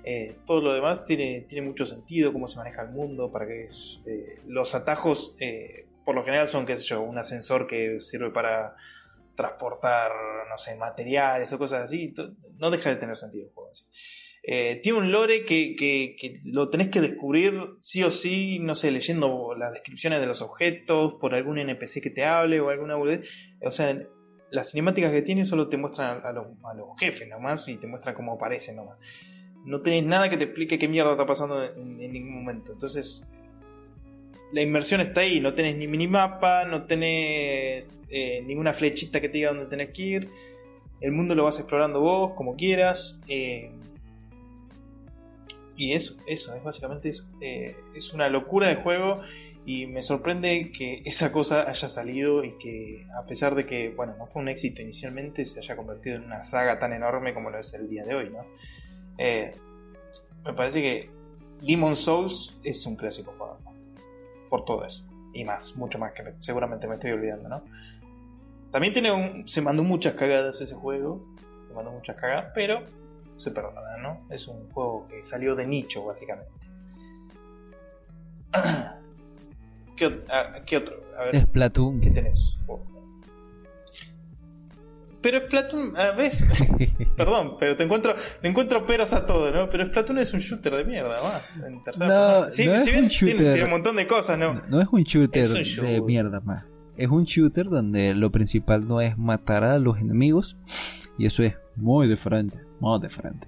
Eh, 0.05 0.37
todo 0.47 0.61
lo 0.61 0.75
demás 0.75 1.05
tiene, 1.05 1.43
tiene 1.43 1.67
mucho 1.67 1.87
sentido, 1.87 2.33
cómo 2.33 2.47
se 2.47 2.59
maneja 2.59 2.83
el 2.83 2.91
mundo, 2.91 3.33
para 3.33 3.47
que 3.47 3.71
eh, 4.07 4.41
los 4.47 4.75
atajos, 4.75 5.35
eh, 5.41 5.87
por 6.05 6.15
lo 6.15 6.25
general, 6.25 6.49
son, 6.49 6.67
qué 6.67 6.77
sé 6.77 6.83
yo, 6.83 7.03
un 7.03 7.19
ascensor 7.19 7.67
que 7.67 8.01
sirve 8.01 8.31
para 8.31 8.77
transportar, 9.37 10.11
no 10.49 10.59
sé, 10.59 10.75
materiales 10.77 11.53
o 11.53 11.59
cosas 11.59 11.87
así. 11.87 12.13
No 12.59 12.71
deja 12.71 12.91
de 12.91 12.97
tener 12.97 13.17
sentido 13.17 13.47
el 13.47 13.53
juego. 13.53 13.71
Tiene 14.43 14.99
un 14.99 15.13
lore 15.13 15.45
que, 15.45 16.37
lo 16.47 16.71
tenés 16.71 16.89
que 16.89 17.01
descubrir 17.01 17.55
sí 17.81 18.03
o 18.03 18.11
sí, 18.11 18.59
no 18.59 18.75
sé, 18.75 18.91
leyendo 18.91 19.55
las 19.57 19.73
descripciones 19.73 20.21
de 20.21 20.27
los 20.27 20.43
objetos, 20.43 21.15
por 21.21 21.35
algún 21.35 21.59
NPC 21.59 22.01
que 22.03 22.11
te 22.11 22.25
hable 22.25 22.61
o 22.61 22.71
alguna 22.71 22.97
o 22.97 23.73
sea, 23.73 23.97
las 24.51 24.71
cinemáticas 24.71 25.13
que 25.13 25.23
tiene 25.23 25.45
solo 25.45 25.69
te 25.69 25.77
muestran 25.77 26.21
a, 26.25 26.33
los, 26.33 26.47
jefes 26.99 27.29
nomás 27.29 27.67
y 27.69 27.77
te 27.77 27.87
muestran 27.87 28.15
cómo 28.15 28.35
aparecen 28.35 28.77
nomás. 28.77 28.99
No 29.65 29.83
tenés 29.83 30.05
nada 30.05 30.29
que 30.31 30.37
te 30.37 30.45
explique 30.45 30.79
qué 30.79 30.89
mierda 30.89 31.13
está 31.13 31.27
pasando 31.27 31.63
en, 31.63 31.97
ningún 31.97 32.35
momento. 32.35 32.73
Entonces, 32.73 33.25
la 34.53 34.63
inmersión 34.63 35.01
está 35.01 35.21
ahí. 35.21 35.41
No 35.41 35.55
tenés 35.55 35.77
ni 35.77 35.87
minimapa, 35.87 36.65
no 36.65 36.87
tenés 36.87 37.87
eh, 38.09 38.43
ninguna 38.47 38.73
flechita 38.73 39.21
que 39.21 39.29
te 39.29 39.39
diga 39.39 39.51
dónde 39.51 39.67
tenés 39.67 39.91
que 39.91 40.03
ir. 40.03 40.29
El 41.01 41.13
mundo 41.13 41.35
lo 41.35 41.45
vas 41.45 41.59
explorando 41.59 42.01
vos, 42.01 42.33
como 42.35 42.57
quieras. 42.57 43.21
Eh, 43.29 43.71
y 45.81 45.95
eso, 45.95 46.17
eso, 46.27 46.55
es 46.55 46.63
básicamente 46.63 47.09
eso. 47.09 47.27
Eh, 47.41 47.75
es 47.97 48.13
una 48.13 48.29
locura 48.29 48.69
de 48.69 48.75
juego 48.75 49.23
y 49.65 49.87
me 49.87 50.03
sorprende 50.03 50.73
que 50.73 51.01
esa 51.07 51.33
cosa 51.33 51.71
haya 51.71 51.89
salido 51.89 52.45
y 52.45 52.59
que 52.59 53.07
a 53.19 53.25
pesar 53.25 53.55
de 53.55 53.65
que, 53.65 53.89
bueno, 53.89 54.15
no 54.19 54.27
fue 54.27 54.43
un 54.43 54.49
éxito 54.49 54.83
inicialmente, 54.83 55.47
se 55.47 55.59
haya 55.59 55.77
convertido 55.77 56.17
en 56.17 56.25
una 56.25 56.43
saga 56.43 56.79
tan 56.79 56.93
enorme 56.93 57.33
como 57.33 57.49
lo 57.49 57.59
es 57.59 57.73
el 57.73 57.89
día 57.89 58.05
de 58.05 58.15
hoy, 58.15 58.29
¿no? 58.29 58.45
Eh, 59.17 59.55
me 60.45 60.53
parece 60.53 60.83
que 60.83 61.11
Demon 61.63 61.97
Souls 61.97 62.59
es 62.63 62.85
un 62.85 62.97
clásico 62.97 63.33
jugador. 63.39 63.61
Por 64.51 64.67
todo 64.67 64.85
eso. 64.85 65.07
Y 65.33 65.47
más, 65.47 65.75
mucho 65.77 65.99
más 65.99 66.13
que 66.13 66.25
seguramente 66.41 66.89
me 66.89 66.97
estoy 66.97 67.13
olvidando, 67.13 67.49
¿no? 67.49 67.65
También 68.71 68.93
tiene 68.93 69.13
un, 69.13 69.49
se 69.49 69.63
mandó 69.63 69.83
muchas 69.83 70.13
cagadas 70.13 70.61
ese 70.61 70.75
juego. 70.75 71.25
Se 71.69 71.73
mandó 71.73 71.91
muchas 71.91 72.17
cagadas, 72.17 72.53
pero 72.55 72.85
se 73.41 73.51
perdona, 73.51 73.97
¿no? 74.03 74.27
Es 74.29 74.47
un 74.49 74.71
juego 74.71 75.09
que 75.09 75.23
salió 75.23 75.57
de 75.57 75.67
nicho, 75.67 76.05
básicamente. 76.05 76.53
¿Qué, 79.97 80.77
otro? 80.77 80.97
A 81.19 81.25
ver, 81.25 81.47
Splatoon. 81.47 82.01
¿Qué 82.01 82.11
tenés? 82.11 82.59
Pero 85.23 85.41
Splatoon, 85.41 85.97
a 85.97 86.13
ver, 86.13 86.33
perdón, 87.17 87.57
pero 87.59 87.77
te 87.77 87.85
encuentro, 87.85 88.15
te 88.41 88.49
encuentro 88.49 88.87
peros 88.87 89.13
a 89.13 89.27
todo, 89.27 89.51
¿no? 89.53 89.69
Pero 89.69 89.87
Splatoon 89.87 90.19
es 90.19 90.33
un 90.33 90.41
shooter 90.41 90.75
de 90.77 90.85
mierda, 90.85 91.23
más. 91.23 91.59
En 91.59 91.83
no, 91.99 92.45
sí, 92.51 92.67
no 92.67 92.79
si 92.79 92.91
bien 92.91 93.05
un 93.05 93.11
tiene, 93.11 93.65
un 93.65 93.71
montón 93.71 93.97
de 93.97 94.07
cosas, 94.07 94.39
¿no? 94.39 94.63
No, 94.69 94.81
es 94.81 94.89
un 94.91 95.03
shooter, 95.03 95.49
de 95.49 96.01
mierda 96.01 96.41
más. 96.41 96.65
Es 96.97 97.09
un 97.09 97.25
shooter 97.25 97.69
donde 97.69 98.15
lo 98.15 98.31
principal 98.31 98.87
no 98.87 99.01
es 99.01 99.17
matar 99.19 99.65
a 99.65 99.79
los 99.79 99.99
enemigos. 99.99 100.57
Y 101.19 101.27
eso 101.27 101.43
es 101.43 101.55
muy 101.77 102.09
diferente, 102.09 102.59
muy 102.81 103.01
diferente. 103.01 103.47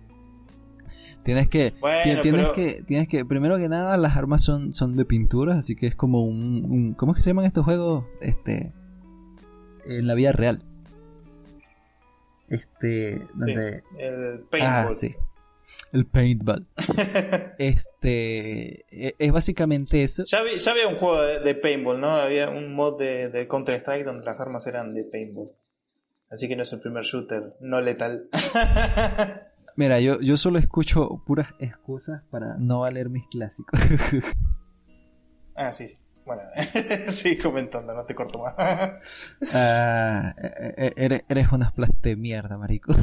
Tienes 1.24 1.48
que, 1.48 1.72
tienes 2.02 2.48
que, 2.48 2.82
tienes 2.86 3.08
que, 3.08 3.24
primero 3.24 3.56
que 3.56 3.68
nada, 3.68 3.96
las 3.96 4.16
armas 4.16 4.42
son, 4.42 4.72
son 4.72 4.96
de 4.96 5.04
pintura, 5.04 5.54
así 5.54 5.76
que 5.76 5.86
es 5.86 5.94
como 5.94 6.24
un, 6.24 6.94
¿cómo 6.94 7.12
es 7.12 7.16
que 7.16 7.22
se 7.22 7.30
llaman 7.30 7.44
estos 7.44 7.64
juegos? 7.64 8.04
Este, 8.20 8.72
en 9.86 10.06
la 10.06 10.14
vida 10.14 10.32
real. 10.32 10.62
Este, 12.48 13.22
donde, 13.34 13.82
el 13.98 14.40
paintball. 14.50 14.92
Ah, 14.92 14.94
sí. 14.96 15.14
El 15.92 16.06
paintball. 16.06 16.66
este, 17.58 18.84
e, 18.90 19.14
es 19.16 19.32
básicamente 19.32 20.02
eso. 20.02 20.24
Ya, 20.24 20.40
había 20.40 20.88
un 20.88 20.96
juego 20.96 21.22
de, 21.22 21.54
paintball, 21.54 22.00
¿no? 22.00 22.10
Había 22.10 22.50
un 22.50 22.74
mod 22.74 22.98
de, 22.98 23.28
de 23.28 23.46
Counter 23.46 23.76
Strike 23.76 24.04
donde 24.04 24.24
las 24.24 24.40
armas 24.40 24.66
eran 24.66 24.92
de 24.92 25.04
paintball. 25.04 25.52
Así 26.32 26.48
que 26.48 26.56
no 26.56 26.62
es 26.62 26.72
el 26.72 26.80
primer 26.80 27.04
shooter 27.04 27.56
no 27.60 27.82
letal. 27.82 28.28
Mira, 29.76 30.00
yo, 30.00 30.18
yo 30.20 30.38
solo 30.38 30.58
escucho 30.58 31.22
puras 31.26 31.48
excusas 31.58 32.22
para 32.30 32.56
no 32.56 32.80
valer 32.80 33.10
mis 33.10 33.26
clásicos. 33.28 33.78
ah, 35.54 35.72
sí, 35.72 35.88
sí. 35.88 35.98
Bueno, 36.24 36.42
sí, 37.08 37.36
comentando, 37.36 37.94
no 37.94 38.06
te 38.06 38.14
corto 38.14 38.38
más. 38.38 38.54
ah, 39.52 40.34
e, 40.38 40.74
e, 40.76 40.92
eres, 40.96 41.22
eres 41.28 41.52
una 41.52 41.72
de 42.02 42.16
mierda, 42.16 42.56
marico. 42.56 42.94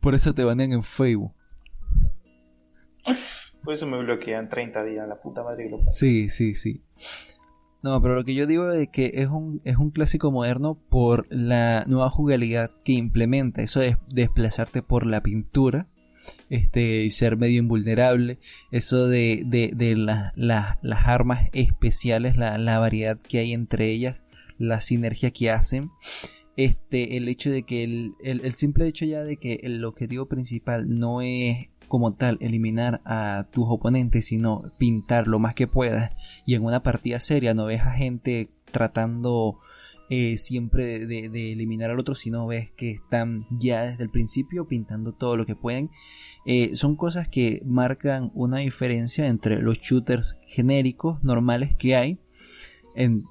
Por 0.00 0.14
eso 0.14 0.32
te 0.32 0.44
banean 0.44 0.72
en 0.72 0.82
Facebook. 0.84 1.32
Por 3.64 3.74
eso 3.74 3.86
me 3.86 3.98
bloquean 3.98 4.48
30 4.48 4.84
días, 4.84 5.08
la 5.08 5.20
puta 5.20 5.42
madre 5.42 5.64
que 5.64 5.70
lo 5.70 5.82
Sí, 5.82 6.28
sí, 6.28 6.54
sí. 6.54 6.84
No, 7.82 8.02
pero 8.02 8.16
lo 8.16 8.24
que 8.24 8.34
yo 8.34 8.46
digo 8.46 8.72
es 8.72 8.88
que 8.88 9.12
es 9.14 9.28
un, 9.28 9.60
es 9.64 9.76
un 9.76 9.90
clásico 9.90 10.32
moderno 10.32 10.76
por 10.88 11.26
la 11.30 11.84
nueva 11.86 12.10
jugabilidad 12.10 12.72
que 12.84 12.92
implementa. 12.92 13.62
Eso 13.62 13.82
es 13.82 13.96
desplazarte 14.08 14.82
por 14.82 15.06
la 15.06 15.22
pintura 15.22 15.86
este, 16.50 17.04
y 17.04 17.10
ser 17.10 17.36
medio 17.36 17.60
invulnerable. 17.60 18.38
Eso 18.72 19.06
de, 19.06 19.42
de, 19.46 19.94
las 19.96 21.06
armas 21.06 21.48
especiales, 21.52 22.36
la, 22.36 22.78
variedad 22.80 23.18
que 23.18 23.38
hay 23.38 23.52
entre 23.52 23.90
ellas, 23.92 24.16
la 24.58 24.80
sinergia 24.80 25.30
que 25.30 25.50
hacen. 25.50 25.90
Este, 26.56 27.16
el 27.16 27.28
hecho 27.28 27.52
de 27.52 27.62
que 27.62 27.84
el, 27.84 28.14
el 28.24 28.54
simple 28.54 28.88
hecho 28.88 29.04
ya 29.04 29.22
de 29.22 29.36
que 29.36 29.60
el 29.62 29.84
objetivo 29.84 30.26
principal 30.26 30.98
no 30.98 31.22
es 31.22 31.68
como 31.88 32.14
tal 32.14 32.38
eliminar 32.40 33.00
a 33.04 33.46
tus 33.50 33.64
oponentes, 33.68 34.26
sino 34.26 34.70
pintar 34.78 35.26
lo 35.26 35.38
más 35.38 35.54
que 35.54 35.66
puedas. 35.66 36.12
Y 36.46 36.54
en 36.54 36.64
una 36.64 36.82
partida 36.82 37.18
seria 37.20 37.54
no 37.54 37.66
ves 37.66 37.82
a 37.82 37.92
gente 37.92 38.50
tratando 38.70 39.58
eh, 40.10 40.36
siempre 40.36 41.06
de, 41.06 41.52
eliminar 41.52 41.90
al 41.90 41.98
otro, 41.98 42.14
sino 42.14 42.46
ves 42.46 42.70
que 42.76 42.92
están 42.92 43.46
ya 43.50 43.82
desde 43.82 44.04
el 44.04 44.10
principio 44.10 44.66
pintando 44.66 45.12
todo 45.12 45.36
lo 45.36 45.46
que 45.46 45.56
pueden. 45.56 45.90
Eh, 46.46 46.70
son 46.74 46.96
cosas 46.96 47.28
que 47.28 47.62
marcan 47.64 48.30
una 48.34 48.58
diferencia 48.58 49.26
entre 49.26 49.60
los 49.60 49.78
shooters 49.80 50.36
genéricos 50.46 51.22
normales 51.24 51.74
que 51.76 51.96
hay 51.96 52.18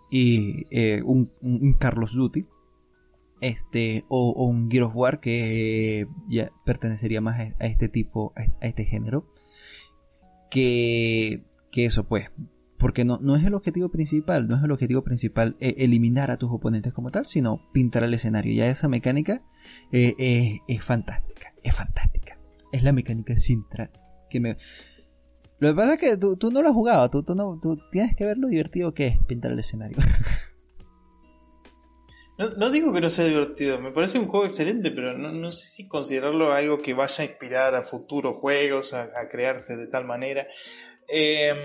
y 0.09 0.65
eh, 0.71 1.01
un 1.03 1.75
Carlos 1.77 2.13
Duty 2.13 2.45
este 3.41 4.05
o, 4.07 4.31
un 4.45 4.69
Gear 4.69 4.85
of 4.85 4.95
War 4.95 5.19
que 5.19 6.07
ya 6.27 6.51
pertenecería 6.65 7.21
más 7.21 7.39
a, 7.39 7.65
este 7.65 7.89
tipo 7.89 8.33
a, 8.35 8.65
este 8.65 8.85
género. 8.85 9.25
Que, 10.49 11.43
que 11.71 11.85
eso 11.85 12.07
pues 12.07 12.31
porque 12.77 13.03
no, 13.03 13.19
no 13.21 13.35
es 13.35 13.43
el 13.43 13.53
objetivo 13.53 13.89
principal 13.89 14.47
no 14.47 14.55
es 14.55 14.63
el 14.63 14.71
objetivo 14.71 15.03
principal 15.03 15.57
eh, 15.59 15.75
eliminar 15.79 16.31
a 16.31 16.37
tus 16.37 16.49
oponentes 16.49 16.93
como 16.93 17.11
tal 17.11 17.25
sino 17.25 17.69
pintar 17.73 18.03
el 18.03 18.13
escenario. 18.13 18.53
Ya 18.53 18.69
esa 18.69 18.87
mecánica 18.87 19.41
eh, 19.91 20.59
es 20.67 20.83
fantástica 20.83 21.53
es 21.63 21.75
fantástica. 21.75 22.37
Es 22.71 22.83
la 22.83 22.91
mecánica 22.91 23.35
central 23.35 23.91
que 24.29 24.39
me 24.39 24.57
lo 25.59 25.69
que 25.69 25.75
pasa 25.75 25.93
es 25.93 25.99
que 25.99 26.17
tú, 26.17 26.37
no 26.51 26.61
lo 26.61 26.69
has 26.69 26.75
jugado 26.75 27.09
tú, 27.09 27.23
tú, 27.23 27.33
no, 27.33 27.59
tú 27.59 27.79
tienes 27.91 28.15
que 28.15 28.25
ver 28.25 28.37
lo 28.37 28.47
divertido 28.47 28.93
que 28.93 29.07
es 29.07 29.17
pintar 29.25 29.51
el 29.51 29.59
escenario 29.59 29.97
No, 32.37 32.69
digo 32.69 32.93
que 32.93 33.01
no 33.01 33.09
sea 33.09 33.25
divertido, 33.25 33.79
me 33.79 33.91
parece 33.91 34.19
un 34.19 34.27
juego 34.27 34.45
excelente, 34.45 34.91
pero 34.91 35.17
no, 35.17 35.51
sé 35.51 35.69
si 35.69 35.87
considerarlo 35.87 36.51
algo 36.51 36.83
que 36.83 36.93
vaya 36.93 37.23
a 37.23 37.27
inspirar 37.27 37.73
a 37.73 37.81
futuros 37.81 38.39
juegos, 38.39 38.93
a, 38.93 39.27
crearse 39.29 39.75
de 39.75 39.87
tal 39.87 40.05
manera. 40.05 40.47
Em, 41.07 41.57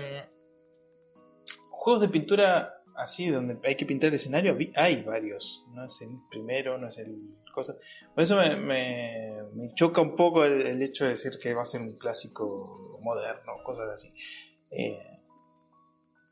juegos 1.69 2.01
de 2.01 2.09
pintura 2.09 2.73
así, 2.95 3.29
donde 3.29 3.59
hay 3.67 3.75
que 3.75 3.85
pintar 3.85 4.07
el 4.07 4.15
escenario, 4.15 4.57
hay 4.75 5.03
varios. 5.03 5.63
No 5.73 5.85
es 5.85 6.01
el 6.01 6.17
primero, 6.31 6.79
no 6.79 6.87
es 6.87 6.97
el 6.97 7.17
cosa. 7.53 7.77
Por 8.13 8.23
eso 8.23 8.35
me, 8.35 9.37
choca 9.75 10.01
un 10.01 10.15
poco 10.15 10.43
el, 10.43 10.81
hecho 10.81 11.05
de 11.05 11.11
decir 11.11 11.33
que 11.41 11.53
va 11.53 11.61
a 11.61 11.65
ser 11.65 11.81
un 11.81 11.97
clásico 11.97 12.99
moderno, 13.01 13.53
cosas 13.63 13.89
así. 13.91 14.11
Eh, 14.71 15.21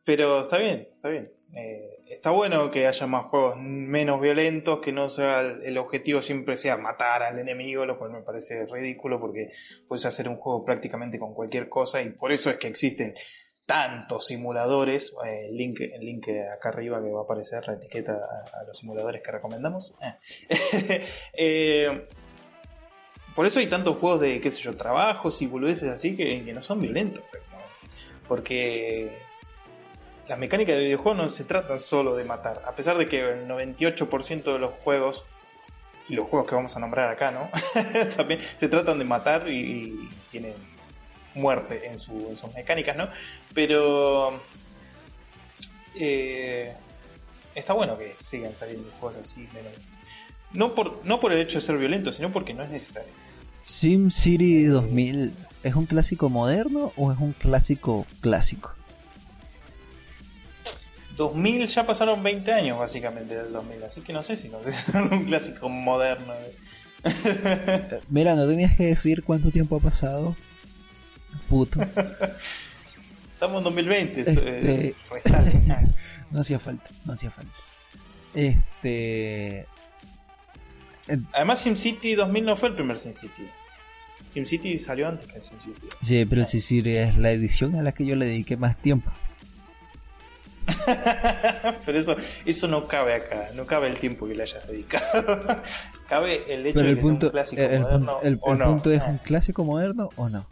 pero 0.04 0.42
está 0.42 0.58
bien, 0.58 0.88
está 0.96 1.10
bien. 1.10 1.32
Eh, 1.54 2.00
está 2.08 2.32
bueno 2.32 2.72
que 2.72 2.88
haya 2.88 3.08
más 3.08 3.26
juegos 3.26 3.58
menos 3.58 4.22
violentos, 4.22 4.80
que 4.80 4.94
no 4.94 5.10
sea 5.10 5.42
el, 5.42 5.78
objetivo 5.78 6.22
siempre 6.22 6.56
sea 6.56 6.78
matar 6.78 7.24
al 7.24 7.40
enemigo, 7.40 7.86
lo 7.86 8.00
cual 8.00 8.12
me 8.12 8.22
parece 8.22 8.66
ridículo 8.66 9.20
porque 9.20 9.52
puedes 9.88 10.06
hacer 10.06 10.30
un 10.30 10.38
juego 10.38 10.64
prácticamente 10.64 11.20
con 11.20 11.34
cualquier 11.34 11.68
cosa 11.68 12.02
y 12.02 12.12
por 12.12 12.32
eso 12.32 12.50
es 12.50 12.58
que 12.58 12.68
existen 12.68 13.16
tantos 13.66 14.28
simuladores. 14.28 15.14
Eh, 15.26 15.48
el, 15.50 15.58
link, 15.58 15.80
link 16.00 16.30
acá 16.54 16.70
arriba 16.70 17.04
que 17.04 17.12
va 17.12 17.22
a 17.22 17.24
aparecer 17.24 17.68
la 17.68 17.74
etiqueta 17.74 18.14
a, 18.14 18.64
los 18.66 18.78
simuladores 18.78 19.22
que 19.22 19.32
recomendamos. 19.32 19.94
Eh. 21.34 22.08
por 23.36 23.46
eso 23.46 23.60
hay 23.60 23.68
tantos 23.68 23.98
juegos 23.98 24.22
de, 24.22 24.40
qué 24.40 24.52
sé 24.52 24.62
yo, 24.62 24.76
trabajos 24.76 25.42
y 25.42 25.48
boludeces 25.48 25.90
así 25.90 26.16
que, 26.16 26.44
que 26.46 26.54
no 26.54 26.62
son 26.62 26.80
violentos 26.80 27.24
prácticamente. 27.30 27.72
Porque 28.28 29.12
las 30.28 30.40
mecánicas 30.40 30.76
de 30.76 30.84
videojuegos 30.84 31.18
no 31.18 31.30
se 31.30 31.44
tratan 31.44 31.80
solo 31.80 32.16
de 32.16 32.24
matar. 32.24 32.64
A 32.66 32.76
pesar 32.76 32.98
de 32.98 33.08
que 33.08 33.28
el 33.28 33.48
98% 33.48 34.44
de 34.44 34.60
los 34.60 34.72
juegos, 34.72 35.26
y 36.08 36.16
los 36.16 36.28
juegos 36.28 36.48
que 36.50 36.56
vamos 36.56 36.76
a 36.76 36.80
nombrar 36.80 37.10
acá, 37.10 37.32
¿no? 37.32 37.50
También 38.16 38.40
se 38.40 38.68
tratan 38.68 39.00
de 39.00 39.06
matar 39.06 39.50
y, 39.50 40.10
tienen 40.30 40.54
muerte 41.36 41.88
en, 41.88 41.98
sus 41.98 42.16
mecánicas, 42.56 42.96
¿no? 42.96 43.10
Pero 43.54 44.42
eh, 45.96 46.74
está 47.56 47.74
bueno 47.74 47.98
que 47.98 48.16
sigan 48.18 48.56
saliendo 48.56 48.90
juegos 49.00 49.20
así, 49.20 49.48
no 50.54 50.74
por, 50.74 51.06
no 51.06 51.20
por 51.20 51.32
el 51.32 51.40
hecho 51.40 51.60
de 51.60 51.66
ser 51.66 51.78
violento, 51.78 52.12
sino 52.12 52.32
porque 52.32 52.54
no 52.54 52.64
es 52.64 52.70
necesario. 52.70 53.12
Sim 53.64 54.12
City 54.12 54.66
2000 54.66 55.34
es 55.64 55.76
un 55.76 55.86
clásico 55.86 56.30
moderno 56.30 56.92
o 56.96 57.12
es 57.12 57.20
un 57.20 57.34
clásico 57.34 58.06
clásico? 58.22 58.74
2000 61.16 61.68
ya 61.68 61.86
pasaron 61.86 62.22
20 62.24 62.52
años 62.52 62.80
básicamente 62.80 63.36
del 63.36 63.52
2000, 63.52 63.84
así 63.84 64.02
que 64.02 64.14
no 64.14 64.24
sé 64.24 64.36
si 64.36 64.50
no 64.50 64.60
es 64.66 64.76
un 64.94 65.26
clásico 65.26 65.70
moderno. 65.70 66.34
Mira, 68.10 68.36
no 68.36 68.48
tenías 68.48 68.76
que 68.76 68.88
decir 68.88 69.24
cuánto 69.24 69.52
tiempo 69.52 69.78
ha 69.78 69.80
pasado. 69.80 70.36
Puto. 71.50 71.80
Estamos 73.34 73.58
en 73.60 73.64
2020. 73.64 74.22
Este, 74.22 74.96
no 76.32 76.42
hacía 76.42 76.60
falta, 76.60 76.90
no 77.06 77.14
hacía 77.14 77.32
falta. 77.32 77.54
Este. 78.34 79.66
Además, 81.34 81.60
SimCity 81.60 82.16
2000 82.16 82.46
no 82.46 82.56
fue 82.56 82.70
el 82.70 82.76
primer 82.76 82.98
SimCity. 82.98 83.50
SimCity 84.30 84.80
salió 84.80 85.10
antes 85.10 85.28
que 85.28 85.42
SimCity. 85.42 85.88
Sí, 86.02 86.26
pero 86.26 86.46
SimCity 86.46 86.96
es 86.96 87.18
la 87.18 87.32
edición 87.32 87.76
a 87.76 87.82
la 87.82 87.92
que 87.92 88.06
yo 88.06 88.16
le 88.16 88.28
dediqué 88.28 88.56
más 88.56 88.78
tiempo. 88.78 89.12
Pero 91.86 92.00
eso, 92.00 92.16
eso 92.46 92.68
no 92.68 92.88
cabe 92.88 93.14
acá, 93.14 93.50
no 93.56 93.66
cabe 93.66 93.88
el 93.88 94.00
tiempo 94.00 94.28
que 94.28 94.36
le 94.36 94.44
hayas 94.44 94.68
dedicado. 94.68 95.62
cabe 96.10 96.54
el 96.54 96.66
hecho 96.66 96.84
de 96.84 96.96
que 96.96 97.02
punto, 97.02 97.28
un 97.28 97.32
clásico 97.32 97.62
moderno. 97.62 98.20
El, 98.24 98.40
o 98.42 98.56
no. 98.56 98.66
punto 98.66 98.92
es 98.92 99.02
un 99.06 99.18
clásico 99.18 99.64
moderno 99.64 100.10
o 100.16 100.30
no. 100.30 100.46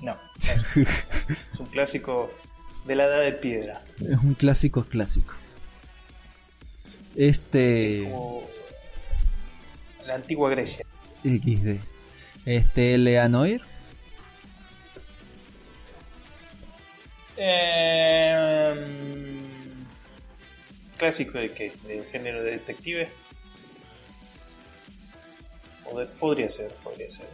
No, 0.00 0.18
es 0.40 1.60
un 1.60 1.66
clásico 1.66 2.32
de 2.86 2.94
la 2.94 3.04
edad 3.04 3.22
de 3.22 3.32
piedra. 3.32 3.82
Es 4.00 4.18
un 4.22 4.34
clásico 4.34 4.84
clásico. 4.84 5.34
Este. 7.16 8.10
la 10.06 10.14
antigua 10.14 10.48
Grecia. 10.50 10.86
XD. 11.22 11.80
Este, 12.46 12.96
Leanoir. 12.96 13.69
Eh, 17.42 18.74
clásico 20.98 21.38
de 21.38 21.52
que 21.52 21.72
del 21.86 22.04
género 22.04 22.44
de 22.44 22.50
detective. 22.50 23.08
podría 26.18 26.50
ser, 26.50 26.70
podría 26.84 27.08
ser. 27.08 27.28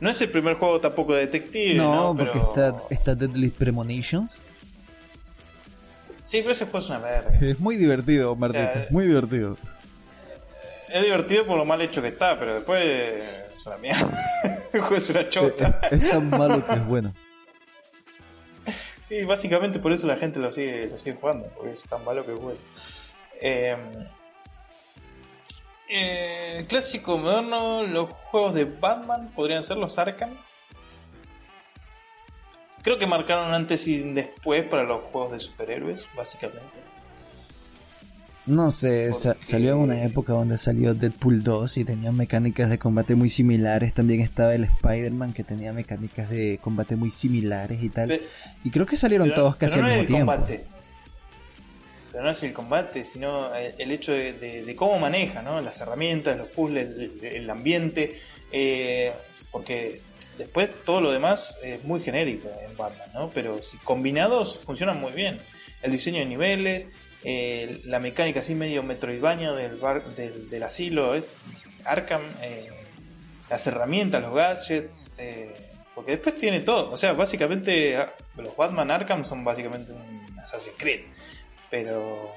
No 0.00 0.08
es 0.08 0.20
el 0.22 0.30
primer 0.30 0.54
juego 0.54 0.80
tampoco 0.80 1.14
de 1.14 1.26
detective. 1.26 1.74
No, 1.74 2.16
porque 2.16 2.38
está, 2.38 2.74
está 2.88 3.14
Deadly 3.14 3.50
Premonitions. 3.50 4.32
Sí, 6.24 6.38
pero 6.40 6.52
ese 6.52 6.64
juego 6.64 6.78
es 6.78 6.88
una 6.88 6.98
verga. 7.00 7.38
Es 7.38 7.60
muy 7.60 7.76
divertido, 7.76 8.34
Martín. 8.34 8.66
muy 8.88 9.06
divertido. 9.06 9.58
es 10.88 11.04
divertido 11.04 11.44
por 11.44 11.58
lo 11.58 11.66
mal 11.66 11.82
hecho 11.82 12.00
que 12.00 12.08
está, 12.08 12.38
pero 12.38 12.54
después 12.54 12.82
es 12.82 13.66
una 13.66 13.76
mierda. 13.76 14.08
El 14.72 14.80
juego 14.80 14.96
es 14.96 15.10
una 15.10 15.28
chota. 15.28 15.80
Es, 15.90 16.08
tan 16.08 16.30
malo 16.30 16.64
que 16.64 16.72
es 16.72 16.86
bueno. 16.86 17.12
Sí, 19.10 19.24
básicamente 19.24 19.80
por 19.80 19.92
eso 19.92 20.06
la 20.06 20.14
gente 20.14 20.38
lo 20.38 20.52
sigue, 20.52 20.86
lo 20.86 20.96
sigue 20.96 21.16
jugando, 21.20 21.48
porque 21.56 21.72
es 21.72 21.82
tan 21.82 22.04
malo 22.04 22.24
que 22.24 22.32
es 22.32 22.40
bueno. 22.40 22.60
Eh, 23.40 23.76
eh, 25.88 26.64
clásico 26.68 27.18
moderno, 27.18 27.82
los 27.82 28.08
juegos 28.08 28.54
de 28.54 28.66
Batman 28.66 29.32
podrían 29.34 29.64
ser 29.64 29.78
los 29.78 29.98
Arkham. 29.98 30.30
Creo 32.84 32.98
que 32.98 33.06
marcaron 33.08 33.52
antes 33.52 33.88
y 33.88 34.12
después 34.12 34.62
para 34.68 34.84
los 34.84 35.02
juegos 35.02 35.32
de 35.32 35.40
superhéroes, 35.40 36.06
básicamente. 36.14 36.78
No 38.46 38.70
sé, 38.70 39.12
salió 39.12 39.72
en 39.72 39.78
una 39.78 40.04
época 40.04 40.32
donde 40.32 40.56
salió 40.56 40.94
Deadpool 40.94 41.42
2 41.42 41.76
y 41.76 41.84
tenía 41.84 42.10
mecánicas 42.10 42.70
de 42.70 42.78
combate 42.78 43.14
muy 43.14 43.28
similares. 43.28 43.92
También 43.92 44.20
estaba 44.20 44.54
el 44.54 44.64
Spider-Man 44.64 45.34
que 45.34 45.44
tenía 45.44 45.72
mecánicas 45.72 46.30
de 46.30 46.58
combate 46.62 46.96
muy 46.96 47.10
similares 47.10 47.82
y 47.82 47.90
tal. 47.90 48.20
y 48.64 48.70
creo 48.70 48.86
que 48.86 48.96
salieron 48.96 49.34
todos 49.34 49.56
casi 49.56 49.78
al 49.78 49.86
mismo 49.86 50.06
tiempo. 50.06 50.32
Combate. 50.32 50.64
Pero 52.10 52.24
no 52.24 52.30
es 52.30 52.42
el 52.42 52.52
combate, 52.52 53.04
sino 53.04 53.54
el 53.54 53.90
hecho 53.90 54.12
de, 54.12 54.74
cómo 54.76 54.98
maneja, 54.98 55.42
¿no? 55.42 55.60
Las 55.60 55.80
herramientas, 55.80 56.36
los 56.36 56.48
puzzles, 56.48 56.88
el, 57.22 57.48
ambiente. 57.48 58.18
Eh, 58.50 59.12
porque 59.52 60.00
después 60.38 60.70
todo 60.84 61.00
lo 61.00 61.12
demás 61.12 61.56
es 61.62 61.84
muy 61.84 62.00
genérico 62.00 62.48
en 62.68 62.76
Batman, 62.76 63.10
¿no? 63.14 63.30
Pero 63.30 63.62
si 63.62 63.76
combinados 63.78 64.58
funcionan 64.58 65.00
muy 65.00 65.12
bien. 65.12 65.40
El 65.82 65.92
diseño 65.92 66.18
de 66.18 66.26
niveles, 66.26 66.88
eh, 67.24 67.82
la 67.84 68.00
mecánica 68.00 68.40
así 68.40 68.54
medio 68.54 68.82
metroidvania 68.82 69.52
del, 69.52 69.78
del, 70.48 70.62
asilo, 70.62 71.14
Arkham, 71.84 72.22
eh, 72.42 72.70
las 73.48 73.66
herramientas, 73.66 74.22
los 74.22 74.34
gadgets, 74.34 75.10
eh, 75.18 75.54
porque 75.94 76.12
después 76.12 76.36
tiene 76.36 76.60
todo. 76.60 76.90
O 76.90 76.96
sea, 76.96 77.12
básicamente 77.12 77.96
ah, 77.96 78.12
los 78.36 78.56
Batman 78.56 78.90
Arkham 78.90 79.24
son 79.24 79.44
básicamente 79.44 79.92
un 79.92 80.38
Assassin's 80.38 80.76
Creed, 80.78 81.00
pero... 81.70 82.32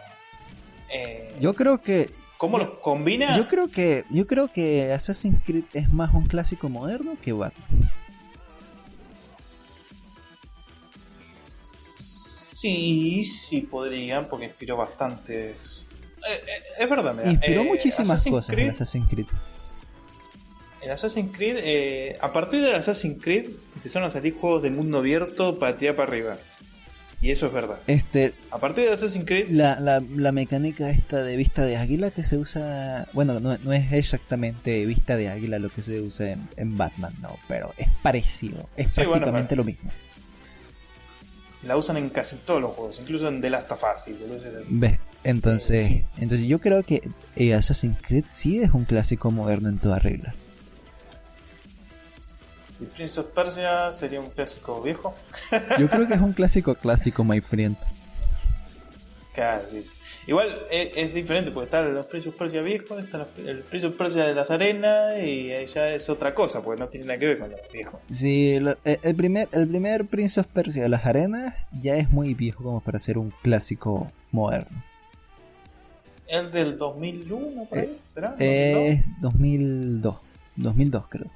yo 1.39 1.53
creo 1.53 1.81
que... 1.81 2.09
¿Cómo 2.37 2.57
los 2.57 2.71
combina? 2.81 3.37
Yo 3.37 3.47
creo 3.47 3.69
que 3.69 4.03
yo 4.09 4.27
creo 4.27 4.49
que 4.49 4.91
Assassin's 4.91 5.41
Creed 5.45 5.63
es 5.71 5.93
más 5.93 6.13
un 6.13 6.25
clásico 6.25 6.67
moderno 6.67 7.15
que 7.23 7.31
Batman. 7.31 7.89
Sí, 12.63 13.25
sí 13.25 13.59
podrían, 13.59 14.29
porque 14.29 14.45
inspiró 14.45 14.77
bastante. 14.77 15.49
Eh, 15.49 15.55
eh, 16.29 16.63
es 16.79 16.89
verdad, 16.89 17.13
mira, 17.13 17.31
Inspiró 17.31 17.61
eh, 17.63 17.65
muchísimas 17.65 18.23
cosas 18.23 18.57
en 18.57 18.69
Assassin's 18.69 19.09
Creed. 19.09 19.25
En 20.81 20.91
Assassin's 20.91 21.35
Creed, 21.35 22.15
a 22.21 22.31
partir 22.31 22.61
de 22.61 22.73
Assassin's 22.73 23.21
Creed, 23.21 23.49
empezaron 23.75 24.07
a 24.07 24.11
salir 24.11 24.35
juegos 24.35 24.61
de 24.61 24.71
mundo 24.71 24.99
abierto 24.99 25.59
para 25.59 25.75
tirar 25.75 25.97
para 25.97 26.07
arriba. 26.07 26.37
Y 27.19 27.31
eso 27.31 27.47
es 27.47 27.51
verdad. 27.51 27.81
Este, 27.87 28.33
a 28.49 28.59
partir 28.59 28.85
de 28.85 28.93
Assassin's 28.93 29.25
Creed. 29.25 29.49
La, 29.49 29.77
la, 29.81 30.01
la 30.15 30.31
mecánica 30.31 30.89
esta 30.89 31.21
de 31.21 31.35
vista 31.35 31.65
de 31.65 31.75
águila 31.75 32.11
que 32.11 32.23
se 32.23 32.37
usa. 32.37 33.09
Bueno, 33.11 33.41
no, 33.41 33.57
no 33.57 33.73
es 33.73 33.91
exactamente 33.91 34.85
vista 34.85 35.17
de 35.17 35.27
águila 35.27 35.59
lo 35.59 35.69
que 35.69 35.81
se 35.81 35.99
usa 35.99 36.37
en, 36.55 36.77
Batman, 36.77 37.13
no, 37.21 37.37
pero 37.49 37.73
es 37.77 37.89
parecido. 38.01 38.69
Es 38.77 38.87
prácticamente 38.87 39.57
lo 39.57 39.65
mismo 39.65 39.91
la 41.65 41.77
usan 41.77 41.97
en 41.97 42.09
casi 42.09 42.37
todos 42.37 42.61
los 42.61 42.71
juegos, 42.73 42.99
incluso 42.99 43.27
en 43.27 43.41
The 43.41 43.49
Last 43.49 43.71
of 43.71 43.83
Us. 43.83 44.13
¿Ves? 44.69 44.99
Entonces, 45.23 45.89
eh, 45.89 46.05
entonces 46.17 46.47
yo 46.47 46.59
creo 46.59 46.83
que 46.83 47.09
eh, 47.35 47.53
Assassin's 47.53 47.97
Creed 48.01 48.25
sí 48.33 48.59
es 48.59 48.71
un 48.73 48.85
clásico 48.85 49.31
moderno 49.31 49.69
en 49.69 49.79
toda 49.79 49.99
regla. 49.99 50.35
¿Y 52.79 52.85
Prince 52.85 53.19
of 53.19 53.27
Persia 53.27 53.91
sería 53.93 54.19
un 54.19 54.29
clásico 54.29 54.81
viejo? 54.81 55.15
yo 55.79 55.87
creo 55.87 56.07
que 56.07 56.15
es 56.15 56.21
un 56.21 56.33
clásico 56.33 56.75
clásico, 56.75 57.23
my 57.23 57.39
friend. 57.39 57.77
Claro, 59.33 59.63
sí. 59.71 59.85
Igual 60.25 60.55
es, 60.71 61.13
diferente 61.13 61.51
porque 61.51 61.65
están 61.65 61.93
los 61.93 62.05
precios 62.05 62.33
Persia 62.35 62.61
viejos, 62.61 63.03
está 63.03 63.27
el 63.45 63.59
precio 63.59 63.91
Persia 63.91 64.25
de 64.25 64.33
las 64.33 64.51
arenas 64.51 65.21
y 65.21 65.49
ya 65.67 65.93
es 65.93 66.09
otra 66.09 66.33
cosa, 66.33 66.63
porque 66.63 66.81
no 66.81 66.87
tiene 66.87 67.07
nada 67.07 67.19
que 67.19 67.27
ver 67.27 67.39
con 67.39 67.51
los 67.51 67.59
viejos. 67.71 67.99
Sí, 68.09 68.57
eh, 68.85 68.99
el 69.01 69.15
primer, 69.15 69.49
el 69.51 69.67
primer 69.67 70.05
Prince 70.05 70.39
of 70.39 70.47
Persia 70.47 70.83
de 70.83 70.89
las 70.89 71.05
arenas 71.05 71.55
ya 71.81 71.95
es 71.95 72.09
muy 72.09 72.33
viejo 72.33 72.63
como 72.63 72.79
para 72.79 72.99
ser 72.99 73.17
un 73.17 73.33
clásico 73.41 74.11
moderno. 74.31 74.83
¿El 76.27 76.51
del 76.51 76.77
2001 76.77 77.65
por 77.65 77.77
ahí? 77.77 77.85
Eh, 77.85 77.99
¿Será? 78.13 78.35
Es 78.39 79.01
2002. 79.21 80.15
2002 80.55 81.03
creo. 81.09 81.27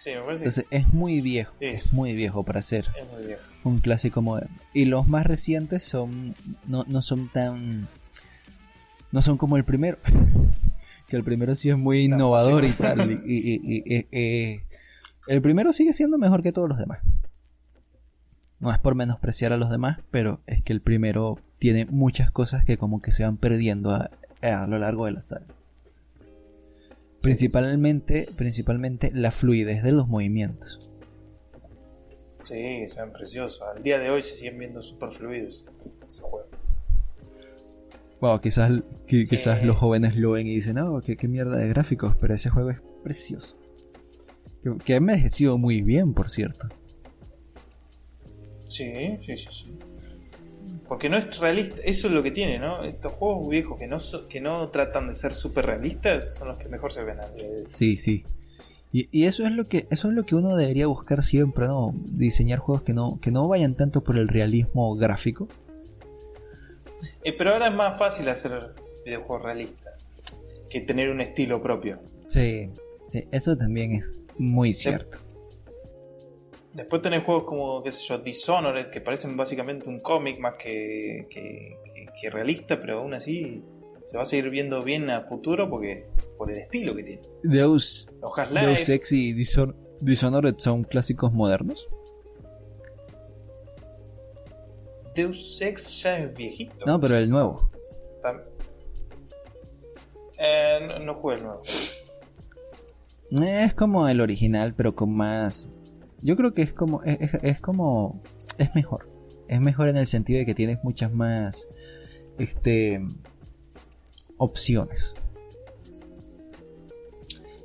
Sí, 0.00 0.12
me 0.14 0.22
parece. 0.22 0.44
Entonces 0.44 0.64
es 0.70 0.90
muy 0.94 1.20
viejo, 1.20 1.52
es 1.60 1.92
muy 1.92 2.14
viejo 2.14 2.42
para 2.42 2.62
ser. 2.62 2.86
Es 2.98 3.06
muy 3.12 3.26
viejo 3.26 3.42
un 3.64 3.80
clásico 3.80 4.22
moderno. 4.22 4.56
Y 4.72 4.86
los 4.86 5.06
más 5.08 5.26
recientes 5.26 5.84
son 5.84 6.34
no, 6.66 6.84
no 6.88 7.02
son 7.02 7.28
tan 7.28 7.86
no 9.12 9.20
son 9.20 9.36
como 9.36 9.58
el 9.58 9.64
primero. 9.64 9.98
que 11.06 11.16
el 11.16 11.22
primero 11.22 11.54
sí 11.54 11.68
es 11.68 11.76
muy 11.76 12.04
innovador 12.04 12.64
y 12.64 12.70
tal. 12.70 13.22
Y, 13.26 14.06
eh, 14.10 14.62
el 15.26 15.42
primero 15.42 15.70
sigue 15.74 15.92
siendo 15.92 16.16
mejor 16.16 16.42
que 16.42 16.52
todos 16.52 16.70
los 16.70 16.78
demás. 16.78 17.00
No 18.58 18.72
es 18.72 18.78
por 18.78 18.94
menospreciar 18.94 19.52
a 19.52 19.58
los 19.58 19.68
demás, 19.68 19.98
pero 20.10 20.40
es 20.46 20.62
que 20.62 20.72
el 20.72 20.80
primero 20.80 21.38
tiene 21.58 21.84
muchas 21.84 22.30
cosas 22.30 22.64
que 22.64 22.78
como 22.78 23.02
que 23.02 23.10
se 23.10 23.24
van 23.24 23.36
perdiendo 23.36 23.90
a, 23.90 24.10
a 24.40 24.66
lo 24.66 24.78
largo 24.78 25.04
de 25.04 25.12
la 25.12 25.20
saga. 25.20 25.44
Principalmente, 27.22 28.28
principalmente 28.36 29.10
la 29.12 29.30
fluidez 29.30 29.82
de 29.82 29.92
los 29.92 30.08
movimientos. 30.08 30.90
Sí, 32.42 32.86
se 32.86 33.00
ven 33.00 33.12
preciosos. 33.12 33.60
Al 33.62 33.82
día 33.82 33.98
de 33.98 34.10
hoy 34.10 34.22
se 34.22 34.34
siguen 34.34 34.58
viendo 34.58 34.82
super 34.82 35.12
fluidos 35.12 35.64
ese 36.06 36.22
juego. 36.22 36.48
Wow, 38.20 38.40
quizás, 38.40 38.70
quizás 39.06 39.64
los 39.64 39.76
jóvenes 39.76 40.14
lo 40.16 40.32
ven 40.32 40.46
y 40.46 40.54
dicen, 40.54 40.76
no, 40.76 41.00
qué, 41.00 41.16
mierda 41.26 41.56
de 41.56 41.68
gráficos, 41.68 42.14
pero 42.20 42.34
ese 42.34 42.50
juego 42.50 42.70
es 42.70 42.78
precioso. 43.02 43.56
Que, 44.62 44.76
que 44.84 44.94
ha 44.94 44.96
envejecido 44.96 45.56
muy 45.56 45.80
bien, 45.80 46.12
por 46.12 46.30
cierto. 46.30 46.68
Sí, 48.68 48.92
sí, 49.24 49.38
sí, 49.38 49.48
sí. 49.50 49.78
Porque 50.90 51.08
no 51.08 51.16
es 51.16 51.38
realista, 51.38 51.76
eso 51.84 52.08
es 52.08 52.12
lo 52.12 52.20
que 52.20 52.32
tiene, 52.32 52.58
¿no? 52.58 52.82
Estos 52.82 53.12
juegos 53.12 53.48
viejos 53.48 53.78
que 53.78 53.86
no, 53.86 53.98
que 54.28 54.40
no 54.40 54.68
tratan 54.70 55.06
de 55.06 55.14
ser 55.14 55.34
super 55.34 55.64
realistas 55.64 56.34
son 56.34 56.48
los 56.48 56.58
que 56.58 56.66
mejor 56.66 56.92
se 56.92 57.04
ven. 57.04 57.16
Sí, 57.64 57.96
sí. 57.96 58.24
Y, 58.92 59.24
eso 59.24 59.46
es 59.46 59.52
lo 59.52 59.68
que 59.68 59.86
eso 59.90 60.08
es 60.08 60.14
lo 60.14 60.26
que 60.26 60.34
uno 60.34 60.56
debería 60.56 60.88
buscar 60.88 61.22
siempre, 61.22 61.68
¿no? 61.68 61.94
Diseñar 61.94 62.58
juegos 62.58 62.82
que 62.82 62.92
no 62.92 63.20
que 63.20 63.30
no 63.30 63.46
vayan 63.46 63.76
tanto 63.76 64.00
por 64.00 64.18
el 64.18 64.26
realismo 64.26 64.96
gráfico. 64.96 65.46
Eh, 67.22 67.34
pero 67.38 67.52
ahora 67.52 67.68
es 67.68 67.74
más 67.74 67.96
fácil 67.96 68.28
hacer 68.28 68.70
videojuegos 69.04 69.44
realistas 69.44 69.94
que 70.68 70.80
tener 70.80 71.10
un 71.10 71.20
estilo 71.20 71.62
propio. 71.62 72.00
Sí, 72.26 72.68
sí, 73.06 73.28
eso 73.30 73.56
también 73.56 73.92
es 73.92 74.26
muy 74.38 74.72
cierto. 74.72 75.18
Después 76.72 77.02
tenés 77.02 77.24
juegos 77.24 77.44
como, 77.44 77.82
qué 77.82 77.90
sé 77.90 78.02
yo, 78.04 78.18
Dishonored, 78.18 78.90
que 78.90 79.00
parecen 79.00 79.36
básicamente 79.36 79.88
un 79.88 80.00
cómic 80.00 80.38
más 80.38 80.54
que, 80.54 81.26
que, 81.28 81.76
que 82.20 82.30
realista, 82.30 82.80
pero 82.80 83.00
aún 83.00 83.14
así 83.14 83.64
se 84.04 84.16
va 84.16 84.22
a 84.24 84.26
seguir 84.26 84.50
viendo 84.50 84.82
bien 84.82 85.10
a 85.10 85.22
futuro 85.22 85.68
porque 85.68 86.08
por 86.36 86.50
el 86.50 86.58
estilo 86.58 86.94
que 86.96 87.02
tiene. 87.02 87.22
Deus, 87.42 88.08
Deus 88.52 88.88
Ex 88.88 89.12
y 89.12 89.32
Dishonored 89.32 90.54
son 90.58 90.84
clásicos 90.84 91.32
modernos. 91.32 91.88
Deus 95.14 95.60
Ex 95.60 96.02
ya 96.02 96.18
es 96.18 96.34
viejito. 96.34 96.86
No, 96.86 97.00
pero 97.00 97.16
el 97.16 97.28
nuevo. 97.28 97.70
Eh, 100.38 100.78
no, 100.88 100.98
no 101.00 101.14
jugué 101.14 101.36
el 101.36 101.42
nuevo. 101.42 101.62
Es 103.30 103.74
como 103.74 104.08
el 104.08 104.20
original, 104.20 104.74
pero 104.74 104.94
con 104.94 105.14
más. 105.14 105.68
Yo 106.22 106.36
creo 106.36 106.52
que 106.52 106.62
es 106.62 106.72
como. 106.72 107.02
Es, 107.02 107.34
es, 107.42 107.60
como. 107.60 108.22
Es 108.58 108.74
mejor. 108.74 109.08
Es 109.48 109.60
mejor 109.60 109.88
en 109.88 109.96
el 109.96 110.06
sentido 110.06 110.38
de 110.38 110.46
que 110.46 110.54
tienes 110.54 110.78
muchas 110.82 111.12
más. 111.12 111.68
Este. 112.38 113.00
Opciones. 114.36 115.14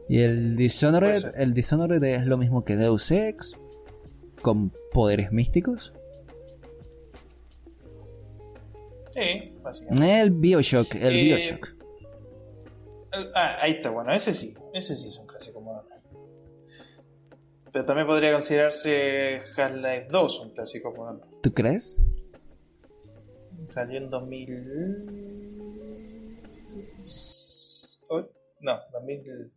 Y 0.07 0.19
el 0.19 0.55
Dishonored, 0.55 1.33
el 1.35 1.53
Dishonored 1.53 2.03
es 2.03 2.25
lo 2.27 2.37
mismo 2.37 2.63
que 2.63 2.75
Deus 2.75 3.09
Ex, 3.11 3.57
con 4.41 4.71
poderes 4.91 5.31
místicos. 5.31 5.93
Sí, 9.13 9.53
básicamente. 9.63 10.21
El 10.21 10.31
Bioshock, 10.31 10.93
el 10.95 11.15
eh, 11.15 11.23
Bioshock. 11.23 11.69
ah, 13.33 13.57
ahí 13.61 13.71
está, 13.71 13.89
bueno, 13.89 14.13
ese 14.13 14.33
sí, 14.33 14.53
ese 14.73 14.93
sí 14.95 15.07
es. 15.09 15.24
Pero 17.75 17.83
también 17.83 18.07
podría 18.07 18.31
considerarse 18.31 19.41
Half-Life 19.57 20.07
2 20.09 20.39
un 20.39 20.53
clásico 20.53 20.93
moderno. 20.93 21.27
¿Tú 21.43 21.53
crees? 21.53 22.01
Salió 23.67 23.97
en 23.97 24.09
2000. 24.09 24.63
No, 28.61 28.79
2000. 28.93 29.51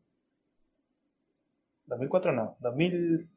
2004 1.87 2.33
no, 2.33 2.57
2000. 2.59 3.31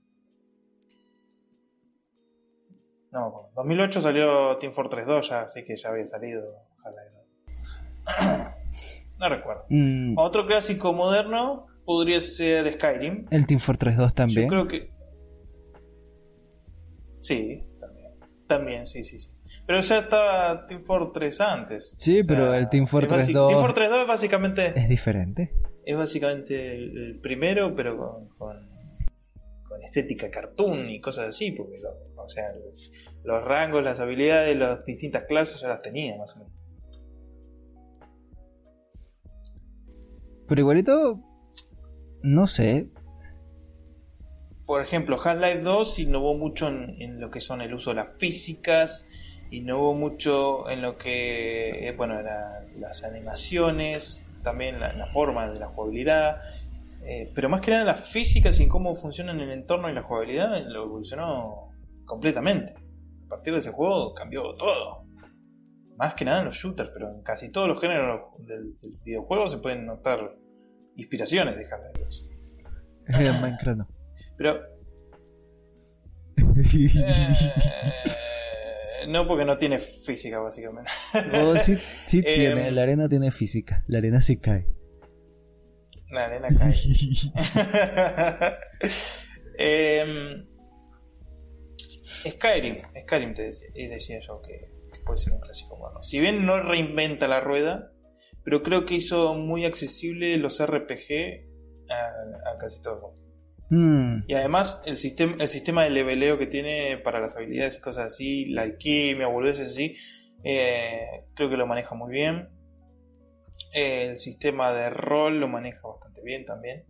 No 3.12 3.20
me 3.20 3.28
acuerdo. 3.28 3.52
2008 3.58 4.02
salió 4.02 4.58
Team 4.58 4.74
Fortress 4.74 5.06
2, 5.06 5.30
ya, 5.30 5.42
así 5.42 5.64
que 5.64 5.78
ya 5.78 5.90
había 5.90 6.08
salido 6.08 6.42
No 9.20 9.30
recuerdo. 9.30 9.64
Mm. 9.70 10.18
Otro 10.18 10.48
clásico 10.48 10.92
moderno 10.92 11.68
podría 11.86 12.20
ser 12.22 12.74
Skyrim. 12.74 13.26
El 13.32 13.46
Team 13.46 13.60
Fortress 13.60 13.98
2 13.98 14.14
también. 14.14 14.44
Yo 14.44 14.48
creo 14.50 14.68
que. 14.68 14.92
Sí, 17.20 17.64
también. 17.80 18.12
También, 18.48 18.88
sí, 18.88 19.04
sí, 19.04 19.20
sí. 19.20 19.30
Pero 19.66 19.82
ya 19.82 20.00
estaba 20.00 20.66
Team 20.66 20.82
Fortress 20.82 21.42
antes. 21.42 21.96
Sí, 21.98 22.22
pero 22.28 22.54
el 22.54 22.70
Team 22.70 22.88
Fortress 22.88 23.32
2. 23.32 23.50
Team 23.52 23.62
Fortress 23.62 23.90
2 23.90 24.00
es 24.02 24.08
básicamente. 24.08 24.74
Es 24.76 24.90
diferente. 24.90 25.54
Es 25.86 25.96
básicamente 25.96 26.76
el 26.76 27.20
primero, 27.22 27.76
pero 27.76 27.98
con, 27.98 28.30
con, 28.38 28.72
estética 29.84 30.30
cartoon 30.30 30.90
y 30.90 31.00
cosas 31.00 31.30
así. 31.30 31.52
Porque, 31.52 31.80
o 32.16 32.28
sea, 32.28 32.54
los, 33.24 33.46
rangos, 33.46 33.84
las 33.84 34.00
habilidades, 34.00 34.58
las 34.58 34.84
distintas 34.84 35.24
clases 35.26 35.62
ya 35.62 35.68
las 35.68 35.82
tenía, 35.82 36.18
más 36.18 36.36
o 36.36 36.40
menos. 36.40 36.54
Pero 40.48 40.62
igualito. 40.62 41.31
No 42.24 42.48
sé 42.48 42.90
por 44.72 44.82
ejemplo, 44.82 45.20
Half-Life 45.22 45.64
2 45.64 46.00
innovó 46.00 46.34
mucho 46.34 46.70
en, 46.70 47.20
lo 47.20 47.30
que 47.30 47.42
son 47.42 47.62
el 47.62 47.74
uso 47.74 47.90
de 47.90 47.98
las 47.98 48.18
físicas, 48.18 49.06
innovó 49.50 49.94
mucho 49.94 50.70
en 50.70 50.82
lo 50.82 50.98
que, 50.98 51.90
eh, 51.90 51.94
bueno, 51.98 52.16
las 52.80 53.04
animaciones, 53.04 54.26
también 54.46 54.80
la, 54.80 55.08
forma 55.08 55.50
de 55.50 55.60
la 55.60 55.68
jugabilidad, 55.68 56.42
eh, 57.04 57.30
pero 57.36 57.50
más 57.50 57.60
que 57.60 57.72
nada 57.72 57.84
las 57.84 58.10
físicas 58.10 58.62
y 58.62 58.70
cómo 58.70 58.96
funcionan 58.96 59.42
en 59.42 59.50
el 59.50 59.60
entorno 59.60 59.90
y 59.90 59.94
la 59.94 60.04
jugabilidad 60.04 60.66
lo 60.68 60.84
evolucionó 60.84 61.74
completamente. 62.06 62.74
A 63.26 63.28
partir 63.28 63.52
de 63.52 63.60
ese 63.60 63.72
juego 63.72 64.14
cambió 64.14 64.56
todo. 64.56 65.04
Más 65.98 66.16
que 66.16 66.24
nada 66.24 66.40
en 66.40 66.46
los 66.46 66.56
shooters, 66.56 66.92
pero 66.94 67.10
en 67.10 67.24
casi 67.24 67.52
todos 67.52 67.68
los 67.68 67.82
géneros 67.82 68.22
del, 68.38 68.74
videojuego 69.04 69.50
se 69.50 69.58
pueden 69.58 69.86
notar 69.86 70.34
inspiraciones 70.96 71.58
de 71.58 71.66
Half-Life 71.66 72.00
2. 73.10 73.42
Minecraft 73.42 73.78
no. 73.78 73.88
Pero. 74.38 74.62
Eh, 79.04 79.08
no, 79.08 79.28
porque 79.28 79.46
no 79.46 79.58
tiene 79.58 79.80
física, 79.80 80.40
básicamente. 80.40 80.92
Oh, 81.34 81.58
sí, 81.58 81.76
sí 82.06 82.22
tiene. 82.24 82.72
La 82.72 82.84
arena 82.84 83.10
tiene 83.10 83.32
física. 83.32 83.84
La 83.88 83.98
arena 83.98 84.22
sí 84.22 84.38
cae. 84.38 84.68
La 86.12 86.26
arena 86.26 86.48
cae. 86.50 86.76
Em, 89.58 90.46
Skyrim. 92.06 92.82
Skyrim 93.04 93.34
te 93.34 93.44
decía, 93.44 93.70
decía 93.74 94.20
yo 94.20 94.42
que, 94.42 94.72
puede 95.06 95.18
ser 95.18 95.34
un 95.34 95.40
clásico 95.40 95.78
bueno. 95.78 96.04
Si 96.04 96.20
bien 96.20 96.46
no 96.46 96.60
reinventa 96.62 97.28
la 97.28 97.40
rueda, 97.40 97.91
pero 98.44 98.64
creo 98.64 98.86
que 98.86 98.96
hizo 98.96 99.36
muy 99.36 99.66
accesible 99.66 100.38
los 100.38 100.66
RPG 100.66 101.50
a 101.90 102.58
casi 102.58 102.82
todo 102.82 102.96
el 102.96 103.02
mundo. 103.02 103.22
Mm. 103.72 104.26
Y 104.28 104.34
además 104.34 104.82
el 104.86 104.98
sistema, 104.98 105.36
el 105.40 105.48
sistema 105.48 105.86
de 105.86 105.92
leveleo 105.92 106.38
que 106.38 106.46
tiene 106.46 106.98
para 106.98 107.22
las 107.22 107.38
habilidades 107.38 107.78
y 107.78 107.80
cosas 107.80 108.08
así, 108.08 108.46
la 108.48 108.64
alquimia, 108.64 109.28
boludeces 109.28 109.70
así, 109.70 109.96
eh, 110.44 111.26
creo 111.36 111.50
que 111.50 111.56
lo 111.56 111.66
maneja 111.66 111.96
muy 111.96 112.12
bien. 112.12 112.50
el 113.74 114.18
sistema 114.18 114.74
de 114.74 114.90
rol 114.90 115.40
lo 115.40 115.48
maneja 115.48 115.88
bastante 115.88 116.22
bien 116.22 116.44
también. 116.44 116.84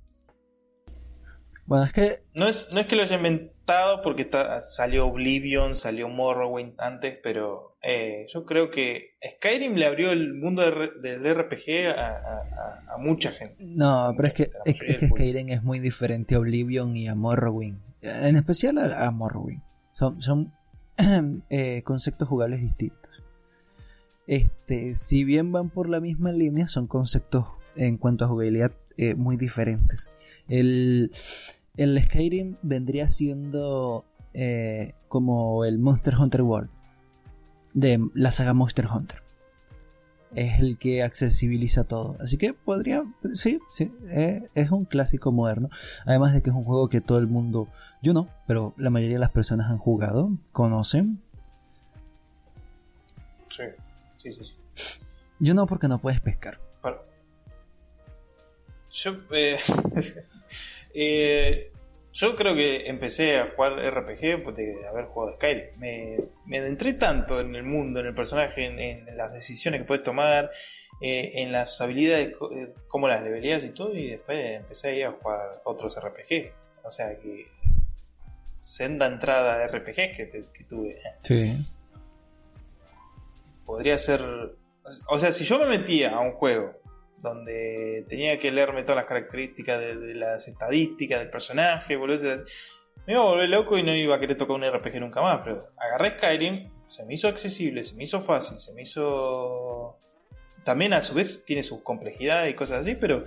Bueno, 1.67 1.85
es 1.85 1.93
que... 1.93 2.23
No 2.33 2.47
es, 2.47 2.71
no 2.73 2.79
es 2.79 2.87
que 2.87 2.95
lo 2.95 3.03
haya 3.03 3.17
inventado 3.17 3.61
porque 4.03 4.30
salió 4.61 5.07
Oblivion, 5.07 5.76
salió 5.76 6.09
Morrowind 6.09 6.74
antes, 6.80 7.17
pero 7.22 7.78
eh, 7.82 8.26
yo 8.34 8.45
creo 8.45 8.69
que 8.72 9.15
Skyrim 9.38 9.76
le 9.76 9.86
abrió 9.86 10.11
el 10.11 10.34
mundo 10.34 10.63
del 10.63 11.36
RPG 11.36 11.93
a, 11.95 12.97
mucha 12.99 13.32
gente. 13.32 13.55
No, 13.59 14.13
pero 14.15 14.28
es 14.28 14.34
que, 14.34 14.49
es, 14.65 14.80
que 14.80 15.07
Skyrim 15.07 15.49
es 15.49 15.63
muy 15.63 15.80
diferente 15.80 16.36
a 16.36 16.39
Oblivion 16.39 16.95
y 16.95 17.07
a 17.07 17.15
Morrowind. 17.15 17.80
En 18.01 18.36
especial 18.36 18.78
a, 18.78 19.09
Morrowind. 19.11 19.61
Son, 19.93 20.22
son 20.22 20.53
eh, 21.49 21.82
conceptos 21.84 22.28
jugables 22.28 22.61
distintos. 22.61 23.09
Este, 24.28 24.93
si 24.93 25.24
bien 25.24 25.51
van 25.51 25.69
por 25.69 25.89
la 25.89 25.99
misma 25.99 26.32
línea, 26.32 26.67
son 26.67 26.88
conceptos 26.88 27.45
en 27.76 27.97
cuanto 27.97 28.26
a 28.26 28.28
jugabilidad 28.28 28.72
eh, 28.97 29.15
muy 29.15 29.38
diferentes. 29.38 30.09
El, 30.47 31.11
el 31.78 32.01
Skyrim 32.03 32.57
vendría 32.61 33.07
siendo 33.07 34.05
eh, 34.34 34.93
como 35.07 35.65
el 35.65 35.80
Monster 35.80 36.15
Hunter 36.15 36.41
World 36.41 36.69
de 37.74 37.99
la 38.13 38.32
saga 38.32 38.53
Monster 38.53 38.88
Hunter. 38.88 39.22
Es 40.34 40.61
el 40.61 40.78
que 40.78 41.03
accesibiliza 41.03 41.84
todo. 41.84 42.15
Así 42.22 42.38
que 42.38 42.53
podría, 42.53 43.03
sí, 43.34 43.59
sí, 43.69 43.91
eh, 44.09 44.43
es 44.55 44.72
un 44.72 44.86
clásico 44.86 45.32
moderno. 45.32 45.69
Además 46.05 46.34
de 46.34 46.41
que 46.41 46.49
es 46.49 46.55
un 46.55 46.63
juego 46.63 46.88
que 46.88 47.01
todo 47.01 47.17
el 47.17 47.28
mundo, 47.28 47.67
yo 48.01 48.13
no, 48.13 48.30
pero 48.47 48.74
la 48.78 48.89
mayoría 48.89 49.15
de 49.15 49.22
las 49.22 49.32
personas 49.32 49.69
han 49.69 49.78
jugado, 49.78 50.32
conocen. 50.53 51.22
Sí, 53.49 53.63
sí, 54.24 54.34
sí. 54.34 54.53
Yo 55.39 55.53
no, 55.53 55.65
porque 55.65 55.89
no 55.89 55.99
puedes 55.99 56.22
pescar. 56.22 56.59
Yo, 58.91 59.15
eh, 59.34 59.57
eh, 60.93 61.71
yo 62.13 62.35
creo 62.35 62.55
que 62.55 62.87
empecé 62.87 63.39
a 63.39 63.51
jugar 63.55 63.73
RPG 63.73 64.43
pues, 64.43 64.55
de 64.55 64.75
haber 64.87 65.05
jugado 65.05 65.35
Skyrim. 65.35 65.65
Me, 65.77 66.17
me 66.45 66.57
adentré 66.57 66.93
tanto 66.93 67.39
en 67.39 67.55
el 67.55 67.63
mundo, 67.63 67.99
en 68.01 68.07
el 68.07 68.15
personaje, 68.15 68.65
en, 68.65 69.17
las 69.17 69.33
decisiones 69.33 69.81
que 69.81 69.87
puedes 69.87 70.03
tomar, 70.03 70.51
eh, 71.01 71.31
en 71.35 71.51
las 71.51 71.79
habilidades, 71.79 72.35
como 72.87 73.07
las 73.07 73.23
deberías 73.23 73.63
y 73.63 73.69
todo, 73.69 73.95
y 73.95 74.09
después 74.09 74.59
empecé 74.59 74.89
a 74.89 74.93
ir 74.93 75.05
a 75.05 75.11
jugar 75.11 75.61
otros 75.63 75.97
RPG. 75.97 76.51
O 76.83 76.91
sea 76.91 77.17
que 77.17 77.47
senda 78.59 79.07
entrada 79.07 79.57
de 79.57 79.67
RPG 79.67 79.95
que, 79.95 80.29
que 80.53 80.63
tuve. 80.65 80.97
Sí. 81.23 81.65
Podría 83.65 83.97
ser. 83.97 84.21
O 85.07 85.19
sea, 85.19 85.31
si 85.31 85.45
yo 85.45 85.59
me 85.59 85.65
metía 85.65 86.15
a 86.15 86.19
un 86.19 86.33
juego 86.33 86.80
donde 87.22 88.05
tenía 88.09 88.39
que 88.39 88.51
leerme 88.51 88.84
todas 88.84 88.97
las 88.97 89.05
características 89.05 89.80
de, 89.80 90.15
las 90.15 90.47
estadísticas 90.47 91.19
del 91.19 91.30
personaje, 91.30 91.95
boludo. 91.95 92.43
Me 93.05 93.13
iba 93.13 93.22
a 93.22 93.26
volver 93.26 93.49
loco 93.49 93.78
y 93.78 93.84
no 93.84 93.95
iba 93.95 94.15
a 94.15 94.19
querer 94.19 94.38
tocar 94.38 94.55
un 94.55 94.67
RPG 94.67 94.99
nunca 94.99 95.22
más, 95.22 95.41
pero 95.43 95.69
agarré 95.78 96.17
Skyrim, 96.17 96.72
se 96.88 97.05
me 97.05 97.13
hizo 97.13 97.28
accesible, 97.28 97.84
se 97.84 97.95
me 97.95 98.03
hizo 98.03 98.22
fácil, 98.22 98.59
se 98.59 98.74
me 98.74 98.84
hizo... 98.84 99.97
También 100.63 100.93
a 100.93 101.01
su 101.01 101.15
vez 101.15 101.43
tiene 101.43 101.63
sus 101.63 101.82
complejidades 101.82 102.51
y 102.51 102.55
cosas 102.55 102.82
así, 102.82 102.95
pero 102.95 103.24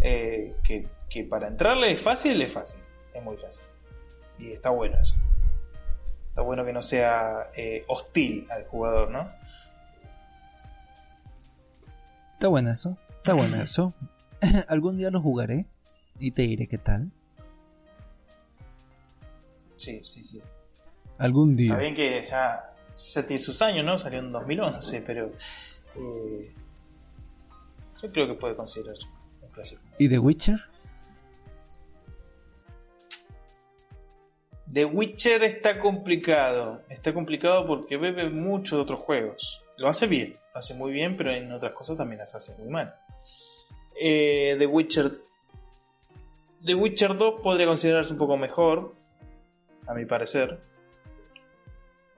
eh, 0.00 0.54
que, 0.62 1.24
para 1.24 1.48
entrarle 1.48 1.90
es 1.90 2.00
fácil, 2.00 2.40
es 2.40 2.52
fácil, 2.52 2.84
es 3.12 3.22
muy 3.22 3.36
fácil. 3.36 3.64
Y 4.38 4.52
está 4.52 4.70
bueno 4.70 4.96
eso. 5.00 5.14
Está 6.28 6.42
bueno 6.42 6.64
que 6.64 6.72
no 6.72 6.82
sea 6.82 7.50
eh, 7.56 7.82
hostil 7.88 8.46
al 8.50 8.66
jugador, 8.66 9.10
¿no? 9.10 9.26
Está 12.34 12.48
bueno 12.48 12.70
eso. 12.70 12.96
Está 13.26 13.34
bueno 13.34 13.60
eso. 13.60 13.92
Algún 14.68 14.98
día 14.98 15.10
lo 15.10 15.20
jugaré 15.20 15.66
y 16.20 16.30
te 16.30 16.42
diré 16.42 16.68
qué 16.68 16.78
tal. 16.78 17.10
Sí, 19.74 20.00
sí, 20.04 20.22
sí. 20.22 20.40
Algún 21.18 21.56
día. 21.56 21.72
Está 21.72 21.82
bien 21.82 21.96
que 21.96 22.24
ya, 22.30 22.72
ya 22.96 23.26
tiene 23.26 23.42
sus 23.42 23.60
años, 23.62 23.84
¿no? 23.84 23.98
Salió 23.98 24.20
en 24.20 24.30
2011, 24.30 25.02
pero 25.02 25.32
eh, 25.96 26.52
yo 28.00 28.12
creo 28.12 28.28
que 28.28 28.34
puede 28.34 28.54
considerarse 28.54 29.08
un 29.42 29.48
clásico. 29.50 29.82
¿Y 29.98 30.08
The 30.08 30.20
Witcher? 30.20 30.60
The 34.72 34.84
Witcher 34.84 35.42
está 35.42 35.80
complicado. 35.80 36.80
Está 36.88 37.12
complicado 37.12 37.66
porque 37.66 37.96
bebe 37.96 38.30
mucho 38.30 38.76
de 38.76 38.82
otros 38.82 39.00
juegos. 39.00 39.64
Lo 39.78 39.88
hace 39.88 40.06
bien, 40.06 40.36
lo 40.54 40.60
hace 40.60 40.74
muy 40.74 40.92
bien, 40.92 41.16
pero 41.16 41.32
en 41.32 41.50
otras 41.50 41.72
cosas 41.72 41.96
también 41.96 42.20
las 42.20 42.32
hace 42.32 42.54
muy 42.56 42.68
mal. 42.68 42.94
Eh, 44.00 44.56
The 44.58 44.66
Witcher. 44.66 45.20
The 46.64 46.74
Witcher 46.74 47.16
2 47.16 47.40
podría 47.42 47.66
considerarse 47.66 48.12
un 48.12 48.18
poco 48.18 48.36
mejor, 48.36 48.94
a 49.86 49.94
mi 49.94 50.04
parecer. 50.04 50.60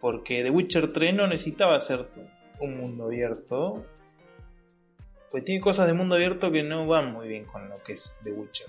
Porque 0.00 0.42
The 0.42 0.50
Witcher 0.50 0.92
3 0.92 1.14
no 1.14 1.26
necesitaba 1.26 1.78
ser 1.80 2.08
un 2.60 2.78
mundo 2.78 3.04
abierto. 3.04 3.84
Pues 5.30 5.44
tiene 5.44 5.60
cosas 5.60 5.86
de 5.86 5.92
mundo 5.92 6.14
abierto 6.14 6.50
que 6.50 6.62
no 6.62 6.86
van 6.86 7.12
muy 7.12 7.28
bien 7.28 7.44
con 7.44 7.68
lo 7.68 7.82
que 7.82 7.92
es 7.92 8.18
The 8.24 8.32
Witcher. 8.32 8.68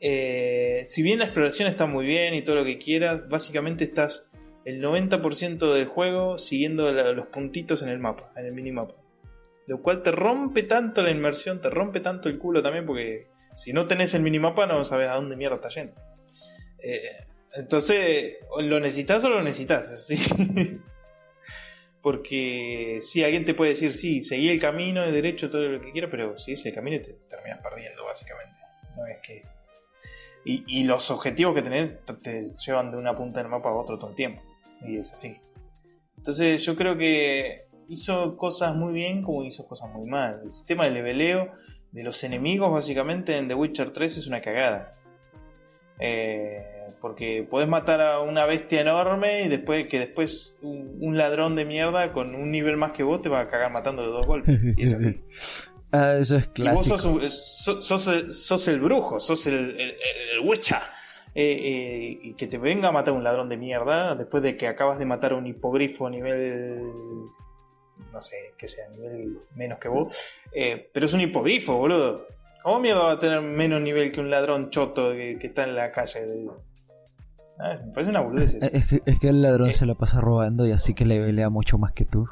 Eh, 0.00 0.84
si 0.86 1.02
bien 1.02 1.18
la 1.18 1.26
exploración 1.26 1.68
está 1.68 1.86
muy 1.86 2.06
bien 2.06 2.34
y 2.34 2.42
todo 2.42 2.56
lo 2.56 2.64
que 2.64 2.78
quieras, 2.78 3.28
básicamente 3.28 3.84
estás 3.84 4.30
el 4.64 4.82
90% 4.82 5.72
del 5.72 5.86
juego 5.86 6.38
siguiendo 6.38 6.90
los 6.92 7.26
puntitos 7.26 7.82
en 7.82 7.88
el 7.88 7.98
mapa, 7.98 8.32
en 8.36 8.46
el 8.46 8.54
minimapa. 8.54 8.94
Lo 9.66 9.80
cual 9.80 10.02
te 10.02 10.12
rompe 10.12 10.62
tanto 10.62 11.02
la 11.02 11.10
inmersión, 11.10 11.60
te 11.60 11.70
rompe 11.70 12.00
tanto 12.00 12.28
el 12.28 12.38
culo 12.38 12.62
también, 12.62 12.84
porque 12.84 13.28
si 13.54 13.72
no 13.72 13.86
tenés 13.86 14.14
el 14.14 14.22
minimapa 14.22 14.66
no 14.66 14.84
sabes 14.84 15.08
a 15.08 15.14
dónde 15.14 15.36
mierda 15.36 15.56
está 15.56 15.68
yendo. 15.68 15.94
Eh, 16.78 17.00
entonces, 17.54 18.38
lo 18.58 18.80
necesitas 18.80 19.24
o 19.24 19.30
lo 19.30 19.42
necesitas. 19.42 20.08
Porque 22.02 22.98
si 23.00 23.24
alguien 23.24 23.46
te 23.46 23.54
puede 23.54 23.70
decir, 23.70 23.94
sí, 23.94 24.22
seguí 24.24 24.50
el 24.50 24.60
camino 24.60 25.00
de 25.00 25.10
derecho, 25.10 25.48
todo 25.48 25.62
lo 25.62 25.80
que 25.80 25.90
quieras, 25.90 26.10
pero 26.10 26.36
si 26.36 26.52
es 26.52 26.66
el 26.66 26.74
camino 26.74 27.00
te 27.00 27.14
terminas 27.30 27.60
perdiendo, 27.60 28.04
básicamente. 28.04 28.60
No 28.94 29.06
es 29.06 29.18
que. 29.22 29.40
Y, 30.44 30.84
los 30.84 31.10
objetivos 31.10 31.54
que 31.54 31.62
tenés 31.62 31.94
te 32.22 32.42
llevan 32.66 32.90
de 32.90 32.98
una 32.98 33.16
punta 33.16 33.40
del 33.40 33.48
mapa 33.48 33.70
a 33.70 33.72
otro 33.72 33.98
todo 33.98 34.10
el 34.10 34.16
tiempo. 34.16 34.42
Y 34.82 34.98
es 34.98 35.14
así. 35.14 35.40
Entonces, 36.18 36.62
yo 36.62 36.76
creo 36.76 36.98
que 36.98 37.63
hizo 37.88 38.36
cosas 38.36 38.74
muy 38.74 38.92
bien 38.92 39.22
como 39.22 39.44
hizo 39.44 39.66
cosas 39.66 39.90
muy 39.92 40.06
mal. 40.08 40.40
El 40.44 40.52
sistema 40.52 40.84
de 40.84 40.90
leveleo 40.90 41.52
de 41.92 42.02
los 42.02 42.22
enemigos, 42.24 42.72
básicamente, 42.72 43.38
en 43.38 43.48
The 43.48 43.54
Witcher 43.54 43.92
3 43.92 44.16
es 44.16 44.26
una 44.26 44.40
cagada. 44.40 44.92
Eh, 46.00 46.74
porque 47.00 47.46
podés 47.48 47.68
matar 47.68 48.00
a 48.00 48.20
una 48.20 48.46
bestia 48.46 48.80
enorme 48.80 49.42
y 49.42 49.48
después 49.48 49.86
que 49.86 49.98
después 49.98 50.54
un, 50.62 51.16
ladrón 51.16 51.54
de 51.54 51.64
mierda 51.64 52.12
con 52.12 52.34
un 52.34 52.50
nivel 52.50 52.76
más 52.76 52.92
que 52.92 53.02
vos 53.02 53.22
te 53.22 53.28
va 53.28 53.40
a 53.40 53.48
cagar 53.48 53.70
matando 53.70 54.02
de 54.02 54.08
dos 54.08 54.26
golpes. 54.26 54.58
Y 54.76 54.86
ah, 55.92 56.16
eso 56.18 56.36
es 56.36 56.48
clásico. 56.48 56.96
Y 57.10 57.22
vos 57.22 57.34
sos, 57.78 58.68
el, 58.68 58.80
brujo, 58.80 59.20
sos 59.20 59.46
el, 59.46 59.78
el, 59.78 60.40
witcher. 60.42 60.78
Eh, 61.36 61.52
eh, 61.52 62.18
y 62.22 62.34
que 62.34 62.46
te 62.46 62.58
venga 62.58 62.88
a 62.88 62.92
matar 62.92 63.12
un 63.12 63.24
ladrón 63.24 63.48
de 63.48 63.56
mierda 63.56 64.14
después 64.14 64.42
de 64.42 64.56
que 64.56 64.68
acabas 64.68 64.98
de 65.00 65.04
matar 65.04 65.32
a 65.32 65.36
un 65.36 65.46
hipogrifo 65.48 66.06
a 66.06 66.10
nivel 66.10 66.80
no 68.12 68.22
sé, 68.22 68.54
que 68.56 68.68
sea 68.68 68.86
a 68.86 68.90
nivel 68.90 69.38
menos 69.54 69.78
que 69.78 69.88
vos, 69.88 70.14
eh, 70.52 70.90
pero 70.92 71.06
es 71.06 71.12
un 71.12 71.20
hipogrifo, 71.20 71.76
boludo. 71.76 72.26
¿Cómo 72.62 72.80
mierda 72.80 73.04
va 73.04 73.12
a 73.12 73.18
tener 73.18 73.42
menos 73.42 73.82
nivel 73.82 74.10
que 74.10 74.20
un 74.20 74.30
ladrón 74.30 74.70
choto 74.70 75.12
que, 75.12 75.38
que 75.38 75.48
está 75.48 75.64
en 75.64 75.76
la 75.76 75.92
calle? 75.92 76.20
Ah, 77.58 77.78
me 77.84 77.92
parece 77.92 78.10
una 78.10 78.20
boludez. 78.20 78.54
Es, 78.54 78.86
que, 78.86 79.02
es 79.04 79.18
que 79.18 79.28
el 79.28 79.42
ladrón 79.42 79.68
eh. 79.68 79.74
se 79.74 79.86
lo 79.86 79.96
pasa 79.96 80.20
robando 80.20 80.66
y 80.66 80.72
así 80.72 80.94
que 80.94 81.04
le 81.04 81.20
pelea 81.20 81.50
mucho 81.50 81.78
más 81.78 81.92
que 81.92 82.04
tú. 82.04 82.28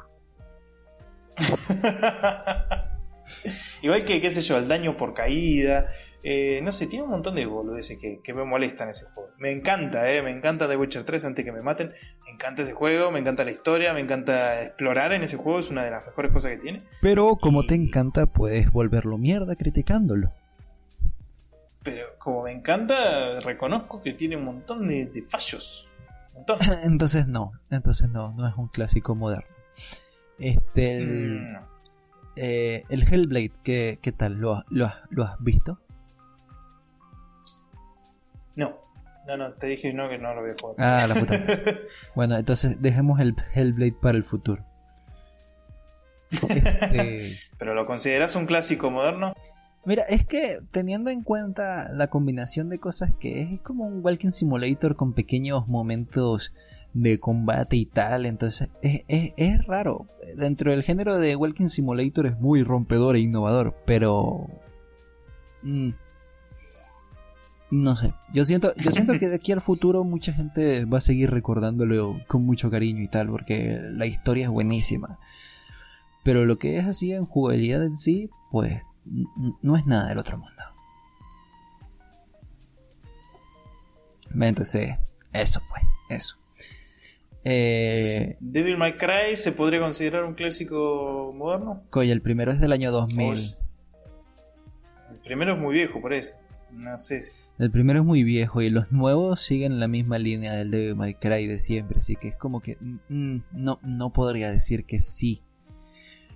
Igual 3.81 4.05
que, 4.05 4.21
qué 4.21 4.33
sé 4.33 4.41
yo, 4.41 4.57
el 4.57 4.67
daño 4.67 4.97
por 4.97 5.13
caída. 5.13 5.91
Eh, 6.25 6.61
no 6.63 6.71
sé, 6.71 6.87
tiene 6.87 7.03
un 7.03 7.11
montón 7.11 7.35
de 7.35 7.45
boludeces 7.45 7.99
que, 7.99 8.21
que 8.23 8.33
me 8.33 8.45
molestan 8.45 8.87
ese 8.87 9.05
juego. 9.07 9.31
Me 9.39 9.51
encanta, 9.51 10.09
eh, 10.09 10.21
me 10.21 10.31
encanta 10.31 10.69
The 10.69 10.77
Witcher 10.77 11.03
3 11.03 11.25
antes 11.25 11.43
que 11.43 11.51
me 11.51 11.61
maten. 11.61 11.91
Me 12.23 12.31
encanta 12.31 12.61
ese 12.61 12.71
juego, 12.71 13.11
me 13.11 13.19
encanta 13.19 13.43
la 13.43 13.51
historia, 13.51 13.93
me 13.93 13.99
encanta 13.99 14.63
explorar 14.63 15.11
en 15.11 15.23
ese 15.23 15.35
juego, 15.35 15.59
es 15.59 15.69
una 15.69 15.83
de 15.83 15.91
las 15.91 16.05
mejores 16.05 16.31
cosas 16.31 16.51
que 16.51 16.57
tiene. 16.57 16.81
Pero 17.01 17.35
como 17.35 17.65
te 17.65 17.75
encanta, 17.75 18.25
puedes 18.25 18.71
volverlo 18.71 19.17
mierda 19.17 19.57
criticándolo. 19.57 20.31
Pero 21.83 22.17
como 22.17 22.43
me 22.43 22.53
encanta, 22.53 23.41
reconozco 23.41 24.01
que 24.01 24.13
tiene 24.13 24.37
un 24.37 24.45
montón 24.45 24.87
de, 24.87 25.25
fallos. 25.29 25.89
entonces 26.85 27.27
no, 27.27 27.51
entonces 27.69 28.09
no, 28.09 28.33
no 28.33 28.47
es 28.47 28.55
un 28.55 28.69
clásico 28.69 29.13
moderno. 29.13 29.53
Este, 30.39 30.97
el, 30.97 31.41
mm, 31.41 31.57
eh, 32.37 32.85
el 32.87 33.03
Hellblade, 33.03 33.51
¿qué, 33.61 33.99
qué 34.01 34.13
tal? 34.13 34.35
¿Lo, 34.35 34.63
lo, 34.69 34.89
¿Lo 35.09 35.25
has 35.25 35.35
visto? 35.43 35.79
No, 38.55 38.79
no, 39.27 39.37
no, 39.37 39.53
te 39.53 39.67
dije 39.67 39.93
no 39.93 40.09
que 40.09 40.17
no 40.17 40.33
lo 40.33 40.41
voy 40.41 40.51
a 40.51 40.55
jugar. 40.59 40.75
Ah, 40.77 41.07
la 41.07 41.15
puta. 41.15 41.33
bueno, 42.15 42.37
entonces 42.37 42.81
dejemos 42.81 43.19
el 43.19 43.35
Hellblade 43.53 43.95
para 44.01 44.17
el 44.17 44.23
futuro. 44.23 44.63
Este, 46.31 47.21
¿Pero 47.57 47.73
lo 47.73 47.85
consideras 47.85 48.35
un 48.35 48.45
clásico 48.45 48.91
moderno? 48.91 49.33
Mira, 49.85 50.03
es 50.03 50.25
que 50.25 50.59
teniendo 50.71 51.09
en 51.09 51.23
cuenta 51.23 51.89
la 51.91 52.07
combinación 52.07 52.69
de 52.69 52.79
cosas 52.79 53.13
que 53.19 53.41
es, 53.41 53.51
es 53.53 53.59
como 53.61 53.85
un 53.85 54.03
Walking 54.03 54.31
Simulator 54.31 54.95
con 54.95 55.13
pequeños 55.13 55.67
momentos 55.67 56.53
de 56.93 57.19
combate 57.19 57.75
y 57.75 57.85
tal, 57.85 58.25
entonces 58.25 58.69
es, 58.81 59.03
es, 59.07 59.65
raro. 59.65 60.05
Dentro 60.35 60.71
del 60.71 60.83
género 60.83 61.17
de 61.17 61.35
Walking 61.35 61.67
Simulator 61.67 62.27
es 62.27 62.39
muy 62.39 62.63
rompedor 62.63 63.15
e 63.15 63.19
innovador, 63.19 63.75
pero... 63.85 64.47
Mm, 65.63 65.91
no 67.73 67.95
sé, 67.95 68.13
yo 68.31 68.45
siento, 68.45 68.73
yo 68.75 68.91
siento 68.91 69.17
que 69.17 69.29
de 69.29 69.35
aquí 69.37 69.51
al 69.51 69.61
futuro 69.61 70.03
mucha 70.03 70.31
gente 70.31 70.85
va 70.85 70.99
a 70.99 71.01
seguir 71.01 71.31
recordándolo 71.31 72.21
con 72.27 72.45
mucho 72.45 72.69
cariño 72.69 73.01
y 73.01 73.07
tal, 73.07 73.29
porque 73.29 73.79
la 73.81 74.05
historia 74.05 74.45
es 74.45 74.49
buenísima. 74.49 75.19
Pero 76.23 76.45
lo 76.45 76.57
que 76.57 76.77
es 76.77 76.85
así 76.85 77.11
en 77.11 77.25
jugabilidad 77.25 77.83
en 77.83 77.97
sí, 77.97 78.29
pues 78.51 78.81
no 79.61 79.75
es 79.75 79.85
nada 79.85 80.09
del 80.09 80.19
otro 80.19 80.37
mundo. 80.37 80.63
Entonces, 84.39 84.95
eso 85.33 85.61
pues, 85.69 85.83
eso. 86.09 86.37
Eh, 87.43 88.37
Devil 88.39 88.77
May 88.77 88.97
Cry 88.97 89.35
se 89.35 89.51
podría 89.51 89.79
considerar 89.79 90.23
un 90.23 90.33
clásico 90.33 91.33
moderno. 91.35 91.83
Coño, 91.89 92.13
el 92.13 92.21
primero 92.21 92.51
es 92.51 92.61
del 92.61 92.71
año 92.71 92.91
2000. 92.91 93.55
El 95.11 95.19
primero 95.25 95.53
es 95.53 95.59
muy 95.59 95.73
viejo, 95.73 95.99
por 95.99 96.13
eso. 96.13 96.35
No 96.75 96.97
sé 96.97 97.21
si... 97.21 97.47
El 97.59 97.71
primero 97.71 97.99
es 97.99 98.05
muy 98.05 98.23
viejo 98.23 98.61
y 98.61 98.69
los 98.69 98.91
nuevos 98.91 99.41
siguen 99.41 99.79
la 99.79 99.87
misma 99.87 100.17
línea 100.17 100.53
del 100.53 100.71
Devil 100.71 100.95
May 100.95 101.15
Cry 101.15 101.47
de 101.47 101.59
siempre, 101.59 101.99
así 101.99 102.15
que 102.15 102.29
es 102.29 102.35
como 102.35 102.61
que 102.61 102.77
mm, 102.79 102.97
mm, 103.09 103.43
no, 103.53 103.79
no 103.83 104.11
podría 104.11 104.51
decir 104.51 104.85
que 104.85 104.99
sí. 104.99 105.41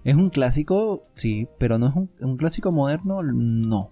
Es 0.03 0.15
un 0.15 0.29
clásico, 0.29 1.01
sí, 1.15 1.49
pero 1.59 1.77
no 1.77 1.89
es 1.89 1.95
un, 2.21 2.37
clásico 2.37 2.71
moderno, 2.71 3.23
no. 3.23 3.91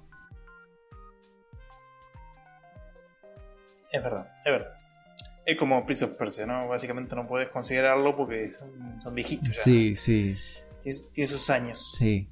Es 3.91 4.01
verdad, 4.01 4.31
es 4.45 4.51
verdad. 4.51 4.73
Es 5.45 5.57
como 5.57 5.85
Prince 5.85 6.05
of 6.05 6.11
Persia, 6.11 6.45
¿no? 6.45 6.67
Básicamente 6.67 7.15
no 7.15 7.27
puedes 7.27 7.49
considerarlo 7.49 8.15
porque 8.15 8.51
son, 9.01 9.13
viejitos. 9.13 9.55
Sí, 9.55 9.95
sí. 9.95 10.35
Tiene, 11.11 11.27
sus 11.27 11.49
años. 11.49 11.95
Sí. 11.97 12.29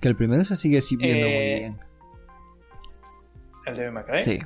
Que 0.00 0.08
el 0.08 0.16
primero 0.16 0.44
se 0.44 0.56
sigue 0.56 0.80
viendo 0.96 1.26
muy 1.26 1.36
eh, 1.36 1.58
bien. 1.60 1.87
¿El 3.66 3.76
de 3.76 3.90
Macrae? 3.90 4.22
Sí. 4.22 4.38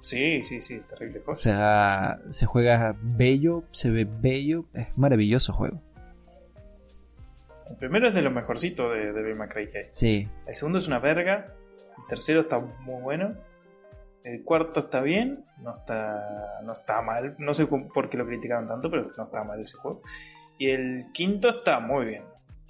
Sí, 0.00 0.42
sí, 0.42 0.60
sí, 0.62 0.74
es 0.74 0.86
terrible 0.86 1.22
O 1.24 1.32
sea, 1.34 2.18
se 2.28 2.44
juega 2.44 2.96
bello, 3.00 3.62
se 3.70 3.88
ve 3.88 4.04
bello, 4.04 4.64
es 4.74 4.98
maravilloso 4.98 5.52
juego. 5.52 5.80
El 7.70 7.76
primero 7.76 8.08
es 8.08 8.14
de 8.14 8.22
los 8.22 8.32
mejorcitos 8.32 8.92
de 8.92 9.12
Devil 9.12 9.36
May 9.36 9.48
Cry 9.48 9.70
Sí. 9.92 10.28
El 10.46 10.54
segundo 10.54 10.78
es 10.78 10.88
una 10.88 10.98
verga. 10.98 11.54
El 11.96 12.06
tercero 12.08 12.40
está 12.40 12.58
muy 12.58 13.00
bueno. 13.00 13.34
El 14.24 14.42
cuarto 14.42 14.80
está 14.80 15.00
bien. 15.00 15.44
No 15.58 15.72
está, 15.72 16.60
no 16.64 16.72
está 16.72 17.00
mal. 17.02 17.36
No 17.38 17.54
sé 17.54 17.66
por 17.66 18.10
qué 18.10 18.16
lo 18.16 18.26
criticaron 18.26 18.66
tanto, 18.66 18.90
pero 18.90 19.10
no 19.16 19.24
está 19.24 19.44
mal 19.44 19.60
ese 19.60 19.76
juego. 19.78 20.02
Y 20.58 20.70
el 20.70 21.06
quinto 21.12 21.48
está 21.48 21.78
muy 21.78 22.06
bien. 22.06 22.24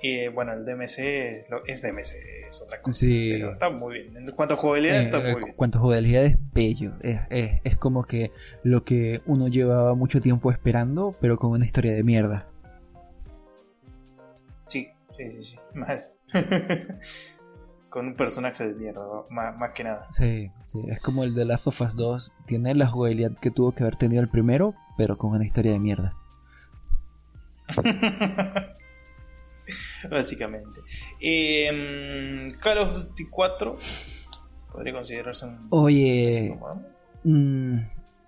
Y 0.05 0.27
bueno, 0.27 0.53
el 0.53 0.65
DMC 0.65 0.99
es, 0.99 1.81
DMC, 1.81 2.49
es 2.49 2.61
otra 2.61 2.83
cosa. 2.83 2.99
Sí. 2.99 3.31
Pero 3.35 3.53
está 3.53 3.71
muy 3.71 4.01
bien. 4.01 4.17
En 4.17 4.31
cuanto 4.33 4.55
a 4.55 4.57
jugabilidad, 4.57 4.97
está 4.97 5.21
muy 5.21 5.35
bien. 5.37 5.49
En 5.49 5.55
cuanto 5.55 5.79
a 5.79 5.81
jugabilidad, 5.81 6.25
es 6.25 6.37
bello. 6.53 6.95
Es, 7.03 7.21
es, 7.31 7.61
es 7.63 7.77
como 7.77 8.05
que 8.05 8.33
lo 8.65 8.85
que 8.85 9.23
uno 9.27 9.47
llevaba 9.47 9.95
mucho 9.95 10.21
tiempo 10.21 10.51
esperando, 10.51 11.15
pero 11.21 11.39
con 11.39 11.53
una 11.53 11.65
historia 11.65 11.95
de 11.95 12.03
mierda. 12.03 12.49
Sí, 14.67 14.89
sí, 15.17 15.45
sí. 15.45 15.57
Mal. 15.75 16.09
Con 17.89 18.07
un 18.07 18.15
personaje 18.15 18.67
de 18.67 18.75
mierda, 18.75 19.05
más, 19.31 19.73
que 19.75 19.85
nada. 19.85 20.09
Sí, 20.13 20.51
sí. 20.65 20.81
Es 20.89 20.99
como 20.99 21.25
el 21.25 21.35
de 21.35 21.45
Last 21.45 21.67
of 21.67 21.79
Us 21.83 21.95
2. 21.95 22.33
Tiene 22.47 22.75
la 22.75 22.87
jugabilidad 22.87 23.33
que 23.39 23.51
tuvo 23.51 23.73
que 23.73 23.83
haber 23.83 23.97
tenido 23.97 24.23
el 24.23 24.31
primero, 24.31 24.75
pero 24.97 25.19
con 25.19 25.33
una 25.33 25.45
historia 25.45 25.73
de 25.73 25.79
mierda. 25.79 26.15
Básicamente. 30.11 30.81
Eh, 31.21 32.53
Call 32.61 32.79
of 32.79 32.95
Duty 32.95 33.27
4 33.31 33.79
podría 34.71 34.93
considerarse 34.93 35.47
un. 35.47 35.67
Oye. 35.71 36.59
Mm, 37.25 37.79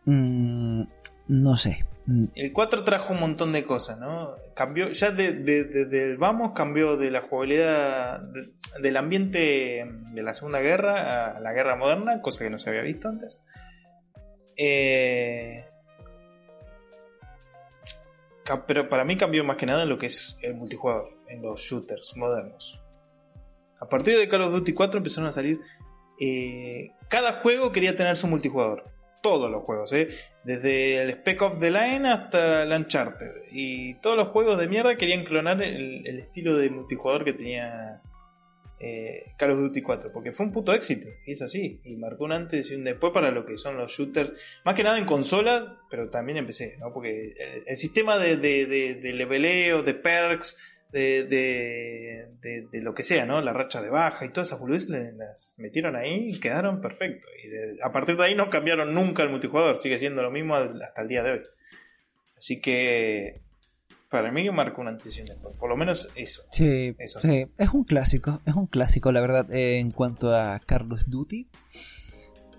mm, 0.04 0.82
no 1.28 1.56
sé. 1.56 1.84
Mm. 2.06 2.26
El 2.34 2.52
4 2.52 2.84
trajo 2.84 3.14
un 3.14 3.20
montón 3.20 3.52
de 3.52 3.64
cosas, 3.64 3.98
¿no? 3.98 4.34
Cambió, 4.54 4.90
ya 4.90 5.10
desde 5.10 5.84
de, 5.86 6.16
vamos, 6.16 6.52
cambió 6.54 6.96
de 6.96 7.10
la 7.10 7.22
jugabilidad 7.22 8.22
del 8.80 8.96
ambiente 8.96 9.86
de 10.12 10.22
la 10.22 10.34
Segunda 10.34 10.60
Guerra 10.60 11.36
a 11.36 11.40
la 11.40 11.52
guerra 11.52 11.76
moderna, 11.76 12.20
cosa 12.20 12.44
que 12.44 12.50
no 12.50 12.58
se 12.58 12.68
había 12.68 12.82
visto 12.82 13.08
antes. 13.08 13.40
Eh, 14.56 15.64
pero 18.66 18.88
para 18.88 19.04
mí 19.04 19.16
cambió 19.16 19.42
más 19.44 19.56
que 19.56 19.66
nada 19.66 19.82
en 19.82 19.88
lo 19.88 19.98
que 19.98 20.06
es 20.06 20.36
el 20.42 20.54
multijugador, 20.54 21.13
en 21.34 21.42
los 21.42 21.60
shooters 21.60 22.16
modernos. 22.16 22.80
A 23.80 23.88
partir 23.88 24.16
de 24.16 24.28
Call 24.28 24.42
of 24.42 24.52
Duty 24.52 24.72
4 24.72 24.98
empezaron 24.98 25.28
a 25.28 25.32
salir. 25.32 25.60
Eh, 26.20 26.90
cada 27.08 27.32
juego 27.34 27.72
quería 27.72 27.96
tener 27.96 28.16
su 28.16 28.26
multijugador. 28.26 28.90
todos 29.22 29.50
los 29.50 29.62
juegos, 29.62 29.90
¿eh? 29.94 30.10
desde 30.44 31.00
el 31.00 31.08
Spec 31.12 31.40
of 31.40 31.58
the 31.58 31.70
Line 31.70 32.06
hasta 32.06 32.64
el 32.64 32.72
Uncharted. 32.72 33.30
Y 33.52 33.94
todos 34.00 34.18
los 34.18 34.28
juegos 34.28 34.58
de 34.58 34.68
mierda 34.68 34.96
querían 34.96 35.24
clonar 35.24 35.62
el, 35.62 36.06
estilo 36.18 36.54
de 36.58 36.68
multijugador 36.68 37.24
que 37.24 37.32
tenía 37.32 38.02
eh, 38.80 39.22
Call 39.38 39.52
of 39.52 39.60
Duty 39.60 39.80
4, 39.80 40.12
porque 40.12 40.32
fue 40.32 40.44
un 40.44 40.52
puto 40.52 40.74
éxito, 40.74 41.08
y 41.26 41.32
es 41.32 41.40
así, 41.40 41.80
y 41.84 41.96
marcó 41.96 42.24
un 42.24 42.32
antes 42.32 42.70
y 42.70 42.74
un 42.74 42.84
después 42.84 43.14
para 43.14 43.30
lo 43.30 43.46
que 43.46 43.56
son 43.56 43.78
los 43.78 43.90
shooters, 43.92 44.32
más 44.62 44.74
que 44.74 44.82
nada 44.82 44.98
en 44.98 45.06
consola, 45.06 45.78
pero 45.88 46.10
también 46.10 46.36
en 46.36 46.46
PC, 46.46 46.76
¿no? 46.78 46.92
porque 46.92 47.32
el, 47.66 47.76
sistema 47.78 48.18
de, 48.18 48.36
de, 48.36 48.66
de, 48.66 48.94
de 48.96 49.12
leveleo, 49.14 49.82
de 49.82 49.94
perks, 49.94 50.58
de, 50.94 52.28
de, 52.40 52.80
lo 52.82 52.94
que 52.94 53.02
sea, 53.02 53.26
¿no? 53.26 53.40
La 53.40 53.52
racha 53.52 53.82
de 53.82 53.90
baja 53.90 54.24
y 54.24 54.30
todas 54.30 54.48
esas 54.48 54.60
boludeces 54.60 54.88
las 54.88 55.54
metieron 55.56 55.96
ahí 55.96 56.28
y 56.28 56.40
quedaron 56.40 56.80
perfectos. 56.80 57.28
Y 57.42 57.80
a 57.82 57.92
partir 57.92 58.16
de 58.16 58.24
ahí 58.24 58.34
no 58.34 58.50
cambiaron 58.50 58.94
nunca 58.94 59.22
el 59.22 59.30
multijugador, 59.30 59.76
sigue 59.76 59.98
siendo 59.98 60.22
lo 60.22 60.30
mismo 60.30 60.54
hasta 60.54 61.02
el 61.02 61.08
día 61.08 61.22
de 61.22 61.32
hoy. 61.32 61.42
Así 62.36 62.60
que 62.60 63.40
para 64.08 64.30
mí 64.30 64.48
marcó 64.50 64.82
una 64.82 64.90
antes 64.90 65.20
por 65.58 65.68
lo 65.68 65.76
menos 65.76 66.08
eso. 66.14 66.44
Sí, 66.52 66.94
eso 66.98 67.20
sí. 67.20 67.46
es 67.58 67.68
un 67.70 67.84
clásico, 67.84 68.40
es 68.46 68.54
un 68.54 68.66
clásico, 68.66 69.10
la 69.10 69.20
verdad, 69.20 69.52
en 69.52 69.90
cuanto 69.90 70.34
a 70.34 70.60
Carlos 70.64 71.10
Duty. 71.10 71.48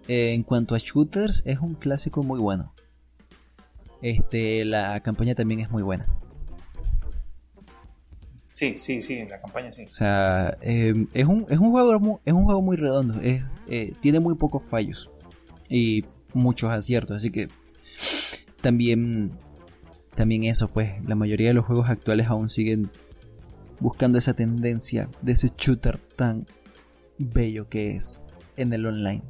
en 0.07 0.43
cuanto 0.43 0.75
a 0.75 0.79
shooters, 0.79 1.43
es 1.45 1.59
un 1.59 1.75
clásico 1.75 2.23
muy 2.23 2.39
bueno. 2.39 2.73
Este, 4.01 4.65
la 4.65 4.99
campaña 4.99 5.35
también 5.35 5.61
es 5.61 5.71
muy 5.71 5.81
buena. 5.81 6.05
Sí, 8.55 8.77
sí, 8.79 9.01
sí, 9.01 9.15
en 9.15 9.29
la 9.29 9.41
campaña 9.41 9.71
sí. 9.73 9.83
O 9.83 9.89
sea, 9.89 10.57
em, 10.61 11.07
es, 11.13 11.25
un, 11.25 11.45
es, 11.49 11.59
un 11.59 11.71
juego 11.71 11.99
muy, 11.99 12.17
es 12.23 12.33
un 12.33 12.45
juego 12.45 12.61
muy 12.61 12.77
redondo. 12.77 13.19
Es, 13.21 13.43
eh, 13.67 13.93
tiene 13.99 14.19
muy 14.19 14.35
pocos 14.35 14.63
fallos 14.69 15.09
y 15.69 16.05
muchos 16.33 16.71
aciertos. 16.71 17.17
Así 17.17 17.31
que 17.31 17.49
también, 18.61 19.31
también 20.15 20.45
eso, 20.45 20.69
pues, 20.69 21.03
la 21.05 21.15
mayoría 21.15 21.49
de 21.49 21.53
los 21.53 21.65
juegos 21.65 21.89
actuales 21.89 22.27
aún 22.27 22.49
siguen 22.49 22.89
buscando 23.81 24.17
esa 24.17 24.33
tendencia 24.33 25.09
de 25.21 25.33
ese 25.33 25.51
shooter 25.57 25.99
tan 26.15 26.45
bello 27.17 27.67
que 27.67 27.97
es 27.97 28.23
en 28.55 28.71
el 28.71 28.85
online, 28.85 29.23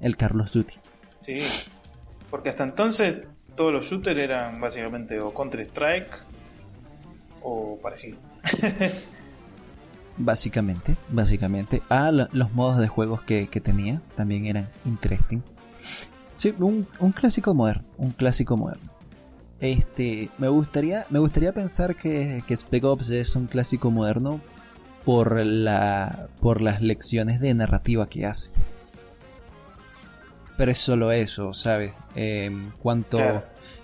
el 0.00 0.16
Carlos 0.16 0.52
Duty. 0.52 0.74
Sí, 1.22 1.38
porque 2.30 2.50
hasta 2.50 2.62
entonces 2.62 3.26
todos 3.56 3.72
los 3.72 3.86
shooters 3.86 4.20
eran 4.20 4.60
básicamente 4.60 5.18
o 5.20 5.34
Counter 5.34 5.60
Strike 5.60 6.22
o 7.42 7.80
parecido. 7.82 8.18
básicamente, 10.16 10.96
básicamente. 11.08 11.82
Ah, 11.88 12.10
los 12.10 12.52
modos 12.52 12.78
de 12.78 12.88
juegos 12.88 13.22
que, 13.22 13.46
tenía 13.62 14.00
también 14.16 14.46
eran 14.46 14.68
interesting. 14.84 15.40
Sí, 16.36 16.54
un, 16.58 16.86
clásico 17.14 17.54
moderno, 17.54 17.84
un 17.96 18.10
clásico 18.10 18.56
moderno. 18.56 18.90
Este, 19.60 20.30
me 20.38 20.48
gustaría, 20.48 21.06
me 21.10 21.18
gustaría 21.18 21.52
pensar 21.52 21.94
que, 21.96 22.42
que 22.46 22.56
Spec 22.56 22.84
Ops 22.84 23.10
es 23.10 23.36
un 23.36 23.46
clásico 23.46 23.90
moderno 23.90 24.40
por 25.04 25.36
la, 25.44 26.28
por 26.40 26.60
las 26.60 26.82
lecciones 26.82 27.40
de 27.40 27.54
narrativa 27.54 28.08
que 28.08 28.26
hace. 28.26 28.50
Pero 30.56 30.70
es 30.70 30.78
solo 30.78 31.12
eso, 31.12 31.52
¿sabes? 31.52 31.92
En 32.14 32.72
cuanto 32.80 33.18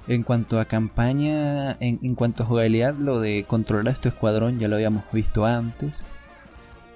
en 0.09 0.23
cuanto 0.23 0.59
a 0.59 0.65
campaña, 0.65 1.77
en, 1.81 2.15
cuanto 2.15 2.43
a 2.43 2.47
jugabilidad, 2.47 2.95
lo 2.95 3.21
de 3.21 3.45
controlar 3.47 3.95
este 3.95 4.09
escuadrón 4.09 4.59
ya 4.59 4.69
lo 4.69 4.77
habíamos 4.77 5.05
visto 5.13 5.45
antes. 5.45 6.07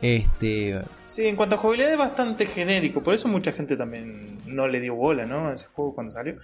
Este. 0.02 0.80
Sí, 1.06 1.26
en 1.26 1.36
cuanto 1.36 1.54
a 1.54 1.58
jugabilidad 1.58 1.92
es 1.92 1.98
bastante 1.98 2.46
genérico, 2.46 3.02
por 3.02 3.14
eso 3.14 3.28
mucha 3.28 3.52
gente 3.52 3.76
también 3.76 4.38
no 4.46 4.68
le 4.68 4.80
dio 4.80 4.94
bola, 4.94 5.26
¿no? 5.26 5.48
A 5.48 5.54
ese 5.54 5.66
juego 5.68 5.94
cuando 5.94 6.12
salió. 6.12 6.34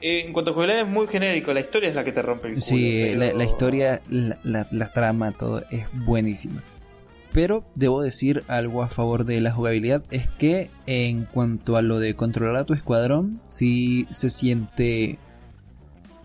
Eh, 0.00 0.24
en 0.26 0.32
cuanto 0.32 0.50
a 0.50 0.54
jugabilidad 0.54 0.86
es 0.86 0.92
muy 0.92 1.06
genérico, 1.06 1.52
la 1.52 1.60
historia 1.60 1.88
es 1.88 1.94
la 1.94 2.04
que 2.04 2.12
te 2.12 2.22
rompe 2.22 2.48
el 2.48 2.54
culo. 2.54 2.64
Sí, 2.64 3.14
la, 3.14 3.44
historia, 3.44 4.00
la, 4.08 4.66
la, 4.70 4.92
trama, 4.92 5.32
todo 5.32 5.64
es 5.70 5.86
buenísima. 5.92 6.62
Pero 7.32 7.64
debo 7.74 8.02
decir 8.02 8.44
algo 8.46 8.82
a 8.82 8.88
favor 8.88 9.24
de 9.24 9.40
la 9.40 9.52
jugabilidad, 9.52 10.04
es 10.10 10.28
que 10.28 10.70
en 10.86 11.24
cuanto 11.24 11.76
a 11.76 11.82
lo 11.82 11.98
de 11.98 12.14
controlar 12.14 12.56
a 12.56 12.64
tu 12.64 12.74
escuadrón, 12.74 13.40
sí 13.44 14.06
se 14.10 14.30
siente 14.30 15.18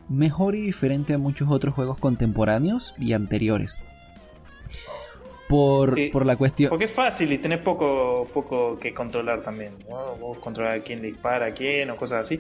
mejor 0.10 0.55
y 0.55 0.62
diferente 0.62 1.14
a 1.14 1.18
muchos 1.18 1.49
otros 1.49 1.74
juegos 1.74 1.97
contemporáneos 1.99 2.93
y 2.97 3.14
anteriores. 3.14 3.78
Por, 5.47 5.95
por 6.12 6.26
la 6.26 6.36
cuestión. 6.36 6.70
Porque 6.70 6.86
es 6.86 6.93
fácil 6.93 7.32
y 7.32 7.38
tenés 7.39 7.60
poco, 7.60 8.28
poco 8.34 8.78
que 8.78 8.93
controlar 8.93 9.41
también. 9.41 9.74
¿no? 9.89 10.16
Vos 10.16 10.38
controlar 10.39 10.80
a 10.80 10.84
quién 10.84 11.01
le 11.01 11.07
dispara, 11.07 11.47
a 11.47 11.51
quién 11.51 11.89
o 11.89 11.97
cosas 11.97 12.22
así. 12.22 12.39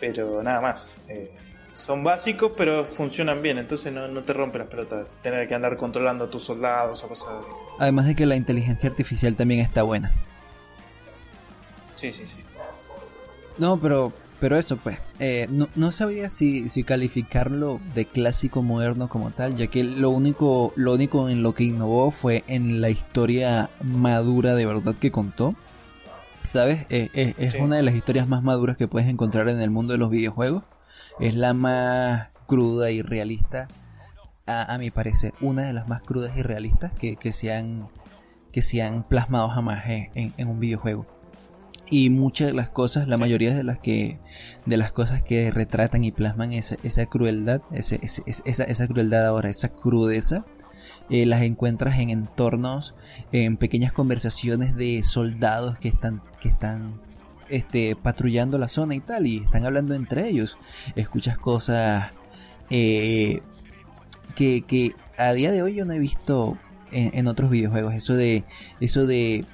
Pero 0.00 0.42
nada 0.42 0.60
más. 0.60 0.98
Eh, 1.08 1.30
son 1.74 2.02
básicos, 2.02 2.52
pero 2.56 2.84
funcionan 2.84 3.42
bien. 3.42 3.58
Entonces 3.58 3.92
no, 3.92 4.08
no 4.08 4.24
te 4.24 4.32
rompen 4.32 4.60
las 4.60 4.68
pelotas. 4.70 5.08
Tener 5.22 5.46
que 5.46 5.54
andar 5.54 5.76
controlando 5.76 6.24
a 6.24 6.30
tus 6.30 6.42
soldados 6.44 7.04
o 7.04 7.08
cosas 7.08 7.42
así. 7.42 7.50
Además 7.78 8.06
de 8.06 8.16
que 8.16 8.24
la 8.24 8.36
inteligencia 8.36 8.88
artificial 8.88 9.36
también 9.36 9.60
está 9.60 9.82
buena. 9.82 10.12
Sí, 11.96 12.12
sí, 12.12 12.24
sí. 12.26 12.38
No, 13.58 13.78
pero 13.78 14.12
pero 14.40 14.56
eso 14.56 14.76
pues, 14.76 14.98
eh, 15.18 15.48
no, 15.50 15.90
sabía 15.90 16.30
si, 16.30 16.68
si, 16.68 16.84
calificarlo 16.84 17.80
de 17.94 18.06
clásico 18.06 18.62
moderno 18.62 19.08
como 19.08 19.30
tal, 19.30 19.56
ya 19.56 19.66
que 19.66 19.82
lo 19.82 20.10
único, 20.10 20.72
lo 20.76 20.94
único 20.94 21.28
en 21.28 21.42
lo 21.42 21.54
que 21.54 21.64
innovó 21.64 22.12
fue 22.12 22.44
en 22.46 22.80
la 22.80 22.90
historia 22.90 23.70
madura 23.82 24.54
de 24.54 24.66
verdad 24.66 24.94
que 24.94 25.10
contó. 25.10 25.54
¿Sabes? 26.46 26.86
Eh, 26.88 27.10
eh, 27.12 27.34
es 27.36 27.56
una 27.56 27.76
de 27.76 27.82
las 27.82 27.94
historias 27.94 28.26
más 28.26 28.42
maduras 28.42 28.78
que 28.78 28.88
puedes 28.88 29.08
encontrar 29.08 29.50
en 29.50 29.60
el 29.60 29.68
mundo 29.70 29.92
de 29.92 29.98
los 29.98 30.08
videojuegos. 30.08 30.62
Es 31.20 31.34
la 31.34 31.52
más 31.52 32.28
cruda 32.46 32.90
y 32.90 33.02
realista, 33.02 33.68
a, 34.46 34.78
mi 34.78 34.90
parecer, 34.90 35.34
una 35.42 35.64
de 35.64 35.74
las 35.74 35.88
más 35.88 36.00
crudas 36.00 36.34
y 36.38 36.42
realistas 36.42 36.92
que, 36.92 37.16
que, 37.16 37.34
se, 37.34 37.52
han, 37.52 37.88
que 38.50 38.62
se 38.62 38.80
han 38.80 39.02
plasmado 39.02 39.50
jamás 39.50 39.84
en 39.86 40.48
un 40.48 40.58
videojuego 40.58 41.17
y 41.90 42.10
muchas 42.10 42.48
de 42.48 42.54
las 42.54 42.68
cosas, 42.68 43.08
la 43.08 43.16
mayoría 43.16 43.54
de 43.54 43.62
las 43.62 43.78
que 43.78 44.18
de 44.66 44.76
las 44.76 44.92
cosas 44.92 45.22
que 45.22 45.50
retratan 45.50 46.04
y 46.04 46.12
plasman 46.12 46.52
esa, 46.52 46.76
esa 46.82 47.06
crueldad, 47.06 47.62
esa, 47.72 47.96
esa, 48.44 48.86
crueldad 48.86 49.26
ahora, 49.26 49.48
esa 49.48 49.70
crudeza, 49.70 50.44
eh, 51.08 51.24
las 51.24 51.42
encuentras 51.42 51.98
en 51.98 52.10
entornos, 52.10 52.94
en 53.32 53.56
pequeñas 53.56 53.92
conversaciones 53.92 54.76
de 54.76 55.02
soldados 55.04 55.78
que 55.78 55.88
están 55.88 56.22
que 56.40 56.48
están 56.48 57.00
este, 57.48 57.96
patrullando 57.96 58.58
la 58.58 58.68
zona 58.68 58.94
y 58.94 59.00
tal 59.00 59.26
y 59.26 59.38
están 59.38 59.64
hablando 59.64 59.94
entre 59.94 60.28
ellos. 60.28 60.58
Escuchas 60.96 61.38
cosas 61.38 62.12
eh, 62.70 63.40
que, 64.34 64.62
que 64.62 64.94
a 65.16 65.32
día 65.32 65.50
de 65.50 65.62
hoy 65.62 65.74
yo 65.74 65.86
no 65.86 65.94
he 65.94 65.98
visto 65.98 66.58
en, 66.92 67.16
en 67.16 67.26
otros 67.26 67.50
videojuegos. 67.50 67.94
Eso 67.94 68.14
de 68.14 68.44
eso 68.80 69.06
de 69.06 69.46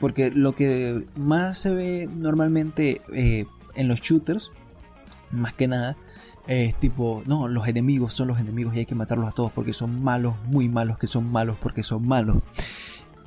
porque 0.00 0.30
lo 0.30 0.54
que 0.54 1.06
más 1.16 1.58
se 1.58 1.70
ve 1.72 2.08
normalmente 2.12 3.02
eh, 3.12 3.46
en 3.74 3.88
los 3.88 4.00
shooters, 4.00 4.50
más 5.30 5.52
que 5.54 5.68
nada, 5.68 5.96
es 6.46 6.74
tipo, 6.80 7.22
no, 7.26 7.46
los 7.46 7.68
enemigos 7.68 8.14
son 8.14 8.28
los 8.28 8.40
enemigos 8.40 8.74
y 8.74 8.80
hay 8.80 8.86
que 8.86 8.94
matarlos 8.94 9.28
a 9.28 9.32
todos 9.32 9.52
porque 9.52 9.72
son 9.72 10.02
malos, 10.02 10.34
muy 10.46 10.68
malos, 10.68 10.98
que 10.98 11.06
son 11.06 11.30
malos 11.30 11.56
porque 11.62 11.82
son 11.82 12.08
malos. 12.08 12.38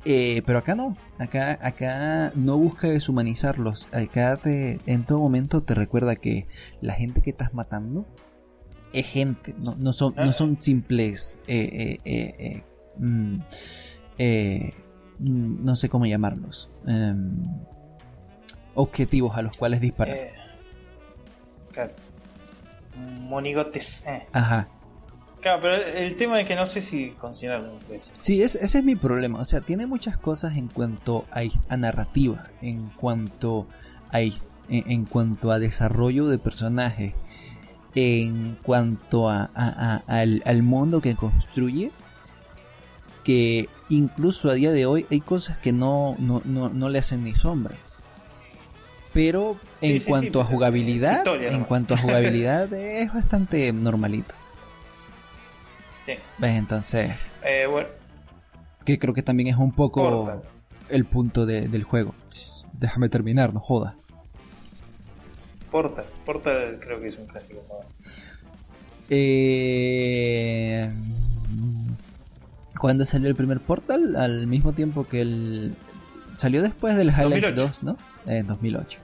Eh, 0.04 0.42
pero 0.44 0.58
acá 0.58 0.74
no, 0.74 0.98
acá, 1.18 1.58
acá 1.62 2.32
no 2.34 2.58
busca 2.58 2.88
deshumanizarlos. 2.88 3.88
Acá 3.94 4.36
te, 4.36 4.80
en 4.84 5.04
todo 5.04 5.20
momento 5.20 5.62
te 5.62 5.74
recuerda 5.74 6.16
que 6.16 6.46
la 6.82 6.92
gente 6.92 7.22
que 7.22 7.30
estás 7.30 7.54
matando 7.54 8.04
es 8.92 9.06
gente, 9.06 9.54
no, 9.78 9.92
son, 9.94 10.14
no 10.16 10.32
son 10.32 10.60
simples 10.60 11.36
eh, 11.46 11.98
eh, 12.04 12.62
Mm, 12.96 13.38
no 15.18 15.76
sé 15.76 15.88
cómo 15.88 16.06
llamarlos, 16.06 16.70
em, 16.86 17.42
objetivos 18.74 19.36
a 19.36 19.42
los 19.42 19.56
cuales 19.56 19.80
disparar. 19.80 20.16
Eh, 20.16 20.32
claro. 21.72 21.92
Monigotes. 22.96 24.06
Eh. 24.06 24.26
Ajá. 24.32 24.68
Claro, 25.40 25.60
pero 25.60 25.76
el 25.76 26.16
tema 26.16 26.40
es 26.40 26.48
que 26.48 26.56
no 26.56 26.64
sé 26.64 26.80
si 26.80 27.10
considerarlo 27.10 27.78
Sí, 28.16 28.42
ese 28.42 28.64
es 28.64 28.82
mi 28.82 28.96
problema. 28.96 29.40
O 29.40 29.44
sea, 29.44 29.60
tiene 29.60 29.86
muchas 29.86 30.16
cosas 30.16 30.56
en 30.56 30.68
cuanto 30.68 31.26
a, 31.30 31.76
narrativa, 31.76 32.44
en 32.62 32.88
cuanto 32.88 33.66
a, 34.10 34.20
en, 34.70 35.04
cuanto 35.04 35.50
a 35.52 35.58
desarrollo 35.58 36.28
de 36.28 36.38
personajes, 36.38 37.12
en 37.94 38.56
cuanto 38.62 39.28
a, 39.28 39.44
al, 40.06 40.42
al 40.46 40.62
mundo 40.62 41.02
que 41.02 41.14
construye 41.14 41.92
que 43.24 43.68
incluso 43.88 44.50
a 44.50 44.54
día 44.54 44.70
de 44.70 44.86
hoy 44.86 45.06
hay 45.10 45.20
cosas 45.20 45.58
que 45.58 45.72
no, 45.72 46.16
no, 46.18 46.88
le 46.88 46.98
hacen 46.98 47.24
ni 47.24 47.34
sombra. 47.34 47.74
Pero 49.12 49.56
en 49.80 50.00
cuanto 50.00 50.40
a 50.40 50.44
jugabilidad, 50.44 51.24
en 51.26 51.64
cuanto 51.64 51.94
a 51.94 51.96
jugabilidad 51.96 52.72
es 52.72 53.12
bastante 53.12 53.72
normalito. 53.72 54.34
Sí. 56.04 56.12
¿Ves? 56.38 56.52
Entonces, 56.52 57.28
eh, 57.42 57.66
bueno. 57.70 57.88
que 58.84 58.98
creo 58.98 59.14
que 59.14 59.22
también 59.22 59.48
es 59.48 59.56
un 59.56 59.72
poco 59.72 60.42
el 60.88 61.04
punto 61.06 61.46
del 61.46 61.82
juego. 61.84 62.14
Déjame 62.72 63.08
terminar, 63.08 63.54
no 63.54 63.60
jodas. 63.60 63.94
Portal. 65.70 66.04
Portal 66.24 66.78
creo 66.80 67.00
que 67.00 67.08
es 67.08 67.18
un 67.18 67.26
clásico. 67.26 67.60
Eh, 69.10 70.90
¿Cuándo 72.84 73.06
salió 73.06 73.30
el 73.30 73.34
primer 73.34 73.60
Portal? 73.60 74.14
Al 74.14 74.46
mismo 74.46 74.74
tiempo 74.74 75.06
que 75.08 75.22
el... 75.22 75.74
Salió 76.36 76.60
después 76.60 76.96
del 76.96 77.08
Highlight 77.08 77.54
2, 77.54 77.82
¿no? 77.82 77.96
En 78.26 78.46
2008. 78.46 78.98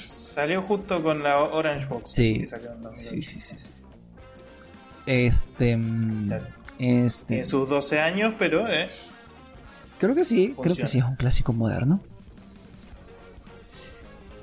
Salió 0.00 0.62
justo 0.62 1.02
con 1.02 1.22
la 1.22 1.38
Orange 1.40 1.84
Box. 1.84 2.12
Sí, 2.12 2.46
sí, 2.94 3.20
sí, 3.20 3.40
sí, 3.40 3.70
Este... 5.04 5.78
Este... 6.78 7.40
En 7.40 7.44
sus 7.44 7.68
12 7.68 8.00
años, 8.00 8.32
pero... 8.38 8.72
Eh, 8.72 8.88
creo 9.98 10.14
que 10.14 10.24
sí, 10.24 10.54
creo 10.58 10.74
que 10.74 10.86
sí 10.86 10.96
es 10.96 11.04
un 11.04 11.16
clásico 11.16 11.52
moderno. 11.52 12.00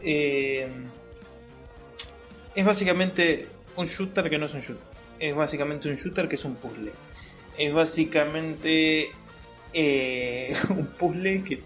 Eh, 0.03 0.69
es 2.53 2.63
básicamente 2.63 3.47
un 3.75 3.87
shooter 3.87 4.29
que 4.29 4.37
no 4.37 4.45
es 4.45 4.53
un 4.53 4.61
shooter. 4.61 4.93
Es 5.17 5.35
básicamente 5.35 5.89
un 5.89 5.95
shooter 5.95 6.29
que 6.29 6.35
es 6.35 6.45
un 6.45 6.53
puzzle. 6.53 6.91
Es 7.57 7.73
básicamente 7.73 9.09
eh, 9.73 10.53
un 10.69 10.87
puzzle 10.87 11.43
que 11.43 11.61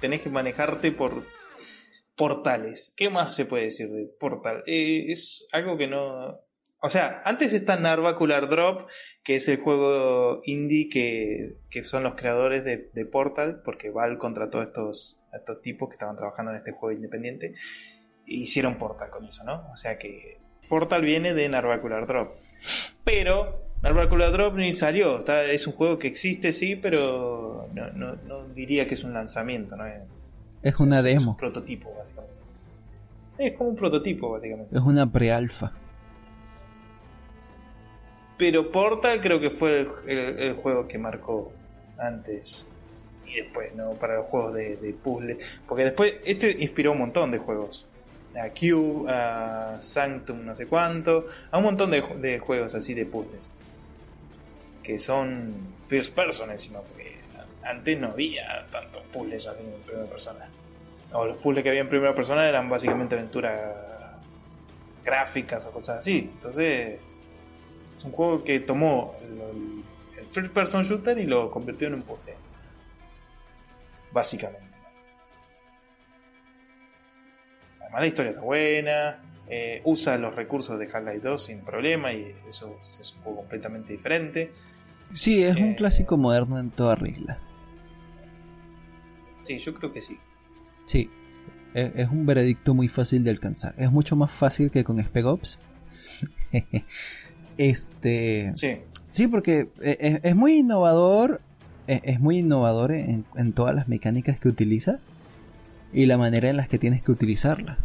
tenés 0.00 0.20
que 0.20 0.30
manejarte 0.30 0.92
por 0.92 1.24
portales. 2.16 2.92
¿Qué 2.96 3.10
más 3.10 3.34
se 3.34 3.46
puede 3.46 3.64
decir 3.64 3.88
de 3.88 4.06
portal? 4.06 4.62
Eh, 4.66 5.06
es 5.08 5.46
algo 5.52 5.76
que 5.76 5.88
no... 5.88 6.40
O 6.84 6.90
sea, 6.90 7.22
antes 7.24 7.52
está 7.52 7.76
Narvacular 7.76 8.48
Drop, 8.48 8.88
que 9.22 9.36
es 9.36 9.46
el 9.46 9.60
juego 9.60 10.40
indie 10.44 10.88
que, 10.88 11.84
son 11.84 12.02
los 12.02 12.14
creadores 12.14 12.64
de, 12.64 13.06
Portal, 13.06 13.62
porque 13.64 13.90
Val 13.90 14.18
contrató 14.18 14.58
a 14.58 14.64
estos, 14.64 15.20
estos 15.32 15.62
tipos 15.62 15.88
que 15.88 15.94
estaban 15.94 16.16
trabajando 16.16 16.50
en 16.50 16.58
este 16.58 16.72
juego 16.72 16.96
independiente, 16.96 17.54
hicieron 18.26 18.78
Portal 18.78 19.10
con 19.10 19.24
eso, 19.24 19.44
¿no? 19.44 19.70
O 19.72 19.76
sea 19.76 19.96
que 19.96 20.40
Portal 20.68 21.02
viene 21.02 21.34
de 21.34 21.48
Narvacular 21.48 22.08
Drop. 22.08 22.28
Pero 23.04 23.71
Narvacular 23.82 24.32
Drop 24.32 24.54
ni 24.56 24.72
salió. 24.72 25.24
es 25.26 25.66
un 25.66 25.72
juego 25.72 25.98
que 25.98 26.08
existe, 26.08 26.52
sí, 26.52 26.76
pero 26.76 27.68
no, 27.74 28.48
diría 28.48 28.86
que 28.86 28.94
es 28.94 29.04
un 29.04 29.12
lanzamiento. 29.12 29.76
¿no? 29.76 29.84
Es 30.62 30.80
una 30.80 31.02
demo. 31.02 31.20
Es 31.20 31.26
un 31.26 31.36
prototipo, 31.36 31.92
básicamente. 31.96 32.32
Es 33.38 33.52
como 33.56 33.70
un 33.70 33.76
prototipo, 33.76 34.30
básicamente. 34.30 34.76
Es 34.76 34.82
una 34.82 35.10
pre-alfa. 35.10 35.72
Pero 38.38 38.70
Portal 38.70 39.20
creo 39.20 39.40
que 39.40 39.50
fue 39.50 39.86
el, 40.06 40.54
juego 40.54 40.86
que 40.86 40.98
marcó 40.98 41.52
antes 41.98 42.66
y 43.26 43.36
después, 43.36 43.74
¿no? 43.74 43.92
Para 43.92 44.16
los 44.16 44.26
juegos 44.26 44.54
de, 44.54 44.76
de 44.76 44.92
puzzle. 44.94 45.36
Porque 45.68 45.84
después, 45.84 46.14
este 46.24 46.56
inspiró 46.60 46.92
un 46.92 46.98
montón 46.98 47.30
de 47.30 47.38
juegos 47.38 47.86
a 48.36 48.50
Cube, 48.50 49.10
a 49.10 49.78
Sanctum 49.80 50.44
no 50.44 50.54
sé 50.54 50.66
cuánto, 50.66 51.26
a 51.50 51.58
un 51.58 51.64
montón 51.64 51.90
de, 51.90 52.38
juegos 52.38 52.74
así 52.74 52.94
de 52.94 53.06
puzzles. 53.06 53.52
Que 54.82 54.98
son 54.98 55.74
first 55.86 56.14
person 56.14 56.50
encima, 56.50 56.80
porque 56.80 57.16
antes 57.62 57.98
no 57.98 58.08
había 58.08 58.66
tantos 58.70 59.02
puzzles 59.12 59.46
así 59.46 59.60
en 59.60 59.80
primera 59.82 60.08
persona. 60.08 60.48
O 61.12 61.26
los 61.26 61.36
puzzles 61.36 61.62
que 61.62 61.68
había 61.68 61.82
en 61.82 61.88
primera 61.88 62.14
persona 62.14 62.48
eran 62.48 62.68
básicamente 62.68 63.14
aventuras 63.14 63.74
gráficas 65.04 65.64
o 65.66 65.70
cosas 65.70 65.98
así. 65.98 66.30
Entonces, 66.34 67.00
es 67.96 68.04
un 68.04 68.12
juego 68.12 68.42
que 68.42 68.60
tomó 68.60 69.14
el, 69.22 69.82
el 70.18 70.26
first 70.26 70.52
person 70.52 70.84
shooter 70.84 71.18
y 71.18 71.26
lo 71.26 71.50
convirtió 71.50 71.88
en 71.88 71.94
un 71.94 72.02
puzzle. 72.02 72.34
Básicamente. 74.10 74.72
la 78.00 78.06
historia 78.06 78.30
está 78.30 78.42
buena, 78.42 79.21
eh, 79.48 79.82
usa 79.84 80.16
los 80.18 80.34
recursos 80.34 80.78
de 80.78 80.86
Half-Life 80.86 81.20
2 81.20 81.44
sin 81.44 81.60
problema 81.60 82.12
y 82.12 82.34
eso 82.48 82.78
es 82.82 83.12
un 83.16 83.22
juego 83.22 83.38
completamente 83.40 83.92
diferente. 83.92 84.52
Sí, 85.12 85.42
es 85.42 85.56
un 85.56 85.70
eh, 85.70 85.76
clásico 85.76 86.16
moderno 86.16 86.58
en 86.58 86.70
toda 86.70 86.94
regla. 86.94 87.38
Sí, 89.44 89.58
yo 89.58 89.74
creo 89.74 89.92
que 89.92 90.00
sí. 90.00 90.18
Sí, 90.86 91.10
es, 91.74 92.08
un 92.08 92.26
veredicto 92.26 92.74
muy 92.74 92.88
fácil 92.88 93.24
de 93.24 93.30
alcanzar. 93.30 93.74
Es 93.76 93.90
mucho 93.90 94.16
más 94.16 94.30
fácil 94.30 94.70
que 94.70 94.84
con 94.84 95.02
Spec 95.02 95.26
Ops. 95.26 95.58
este. 97.56 98.52
Sí. 98.56 98.78
Sí, 99.06 99.26
porque 99.26 99.68
e, 99.82 100.20
es, 100.22 100.36
muy 100.36 100.54
innovador. 100.54 101.40
E, 101.86 102.00
es, 102.04 102.20
muy 102.20 102.38
innovador 102.38 102.92
en, 102.92 103.24
en 103.36 103.52
todas 103.52 103.74
las 103.74 103.88
mecánicas 103.88 104.38
que 104.38 104.48
utiliza 104.48 104.98
y 105.92 106.06
la 106.06 106.16
manera 106.16 106.48
en 106.48 106.56
la 106.56 106.66
que 106.66 106.78
tienes 106.78 107.02
que 107.02 107.12
utilizarla. 107.12 107.78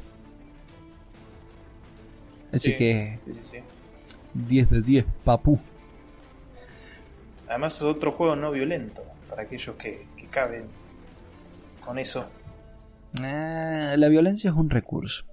Así 2.58 2.76
que 2.76 3.20
10 4.34 4.70
de 4.70 4.82
10, 4.82 5.06
papu. 5.24 5.60
Además 7.48 7.76
es 7.76 7.84
otro 7.84 8.12
juego 8.12 8.36
no 8.36 8.52
violento, 8.52 9.04
para 9.30 9.44
aquellos 9.44 9.76
que, 9.76 10.06
caben 10.30 10.66
con 11.86 11.98
eso. 11.98 12.30
Ah, 13.24 13.96
la 13.98 14.10
violencia 14.10 14.50
es 14.50 14.56
un 14.56 14.70
recurso. 14.70 15.24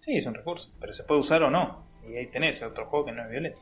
Sí, 0.00 0.16
es 0.16 0.26
un 0.26 0.34
recurso, 0.34 0.72
pero 0.80 0.92
se 0.92 1.04
puede 1.04 1.20
usar 1.20 1.42
o 1.42 1.50
no. 1.50 1.84
Y 2.08 2.16
ahí 2.16 2.26
tenés 2.26 2.62
otro 2.62 2.86
juego 2.86 3.04
que 3.04 3.12
no 3.12 3.22
es 3.24 3.30
violento. 3.30 3.60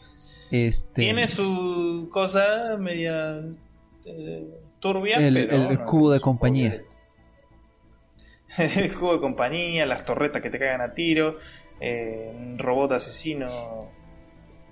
Este... 0.52 1.02
Tiene 1.02 1.26
su 1.26 2.08
cosa 2.12 2.76
media 2.78 3.42
eh, 4.04 4.48
turbia, 4.78 5.16
el, 5.16 5.34
pero 5.34 5.70
el, 5.70 5.80
cubo 5.80 6.12
de 6.12 6.20
compañía. 6.20 6.82
el 8.58 8.94
juego 8.94 9.14
de 9.14 9.20
compañía, 9.20 9.84
las 9.84 10.04
torretas 10.04 10.40
que 10.40 10.50
te 10.50 10.58
cagan 10.58 10.80
a 10.80 10.94
tiro, 10.94 11.38
eh, 11.80 12.32
un 12.34 12.58
robot 12.58 12.92
asesino 12.92 13.46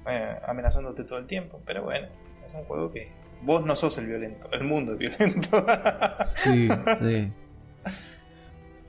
eh, 0.09 0.37
amenazándote 0.47 1.05
todo 1.05 1.19
el 1.19 1.27
tiempo. 1.27 1.61
Pero 1.65 1.85
bueno, 1.85 2.09
es 2.47 2.55
un 2.55 2.65
juego 2.65 2.93
que 2.93 3.09
vos 3.43 3.65
no 3.65 3.77
sos 3.77 3.99
el 3.99 4.07
violento, 4.07 4.49
el 4.53 4.65
mundo 4.65 4.93
es 4.93 4.99
violento. 4.99 5.67
sí, 6.25 6.69
sí. 6.99 7.33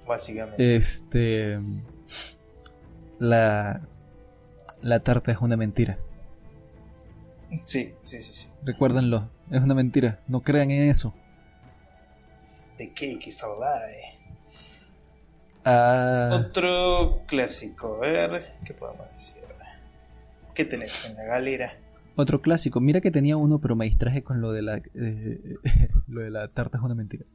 Básicamente. 0.08 0.76
Este. 0.76 1.60
La. 3.20 3.82
La 4.82 5.00
tarta 5.00 5.32
es 5.32 5.40
una 5.40 5.58
mentira. 5.58 5.98
Sí, 7.64 7.96
sí, 8.02 8.20
sí, 8.20 8.34
sí. 8.34 8.50
Recuérdenlo, 8.64 9.30
es 9.52 9.62
una 9.62 9.74
mentira. 9.74 10.20
No 10.28 10.42
crean 10.42 10.70
en 10.72 10.90
eso. 10.90 11.14
The 12.78 12.90
cake 12.90 13.28
is 13.28 13.44
a 13.44 13.48
lie. 13.48 14.17
Ah. 15.70 16.30
Otro 16.32 17.24
clásico, 17.28 17.98
a 18.02 18.08
ver, 18.08 18.54
¿qué 18.64 18.74
podemos 18.74 19.06
decir? 19.14 19.44
¿Qué 20.54 20.64
tenés 20.64 21.10
en 21.10 21.18
la 21.18 21.26
galera? 21.26 21.74
Otro 22.16 22.42
clásico, 22.42 22.80
mira 22.80 23.02
que 23.02 23.12
tenía 23.12 23.36
uno, 23.36 23.60
pero 23.60 23.76
me 23.76 23.84
distraje 23.84 24.24
con 24.24 24.40
lo 24.40 24.54
de 24.54 24.62
la 24.62 24.78
eh, 24.78 25.58
lo 26.08 26.22
de 26.22 26.32
la 26.32 26.48
tarta 26.48 26.78
es 26.78 26.84
una 26.86 26.96
mentira. 26.96 27.26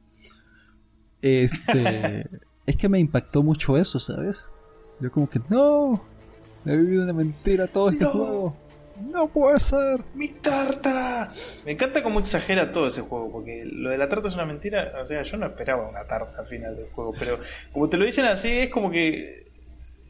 Este, 1.21 2.27
es 2.65 2.75
que 2.75 2.89
me 2.89 2.99
impactó 2.99 3.43
mucho 3.43 3.77
eso, 3.77 3.99
¿sabes? 3.99 4.49
Yo 4.99 5.11
como 5.11 5.29
que 5.29 5.39
no, 5.49 6.03
he 6.65 6.75
vivido 6.75 7.03
una 7.03 7.13
mentira 7.13 7.67
todo 7.67 7.91
este 7.91 8.05
juego. 8.05 8.57
No 9.01 9.27
puede 9.27 9.59
ser. 9.59 10.01
¡Mi 10.13 10.29
tarta! 10.29 11.31
Me 11.65 11.71
encanta 11.71 12.03
cómo 12.03 12.19
exagera 12.19 12.71
todo 12.71 12.87
ese 12.87 13.01
juego, 13.01 13.31
porque 13.31 13.63
lo 13.65 13.89
de 13.89 13.97
la 13.97 14.07
tarta 14.07 14.27
es 14.27 14.35
una 14.35 14.45
mentira. 14.45 14.93
O 15.01 15.05
sea, 15.05 15.23
yo 15.23 15.37
no 15.37 15.47
esperaba 15.47 15.89
una 15.89 16.05
tarta 16.05 16.41
al 16.41 16.47
final 16.47 16.75
del 16.75 16.89
juego, 16.89 17.13
pero 17.17 17.39
como 17.71 17.89
te 17.89 17.97
lo 17.97 18.05
dicen 18.05 18.25
así, 18.25 18.49
es 18.49 18.69
como 18.69 18.91
que. 18.91 19.43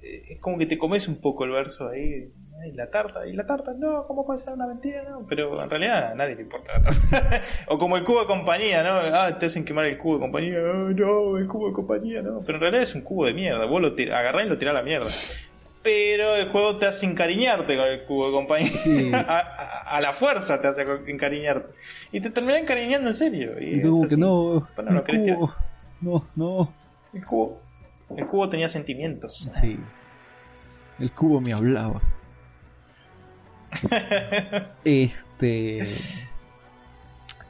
Es 0.01 0.39
como 0.41 0.57
que 0.57 0.65
te 0.65 0.77
comes 0.77 1.07
un 1.07 1.21
poco 1.21 1.45
el 1.45 1.51
verso 1.51 1.87
ahí. 1.89 2.31
Y 2.65 2.71
la 2.73 2.89
tarta, 2.89 3.27
y 3.27 3.33
la 3.33 3.45
tarta, 3.45 3.73
no, 3.77 4.07
¿cómo 4.07 4.25
puede 4.25 4.39
ser 4.39 4.53
una 4.53 4.65
mentira? 4.65 5.03
Pero 5.27 5.61
en 5.61 5.69
realidad 5.69 6.13
a 6.13 6.15
nadie 6.15 6.35
le 6.35 6.43
importa 6.43 6.71
la 6.73 6.81
tarta. 6.81 7.41
o 7.67 7.77
como 7.77 7.97
el 7.97 8.05
cubo 8.05 8.21
de 8.21 8.25
compañía, 8.25 8.83
¿no? 8.83 8.99
Ah, 9.13 9.37
te 9.37 9.47
hacen 9.47 9.65
quemar 9.65 9.85
el 9.85 9.97
cubo 9.97 10.13
de 10.13 10.19
compañía, 10.21 10.59
no, 10.61 11.37
el 11.37 11.47
cubo 11.47 11.67
de 11.67 11.73
compañía, 11.73 12.21
no. 12.21 12.41
Pero 12.45 12.57
en 12.57 12.61
realidad 12.61 12.83
es 12.83 12.95
un 12.95 13.01
cubo 13.01 13.25
de 13.25 13.33
mierda, 13.33 13.65
vos 13.65 13.81
lo 13.81 13.89
agarrás 14.15 14.45
y 14.45 14.49
lo 14.49 14.57
tirás 14.57 14.71
a 14.71 14.77
la 14.77 14.83
mierda 14.83 15.09
pero 15.83 16.35
el 16.35 16.49
juego 16.49 16.77
te 16.77 16.85
hace 16.85 17.05
encariñarte 17.05 17.75
con 17.75 17.87
el 17.87 18.03
cubo 18.05 18.27
de 18.27 18.31
compañía. 18.31 18.71
a, 19.85 19.99
la 20.01 20.13
fuerza 20.13 20.61
te 20.61 20.69
hace 20.69 20.81
encariñarte. 21.07 21.73
Y 22.11 22.21
te 22.21 22.29
termina 22.29 22.57
encariñando 22.57 23.09
en 23.09 23.15
serio. 23.15 23.61
Y 23.61 23.77
no, 23.77 24.07
que 24.07 24.15
no. 24.15 24.67
no, 24.77 25.03
cubo, 25.03 25.53
no, 26.01 26.27
no. 26.35 26.73
El 27.13 27.25
cubo, 27.25 27.61
el 28.15 28.25
cubo 28.25 28.49
tenía 28.49 28.69
sentimientos. 28.69 29.49
Sí. 29.59 29.77
El 30.99 31.11
cubo 31.11 31.41
me 31.41 31.51
hablaba. 31.51 32.01
este. 34.85 35.79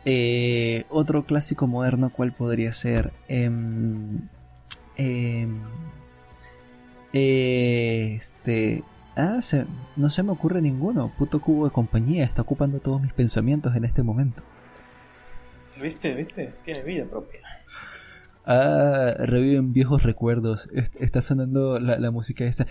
Eh, 0.06 0.86
otro 0.90 1.24
clásico 1.24 1.68
moderno, 1.68 2.10
¿cuál 2.10 2.34
podría 2.34 2.74
ser? 2.74 3.14
Eh, 3.30 3.50
este. 7.14 8.84
Ah, 9.16 9.40
no 9.96 10.10
se 10.10 10.24
me 10.24 10.32
ocurre 10.32 10.62
ninguno. 10.62 11.14
Puto 11.18 11.40
cubo 11.40 11.66
de 11.66 11.72
compañía 11.72 12.26
está 12.26 12.42
ocupando 12.42 12.80
todos 12.80 13.02
mis 13.02 13.14
pensamientos 13.14 13.76
en 13.76 13.86
este 13.86 14.02
momento. 14.02 14.42
¿Viste? 15.80 16.16
¿Viste? 16.16 16.54
Tiene 16.64 16.82
vida 16.84 17.06
propia. 17.06 17.40
Ah, 18.46 19.14
reviven 19.20 19.72
viejos 19.72 20.04
recuerdos. 20.04 20.68
Está 21.00 21.22
sonando 21.22 21.80
la, 21.80 22.12
música 22.12 22.44
esta. 22.46 22.66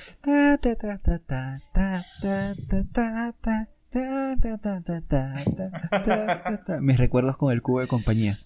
Mis 6.81 6.99
recuerdos 6.99 7.37
con 7.37 7.53
el 7.53 7.63
cubo 7.63 7.81
de 7.81 7.87
compañía. 7.87 8.37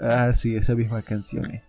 Ah, 0.00 0.32
sí, 0.32 0.54
esa 0.56 0.74
misma 0.74 1.02
canción 1.02 1.60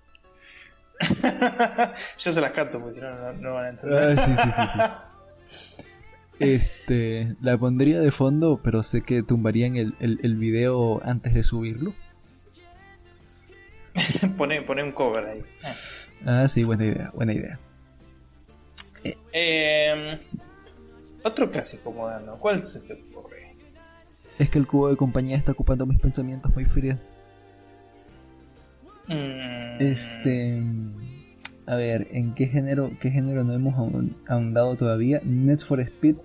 Yo 2.20 2.32
se 2.32 2.42
las 2.42 2.52
canto 2.52 2.80
porque 2.80 2.96
si 2.96 3.02
no, 3.02 3.34
no, 3.34 3.54
van 3.54 3.66
a 3.66 3.70
entender. 3.70 4.20
Ah, 4.20 4.26
sí, 4.26 4.32
sí, 4.44 4.50
sí, 5.48 5.76
Este, 6.40 7.36
la 7.42 7.58
pondría 7.58 8.00
de 8.00 8.12
fondo, 8.12 8.60
pero 8.64 8.84
sé 8.84 9.02
que 9.02 9.24
tumbarían 9.24 9.76
el, 9.76 9.96
el, 10.00 10.20
el 10.24 10.36
video 10.36 11.02
antes 11.04 11.34
de 11.34 11.44
subirlo. 11.44 11.94
pone, 14.38 14.62
pone 14.62 14.84
un 14.84 14.92
cover 14.92 15.26
ahí. 15.26 15.44
Ah, 16.26 16.48
sí, 16.48 16.64
buena 16.64 16.86
idea, 16.86 17.12
buena 17.14 17.34
idea. 17.34 17.60
Eh, 19.34 20.20
otro 21.24 21.52
clásico 21.52 21.92
moderno, 21.92 22.38
¿cuál 22.40 22.66
se 22.66 22.82
te? 22.82 23.07
Es 24.40 24.50
que 24.50 24.60
el 24.60 24.68
cubo 24.68 24.90
de 24.90 24.98
compañía 24.98 25.38
está 25.38 25.52
ocupando 25.52 25.86
mis 25.86 26.00
pensamientos 26.00 26.54
muy 26.54 26.66
fríos. 26.66 26.98
Mm. 29.08 29.82
Este. 29.82 30.62
A 31.66 31.76
ver, 31.76 32.08
¿en 32.12 32.34
qué 32.34 32.48
género, 32.48 32.92
qué 33.02 33.10
género 33.10 33.44
no 33.44 33.54
hemos 33.54 33.76
ahondado 34.28 34.76
todavía? 34.76 35.22
Net 35.24 35.60
for 35.60 35.80
Speed. 35.82 36.16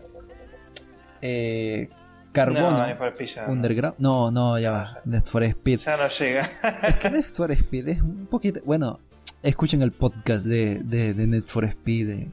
Eh, 1.20 1.88
Carbono. 2.32 2.86
No, 2.86 3.52
Underground. 3.52 3.96
No, 3.98 4.30
no, 4.30 4.58
ya 4.58 4.70
va. 4.70 5.00
Net 5.04 5.24
for 5.24 5.42
Speed. 5.42 5.78
Ya 5.80 5.96
no 5.96 6.08
llega. 6.08 6.50
es 6.88 6.96
que 6.96 7.10
Net 7.10 7.24
for 7.24 7.50
Speed 7.50 7.88
es 7.88 8.00
un 8.00 8.26
poquito. 8.26 8.60
Bueno, 8.64 9.00
escuchen 9.42 9.82
el 9.82 9.92
podcast 9.92 10.46
de, 10.46 10.80
de, 10.82 11.14
de 11.14 11.26
Net 11.26 11.44
for 11.46 11.64
Speed. 11.64 12.28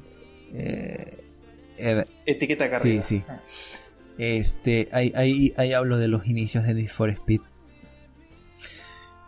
Eh, 0.54 1.24
eh, 1.78 2.06
Etiqueta 2.26 2.66
acá 2.66 2.80
Sí, 2.80 3.02
sí. 3.02 3.24
Ah. 3.28 3.40
Este, 4.20 4.90
ahí, 4.92 5.14
ahí, 5.16 5.54
ahí 5.56 5.72
hablo 5.72 5.98
de 5.98 6.10
los 6.10 6.28
inicios 6.28 6.66
de 6.66 6.74
Need 6.74 6.90
for 6.90 7.10
Speed. 7.10 7.40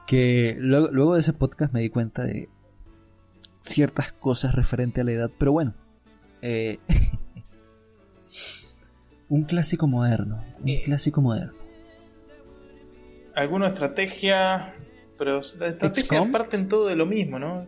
Que 0.06 0.58
luego, 0.60 0.90
luego 0.92 1.14
de 1.14 1.22
ese 1.22 1.32
podcast 1.32 1.74
me 1.74 1.80
di 1.80 1.90
cuenta 1.90 2.24
de 2.24 2.50
ciertas 3.64 4.12
cosas 4.12 4.54
referente 4.54 5.00
a 5.00 5.06
la 5.06 5.14
edad, 5.14 5.32
pero 5.38 5.54
bueno. 5.54 5.74
Eh, 6.42 6.80
un 9.30 9.44
clásico 9.44 9.88
moderno. 9.88 10.44
Un 10.60 10.70
eh, 10.70 10.82
clásico 10.84 11.22
moderno. 11.22 11.54
Alguna 13.34 13.68
estrategia, 13.68 14.76
pero 15.18 15.40
la 15.58 15.68
estrategia 15.68 16.30
parten 16.30 16.68
todo 16.68 16.88
de 16.88 16.98
lo 16.98 17.06
mismo, 17.06 17.40
¿no? 17.40 17.66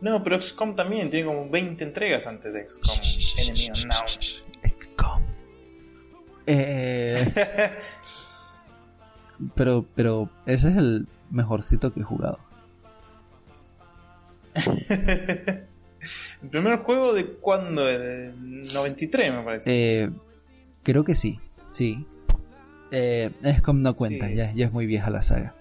No, 0.00 0.22
pero 0.22 0.40
XCOM 0.40 0.74
también 0.74 1.10
tiene 1.10 1.26
como 1.26 1.50
20 1.50 1.84
entregas 1.84 2.26
antes 2.26 2.54
de 2.54 2.66
XCOM. 2.66 2.98
Enemy 3.42 3.68
Unknown. 3.68 4.43
Eh... 6.46 7.32
pero, 9.54 9.84
pero 9.94 10.30
ese 10.46 10.70
es 10.70 10.76
el 10.76 11.06
mejorcito 11.30 11.92
que 11.92 12.00
he 12.00 12.04
jugado. 12.04 12.38
¿El 14.54 16.48
primer 16.50 16.78
juego 16.78 17.12
de 17.12 17.26
cuándo? 17.26 17.84
¿De 17.84 18.32
93 18.36 19.34
me 19.34 19.42
parece? 19.42 20.02
Eh, 20.02 20.10
creo 20.82 21.04
que 21.04 21.14
sí, 21.14 21.40
sí. 21.70 22.06
Eh, 22.90 23.30
XCOM 23.42 23.82
no 23.82 23.94
cuenta, 23.94 24.30
ya, 24.30 24.52
ya 24.52 24.66
es 24.66 24.72
muy 24.72 24.86
vieja 24.86 25.10
la 25.10 25.22
saga. 25.22 25.54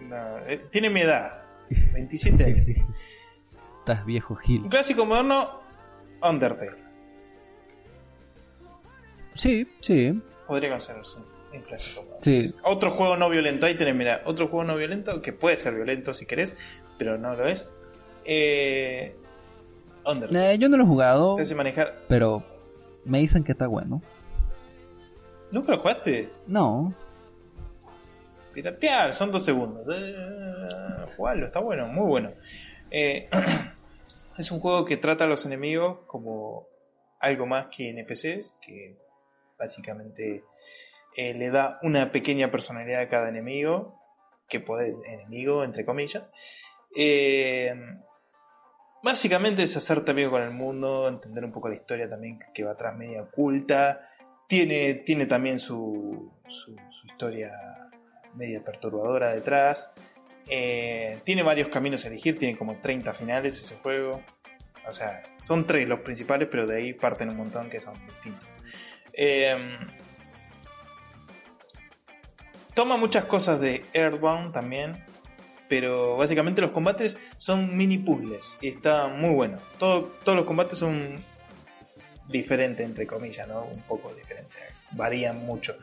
No, 0.00 0.38
eh, 0.46 0.60
tiene 0.70 0.90
mi 0.90 1.00
edad. 1.00 1.42
27 1.70 2.44
años. 2.44 2.64
Estás 3.80 4.04
viejo 4.04 4.34
Gil. 4.34 4.62
Un 4.62 4.68
clásico 4.68 5.06
moderno, 5.06 5.60
Undertale. 6.20 6.81
Sí, 9.34 9.66
sí. 9.80 10.20
Podría 10.46 10.70
considerarse 10.70 11.18
un 11.52 11.60
clásico. 11.62 12.18
Sí. 12.20 12.54
Otro 12.64 12.90
juego 12.90 13.16
no 13.16 13.28
violento. 13.28 13.66
Ahí 13.66 13.74
tenés, 13.74 13.94
mira, 13.94 14.22
otro 14.24 14.48
juego 14.48 14.64
no 14.64 14.76
violento 14.76 15.22
que 15.22 15.32
puede 15.32 15.58
ser 15.58 15.74
violento 15.74 16.14
si 16.14 16.26
querés, 16.26 16.56
pero 16.98 17.18
no 17.18 17.34
lo 17.34 17.46
es. 17.46 17.74
Eh, 18.24 19.16
Undertale. 20.04 20.54
Eh, 20.54 20.58
yo 20.58 20.68
no 20.68 20.76
lo 20.76 20.84
he 20.84 20.86
jugado. 20.86 21.36
manejar. 21.56 22.02
Pero 22.08 22.42
me 23.04 23.18
dicen 23.18 23.44
que 23.44 23.52
está 23.52 23.66
bueno. 23.66 24.02
¿Nunca 25.50 25.72
lo 25.72 25.78
jugaste? 25.78 26.30
No. 26.46 26.94
Piratear, 28.54 29.14
son 29.14 29.30
dos 29.30 29.44
segundos. 29.44 29.86
Eh, 29.94 31.06
jugarlo, 31.16 31.46
está 31.46 31.60
bueno, 31.60 31.86
muy 31.88 32.06
bueno. 32.06 32.30
Eh, 32.90 33.28
es 34.38 34.50
un 34.50 34.60
juego 34.60 34.84
que 34.84 34.96
trata 34.96 35.24
a 35.24 35.26
los 35.26 35.46
enemigos 35.46 35.98
como 36.06 36.68
algo 37.20 37.46
más 37.46 37.66
que 37.66 37.90
NPCs, 37.90 38.56
que 38.60 38.96
básicamente 39.62 40.44
eh, 41.16 41.34
le 41.34 41.50
da 41.50 41.78
una 41.82 42.12
pequeña 42.12 42.50
personalidad 42.50 43.00
a 43.00 43.08
cada 43.08 43.28
enemigo, 43.28 44.00
que 44.48 44.60
puede, 44.60 44.94
enemigo 45.06 45.64
entre 45.64 45.84
comillas. 45.84 46.30
básicamente 49.02 49.62
es 49.62 49.76
hacerte 49.76 50.10
amigo 50.10 50.30
con 50.30 50.42
el 50.42 50.50
mundo, 50.50 51.08
entender 51.08 51.44
un 51.44 51.52
poco 51.52 51.68
la 51.68 51.76
historia 51.76 52.08
también 52.08 52.38
que 52.52 52.64
va 52.64 52.72
atrás 52.72 52.96
media 52.96 53.22
oculta. 53.22 54.08
Tiene, 54.48 54.94
tiene 54.94 55.26
también 55.26 55.58
su, 55.58 56.30
su 56.46 57.06
historia 57.06 57.50
media 58.34 58.62
perturbadora 58.64 59.32
detrás. 59.32 59.92
Eh, 60.48 61.20
tiene 61.24 61.42
varios 61.42 61.68
caminos 61.68 62.04
a 62.04 62.08
elegir, 62.08 62.38
tiene 62.38 62.58
como 62.58 62.78
30 62.80 63.14
finales 63.14 63.60
ese 63.60 63.76
juego. 63.76 64.22
O 64.86 64.92
sea, 64.92 65.22
son 65.42 65.66
tres 65.66 65.86
los 65.86 66.00
principales, 66.00 66.48
pero 66.50 66.66
de 66.66 66.76
ahí 66.76 66.92
parten 66.92 67.28
un 67.28 67.36
montón 67.36 67.70
que 67.70 67.80
son 67.80 67.94
distintos. 68.06 68.48
Eh, 69.14 69.56
toma 72.74 72.96
muchas 72.96 73.24
cosas 73.24 73.60
de 73.60 73.84
Earthbound 73.92 74.52
también, 74.52 75.04
pero 75.68 76.16
básicamente 76.16 76.60
los 76.60 76.70
combates 76.70 77.18
son 77.38 77.76
mini 77.76 77.98
puzzles 77.98 78.56
y 78.60 78.68
está 78.68 79.08
muy 79.08 79.34
bueno. 79.34 79.58
todos 79.78 80.12
los 80.26 80.44
combates 80.44 80.78
son 80.78 81.20
diferentes, 82.28 82.84
entre 82.84 83.06
comillas, 83.06 83.46
¿no? 83.48 83.64
Un 83.64 83.82
poco 83.82 84.14
diferentes, 84.14 84.62
varían 84.92 85.44
mucho 85.44 85.76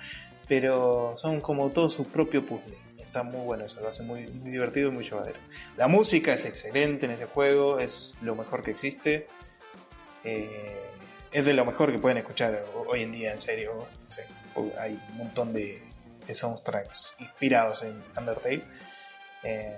pero 0.50 1.14
son 1.16 1.40
como 1.40 1.70
todo 1.70 1.90
su 1.90 2.06
propio 2.06 2.46
puzzle. 2.46 2.76
Está 2.98 3.24
muy 3.24 3.46
bueno 3.46 3.66
eso, 3.66 3.80
lo 3.80 3.88
hace 3.88 4.04
muy, 4.04 4.26
divertido 4.26 4.90
y 4.90 4.92
muy 4.92 5.04
llevadero. 5.04 5.40
La 5.78 5.88
música 5.88 6.34
es 6.34 6.46
excelente 6.46 7.06
en 7.06 7.12
ese 7.14 7.26
juego, 7.26 7.80
es 7.80 8.18
lo 8.22 8.36
mejor 8.36 8.64
que 8.64 8.72
existe. 8.72 9.28
Eh, 10.24 10.89
es 11.32 11.46
de 11.46 11.54
lo 11.54 11.66
mejor 11.66 11.92
que 11.92 12.00
pueden 12.00 12.18
escuchar 12.18 12.64
hoy 12.88 13.04
en 13.04 13.12
día, 13.12 13.32
en 13.32 13.40
serio. 13.40 13.88
hay 14.78 15.00
un 15.12 15.18
montón 15.18 15.54
de, 15.54 15.82
soundtracks 16.32 17.16
inspirados 17.20 17.84
en 17.84 18.04
Undertale. 18.18 18.64
Eh, 19.44 19.78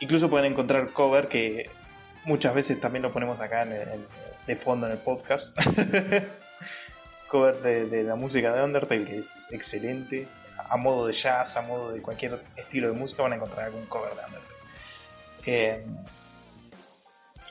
incluso 0.00 0.30
pueden 0.30 0.52
encontrar 0.52 0.90
cover 0.90 1.28
que 1.28 1.68
muchas 2.24 2.54
veces 2.54 2.80
también 2.80 3.02
lo 3.02 3.12
ponemos 3.12 3.40
acá 3.40 3.64
de 3.64 4.56
fondo 4.56 4.86
en 4.86 4.92
el 4.92 4.98
podcast. 4.98 5.56
cover 7.30 7.62
de, 7.62 8.02
la 8.02 8.16
música 8.16 8.52
de 8.52 8.62
Undertale, 8.62 9.04
que 9.04 9.18
es 9.18 9.52
excelente. 9.52 10.28
A 10.58 10.76
modo 10.76 11.06
de 11.06 11.14
jazz, 11.14 11.56
a 11.56 11.62
modo 11.62 11.92
de 11.92 12.02
cualquier 12.02 12.42
estilo 12.56 12.88
de 12.88 12.94
música, 12.94 13.22
van 13.22 13.32
a 13.32 13.36
encontrar 13.36 13.66
algún 13.66 13.86
cover 13.86 14.14
de 14.14 14.24
Undertale. 14.26 14.54
Eh, 15.46 15.86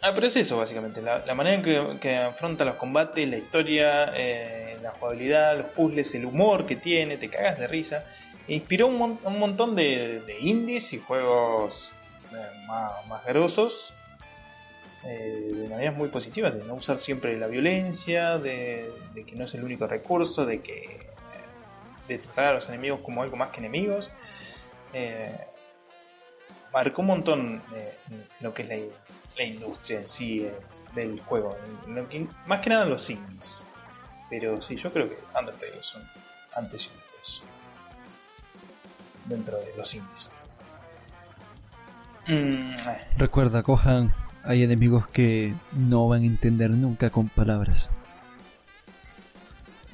ah, 0.04 0.12
pero 0.14 0.28
es 0.28 0.36
eso, 0.36 0.58
básicamente. 0.58 1.02
La, 1.02 1.34
manera 1.36 1.56
en 1.56 2.00
que, 2.00 2.18
afronta 2.18 2.66
los 2.66 2.76
combates, 2.76 3.28
la 3.28 3.38
historia, 3.38 4.14
eh, 4.16 4.78
la 4.82 4.92
jugabilidad, 4.92 5.58
los 5.58 5.68
puzzles, 5.68 6.14
el 6.16 6.26
humor 6.26 6.66
que 6.66 6.76
tiene, 6.76 7.18
te 7.18 7.30
cagas 7.30 7.60
de 7.60 7.68
risa. 7.68 8.06
Inspiró 8.48 8.88
un, 8.88 9.20
montón 9.38 9.76
de, 9.76 10.24
indies 10.42 10.94
y 10.94 11.00
juegos 11.00 11.94
eh, 12.32 12.66
más, 12.68 13.06
más 13.08 13.26
grosos 13.26 13.94
eh, 15.06 15.52
de 15.54 15.70
maneras 15.70 15.96
muy 15.96 16.10
positivas, 16.10 16.58
de 16.58 16.64
no 16.66 16.74
usar 16.74 16.98
siempre 16.98 17.38
la 17.38 17.48
violencia, 17.48 18.38
de, 18.38 18.92
que 19.26 19.36
no 19.36 19.46
es 19.46 19.54
el 19.54 19.64
único 19.64 19.88
recurso, 19.88 20.46
de 20.46 20.62
que 20.62 20.84
eh, 20.84 21.00
de 22.08 22.18
tratar 22.18 22.46
a 22.48 22.54
los 22.54 22.70
enemigos 22.70 23.02
como 23.02 23.22
algo 23.22 23.38
más 23.38 23.50
que 23.50 23.60
enemigos. 23.60 24.12
Marcó 26.74 27.02
un 27.02 27.08
montón 27.08 27.64
lo 28.42 28.54
que 28.54 28.64
es 28.64 28.68
la, 28.68 28.76
industria 29.44 30.00
en 30.00 30.08
sí 30.08 30.48
del 30.96 31.20
juego, 31.22 31.56
más 32.46 32.60
que 32.62 32.70
nada 32.70 32.86
los 32.86 33.10
indies. 33.10 33.66
Pero 34.30 34.62
sí, 34.62 34.76
yo 34.76 34.92
creo 34.92 35.10
que 35.10 35.18
Undertale 35.38 35.80
es 35.80 35.96
un 35.96 36.04
antes 36.56 36.86
y 36.86 36.90
un 36.90 36.96
después 36.98 37.42
dentro 39.26 39.58
de 39.58 39.76
los 39.76 39.94
indies. 39.96 40.32
Mm, 42.28 42.76
Recuerda, 43.18 43.64
cojan 43.64 44.14
hay 44.44 44.64
enemigos 44.64 45.08
que 45.08 45.54
no 45.74 46.08
van 46.08 46.24
a 46.24 46.26
entender 46.26 46.72
nunca 46.72 47.10
con 47.10 47.30
palabras. 47.30 47.92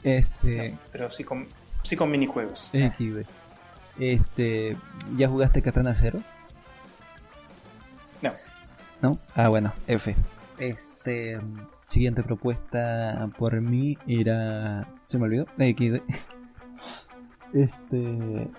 Este. 0.03 0.77
pero 0.91 1.09
sí 1.09 1.23
con, 1.23 1.47
sí 1.83 1.95
con 1.95 2.11
minijuegos. 2.11 2.69
Este. 3.99 4.77
¿Ya 5.17 5.27
jugaste 5.27 5.61
Katana 5.61 5.95
Zero? 5.95 6.21
No. 9.05 9.19
Ah, 9.35 9.49
bueno, 9.49 9.71
F. 9.85 10.15
Este. 10.57 11.39
Siguiente 11.87 12.23
propuesta 12.23 13.29
por 13.37 13.61
mí 13.61 13.99
era. 14.07 14.87
Se 15.05 15.19
me 15.19 15.25
olvidó. 15.25 15.45
XD. 15.59 16.01
Este. 17.53 18.49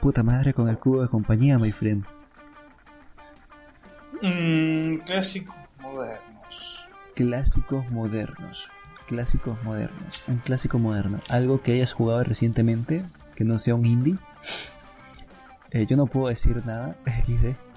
Puta 0.00 0.22
madre 0.22 0.54
con 0.54 0.68
el 0.68 0.78
cubo 0.78 1.02
de 1.02 1.08
compañía, 1.08 1.58
my 1.58 1.72
friend. 1.72 2.04
Mm, 4.22 4.98
clásicos 5.04 5.56
modernos. 5.80 6.88
Clásicos 7.16 7.90
modernos. 7.90 8.70
Clásicos 9.08 9.60
modernos. 9.64 10.22
Un 10.28 10.36
clásico 10.36 10.78
moderno. 10.78 11.18
Algo 11.28 11.60
que 11.60 11.72
hayas 11.72 11.92
jugado 11.92 12.22
recientemente, 12.22 13.02
que 13.34 13.42
no 13.42 13.58
sea 13.58 13.74
un 13.74 13.84
indie. 13.84 14.16
Eh, 15.72 15.86
yo 15.86 15.96
no 15.96 16.06
puedo 16.06 16.28
decir 16.28 16.64
nada. 16.64 16.94
XD. 17.26 17.75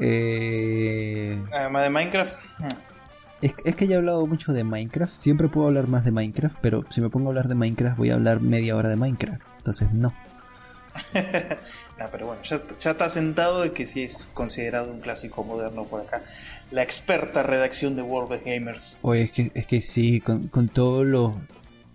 Eh... 0.00 1.42
Además 1.52 1.82
de 1.84 1.90
Minecraft. 1.90 2.38
Es, 3.42 3.54
es, 3.64 3.76
que 3.76 3.86
ya 3.86 3.96
he 3.96 3.98
hablado 3.98 4.26
mucho 4.26 4.52
de 4.52 4.64
Minecraft. 4.64 5.14
Siempre 5.16 5.48
puedo 5.48 5.66
hablar 5.66 5.86
más 5.86 6.04
de 6.04 6.10
Minecraft, 6.10 6.56
pero 6.60 6.84
si 6.90 7.00
me 7.00 7.10
pongo 7.10 7.28
a 7.28 7.30
hablar 7.30 7.48
de 7.48 7.54
Minecraft 7.54 7.96
voy 7.98 8.10
a 8.10 8.14
hablar 8.14 8.40
media 8.40 8.76
hora 8.76 8.88
de 8.88 8.96
Minecraft. 8.96 9.42
Entonces 9.58 9.92
no. 9.92 10.14
no, 11.98 12.06
pero 12.10 12.26
bueno, 12.26 12.42
ya, 12.42 12.90
está 12.90 13.10
sentado 13.10 13.62
de 13.62 13.72
que 13.72 13.86
sí 13.86 14.02
es 14.02 14.28
considerado 14.32 14.92
un 14.92 15.00
clásico 15.00 15.44
moderno 15.44 15.84
por 15.84 16.02
acá. 16.02 16.22
La 16.70 16.82
experta 16.82 17.42
redacción 17.42 17.96
de 17.96 18.02
World 18.02 18.32
of 18.32 18.44
Gamers. 18.44 18.96
Oye, 19.02 19.22
es 19.24 19.32
que, 19.32 19.50
es 19.54 19.66
que 19.66 19.80
sí, 19.80 20.20
con, 20.20 20.48
con 20.48 20.68
todo 20.68 21.04
lo... 21.04 21.36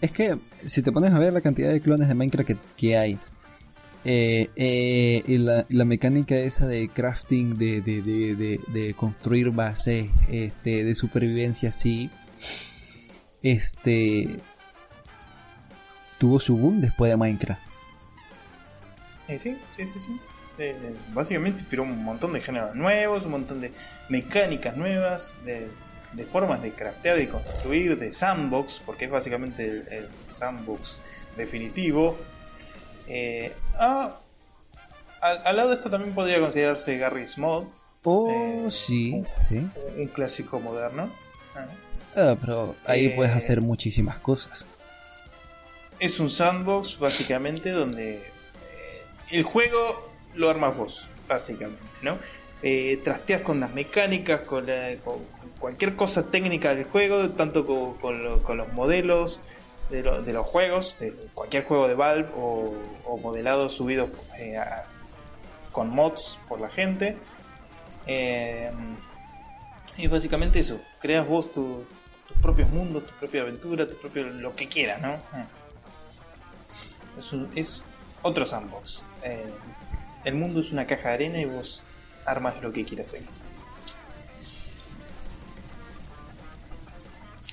Es 0.01 0.11
que 0.11 0.37
si 0.65 0.81
te 0.81 0.91
pones 0.91 1.13
a 1.13 1.19
ver 1.19 1.33
la 1.33 1.41
cantidad 1.41 1.71
de 1.71 1.81
clones 1.81 2.07
de 2.07 2.13
Minecraft 2.13 2.51
que, 2.77 2.97
hay, 2.97 3.19
eh, 4.05 4.49
eh, 4.55 5.23
la, 5.69 5.85
mecánica 5.85 6.35
esa 6.35 6.67
de 6.67 6.89
crafting, 6.89 7.57
de, 7.57 7.81
de, 7.81 8.01
de, 8.01 8.59
de, 8.67 8.93
construir 8.93 9.51
bases, 9.51 10.07
este, 10.29 10.83
de 10.83 10.95
supervivencia, 10.95 11.71
sí, 11.71 12.09
este, 13.41 14.39
tuvo 16.17 16.39
su 16.39 16.57
boom 16.57 16.81
después 16.81 17.09
de 17.09 17.17
Minecraft. 17.17 17.61
Eh, 19.27 19.37
sí, 19.37 19.57
sí, 19.75 19.85
sí, 19.85 19.99
sí. 19.99 20.19
Eh, 20.57 20.75
básicamente 21.13 21.61
inspiró 21.61 21.83
un 21.83 22.03
montón 22.03 22.33
de 22.33 22.41
géneros 22.41 22.75
nuevos, 22.75 23.25
un 23.25 23.31
montón 23.31 23.61
de 23.61 23.71
mecánicas 24.09 24.75
nuevas, 24.75 25.37
de, 25.45 25.69
formas 26.25 26.61
de 26.61 26.71
craftear 26.73 27.19
y 27.19 27.27
construir, 27.27 27.97
de 27.97 28.11
sandbox, 28.11 28.81
porque 28.85 29.05
es 29.05 29.11
básicamente 29.11 29.65
el, 29.65 30.09
sandbox 30.31 30.99
definitivo. 31.37 32.17
Eh, 33.09 33.53
ah, 33.77 34.15
al, 35.21 35.57
lado 35.57 35.69
de 35.69 35.75
esto 35.75 35.89
también 35.89 36.15
podría 36.15 36.39
considerarse 36.39 36.97
Garry's 36.97 37.37
Mod. 37.37 37.65
Oh, 38.03 38.71
sí, 38.71 39.11
un, 39.11 39.27
sí. 39.47 39.67
Un 39.97 40.07
clásico 40.07 40.59
moderno. 40.59 41.09
Ah, 41.55 41.65
ah 42.15 42.35
pero 42.39 42.75
ahí 42.85 43.09
puedes 43.09 43.35
hacer 43.35 43.61
muchísimas 43.61 44.17
cosas. 44.19 44.65
Es 45.99 46.19
un 46.21 46.29
sandbox 46.29 46.97
básicamente 46.97 47.71
donde 47.71 48.21
el 49.31 49.43
juego 49.43 50.09
lo 50.35 50.49
armas 50.49 50.75
vos, 50.75 51.09
básicamente, 51.27 51.83
¿no? 52.01 52.17
Eh, 52.61 52.99
trasteas 53.03 53.41
con 53.41 53.59
las 53.59 53.73
mecánicas, 53.73 54.41
con, 54.41 54.65
cualquier 55.59 55.95
cosa 55.95 56.29
técnica 56.29 56.75
del 56.75 56.85
juego, 56.85 57.29
tanto 57.29 57.65
con, 57.99 58.23
los 58.23 58.73
modelos 58.73 59.41
de, 59.89 60.33
los 60.33 60.45
juegos, 60.45 60.97
de 60.99 61.11
cualquier 61.33 61.65
juego 61.65 61.87
de 61.87 61.95
Valve 61.95 62.29
o, 62.35 63.17
modelados 63.21 63.73
subidos 63.73 64.09
eh, 64.37 64.59
con 65.71 65.89
mods 65.89 66.39
por 66.47 66.59
la 66.59 66.69
gente. 66.69 67.17
Eh, 68.05 68.71
y 69.97 70.07
básicamente 70.07 70.59
eso, 70.59 70.79
creas 71.01 71.27
vos 71.27 71.51
tus 71.51 71.85
propios 72.41 72.69
mundos, 72.69 73.05
tu 73.05 73.13
propia 73.15 73.41
aventura, 73.41 73.87
tu 73.87 73.97
propio 73.97 74.23
lo 74.23 74.55
que 74.55 74.67
quieras, 74.67 75.01
¿no? 75.01 75.17
Es, 77.17 77.35
es 77.55 77.85
otro 78.21 78.45
sandbox. 78.45 79.03
Eh, 79.23 79.51
el 80.23 80.35
mundo 80.35 80.61
es 80.61 80.71
una 80.71 80.85
caja 80.85 81.09
de 81.09 81.13
arena 81.15 81.39
y 81.39 81.45
vos 81.45 81.83
armas 82.25 82.61
lo 82.61 82.71
que 82.71 82.85
quieras 82.85 83.09
hacer. 83.09 83.23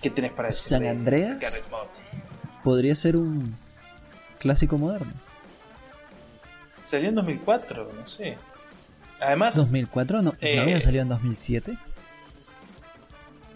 ¿Qué 0.00 0.10
tenés 0.10 0.32
para 0.32 0.48
decir? 0.48 0.68
San 0.68 0.86
Andreas 0.86 1.38
podría 2.66 2.97
ser 2.97 3.16
un 3.16 3.55
clásico 4.40 4.76
moderno. 4.76 5.12
Salió 6.72 7.10
en 7.10 7.14
2004, 7.14 7.93
no 7.97 8.06
sé. 8.09 8.36
Además. 9.20 9.56
¿2004? 9.56 10.20
¿No, 10.20 10.34
eh, 10.40 10.59
había 10.59 10.80
salido 10.80 11.02
en 11.02 11.09
2007? 11.10 11.78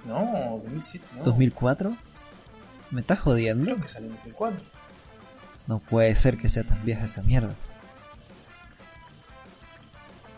No, 0.05 0.61
2007 0.62 1.05
no. 1.16 1.24
¿2004? 1.24 1.97
¿Me 2.93 3.01
estás 3.01 3.19
jodiendo? 3.19 3.65
Creo 3.65 3.81
que 3.81 3.89
salió 3.89 4.11
en 4.11 4.15
2004. 4.15 4.61
No 5.66 5.81
puede 5.81 6.15
ser 6.15 6.37
que 6.37 6.49
sea 6.49 6.62
tan 6.62 6.85
vieja 6.85 7.07
esa 7.07 7.23
mierda. 7.23 7.57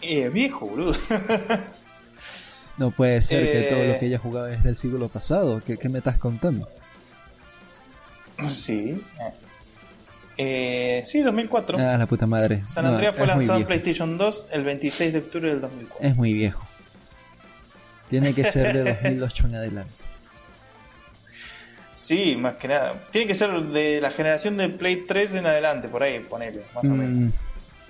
Eh, 0.00 0.30
viejo, 0.30 0.66
boludo. 0.66 0.94
no 2.78 2.90
puede 2.90 3.20
ser 3.20 3.52
que 3.52 3.68
todo 3.68 3.84
lo 3.84 3.98
que 3.98 4.06
ella 4.06 4.18
jugaba 4.18 4.50
es 4.50 4.64
del 4.64 4.78
siglo 4.78 5.10
pasado. 5.10 5.60
¿Qué, 5.60 5.76
me 5.90 5.98
estás 5.98 6.16
contando? 6.16 6.66
Sí. 8.48 9.02
Eh, 10.38 11.02
sí, 11.04 11.20
2004. 11.20 11.78
Ah, 11.78 11.96
la 11.98 12.06
puta 12.06 12.26
madre. 12.26 12.62
San 12.66 12.86
Andreas 12.86 13.16
fue 13.16 13.26
lanzado 13.26 13.58
en 13.58 13.66
PlayStation 13.66 14.16
2 14.16 14.48
el 14.52 14.64
26 14.64 15.12
de 15.12 15.18
octubre 15.18 15.50
del 15.50 15.60
2004. 15.60 16.08
Es 16.08 16.16
muy 16.16 16.32
viejo. 16.32 16.66
Tiene 18.08 18.34
que 18.34 18.44
ser 18.44 18.74
de 18.74 18.94
2008 18.94 19.46
en 19.46 19.54
adelante. 19.54 19.92
Sí, 21.96 22.36
más 22.36 22.56
que 22.56 22.68
nada. 22.68 23.00
Tiene 23.10 23.28
que 23.28 23.34
ser 23.34 23.52
de 23.62 24.00
la 24.00 24.10
generación 24.10 24.56
de 24.56 24.68
Play 24.68 25.04
3 25.06 25.34
en 25.34 25.46
adelante, 25.46 25.88
por 25.88 26.02
ahí, 26.02 26.18
ponele, 26.18 26.62
más 26.74 26.84
o 26.84 26.88
mm, 26.88 26.98
menos. 26.98 27.34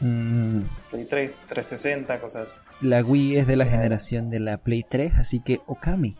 Mm. 0.01 0.61
Play 0.91 1.07
3, 1.07 1.35
360, 1.49 2.21
cosas 2.21 2.51
así. 2.51 2.57
La 2.83 3.03
Wii 3.03 3.39
es 3.39 3.47
de 3.47 3.57
la 3.57 3.65
generación 3.65 4.29
de 4.29 4.41
la 4.41 4.59
Play 4.59 4.85
3, 4.87 5.15
así 5.19 5.41
que 5.41 5.61
Okami. 5.67 6.17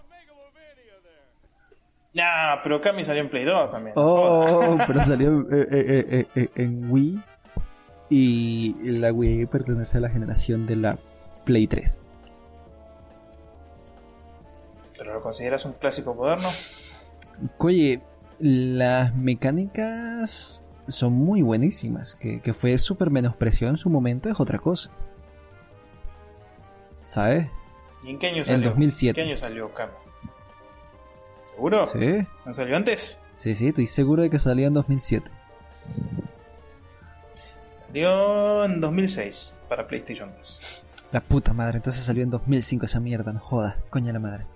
Nah, 2.15 2.63
pero 2.63 2.77
Okami 2.77 3.05
salió 3.05 3.23
en 3.23 3.31
Play 3.31 3.45
2 3.45 3.71
también. 3.71 3.95
Oh, 3.97 4.77
pero 4.87 5.05
salió 5.05 5.41
eh, 5.51 5.67
eh, 5.71 6.27
eh, 6.35 6.49
en 6.57 6.91
Wii. 6.91 7.23
Y 8.11 8.75
la 8.83 9.13
Wii 9.13 9.47
pertenece 9.47 9.97
a 9.97 10.01
la 10.01 10.11
generación 10.11 10.67
de 10.67 10.77
la 10.77 10.99
Play 11.45 11.67
3. 11.67 12.03
¿Pero 14.99 15.15
lo 15.15 15.23
consideras 15.23 15.65
un 15.65 15.73
clásico 15.73 16.15
moderno? 16.15 16.49
Oye, 17.59 18.03
las 18.39 19.15
mecánicas 19.15 20.63
son 20.89 21.15
muy 21.15 21.41
buenísimas. 21.41 22.17
Que, 22.17 22.53
fue 22.53 22.77
súper 22.77 23.11
menospreciado 23.11 23.73
en 23.73 23.79
su 23.79 23.89
momento 23.89 24.29
es 24.29 24.39
otra 24.39 24.59
cosa. 24.59 24.91
¿Sabes? 27.05 27.49
¿Y 28.05 28.11
en 28.11 28.19
qué 28.19 28.29
año 28.29 28.45
salió? 28.45 28.59
En 28.59 28.65
2007. 28.65 29.21
¿En 29.21 29.27
qué 29.27 29.33
año 29.33 29.41
salió 29.41 29.73
Kami? 29.73 29.93
¿Seguro? 31.55 31.87
Sí. 31.87 32.27
¿No 32.45 32.55
salió 32.55 32.77
antes? 32.77 33.19
Sí, 33.35 33.55
sí, 33.55 33.69
estoy 33.69 33.87
seguro 33.87 34.23
de 34.23 34.31
que 34.31 34.39
salió 34.39 34.67
en 34.67 34.75
2007. 34.75 35.31
Salió 37.87 38.65
en 38.65 38.81
2006 38.81 39.55
para 39.69 39.87
PlayStation 39.87 40.33
2. 40.37 40.85
La 41.13 41.21
puta 41.21 41.53
madre, 41.53 41.77
entonces 41.77 42.05
salió 42.05 42.23
en 42.23 42.31
2005 42.31 42.87
esa 42.87 43.01
mierda, 43.01 43.33
no 43.33 43.41
jodas, 43.41 43.77
coña 43.91 44.13
la 44.13 44.19
madre. 44.19 44.47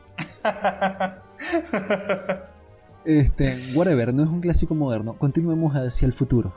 Este, 3.06 3.56
whatever, 3.74 4.12
no 4.12 4.24
es 4.24 4.28
un 4.28 4.40
clásico 4.40 4.74
moderno. 4.74 5.16
Continuemos 5.16 5.74
hacia 5.74 6.06
el 6.06 6.12
futuro. 6.12 6.52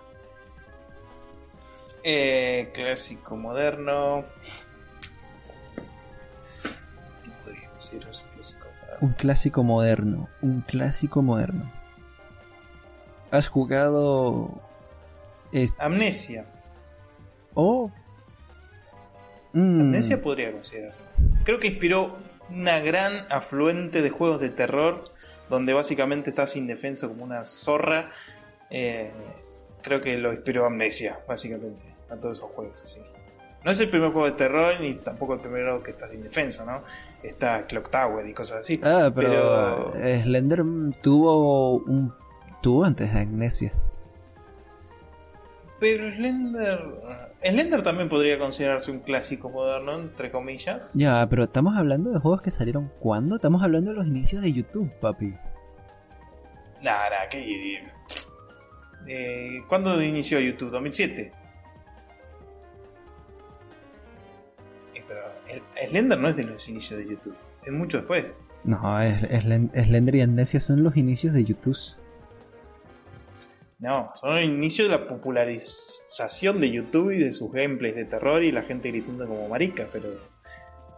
Eh, 2.04 2.72
clásico 2.74 3.36
moderno. 3.36 4.26
Un 9.02 9.14
clásico 9.14 9.64
moderno. 9.64 10.30
Un 10.42 10.62
clásico 10.62 11.22
moderno. 11.22 11.72
¿Has 13.32 13.48
jugado. 13.48 14.62
Amnesia. 15.78 16.46
Oh. 17.54 17.92
Amnesia 19.54 20.22
podría 20.22 20.52
considerarse. 20.52 21.00
Creo 21.44 21.60
que 21.60 21.68
inspiró 21.68 22.16
una 22.50 22.80
gran 22.80 23.14
afluente 23.30 24.02
de 24.02 24.10
juegos 24.10 24.40
de 24.40 24.50
terror 24.50 25.10
donde 25.50 25.74
básicamente 25.74 26.30
estás 26.30 26.56
indefenso 26.56 27.10
como 27.10 27.24
una 27.24 27.46
zorra. 27.46 28.12
Eh, 28.70 29.12
creo 29.82 30.02
que 30.02 30.18
lo 30.18 30.32
inspiró 30.32 30.66
Amnesia, 30.66 31.20
básicamente, 31.28 31.94
a 32.10 32.18
todos 32.18 32.38
esos 32.38 32.52
juegos 32.52 32.84
así. 32.84 33.00
No 33.64 33.72
es 33.72 33.80
el 33.82 33.90
primer 33.90 34.12
juego 34.12 34.26
de 34.26 34.34
terror 34.34 34.80
ni 34.80 34.94
tampoco 34.96 35.34
el 35.34 35.42
primero 35.42 35.84
que 35.84 35.92
estás 35.92 36.14
indefenso, 36.14 36.66
¿no? 36.66 36.82
Está 37.24 37.68
Clock 37.68 37.90
Tower 37.90 38.26
y 38.26 38.34
cosas 38.34 38.62
así. 38.62 38.80
Ah, 38.84 39.12
pero, 39.14 39.94
Slender 40.24 40.64
tuvo 41.02 41.78
un 41.80 42.14
estuvo 42.60 42.84
antes 42.84 43.14
de 43.14 43.20
Amnesia. 43.22 43.74
Pero 45.80 46.12
Slender. 46.12 46.80
Slender 47.42 47.84
también 47.84 48.10
podría 48.10 48.38
considerarse 48.38 48.92
un 48.92 49.00
clásico 49.00 49.50
moderno, 49.50 49.96
entre 49.96 50.30
comillas. 50.30 50.92
Ya, 50.94 51.26
pero 51.30 51.46
estamos 51.46 51.78
hablando 51.78 52.12
de 52.12 52.20
juegos 52.20 52.42
que 52.42 52.52
salieron 52.52 52.92
cuándo? 53.00 53.36
Estamos 53.36 53.64
hablando 53.64 53.92
de 53.92 53.98
los 53.98 54.08
inicios 54.08 54.42
de 54.42 54.52
YouTube, 54.52 54.92
papi. 55.00 55.34
Nada, 56.82 57.10
nah, 57.10 57.30
¿qué? 57.30 57.82
Eh, 59.08 59.64
¿Cuándo 59.68 60.02
inició 60.02 60.40
YouTube? 60.40 60.72
¿2007? 60.72 61.32
Slender 65.88 66.20
no 66.20 66.30
es 66.30 66.36
de 66.36 66.44
los 66.44 66.68
inicios 66.70 67.00
de 67.00 67.08
YouTube, 67.08 67.36
es 67.66 67.72
mucho 67.72 67.98
después. 67.98 68.26
No, 68.64 69.02
es, 69.02 69.22
Slender 69.22 70.16
y 70.16 70.22
Amnesia 70.22 70.60
son 70.60 70.84
los 70.84 70.98
inicios 70.98 71.34
de 71.34 71.46
YouTube. 71.46 71.78
No, 73.80 74.12
son 74.20 74.38
el 74.38 74.46
inicio 74.46 74.86
de 74.86 74.92
la 74.92 75.08
popularización 75.08 76.60
de 76.60 76.70
YouTube 76.70 77.12
y 77.12 77.20
de 77.20 77.32
sus 77.32 77.52
gameplays 77.52 77.96
de 77.96 78.06
terror 78.06 78.44
y 78.44 78.52
la 78.52 78.64
gente 78.64 78.90
gritando 78.90 79.26
como 79.26 79.48
marica, 79.48 79.88
pero 79.92 80.10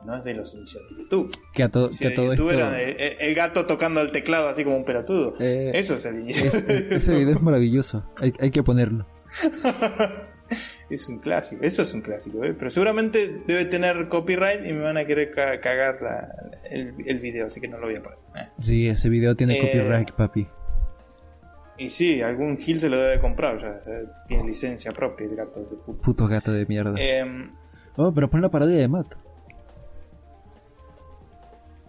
no 0.04 0.18
es 0.18 0.24
de 0.24 0.34
los 0.34 0.56
inicios 0.56 0.82
de 0.90 1.04
YouTube. 1.04 1.32
Que 1.54 1.64
a, 1.64 1.70
todo 1.70 1.90
YouTube 1.90 2.50
era 2.50 2.82
el, 2.82 3.36
gato 3.36 3.68
tocando 3.68 4.02
el 4.02 4.12
teclado 4.12 4.48
así 4.48 4.64
como 4.64 4.78
un 4.78 4.84
pelotudo. 4.86 5.36
Eh, 5.40 5.70
Eso 5.76 5.94
es 5.94 6.06
el 6.06 6.22
inicio. 6.22 6.52
ese 6.90 7.14
video 7.14 7.36
es 7.36 7.42
maravilloso, 7.42 8.04
hay, 8.18 8.34
hay 8.40 8.50
que 8.50 8.64
ponerlo. 8.64 9.06
es 10.90 11.08
un 11.08 11.20
clásico, 11.20 11.64
eso 11.64 11.82
es 11.82 11.94
un 11.94 12.02
clásico, 12.02 12.44
¿eh? 12.44 12.54
pero 12.58 12.70
seguramente 12.70 13.44
debe 13.48 13.66
tener 13.66 14.08
copyright 14.10 14.66
y 14.66 14.74
me 14.74 14.82
van 14.82 14.98
a 14.98 15.06
querer 15.06 15.32
cagar 15.32 16.00
el, 16.70 16.94
el, 17.06 17.20
video, 17.20 17.48
así 17.48 17.62
que 17.62 17.68
no 17.68 17.78
lo 17.78 17.88
voy 17.88 17.96
a 17.96 18.04
poner. 18.04 18.20
¿eh? 18.36 18.50
Sí, 18.58 18.88
ese 18.88 19.10
video 19.10 19.36
tiene 19.36 19.58
eh, 19.58 19.62
copyright, 19.62 20.12
papi. 20.12 20.48
Y 21.78 21.90
sí, 21.90 22.22
algún 22.22 22.58
Gil 22.58 22.80
se 22.80 22.90
lo 22.90 22.98
debe 22.98 23.20
comprar, 23.20 23.60
ya, 23.60 23.80
tiene 24.28 24.44
licencia 24.44 24.92
propia 24.92 25.26
el 25.26 25.36
gato 25.36 25.62
de 25.62 25.76
puto. 25.78 26.02
Puto 26.04 26.28
gato 26.28 26.52
de 26.52 26.66
mierda. 26.66 26.94
Em, 27.00 27.52
oh, 27.96 28.14
pero 28.14 28.30
pon 28.30 28.42
la 28.42 28.50
parodia 28.50 28.78
de 28.78 28.88
Matt. 28.88 29.14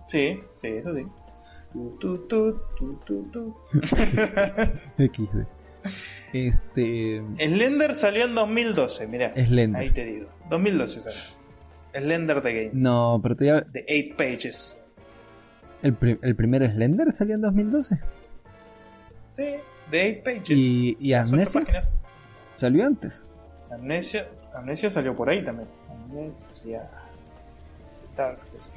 Sí, 0.06 0.40
sí, 0.55 0.68
eso 0.68 0.94
sí. 0.94 1.06
Tu, 1.72 2.18
tu, 2.28 2.52
tu, 3.06 3.55
XD. 4.98 5.61
Este. 6.32 7.22
Slender 7.36 7.94
salió 7.94 8.24
en 8.24 8.34
2012, 8.34 9.06
mira. 9.06 9.34
Slender. 9.34 9.80
Ahí 9.80 9.90
te 9.90 10.04
digo. 10.04 10.28
2012 10.48 11.00
salió. 11.00 11.20
Slender 11.92 12.40
The 12.40 12.52
Game. 12.54 12.70
No, 12.72 13.20
pero 13.22 13.36
te 13.36 13.46
ya... 13.46 13.64
The 13.70 13.84
8 14.12 14.16
Pages. 14.16 14.80
¿El, 15.82 15.96
¿El 16.22 16.36
primer 16.36 16.70
Slender 16.70 17.14
salió 17.14 17.34
en 17.34 17.42
2012? 17.42 18.00
Sí. 19.32 19.44
The 19.90 20.22
8 20.22 20.24
Pages. 20.24 20.50
¿Y, 20.50 20.96
y 21.00 21.12
Amnesia? 21.12 21.64
¿Salió 22.54 22.86
antes? 22.86 23.22
Amnesia, 23.70 24.28
Amnesia 24.54 24.90
salió 24.90 25.16
por 25.16 25.28
ahí 25.30 25.44
también. 25.44 25.68
Amnesia. 25.88 26.88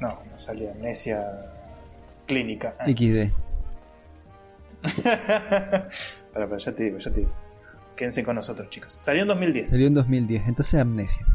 No, 0.00 0.08
no 0.08 0.38
salió 0.38 0.70
Amnesia 0.72 1.22
Clínica. 2.26 2.74
XD. 2.86 3.30
para, 6.36 6.48
para, 6.48 6.62
ya 6.62 6.72
te 6.72 6.84
digo, 6.84 6.98
ya 6.98 7.10
te 7.10 7.20
digo. 7.20 7.32
Quédense 7.96 8.22
con 8.22 8.36
nosotros, 8.36 8.68
chicos. 8.68 8.98
Salió 9.00 9.22
en 9.22 9.28
2010. 9.28 9.70
Salió 9.70 9.86
en 9.86 9.94
2010, 9.94 10.48
entonces 10.48 10.80
Amnesia. 10.80 11.26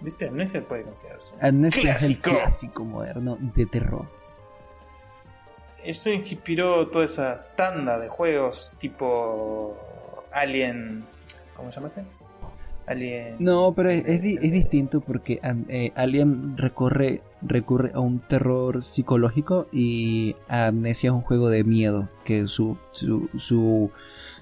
¿Viste? 0.00 0.28
Amnesia 0.28 0.62
puede 0.66 0.82
considerarse. 0.82 1.34
Amnesia 1.40 1.92
es 1.94 2.02
el 2.02 2.18
clásico 2.18 2.84
moderno 2.84 3.38
de 3.54 3.66
terror 3.66 4.06
eso 5.84 6.10
inspiró 6.10 6.88
toda 6.88 7.04
esa 7.04 7.46
tanda 7.54 7.98
de 7.98 8.08
juegos 8.08 8.72
tipo 8.78 9.76
Alien. 10.32 11.04
¿Cómo 11.54 11.70
se 11.70 11.76
llama 11.76 11.88
este? 11.88 12.02
Alien. 12.86 13.36
No, 13.38 13.72
pero 13.74 13.90
es, 13.90 14.06
es, 14.06 14.22
distinto 14.22 15.00
porque 15.00 15.40
eh, 15.68 15.92
Alien 15.94 16.56
recorre, 16.56 17.22
recurre 17.42 17.92
a 17.94 18.00
un 18.00 18.20
terror 18.20 18.82
psicológico 18.82 19.66
y 19.72 20.36
Amnesia 20.48 21.08
es 21.08 21.14
un 21.14 21.22
juego 21.22 21.48
de 21.48 21.64
miedo. 21.64 22.08
Que 22.24 22.46
su, 22.48 22.76
su, 22.92 23.28
su, 23.38 23.90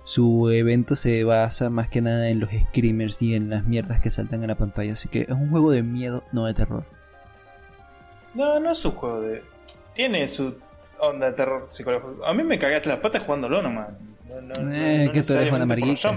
su 0.04 0.50
evento 0.50 0.96
se 0.96 1.24
basa 1.24 1.70
más 1.70 1.88
que 1.88 2.00
nada 2.00 2.28
en 2.28 2.40
los 2.40 2.50
screamers 2.50 3.22
y 3.22 3.34
en 3.34 3.50
las 3.50 3.64
mierdas 3.64 4.00
que 4.00 4.10
saltan 4.10 4.42
en 4.42 4.48
la 4.48 4.56
pantalla. 4.56 4.94
Así 4.94 5.08
que 5.08 5.22
es 5.22 5.30
un 5.30 5.50
juego 5.50 5.70
de 5.70 5.82
miedo, 5.82 6.24
no 6.32 6.46
de 6.46 6.54
terror. 6.54 6.84
No, 8.34 8.58
no 8.60 8.70
es 8.70 8.84
un 8.84 8.92
juego 8.92 9.20
de. 9.20 9.42
Tiene 9.94 10.26
su 10.26 10.56
onda 10.98 11.30
de 11.30 11.36
terror 11.36 11.66
psicológico. 11.68 12.24
A 12.24 12.32
mí 12.34 12.42
me 12.42 12.58
cagaste 12.58 12.88
las 12.88 12.98
patas 12.98 13.22
jugándolo 13.22 13.62
nomás. 13.62 13.88
No, 14.28 14.62
no, 14.62 14.72
eh, 14.72 15.10
que 15.12 15.22
tú 15.22 15.34
eres 15.34 15.52
una 15.52 15.66
marica. 15.66 16.08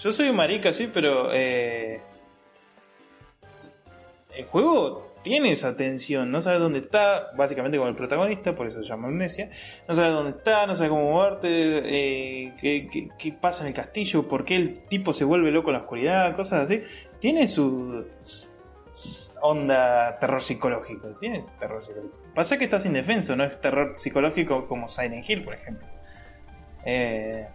Yo 0.00 0.12
soy 0.12 0.30
un 0.30 0.36
marica, 0.36 0.72
sí, 0.72 0.90
pero 0.92 1.30
eh, 1.30 2.00
el 4.34 4.46
juego 4.46 5.06
tiene 5.22 5.52
esa 5.52 5.76
tensión. 5.76 6.30
No 6.30 6.40
sabes 6.40 6.58
dónde 6.58 6.78
está, 6.78 7.32
básicamente 7.36 7.76
como 7.76 7.90
el 7.90 7.96
protagonista, 7.96 8.56
por 8.56 8.66
eso 8.66 8.78
se 8.78 8.86
llama 8.86 9.08
amnesia. 9.08 9.50
No 9.86 9.94
sabes 9.94 10.12
dónde 10.12 10.38
está, 10.38 10.66
no 10.66 10.74
sabes 10.74 10.88
cómo 10.88 11.10
moverte, 11.10 11.48
eh, 11.84 12.54
qué, 12.58 13.10
qué, 13.18 13.32
pasa 13.32 13.62
en 13.62 13.68
el 13.68 13.74
castillo, 13.74 14.26
por 14.26 14.46
qué 14.46 14.56
el 14.56 14.80
tipo 14.88 15.12
se 15.12 15.24
vuelve 15.24 15.50
loco 15.50 15.68
en 15.68 15.74
la 15.74 15.80
oscuridad, 15.80 16.34
cosas 16.34 16.64
así. 16.64 16.82
Tiene 17.18 17.46
su 17.46 18.06
onda 19.42 20.18
terror 20.18 20.42
psicológico. 20.42 21.14
Tiene 21.18 21.44
terror 21.58 21.84
psicológico. 21.84 22.16
Pasa 22.34 22.56
que 22.56 22.64
estás 22.64 22.86
indefenso, 22.86 23.36
no 23.36 23.44
es 23.44 23.60
terror 23.60 23.92
psicológico 23.94 24.66
como 24.66 24.88
Silent 24.88 25.28
Hill, 25.28 25.44
por 25.44 25.54
ejemplo. 25.54 25.86
Eh, 26.86 27.46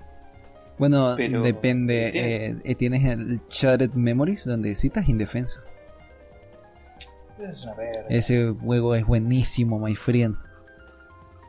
bueno, 0.78 1.16
depende. 1.16 2.12
Eh, 2.14 2.58
eh, 2.64 2.76
tienes 2.76 3.04
el 3.06 3.42
Shattered 3.50 3.94
Memories 3.94 4.46
donde 4.46 4.72
estás 4.72 5.08
indefenso. 5.08 5.60
Es 7.40 7.64
una 7.64 7.76
verga. 7.76 8.06
Ese 8.10 8.54
juego 8.62 8.96
es 8.96 9.06
buenísimo, 9.06 9.80
my 9.80 9.96
friend. 9.96 10.38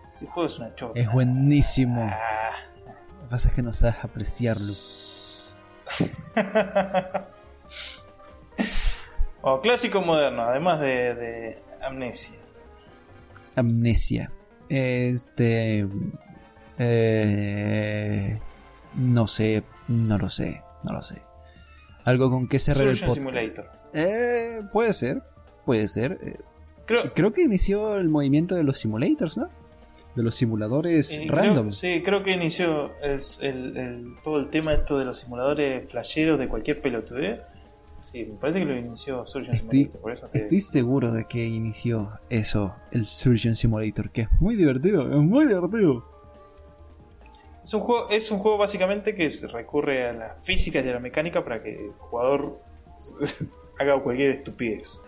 Ese 0.06 0.26
juego 0.26 0.46
es 0.46 0.58
una 0.58 0.74
chota. 0.74 0.98
Es 0.98 1.12
buenísimo. 1.12 2.08
Ah. 2.10 2.52
Lo 2.84 3.22
que 3.22 3.30
pasa 3.30 3.48
es 3.48 3.54
que 3.54 3.62
no 3.62 3.72
sabes 3.72 3.96
apreciarlo. 4.02 4.72
o 9.42 9.60
clásico 9.60 10.02
moderno, 10.02 10.42
además 10.42 10.80
de, 10.80 11.14
de 11.14 11.58
Amnesia. 11.82 12.36
Amnesia. 13.54 14.30
Este. 14.68 15.86
Eh, 16.78 18.40
no 18.96 19.26
sé, 19.26 19.62
no 19.88 20.18
lo 20.18 20.30
sé, 20.30 20.62
no 20.82 20.92
lo 20.92 21.02
sé. 21.02 21.22
Algo 22.04 22.30
con 22.30 22.48
que 22.48 22.58
cerrar 22.58 22.88
el 22.88 22.96
Simulator. 22.96 23.68
Eh, 23.92 24.62
puede 24.72 24.92
ser, 24.92 25.22
puede 25.64 25.88
ser. 25.88 26.18
Eh, 26.22 26.36
creo, 26.84 27.12
creo 27.14 27.32
que 27.32 27.42
inició 27.42 27.96
el 27.96 28.08
movimiento 28.08 28.54
de 28.54 28.64
los 28.64 28.78
simulators, 28.78 29.36
¿no? 29.36 29.48
De 30.14 30.22
los 30.22 30.34
simuladores 30.34 31.12
eh, 31.12 31.26
random. 31.28 31.72
sí, 31.72 32.02
creo 32.02 32.22
que 32.22 32.32
inició 32.32 32.92
el, 33.02 34.14
todo 34.22 34.40
el 34.40 34.48
tema 34.48 34.72
esto 34.72 34.98
de 34.98 35.04
los 35.04 35.18
simuladores 35.18 35.90
flasheros 35.90 36.38
de 36.38 36.48
cualquier 36.48 36.80
pelotudez 36.80 37.42
Sí, 38.00 38.24
me 38.24 38.34
parece 38.36 38.60
que 38.60 38.66
lo 38.66 38.76
inició 38.76 39.26
Surgeon 39.26 39.56
Simulator, 39.56 40.00
por 40.00 40.12
eso 40.12 40.28
Estoy 40.32 40.60
seguro 40.60 41.10
de 41.10 41.24
que 41.24 41.44
inició 41.44 42.12
eso, 42.30 42.72
el 42.92 43.06
Surgeon 43.08 43.56
Simulator, 43.56 44.10
que 44.10 44.22
es 44.22 44.28
muy 44.40 44.54
divertido, 44.54 45.10
es 45.10 45.22
muy 45.22 45.46
divertido. 45.46 46.04
Es 47.66 47.74
un 47.74 47.80
juego, 47.80 48.08
es 48.10 48.30
un 48.30 48.38
juego 48.38 48.58
básicamente 48.58 49.16
que 49.16 49.28
recurre 49.48 50.06
a 50.06 50.12
las 50.12 50.44
físicas 50.44 50.86
y 50.86 50.88
a 50.88 50.92
la 50.92 51.00
mecánica 51.00 51.42
para 51.42 51.64
que 51.64 51.74
el 51.74 51.90
jugador 51.98 52.60
haga 53.80 53.98
cualquier 53.98 54.30
estupidez. 54.30 55.00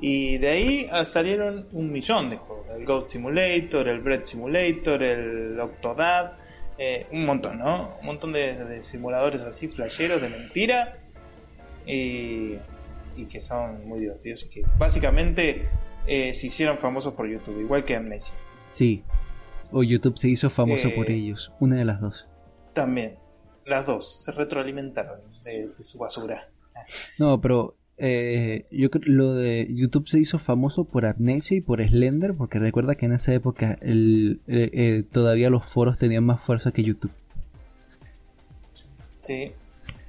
Y 0.00 0.38
de 0.38 0.48
ahí 0.48 0.86
salieron 1.04 1.66
un 1.72 1.90
millón 1.90 2.30
de 2.30 2.36
juegos. 2.36 2.68
El 2.70 2.86
Goat 2.86 3.08
Simulator, 3.08 3.88
el 3.88 3.98
Bread 3.98 4.22
Simulator, 4.22 5.02
el 5.02 5.58
Octodad, 5.58 6.34
eh, 6.78 7.08
un 7.10 7.26
montón, 7.26 7.58
¿no? 7.58 7.96
Un 7.98 8.06
montón 8.06 8.32
de, 8.32 8.80
simuladores 8.84 9.40
así, 9.42 9.66
flasheros, 9.66 10.22
de 10.22 10.28
mentira 10.28 10.94
y, 11.84 12.58
que 13.28 13.40
son 13.40 13.88
muy 13.88 13.98
divertidos 13.98 14.44
y 14.44 14.50
que 14.50 14.62
básicamente 14.78 15.68
eh, 16.06 16.32
se 16.32 16.46
hicieron 16.46 16.78
famosos 16.78 17.14
por 17.14 17.28
YouTube, 17.28 17.60
igual 17.60 17.84
que 17.84 17.96
Amnesia. 17.96 18.36
Sí, 18.70 19.02
o 19.72 19.82
YouTube 19.82 20.18
se 20.18 20.28
hizo 20.28 20.50
famoso 20.50 20.88
por 20.94 21.10
eh, 21.10 21.14
ellos, 21.14 21.52
una 21.60 21.76
de 21.76 21.84
las 21.84 22.00
dos. 22.00 22.26
También, 22.72 23.16
las 23.66 23.86
dos 23.86 24.22
se 24.22 24.32
retroalimentaron 24.32 25.20
de, 25.44 25.70
su 25.78 25.98
basura. 25.98 26.48
No, 27.18 27.40
pero 27.40 27.76
eh, 27.98 28.66
yo 28.70 28.90
creo 28.90 29.02
lo 29.06 29.34
de 29.34 29.68
YouTube 29.70 30.08
se 30.08 30.20
hizo 30.20 30.38
famoso 30.38 30.84
por 30.84 31.06
Amnesia 31.06 31.56
y 31.56 31.60
por 31.60 31.86
Slender, 31.86 32.34
porque 32.34 32.58
recuerda 32.58 32.94
que 32.94 33.06
en 33.06 33.12
esa 33.12 33.32
época 33.34 33.78
el, 33.80 34.40
todavía 35.12 35.50
los 35.50 35.66
foros 35.66 35.98
tenían 35.98 36.24
más 36.24 36.42
fuerza 36.42 36.72
que 36.72 36.82
YouTube. 36.82 37.12
Sí, 39.20 39.52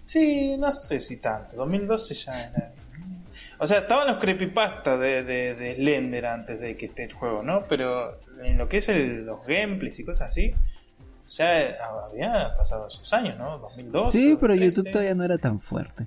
Sí, 0.06 0.58
no 0.58 0.72
sé 0.72 1.00
si 1.00 1.18
tanto. 1.18 1.56
2012 1.56 2.14
ya 2.14 2.52
O 3.58 3.68
sea, 3.68 3.80
estaban 3.80 4.08
los 4.08 4.18
creepypastas 4.18 5.00
de, 5.00 5.24
de, 5.24 5.76
Slender 5.76 6.26
antes 6.26 6.60
de 6.60 6.78
que 6.78 6.86
esté 6.86 7.06
el 7.06 7.14
juego, 7.14 7.42
¿no? 7.42 7.64
Pero 7.68 8.20
en 8.44 8.58
lo 8.58 8.68
que 8.70 8.78
es 8.78 8.88
los 8.90 9.46
gameplays 9.46 10.00
y 10.00 10.06
cosas 10.06 10.30
así, 10.30 10.54
ya 11.30 11.68
había 12.06 12.56
pasado 12.58 12.88
esos 12.88 13.12
años, 13.14 13.38
¿no? 13.38 13.58
2002. 13.58 14.12
Sí, 14.12 14.38
pero 14.40 14.54
YouTube 14.54 14.92
todavía 14.92 15.16
no 15.16 15.24
era 15.24 15.38
tan 15.38 15.60
fuerte. 15.60 16.06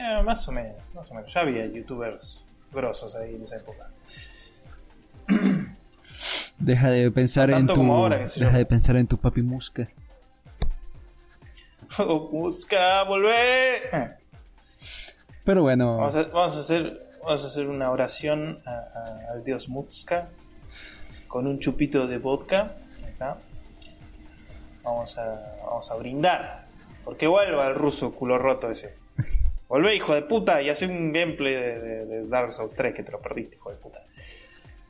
Eh, 0.00 0.22
más 0.22 0.46
o 0.48 0.52
menos, 0.52 0.76
más 0.94 1.10
o 1.10 1.14
menos. 1.14 1.32
Ya 1.32 1.40
había 1.40 1.66
youtubers 1.66 2.44
grosos 2.72 3.14
ahí 3.14 3.34
en 3.34 3.42
esa 3.42 3.56
época. 3.56 3.88
Deja 6.58 6.90
de 6.90 7.10
pensar 7.10 7.50
en 7.50 7.66
tu. 7.66 7.74
deja 8.38 8.56
de 8.56 8.66
pensar 8.66 8.96
en 8.96 9.06
tu 9.06 9.18
papi 9.18 9.42
Musca. 9.42 9.88
Oh, 11.98 12.30
Musca, 12.32 13.02
volvé. 13.04 13.82
Pero 15.44 15.62
bueno. 15.62 15.96
Vamos 15.96 16.56
a, 16.56 16.60
hacer, 16.60 17.02
vamos 17.22 17.44
a 17.44 17.46
hacer 17.46 17.68
una 17.68 17.90
oración 17.90 18.62
al 18.64 19.44
dios 19.44 19.68
Musca 19.68 20.28
con 21.28 21.46
un 21.46 21.58
chupito 21.58 22.06
de 22.06 22.18
vodka. 22.18 22.76
Vamos 24.82 25.16
a, 25.16 25.56
vamos 25.64 25.90
a 25.90 25.94
brindar. 25.94 26.66
Porque 27.04 27.26
vuelva 27.26 27.68
el 27.68 27.74
ruso 27.74 28.14
culo 28.14 28.38
roto 28.38 28.70
ese. 28.70 28.94
Volvé, 29.68 29.96
hijo 29.96 30.14
de 30.14 30.22
puta, 30.22 30.60
y 30.60 30.68
hace 30.68 30.86
un 30.86 31.12
gameplay 31.12 31.54
de, 31.54 32.26
Dark 32.26 32.52
Souls 32.52 32.74
3 32.74 32.94
que 32.94 33.02
te 33.02 33.10
lo 33.10 33.20
perdiste, 33.20 33.56
hijo 33.56 33.70
de 33.70 33.76
puta. 33.76 34.02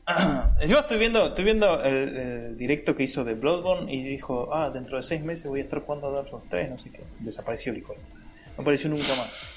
Encima 0.60 0.80
estoy 0.80 0.98
viendo, 0.98 1.26
estoy 1.26 1.44
viendo 1.44 1.82
el, 1.84 2.56
directo 2.59 2.96
que 2.96 3.04
hizo 3.04 3.22
de 3.22 3.34
Bloodborne 3.34 3.92
y 3.92 4.02
dijo, 4.02 4.52
ah, 4.52 4.70
dentro 4.70 4.96
de 4.96 5.04
seis 5.04 5.22
meses 5.22 5.46
voy 5.46 5.60
a 5.60 5.62
estar 5.62 5.80
jugando 5.80 6.09
a 6.09 6.10
Dark 6.10 6.28
Souls 6.28 6.48
3, 6.50 6.70
no 6.70 6.78
sé 6.78 6.90
qué. 6.90 7.00
Desapareció 7.20 7.70
el 7.70 7.78
hijo 7.78 7.92
de 7.92 8.00
puta. 8.00 8.24
No 8.56 8.62
apareció 8.62 8.90
nunca 8.90 9.14
más. 9.16 9.51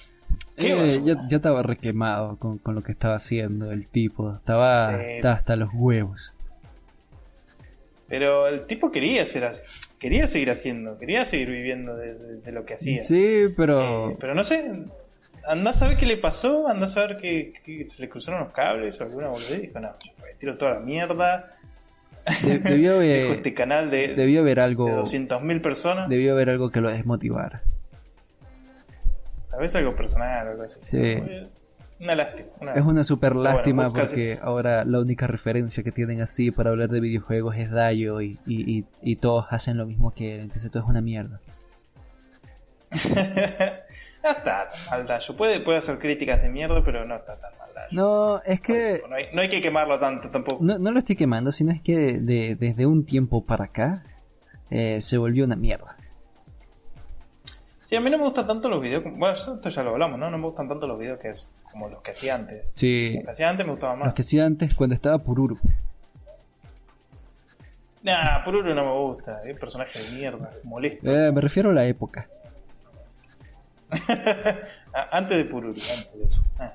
Eh, 0.58 1.02
ya, 1.04 1.36
estaba 1.36 1.64
requemado 1.64 2.38
con, 2.38 2.62
lo 2.64 2.82
que 2.82 2.94
estaba 2.94 3.16
haciendo 3.16 3.72
el 3.72 3.88
tipo. 3.88 4.36
Estaba, 4.36 4.96
hasta 5.24 5.56
los 5.56 5.70
huevos. 5.74 6.32
Pero 8.08 8.48
el 8.48 8.66
tipo 8.66 8.92
quería 8.92 9.24
hacer 9.24 9.44
quería 10.00 10.28
seguir 10.28 10.52
haciendo, 10.52 10.98
quería 10.98 11.26
seguir 11.26 11.50
viviendo 11.50 11.96
de, 11.96 12.52
lo 12.52 12.66
que 12.66 12.76
hacía. 12.76 13.04
Sí, 13.04 13.48
pero. 13.58 14.12
Eh, 14.12 14.18
pero 14.20 14.36
no 14.36 14.44
sé, 14.44 14.72
anda 15.48 15.72
a 15.72 15.74
saber 15.74 15.98
qué 15.98 16.06
le 16.06 16.18
pasó, 16.18 16.68
anda 16.68 16.86
a 16.86 16.88
saber 16.88 17.18
que, 17.18 17.54
se 17.86 18.02
le 18.02 18.10
cruzaron 18.10 18.42
los 18.42 18.54
cables 18.54 19.00
o 19.02 19.04
alguna 19.04 19.28
boludez. 19.28 19.62
Dijo, 19.62 19.80
no, 19.80 19.90
tiro 20.40 20.58
toda 20.58 20.76
la 20.76 20.80
mierda. 20.80 21.58
debió 22.44 22.96
haber, 22.98 23.32
este 23.32 23.54
canal 23.54 23.90
de, 23.90 24.16
debió 24.16 24.42
haber 24.42 24.60
algo, 24.60 24.86
de 24.86 24.94
200.000 24.94 25.62
personas. 25.62 26.10
Debió 26.10 26.34
haber 26.34 26.50
algo 26.52 26.70
que 26.70 26.82
lo 26.82 26.90
desmotivara. 26.90 27.64
Tal 29.56 29.62
vez 29.62 29.76
algo 29.78 29.96
personal 29.96 30.48
o 30.48 30.52
algo 30.52 30.64
así. 30.64 30.78
Sí. 30.82 31.16
Una 32.02 32.14
lástima. 32.14 32.74
es 32.76 32.84
una 32.84 33.06
super 33.06 33.38
lástima 33.38 33.88
porque 33.88 34.38
ahora 34.42 34.84
la 34.84 35.00
única 35.00 35.28
referencia 35.28 35.82
que 35.82 35.94
tienen 35.94 36.20
así 36.20 36.52
para 36.52 36.72
hablar 36.72 36.90
de 36.90 37.00
videojuegos 37.00 37.56
es 37.56 37.72
Dayo 37.72 38.20
y, 38.20 38.38
y, 38.46 38.84
y, 39.02 39.16
todos 39.16 39.46
hacen 39.50 39.78
lo 39.78 39.86
mismo 39.86 40.14
que 40.14 40.36
él, 40.36 40.42
entonces 40.42 40.70
todo 40.70 40.84
es 40.84 40.90
una 40.90 41.00
mierda. 41.00 41.40
no 42.92 44.30
está 44.30 44.68
tan 44.70 44.90
mal 44.90 45.08
Dayo. 45.08 45.38
Puede, 45.38 45.62
puede 45.62 45.78
hacer 45.78 45.98
críticas 45.98 46.42
de 46.42 46.50
mierda, 46.50 46.84
pero 46.84 47.06
no 47.06 47.16
está 47.16 47.40
tan 47.40 47.58
mal 47.58 47.70
Dayo. 47.74 47.88
No, 47.94 48.42
es 48.44 48.60
que... 48.60 49.02
No 49.32 49.40
hay, 49.40 49.48
que 49.48 49.62
quemarlo 49.62 49.98
tanto 49.98 50.30
tampoco. 50.30 50.62
No, 50.62 50.78
no, 50.78 50.92
lo 50.92 51.00
estoy 51.00 51.16
quemando, 51.16 51.54
sino 51.54 51.72
es 51.72 51.82
que 51.82 52.20
de, 52.20 52.58
desde 52.60 52.86
un 52.86 53.06
tiempo 53.06 53.46
para 53.46 53.64
acá 53.66 54.04
eh, 54.70 55.00
se 55.00 55.18
volvió 55.18 55.46
una 55.46 55.56
mierda. 55.56 55.95
Sí, 57.86 57.96
a 57.96 58.02
mí 58.02 58.10
no 58.10 58.18
me 58.18 58.24
gustan 58.24 58.48
tanto 58.48 58.68
los 58.68 58.82
videos. 58.82 59.04
Bueno, 59.04 59.34
esto 59.34 59.70
ya 59.70 59.84
lo 59.84 59.92
hablamos, 59.92 60.20
¿no? 60.20 60.32
No 60.32 60.38
me 60.40 60.46
gustan 60.46 60.68
tanto 60.68 60.88
los 60.88 60.98
videos 60.98 61.20
que 61.20 61.28
es 61.28 61.50
como 61.72 61.88
los 61.88 62.02
que 62.02 62.12
hacía 62.12 62.34
antes. 62.34 62.72
Sí. 62.76 63.14
Los 63.14 63.26
que 63.26 63.32
hacía 63.32 63.50
antes 63.50 63.66
me 63.66 63.72
gustaban 63.74 64.00
más. 64.00 64.08
Los 64.08 64.16
que 64.16 64.22
hacía 64.24 64.46
antes 64.46 64.74
cuando 64.74 64.96
estaba 64.96 65.20
Pururu. 65.20 65.60
Nah, 68.02 68.44
Pururu 68.44 68.74
no 68.74 68.84
me 68.84 68.92
gusta. 68.92 69.44
Es 69.44 69.54
un 69.54 69.60
personaje 69.60 70.00
de 70.00 70.12
mierda, 70.12 70.54
molesto. 70.64 71.12
Eh, 71.12 71.32
me 71.32 71.42
refiero 71.42 71.70
a 71.70 71.74
la 71.74 71.86
época. 71.86 72.28
antes 75.12 75.38
de 75.38 75.46
Pururu, 75.46 75.80
antes 75.80 76.14
de 76.14 76.26
eso. 76.26 76.44
Ah. 76.58 76.74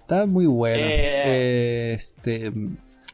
Está 0.00 0.24
muy 0.24 0.46
bueno. 0.46 0.78
Eh, 0.78 1.92
este. 1.94 2.52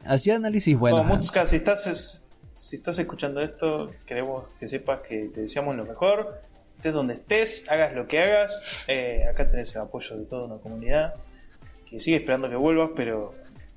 Hacía 0.05 0.37
análisis. 0.37 0.77
Bueno, 0.77 1.03
Mutska, 1.03 1.45
si 1.45 1.57
estás, 1.57 2.23
si 2.55 2.75
estás 2.77 2.97
escuchando 2.97 3.41
esto, 3.41 3.91
queremos 4.05 4.45
que 4.57 4.67
sepas 4.67 5.01
que 5.01 5.27
te 5.27 5.41
deseamos 5.41 5.75
lo 5.75 5.85
mejor 5.85 6.49
estés 6.81 6.93
donde 6.93 7.13
estés, 7.13 7.69
hagas 7.69 7.93
lo 7.93 8.07
que 8.07 8.19
hagas. 8.19 8.85
Eh, 8.87 9.23
acá 9.29 9.47
tenés 9.47 9.75
el 9.75 9.81
apoyo 9.81 10.17
de 10.17 10.25
toda 10.25 10.45
una 10.45 10.57
comunidad 10.57 11.13
que 11.87 11.99
sigue 11.99 12.17
esperando 12.17 12.49
que 12.49 12.55
vuelvas, 12.55 12.89
pero 12.95 13.35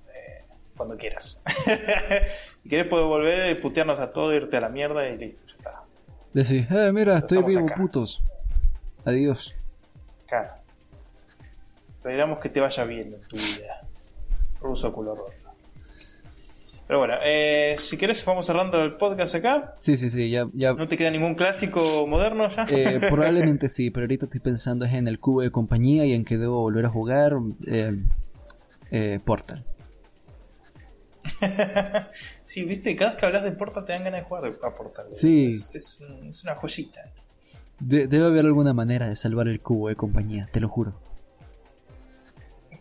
eh, 0.08 0.42
cuando 0.74 0.96
quieras. 0.96 1.36
si 2.62 2.68
quieres 2.70 2.86
puedes 2.88 3.06
volver, 3.06 3.60
putearnos 3.60 3.98
a 3.98 4.10
todos, 4.10 4.34
irte 4.34 4.56
a 4.56 4.60
la 4.60 4.70
mierda 4.70 5.06
y 5.06 5.18
listo, 5.18 5.44
ya 5.46 5.54
está. 5.54 5.82
Decís, 6.32 6.66
eh, 6.70 6.90
mira, 6.92 7.18
estoy 7.18 7.42
vivo, 7.42 7.66
putos. 7.76 8.22
Adiós. 9.04 9.54
Claro. 10.26 10.54
Esperamos 11.96 12.38
que 12.38 12.48
te 12.48 12.60
vaya 12.60 12.84
bien 12.84 13.12
en 13.12 13.28
tu 13.28 13.36
vida. 13.36 13.82
Ruso 14.62 14.90
culo 14.94 15.14
roto. 15.14 15.53
Pero 16.86 16.98
bueno, 16.98 17.14
eh, 17.22 17.76
si 17.78 17.96
querés 17.96 18.24
vamos 18.26 18.44
cerrando 18.44 18.82
el 18.82 18.96
podcast 18.96 19.34
acá. 19.34 19.74
Sí, 19.78 19.96
sí, 19.96 20.10
sí, 20.10 20.30
ya... 20.30 20.46
ya... 20.52 20.74
¿No 20.74 20.86
te 20.86 20.98
queda 20.98 21.10
ningún 21.10 21.34
clásico 21.34 22.06
moderno 22.06 22.48
ya? 22.48 22.66
Eh, 22.70 23.00
probablemente 23.08 23.70
sí, 23.70 23.90
pero 23.90 24.04
ahorita 24.04 24.26
estoy 24.26 24.40
pensando 24.40 24.84
en 24.84 25.08
el 25.08 25.18
cubo 25.18 25.40
de 25.40 25.50
compañía 25.50 26.04
y 26.04 26.12
en 26.12 26.24
que 26.24 26.36
debo 26.36 26.60
volver 26.60 26.84
a 26.84 26.90
jugar 26.90 27.36
eh, 27.66 29.20
Portal. 29.24 29.64
sí, 32.44 32.64
viste, 32.64 32.94
cada 32.96 33.12
vez 33.12 33.20
que 33.20 33.26
hablas 33.26 33.44
de 33.44 33.52
Portal 33.52 33.86
te 33.86 33.92
dan 33.92 34.04
ganas 34.04 34.20
de 34.20 34.26
jugar 34.26 34.52
a 34.62 34.74
Portal. 34.74 35.06
Sí. 35.12 35.48
Es, 35.72 35.98
una 36.44 36.54
joyita. 36.56 37.00
debe 37.80 38.26
haber 38.26 38.44
alguna 38.44 38.74
manera 38.74 39.08
de 39.08 39.16
salvar 39.16 39.48
el 39.48 39.60
cubo 39.60 39.88
de 39.88 39.96
compañía, 39.96 40.50
te 40.52 40.60
lo 40.60 40.68
juro. 40.68 40.92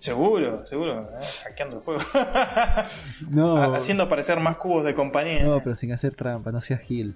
Seguro, 0.04 0.66
seguro, 0.66 1.10
¿eh? 1.18 1.26
hackeando 1.46 1.78
el 1.78 1.82
juego. 1.84 2.02
no. 3.30 3.56
Haciendo 3.74 4.04
aparecer 4.04 4.38
más 4.38 4.58
cubos 4.58 4.84
de 4.84 4.94
compañía. 4.94 5.46
No, 5.46 5.62
pero 5.64 5.78
sin 5.78 5.94
hacer 5.94 6.14
trampa, 6.14 6.52
no 6.52 6.60
seas 6.60 6.82
gil. 6.82 7.16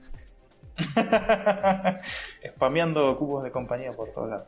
Spameando 2.55 3.18
cubos 3.18 3.43
de 3.43 3.51
compañía 3.51 3.91
por 3.91 4.14
todos 4.14 4.30
lados. 4.30 4.47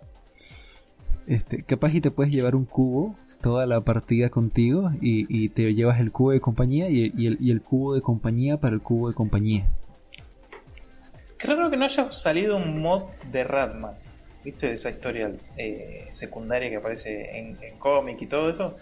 Este, 1.28 1.64
capaz 1.64 1.94
y 1.94 2.00
te 2.00 2.12
puedes 2.12 2.34
llevar 2.34 2.56
un 2.56 2.64
cubo 2.64 3.18
toda 3.42 3.66
la 3.66 3.82
partida 3.82 4.30
contigo 4.30 4.90
y, 5.02 5.50
te 5.50 5.74
llevas 5.74 6.00
el 6.00 6.14
cubo 6.14 6.32
de 6.32 6.40
compañía 6.40 6.88
y, 6.88 7.08
el, 7.08 7.38
y, 7.42 7.52
el, 7.52 7.62
cubo 7.62 7.94
de 7.94 8.02
compañía 8.02 8.56
para 8.56 8.74
el 8.74 8.82
cubo 8.82 9.10
de 9.10 9.16
compañía. 9.16 9.68
Creo 11.36 11.70
que 11.70 11.76
no 11.76 11.84
haya 11.84 12.10
salido 12.14 12.56
un 12.56 12.82
mod 12.82 13.04
de 13.34 13.44
Radman. 13.44 13.96
¿Viste 14.44 14.72
esa 14.72 14.90
historia 14.90 15.32
eh, 15.58 16.08
secundaria 16.14 16.70
que 16.70 16.78
aparece 16.78 17.38
en, 17.38 17.58
cómic 17.78 18.22
y 18.22 18.26
todo 18.28 18.50
eso? 18.50 18.78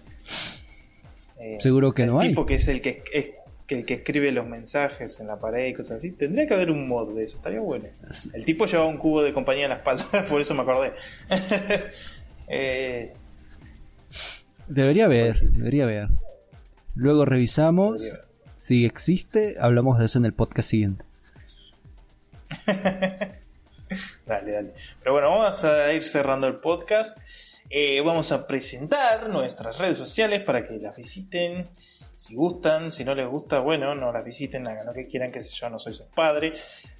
Eh, 1.39 1.57
Seguro 1.59 1.93
que 1.93 2.05
no 2.05 2.19
hay. 2.19 2.27
El 2.27 2.31
tipo 2.33 2.45
que 2.45 2.55
es 2.55 2.67
el 2.67 2.81
que, 2.81 3.03
es, 3.11 3.29
el 3.67 3.85
que 3.85 3.95
escribe 3.95 4.31
los 4.31 4.47
mensajes 4.47 5.19
en 5.19 5.27
la 5.27 5.39
pared 5.39 5.67
y 5.67 5.73
cosas 5.73 5.97
así. 5.97 6.11
Tendría 6.11 6.47
que 6.47 6.53
haber 6.53 6.69
un 6.69 6.87
mod 6.87 7.15
de 7.15 7.23
eso, 7.23 7.37
estaría 7.37 7.59
bueno. 7.59 7.85
El 8.33 8.45
tipo 8.45 8.65
llevaba 8.65 8.87
un 8.87 8.97
cubo 8.97 9.23
de 9.23 9.33
compañía 9.33 9.63
en 9.63 9.69
la 9.69 9.77
espalda, 9.77 10.05
por 10.29 10.41
eso 10.41 10.53
me 10.53 10.61
acordé. 10.61 10.91
Eh, 12.49 13.11
debería 14.69 15.03
haber, 15.03 15.35
debería 15.35 15.83
haber. 15.83 16.07
Luego 16.95 17.25
revisamos. 17.25 18.13
Si 18.57 18.85
existe, 18.85 19.57
hablamos 19.59 19.99
de 19.99 20.05
eso 20.05 20.17
en 20.17 20.23
el 20.23 20.31
podcast 20.31 20.69
siguiente. 20.69 21.03
dale, 24.27 24.51
dale. 24.51 24.73
Pero 24.99 25.13
bueno, 25.13 25.29
vamos 25.29 25.63
a 25.63 25.91
ir 25.93 26.03
cerrando 26.03 26.47
el 26.47 26.57
podcast. 26.57 27.17
Eh, 27.69 28.01
vamos 28.01 28.31
a 28.31 28.47
presentar 28.47 29.29
nuestras 29.29 29.77
redes 29.77 29.97
sociales 29.97 30.41
para 30.41 30.65
que 30.65 30.77
las 30.77 30.95
visiten. 30.95 31.69
Si 32.15 32.33
gustan, 32.33 32.91
si 32.91 33.05
no 33.05 33.13
les 33.13 33.27
gusta, 33.27 33.59
bueno, 33.59 33.93
no 33.93 34.11
las 34.11 34.23
visiten, 34.23 34.65
hagan 34.65 34.87
lo 34.87 34.93
que 34.93 35.07
quieran, 35.07 35.31
que 35.31 35.39
sé 35.39 35.51
yo, 35.51 35.69
no 35.69 35.77
soy 35.77 35.93
su 35.93 36.07
padre. 36.07 36.51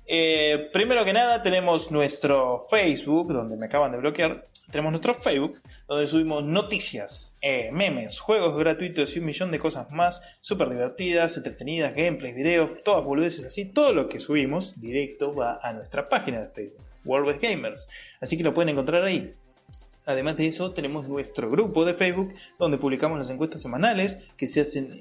Eh, 0.06 0.70
primero 0.72 1.04
que 1.04 1.14
nada, 1.14 1.42
tenemos 1.42 1.90
nuestro 1.90 2.66
Facebook, 2.70 3.34
donde 3.34 3.58
me 3.58 3.66
acaban 3.66 3.92
de 3.92 3.98
bloquear. 3.98 4.48
Tenemos 4.70 4.92
nuestro 4.92 5.14
Facebook, 5.16 5.60
donde 5.88 6.08
subimos 6.08 6.44
noticias, 6.44 7.38
eh, 7.42 7.72
memes, 7.72 8.20
juegos 8.20 8.56
gratuitos 8.58 9.16
y 9.16 9.20
un 9.20 9.26
millón 9.26 9.50
de 9.50 9.60
cosas 9.60 9.90
más, 9.92 10.22
súper 10.42 10.70
divertidas, 10.70 11.38
entretenidas, 11.38 11.96
gameplays, 11.96 12.36
videos, 12.36 12.84
todas 12.84 13.04
boludeces 13.04 13.46
así. 13.46 13.66
Todo 13.66 13.94
lo 13.94 14.10
que 14.10 14.20
subimos 14.20 14.80
directo 14.80 15.34
va 15.34 15.58
a 15.62 15.74
nuestra 15.74 16.10
página 16.10 16.42
de 16.42 16.50
Facebook. 16.50 16.87
World 17.06 17.40
Gamers. 17.42 17.88
Así 18.22 18.38
que 18.38 18.44
lo 18.44 18.54
pueden 18.54 18.70
encontrar 18.70 19.04
ahí. 19.04 19.36
Además 20.06 20.38
de 20.38 20.48
eso, 20.48 20.72
tenemos 20.72 21.08
nuestro 21.10 21.52
grupo 21.52 21.84
de 21.84 21.94
Facebook 21.94 22.34
donde 22.58 22.78
publicamos 22.78 23.18
las 23.18 23.30
encuestas 23.30 23.62
semanales 23.62 24.20
que 24.38 24.46
se 24.46 24.62
hacen 24.62 24.98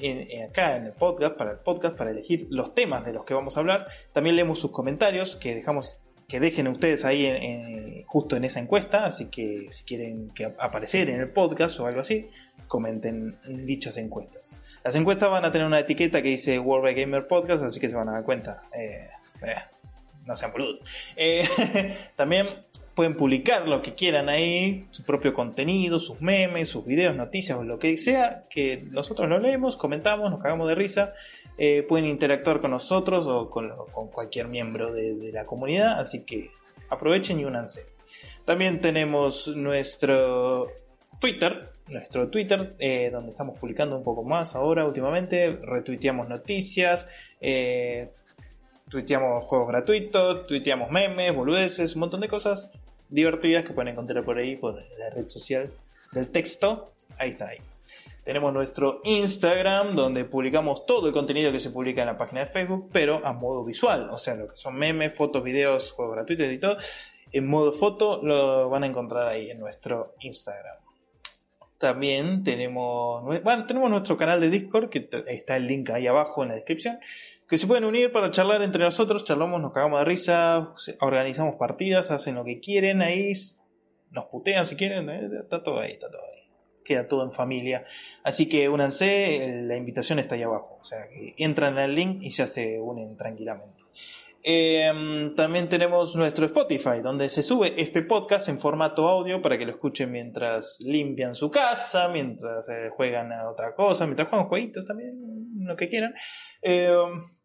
acá 0.48 0.76
en 0.76 0.86
el 0.86 0.92
podcast, 0.92 1.36
para 1.36 1.52
el 1.52 1.58
podcast, 1.58 1.96
para 1.96 2.10
elegir 2.10 2.48
los 2.50 2.74
temas 2.74 3.04
de 3.04 3.12
los 3.12 3.24
que 3.24 3.32
vamos 3.32 3.56
a 3.56 3.60
hablar. 3.60 3.86
También 4.12 4.34
leemos 4.34 4.58
sus 4.58 4.72
comentarios 4.72 5.36
que 5.36 5.54
dejamos 5.54 6.00
que 6.28 6.40
dejen 6.40 6.66
ustedes 6.68 7.04
ahí 7.04 8.04
justo 8.06 8.36
en 8.36 8.44
esa 8.44 8.60
encuesta, 8.60 9.04
así 9.04 9.26
que 9.26 9.70
si 9.70 9.84
quieren 9.84 10.30
que 10.30 10.52
aparecer 10.58 11.08
en 11.08 11.20
el 11.20 11.30
podcast 11.30 11.78
o 11.78 11.86
algo 11.86 12.00
así, 12.00 12.28
comenten 12.66 13.38
dichas 13.62 13.96
encuestas. 13.98 14.58
Las 14.82 14.96
encuestas 14.96 15.30
van 15.30 15.44
a 15.44 15.52
tener 15.52 15.66
una 15.66 15.80
etiqueta 15.80 16.22
que 16.22 16.30
dice 16.30 16.58
World 16.58 16.84
by 16.84 16.94
Gamer 16.94 17.28
Podcast, 17.28 17.62
así 17.62 17.78
que 17.78 17.88
se 17.88 17.96
van 17.96 18.08
a 18.08 18.12
dar 18.12 18.24
cuenta. 18.24 18.62
Eh, 18.72 19.08
eh, 19.42 19.54
no 20.26 20.36
sean 20.36 20.52
boludos. 20.52 20.80
Eh, 21.16 21.46
también 22.16 22.46
pueden 22.94 23.16
publicar 23.16 23.66
lo 23.68 23.82
que 23.82 23.94
quieran 23.94 24.28
ahí, 24.28 24.86
su 24.90 25.02
propio 25.04 25.34
contenido, 25.34 25.98
sus 25.98 26.20
memes, 26.20 26.68
sus 26.68 26.84
videos, 26.84 27.14
noticias 27.14 27.58
o 27.58 27.64
lo 27.64 27.78
que 27.78 27.96
sea, 27.96 28.44
que 28.50 28.84
nosotros 28.90 29.28
lo 29.28 29.38
leemos, 29.38 29.76
comentamos, 29.76 30.30
nos 30.30 30.42
cagamos 30.42 30.68
de 30.68 30.74
risa. 30.74 31.12
pueden 31.88 32.06
interactuar 32.06 32.60
con 32.60 32.70
nosotros 32.70 33.26
o 33.26 33.50
con, 33.50 33.70
cualquier 34.08 34.48
miembro 34.48 34.92
de, 34.92 35.30
la 35.32 35.44
comunidad, 35.44 35.98
así 36.00 36.24
que 36.24 36.50
aprovechen 36.88 37.40
y 37.40 37.44
únanse. 37.44 37.86
También 38.44 38.80
tenemos 38.80 39.48
nuestro 39.48 40.68
Twitter, 41.20 41.72
nuestro 41.88 42.28
Twitter, 42.28 42.74
eh, 42.78 43.10
donde 43.10 43.30
estamos 43.30 43.58
publicando 43.58 43.96
un 43.96 44.04
poco 44.04 44.22
más 44.22 44.54
ahora 44.54 44.84
últimamente. 44.84 45.58
Retuiteamos 45.62 46.28
noticias, 46.28 47.08
eh, 47.40 48.10
tuiteamos 48.88 49.44
juegos 49.44 49.68
gratuitos, 49.68 50.46
tuiteamos 50.46 50.90
memes, 50.90 51.34
boludeces, 51.34 51.94
un 51.94 52.00
montón 52.00 52.20
de 52.20 52.28
cosas 52.28 52.70
divertidas 53.08 53.64
que 53.64 53.72
pueden 53.72 53.92
encontrar 53.92 54.24
por 54.24 54.38
ahí, 54.38 54.56
por 54.56 54.74
la 54.98 55.10
red 55.10 55.28
social 55.28 55.70
del 56.12 56.28
texto. 56.28 56.92
Ahí 57.18 57.30
está 57.30 57.48
ahí. 57.48 57.58
Tenemos 58.24 58.52
nuestro 58.52 59.00
Instagram, 59.04 59.94
donde 59.94 60.24
publicamos 60.24 60.84
todo 60.84 61.06
el 61.06 61.12
contenido 61.12 61.52
que 61.52 61.60
se 61.60 61.70
publica 61.70 62.00
en 62.00 62.08
la 62.08 62.18
página 62.18 62.40
de 62.40 62.46
Facebook, 62.48 62.90
pero 62.92 63.24
a 63.24 63.32
modo 63.32 63.64
visual. 63.64 64.08
O 64.10 64.18
sea, 64.18 64.34
lo 64.34 64.48
que 64.48 64.56
son 64.56 64.74
memes, 64.74 65.14
fotos, 65.14 65.44
videos, 65.44 65.92
juegos 65.92 66.16
gratuitos 66.16 66.50
y 66.50 66.58
todo. 66.58 66.76
En 67.32 67.46
modo 67.46 67.72
foto 67.72 68.20
lo 68.24 68.68
van 68.68 68.82
a 68.82 68.86
encontrar 68.88 69.28
ahí 69.28 69.50
en 69.50 69.60
nuestro 69.60 70.14
Instagram. 70.20 70.76
También 71.78 72.42
tenemos, 72.42 73.22
bueno, 73.44 73.66
tenemos 73.66 73.90
nuestro 73.90 74.16
canal 74.16 74.40
de 74.40 74.50
Discord, 74.50 74.88
que 74.88 75.08
está 75.28 75.56
el 75.56 75.66
link 75.68 75.90
ahí 75.90 76.06
abajo 76.06 76.42
en 76.42 76.48
la 76.48 76.54
descripción, 76.54 76.98
que 77.48 77.58
se 77.58 77.66
pueden 77.66 77.84
unir 77.84 78.12
para 78.12 78.30
charlar 78.30 78.62
entre 78.62 78.82
nosotros, 78.82 79.24
charlamos, 79.24 79.60
nos 79.60 79.72
cagamos 79.72 80.00
de 80.00 80.04
risa, 80.04 80.74
organizamos 81.00 81.54
partidas, 81.56 82.10
hacen 82.10 82.34
lo 82.34 82.44
que 82.44 82.58
quieren 82.58 83.02
ahí, 83.02 83.32
nos 84.10 84.24
putean 84.26 84.66
si 84.66 84.76
quieren, 84.76 85.08
eh, 85.10 85.28
está 85.42 85.62
todo 85.62 85.80
ahí, 85.80 85.92
está 85.92 86.10
todo 86.10 86.22
ahí. 86.22 86.42
Queda 86.84 87.04
todo 87.04 87.24
en 87.24 87.32
familia. 87.32 87.84
Así 88.22 88.48
que 88.48 88.68
únanse, 88.68 89.62
la 89.64 89.76
invitación 89.76 90.20
está 90.20 90.36
ahí 90.36 90.42
abajo. 90.42 90.78
O 90.80 90.84
sea 90.84 91.08
que 91.08 91.34
entran 91.36 91.78
al 91.78 91.94
link 91.94 92.22
y 92.22 92.30
ya 92.30 92.46
se 92.46 92.78
unen 92.80 93.16
tranquilamente. 93.16 93.82
Em, 94.48 95.34
también 95.34 95.68
tenemos 95.68 96.14
nuestro 96.14 96.46
Spotify, 96.46 97.00
donde 97.02 97.28
se 97.30 97.42
sube 97.42 97.74
este 97.76 98.02
podcast 98.02 98.48
en 98.48 98.60
formato 98.60 99.08
audio 99.08 99.42
para 99.42 99.58
que 99.58 99.66
lo 99.66 99.72
escuchen 99.72 100.12
mientras 100.12 100.78
limpian 100.80 101.34
su 101.34 101.50
casa, 101.50 102.06
mientras 102.06 102.68
eh, 102.68 102.90
juegan 102.90 103.32
a 103.32 103.50
otra 103.50 103.74
cosa, 103.74 104.06
mientras 104.06 104.28
juegan 104.28 104.46
jueguitos 104.46 104.86
también, 104.86 105.18
lo 105.58 105.74
que 105.74 105.88
quieran. 105.88 106.14
Em, 106.62 107.35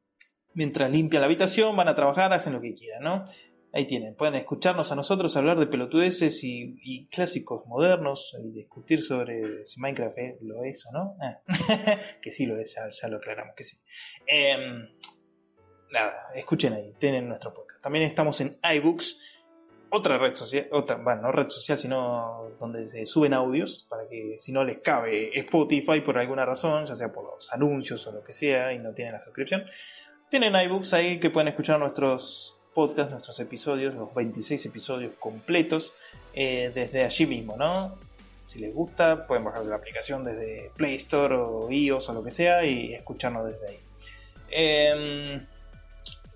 mientras 0.54 0.90
limpian 0.92 1.22
la 1.22 1.26
habitación, 1.26 1.76
van 1.76 1.88
a 1.88 1.96
trabajar, 1.96 2.34
hacen 2.34 2.54
lo 2.54 2.62
que 2.62 2.74
quieran, 2.74 3.04
¿no? 3.04 3.26
Ahí 3.74 3.86
tienen, 3.86 4.16
pueden 4.16 4.36
escucharnos 4.36 4.92
a 4.92 4.96
nosotros 4.96 5.38
hablar 5.38 5.58
de 5.58 5.66
pelotudeces 5.66 6.44
y, 6.44 7.08
clásicos 7.08 7.66
modernos 7.68 8.36
y 8.44 8.52
discutir 8.52 9.02
sobre 9.02 9.66
si 9.66 9.80
Minecraft 9.80 10.18
lo 10.42 10.64
es 10.66 10.86
o 10.88 10.92
no. 10.92 11.16
Ah, 11.22 11.40
que 12.22 12.32
sí 12.32 12.46
lo 12.46 12.58
es, 12.58 12.76
ya, 12.76 13.08
lo 13.08 13.18
aclaramos 13.18 13.54
que 13.56 13.64
sí. 13.64 13.78
Eh, 14.28 14.58
nada, 15.92 16.28
escuchen 16.36 16.74
ahí, 16.74 16.94
tienen 17.00 17.30
nuestro 17.30 17.54
podcast. 17.54 17.82
También 17.82 18.04
estamos 18.06 18.42
en 18.42 18.60
iBooks, 18.62 19.20
otra 19.90 20.18
red 20.18 20.34
social, 20.34 20.68
otra, 20.72 20.96
bueno, 20.98 21.24
no 21.24 21.32
red 21.32 21.50
social, 21.50 21.78
sino 21.78 22.56
donde 22.60 22.90
se 22.90 23.06
suben 23.06 23.34
audios, 23.34 23.88
para 23.90 24.08
que 24.08 24.38
si 24.40 24.52
no 24.52 24.64
les 24.64 24.80
cabe 24.80 25.38
Spotify 25.38 26.02
por 26.02 26.18
alguna 26.18 26.46
razón, 26.46 26.86
ya 26.86 26.96
sea 26.96 27.12
por 27.12 27.26
los 27.26 27.52
anuncios 27.54 28.08
o 28.08 28.12
lo 28.12 28.24
que 28.24 28.34
sea, 28.34 28.74
y 28.74 28.80
no 28.80 28.94
tienen 28.94 29.14
la 29.14 29.22
suscripción, 29.22 29.66
tienen 30.32 30.56
iBooks 30.56 30.94
ahí 30.94 31.20
que 31.20 31.30
pueden 31.30 31.50
escuchar 31.50 31.78
nuestros 31.78 32.58
podcasts, 32.74 33.12
nuestros 33.12 33.38
episodios, 33.42 33.94
los 33.94 34.16
26 34.16 34.66
episodios 34.66 35.12
completos, 35.20 35.94
eh, 36.34 36.72
desde 36.74 37.04
allí 37.04 37.26
mismo, 37.26 37.58
¿no? 37.58 37.96
Si 38.48 38.58
les 38.60 38.74
gusta, 38.74 39.28
pueden 39.28 39.44
bajarse 39.44 39.70
la 39.70 39.76
aplicación 39.76 40.24
desde 40.24 40.72
Play 40.78 40.96
Store 40.96 41.36
o 41.36 41.70
iOS 41.70 42.08
o 42.08 42.14
lo 42.14 42.24
que 42.24 42.32
sea 42.32 42.64
y 42.66 42.94
escucharnos 42.94 43.46
desde 43.46 43.68
ahí. 43.68 43.80
Eh, 44.52 45.46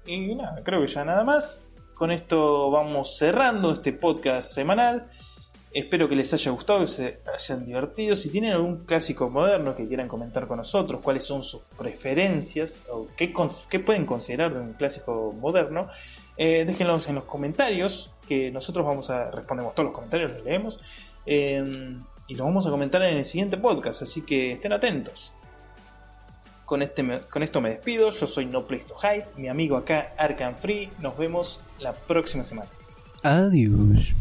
y 0.05 0.35
nada, 0.35 0.61
creo 0.61 0.81
que 0.81 0.87
ya 0.87 1.05
nada 1.05 1.23
más. 1.23 1.69
Con 1.93 2.11
esto 2.11 2.69
vamos 2.69 3.17
cerrando 3.17 3.71
este 3.71 3.93
podcast 3.93 4.53
semanal. 4.53 5.09
Espero 5.75 6.07
que 6.07 6.15
les 6.15 6.33
haya 6.33 6.51
gustado, 6.51 6.79
que 6.79 6.87
se 6.87 7.19
hayan 7.37 7.65
divertido. 7.65 8.15
Si 8.15 8.29
tienen 8.29 8.53
algún 8.53 8.85
clásico 8.85 9.29
moderno 9.29 9.75
que 9.75 9.85
quieran 9.85 10.07
comentar 10.07 10.47
con 10.47 10.55
nosotros, 10.55 11.01
cuáles 11.01 11.25
son 11.25 11.43
sus 11.43 11.63
preferencias 11.77 12.85
o 12.89 13.07
qué, 13.17 13.27
pueden 13.79 14.05
considerar 14.05 14.53
de 14.53 14.61
un 14.61 14.71
clásico 14.71 15.35
moderno, 15.37 15.89
eh, 16.37 16.63
déjenlos 16.65 17.09
en 17.09 17.15
los 17.15 17.25
comentarios, 17.25 18.09
que 18.25 18.51
nosotros 18.51 18.85
vamos 18.85 19.09
a 19.09 19.31
respondemos 19.31 19.75
todos 19.75 19.87
los 19.87 19.93
comentarios, 19.93 20.31
los 20.31 20.45
leemos. 20.45 20.79
Eh, 21.25 21.97
y 22.29 22.35
los 22.35 22.47
vamos 22.47 22.65
a 22.65 22.69
comentar 22.69 23.03
en 23.03 23.17
el 23.17 23.25
siguiente 23.25 23.57
podcast, 23.57 24.01
así 24.01 24.21
que 24.21 24.53
estén 24.53 24.71
atentos. 24.71 25.33
Con, 26.63 26.83
este, 26.83 27.05
esto 27.41 27.59
me 27.59 27.69
despido. 27.69 28.11
Yo 28.11 28.27
soy 28.27 28.45
No 28.45 28.65
Place 28.65 28.85
to 28.85 28.95
Hide, 28.95 29.25
mi 29.35 29.49
amigo 29.49 29.75
acá, 29.75 30.07
Arkham 30.17 30.55
Free. 30.55 30.89
Nos 31.01 31.17
vemos 31.17 31.59
la 31.81 31.91
próxima 31.91 32.45
semana. 32.45 32.69
Adiós. 33.23 34.15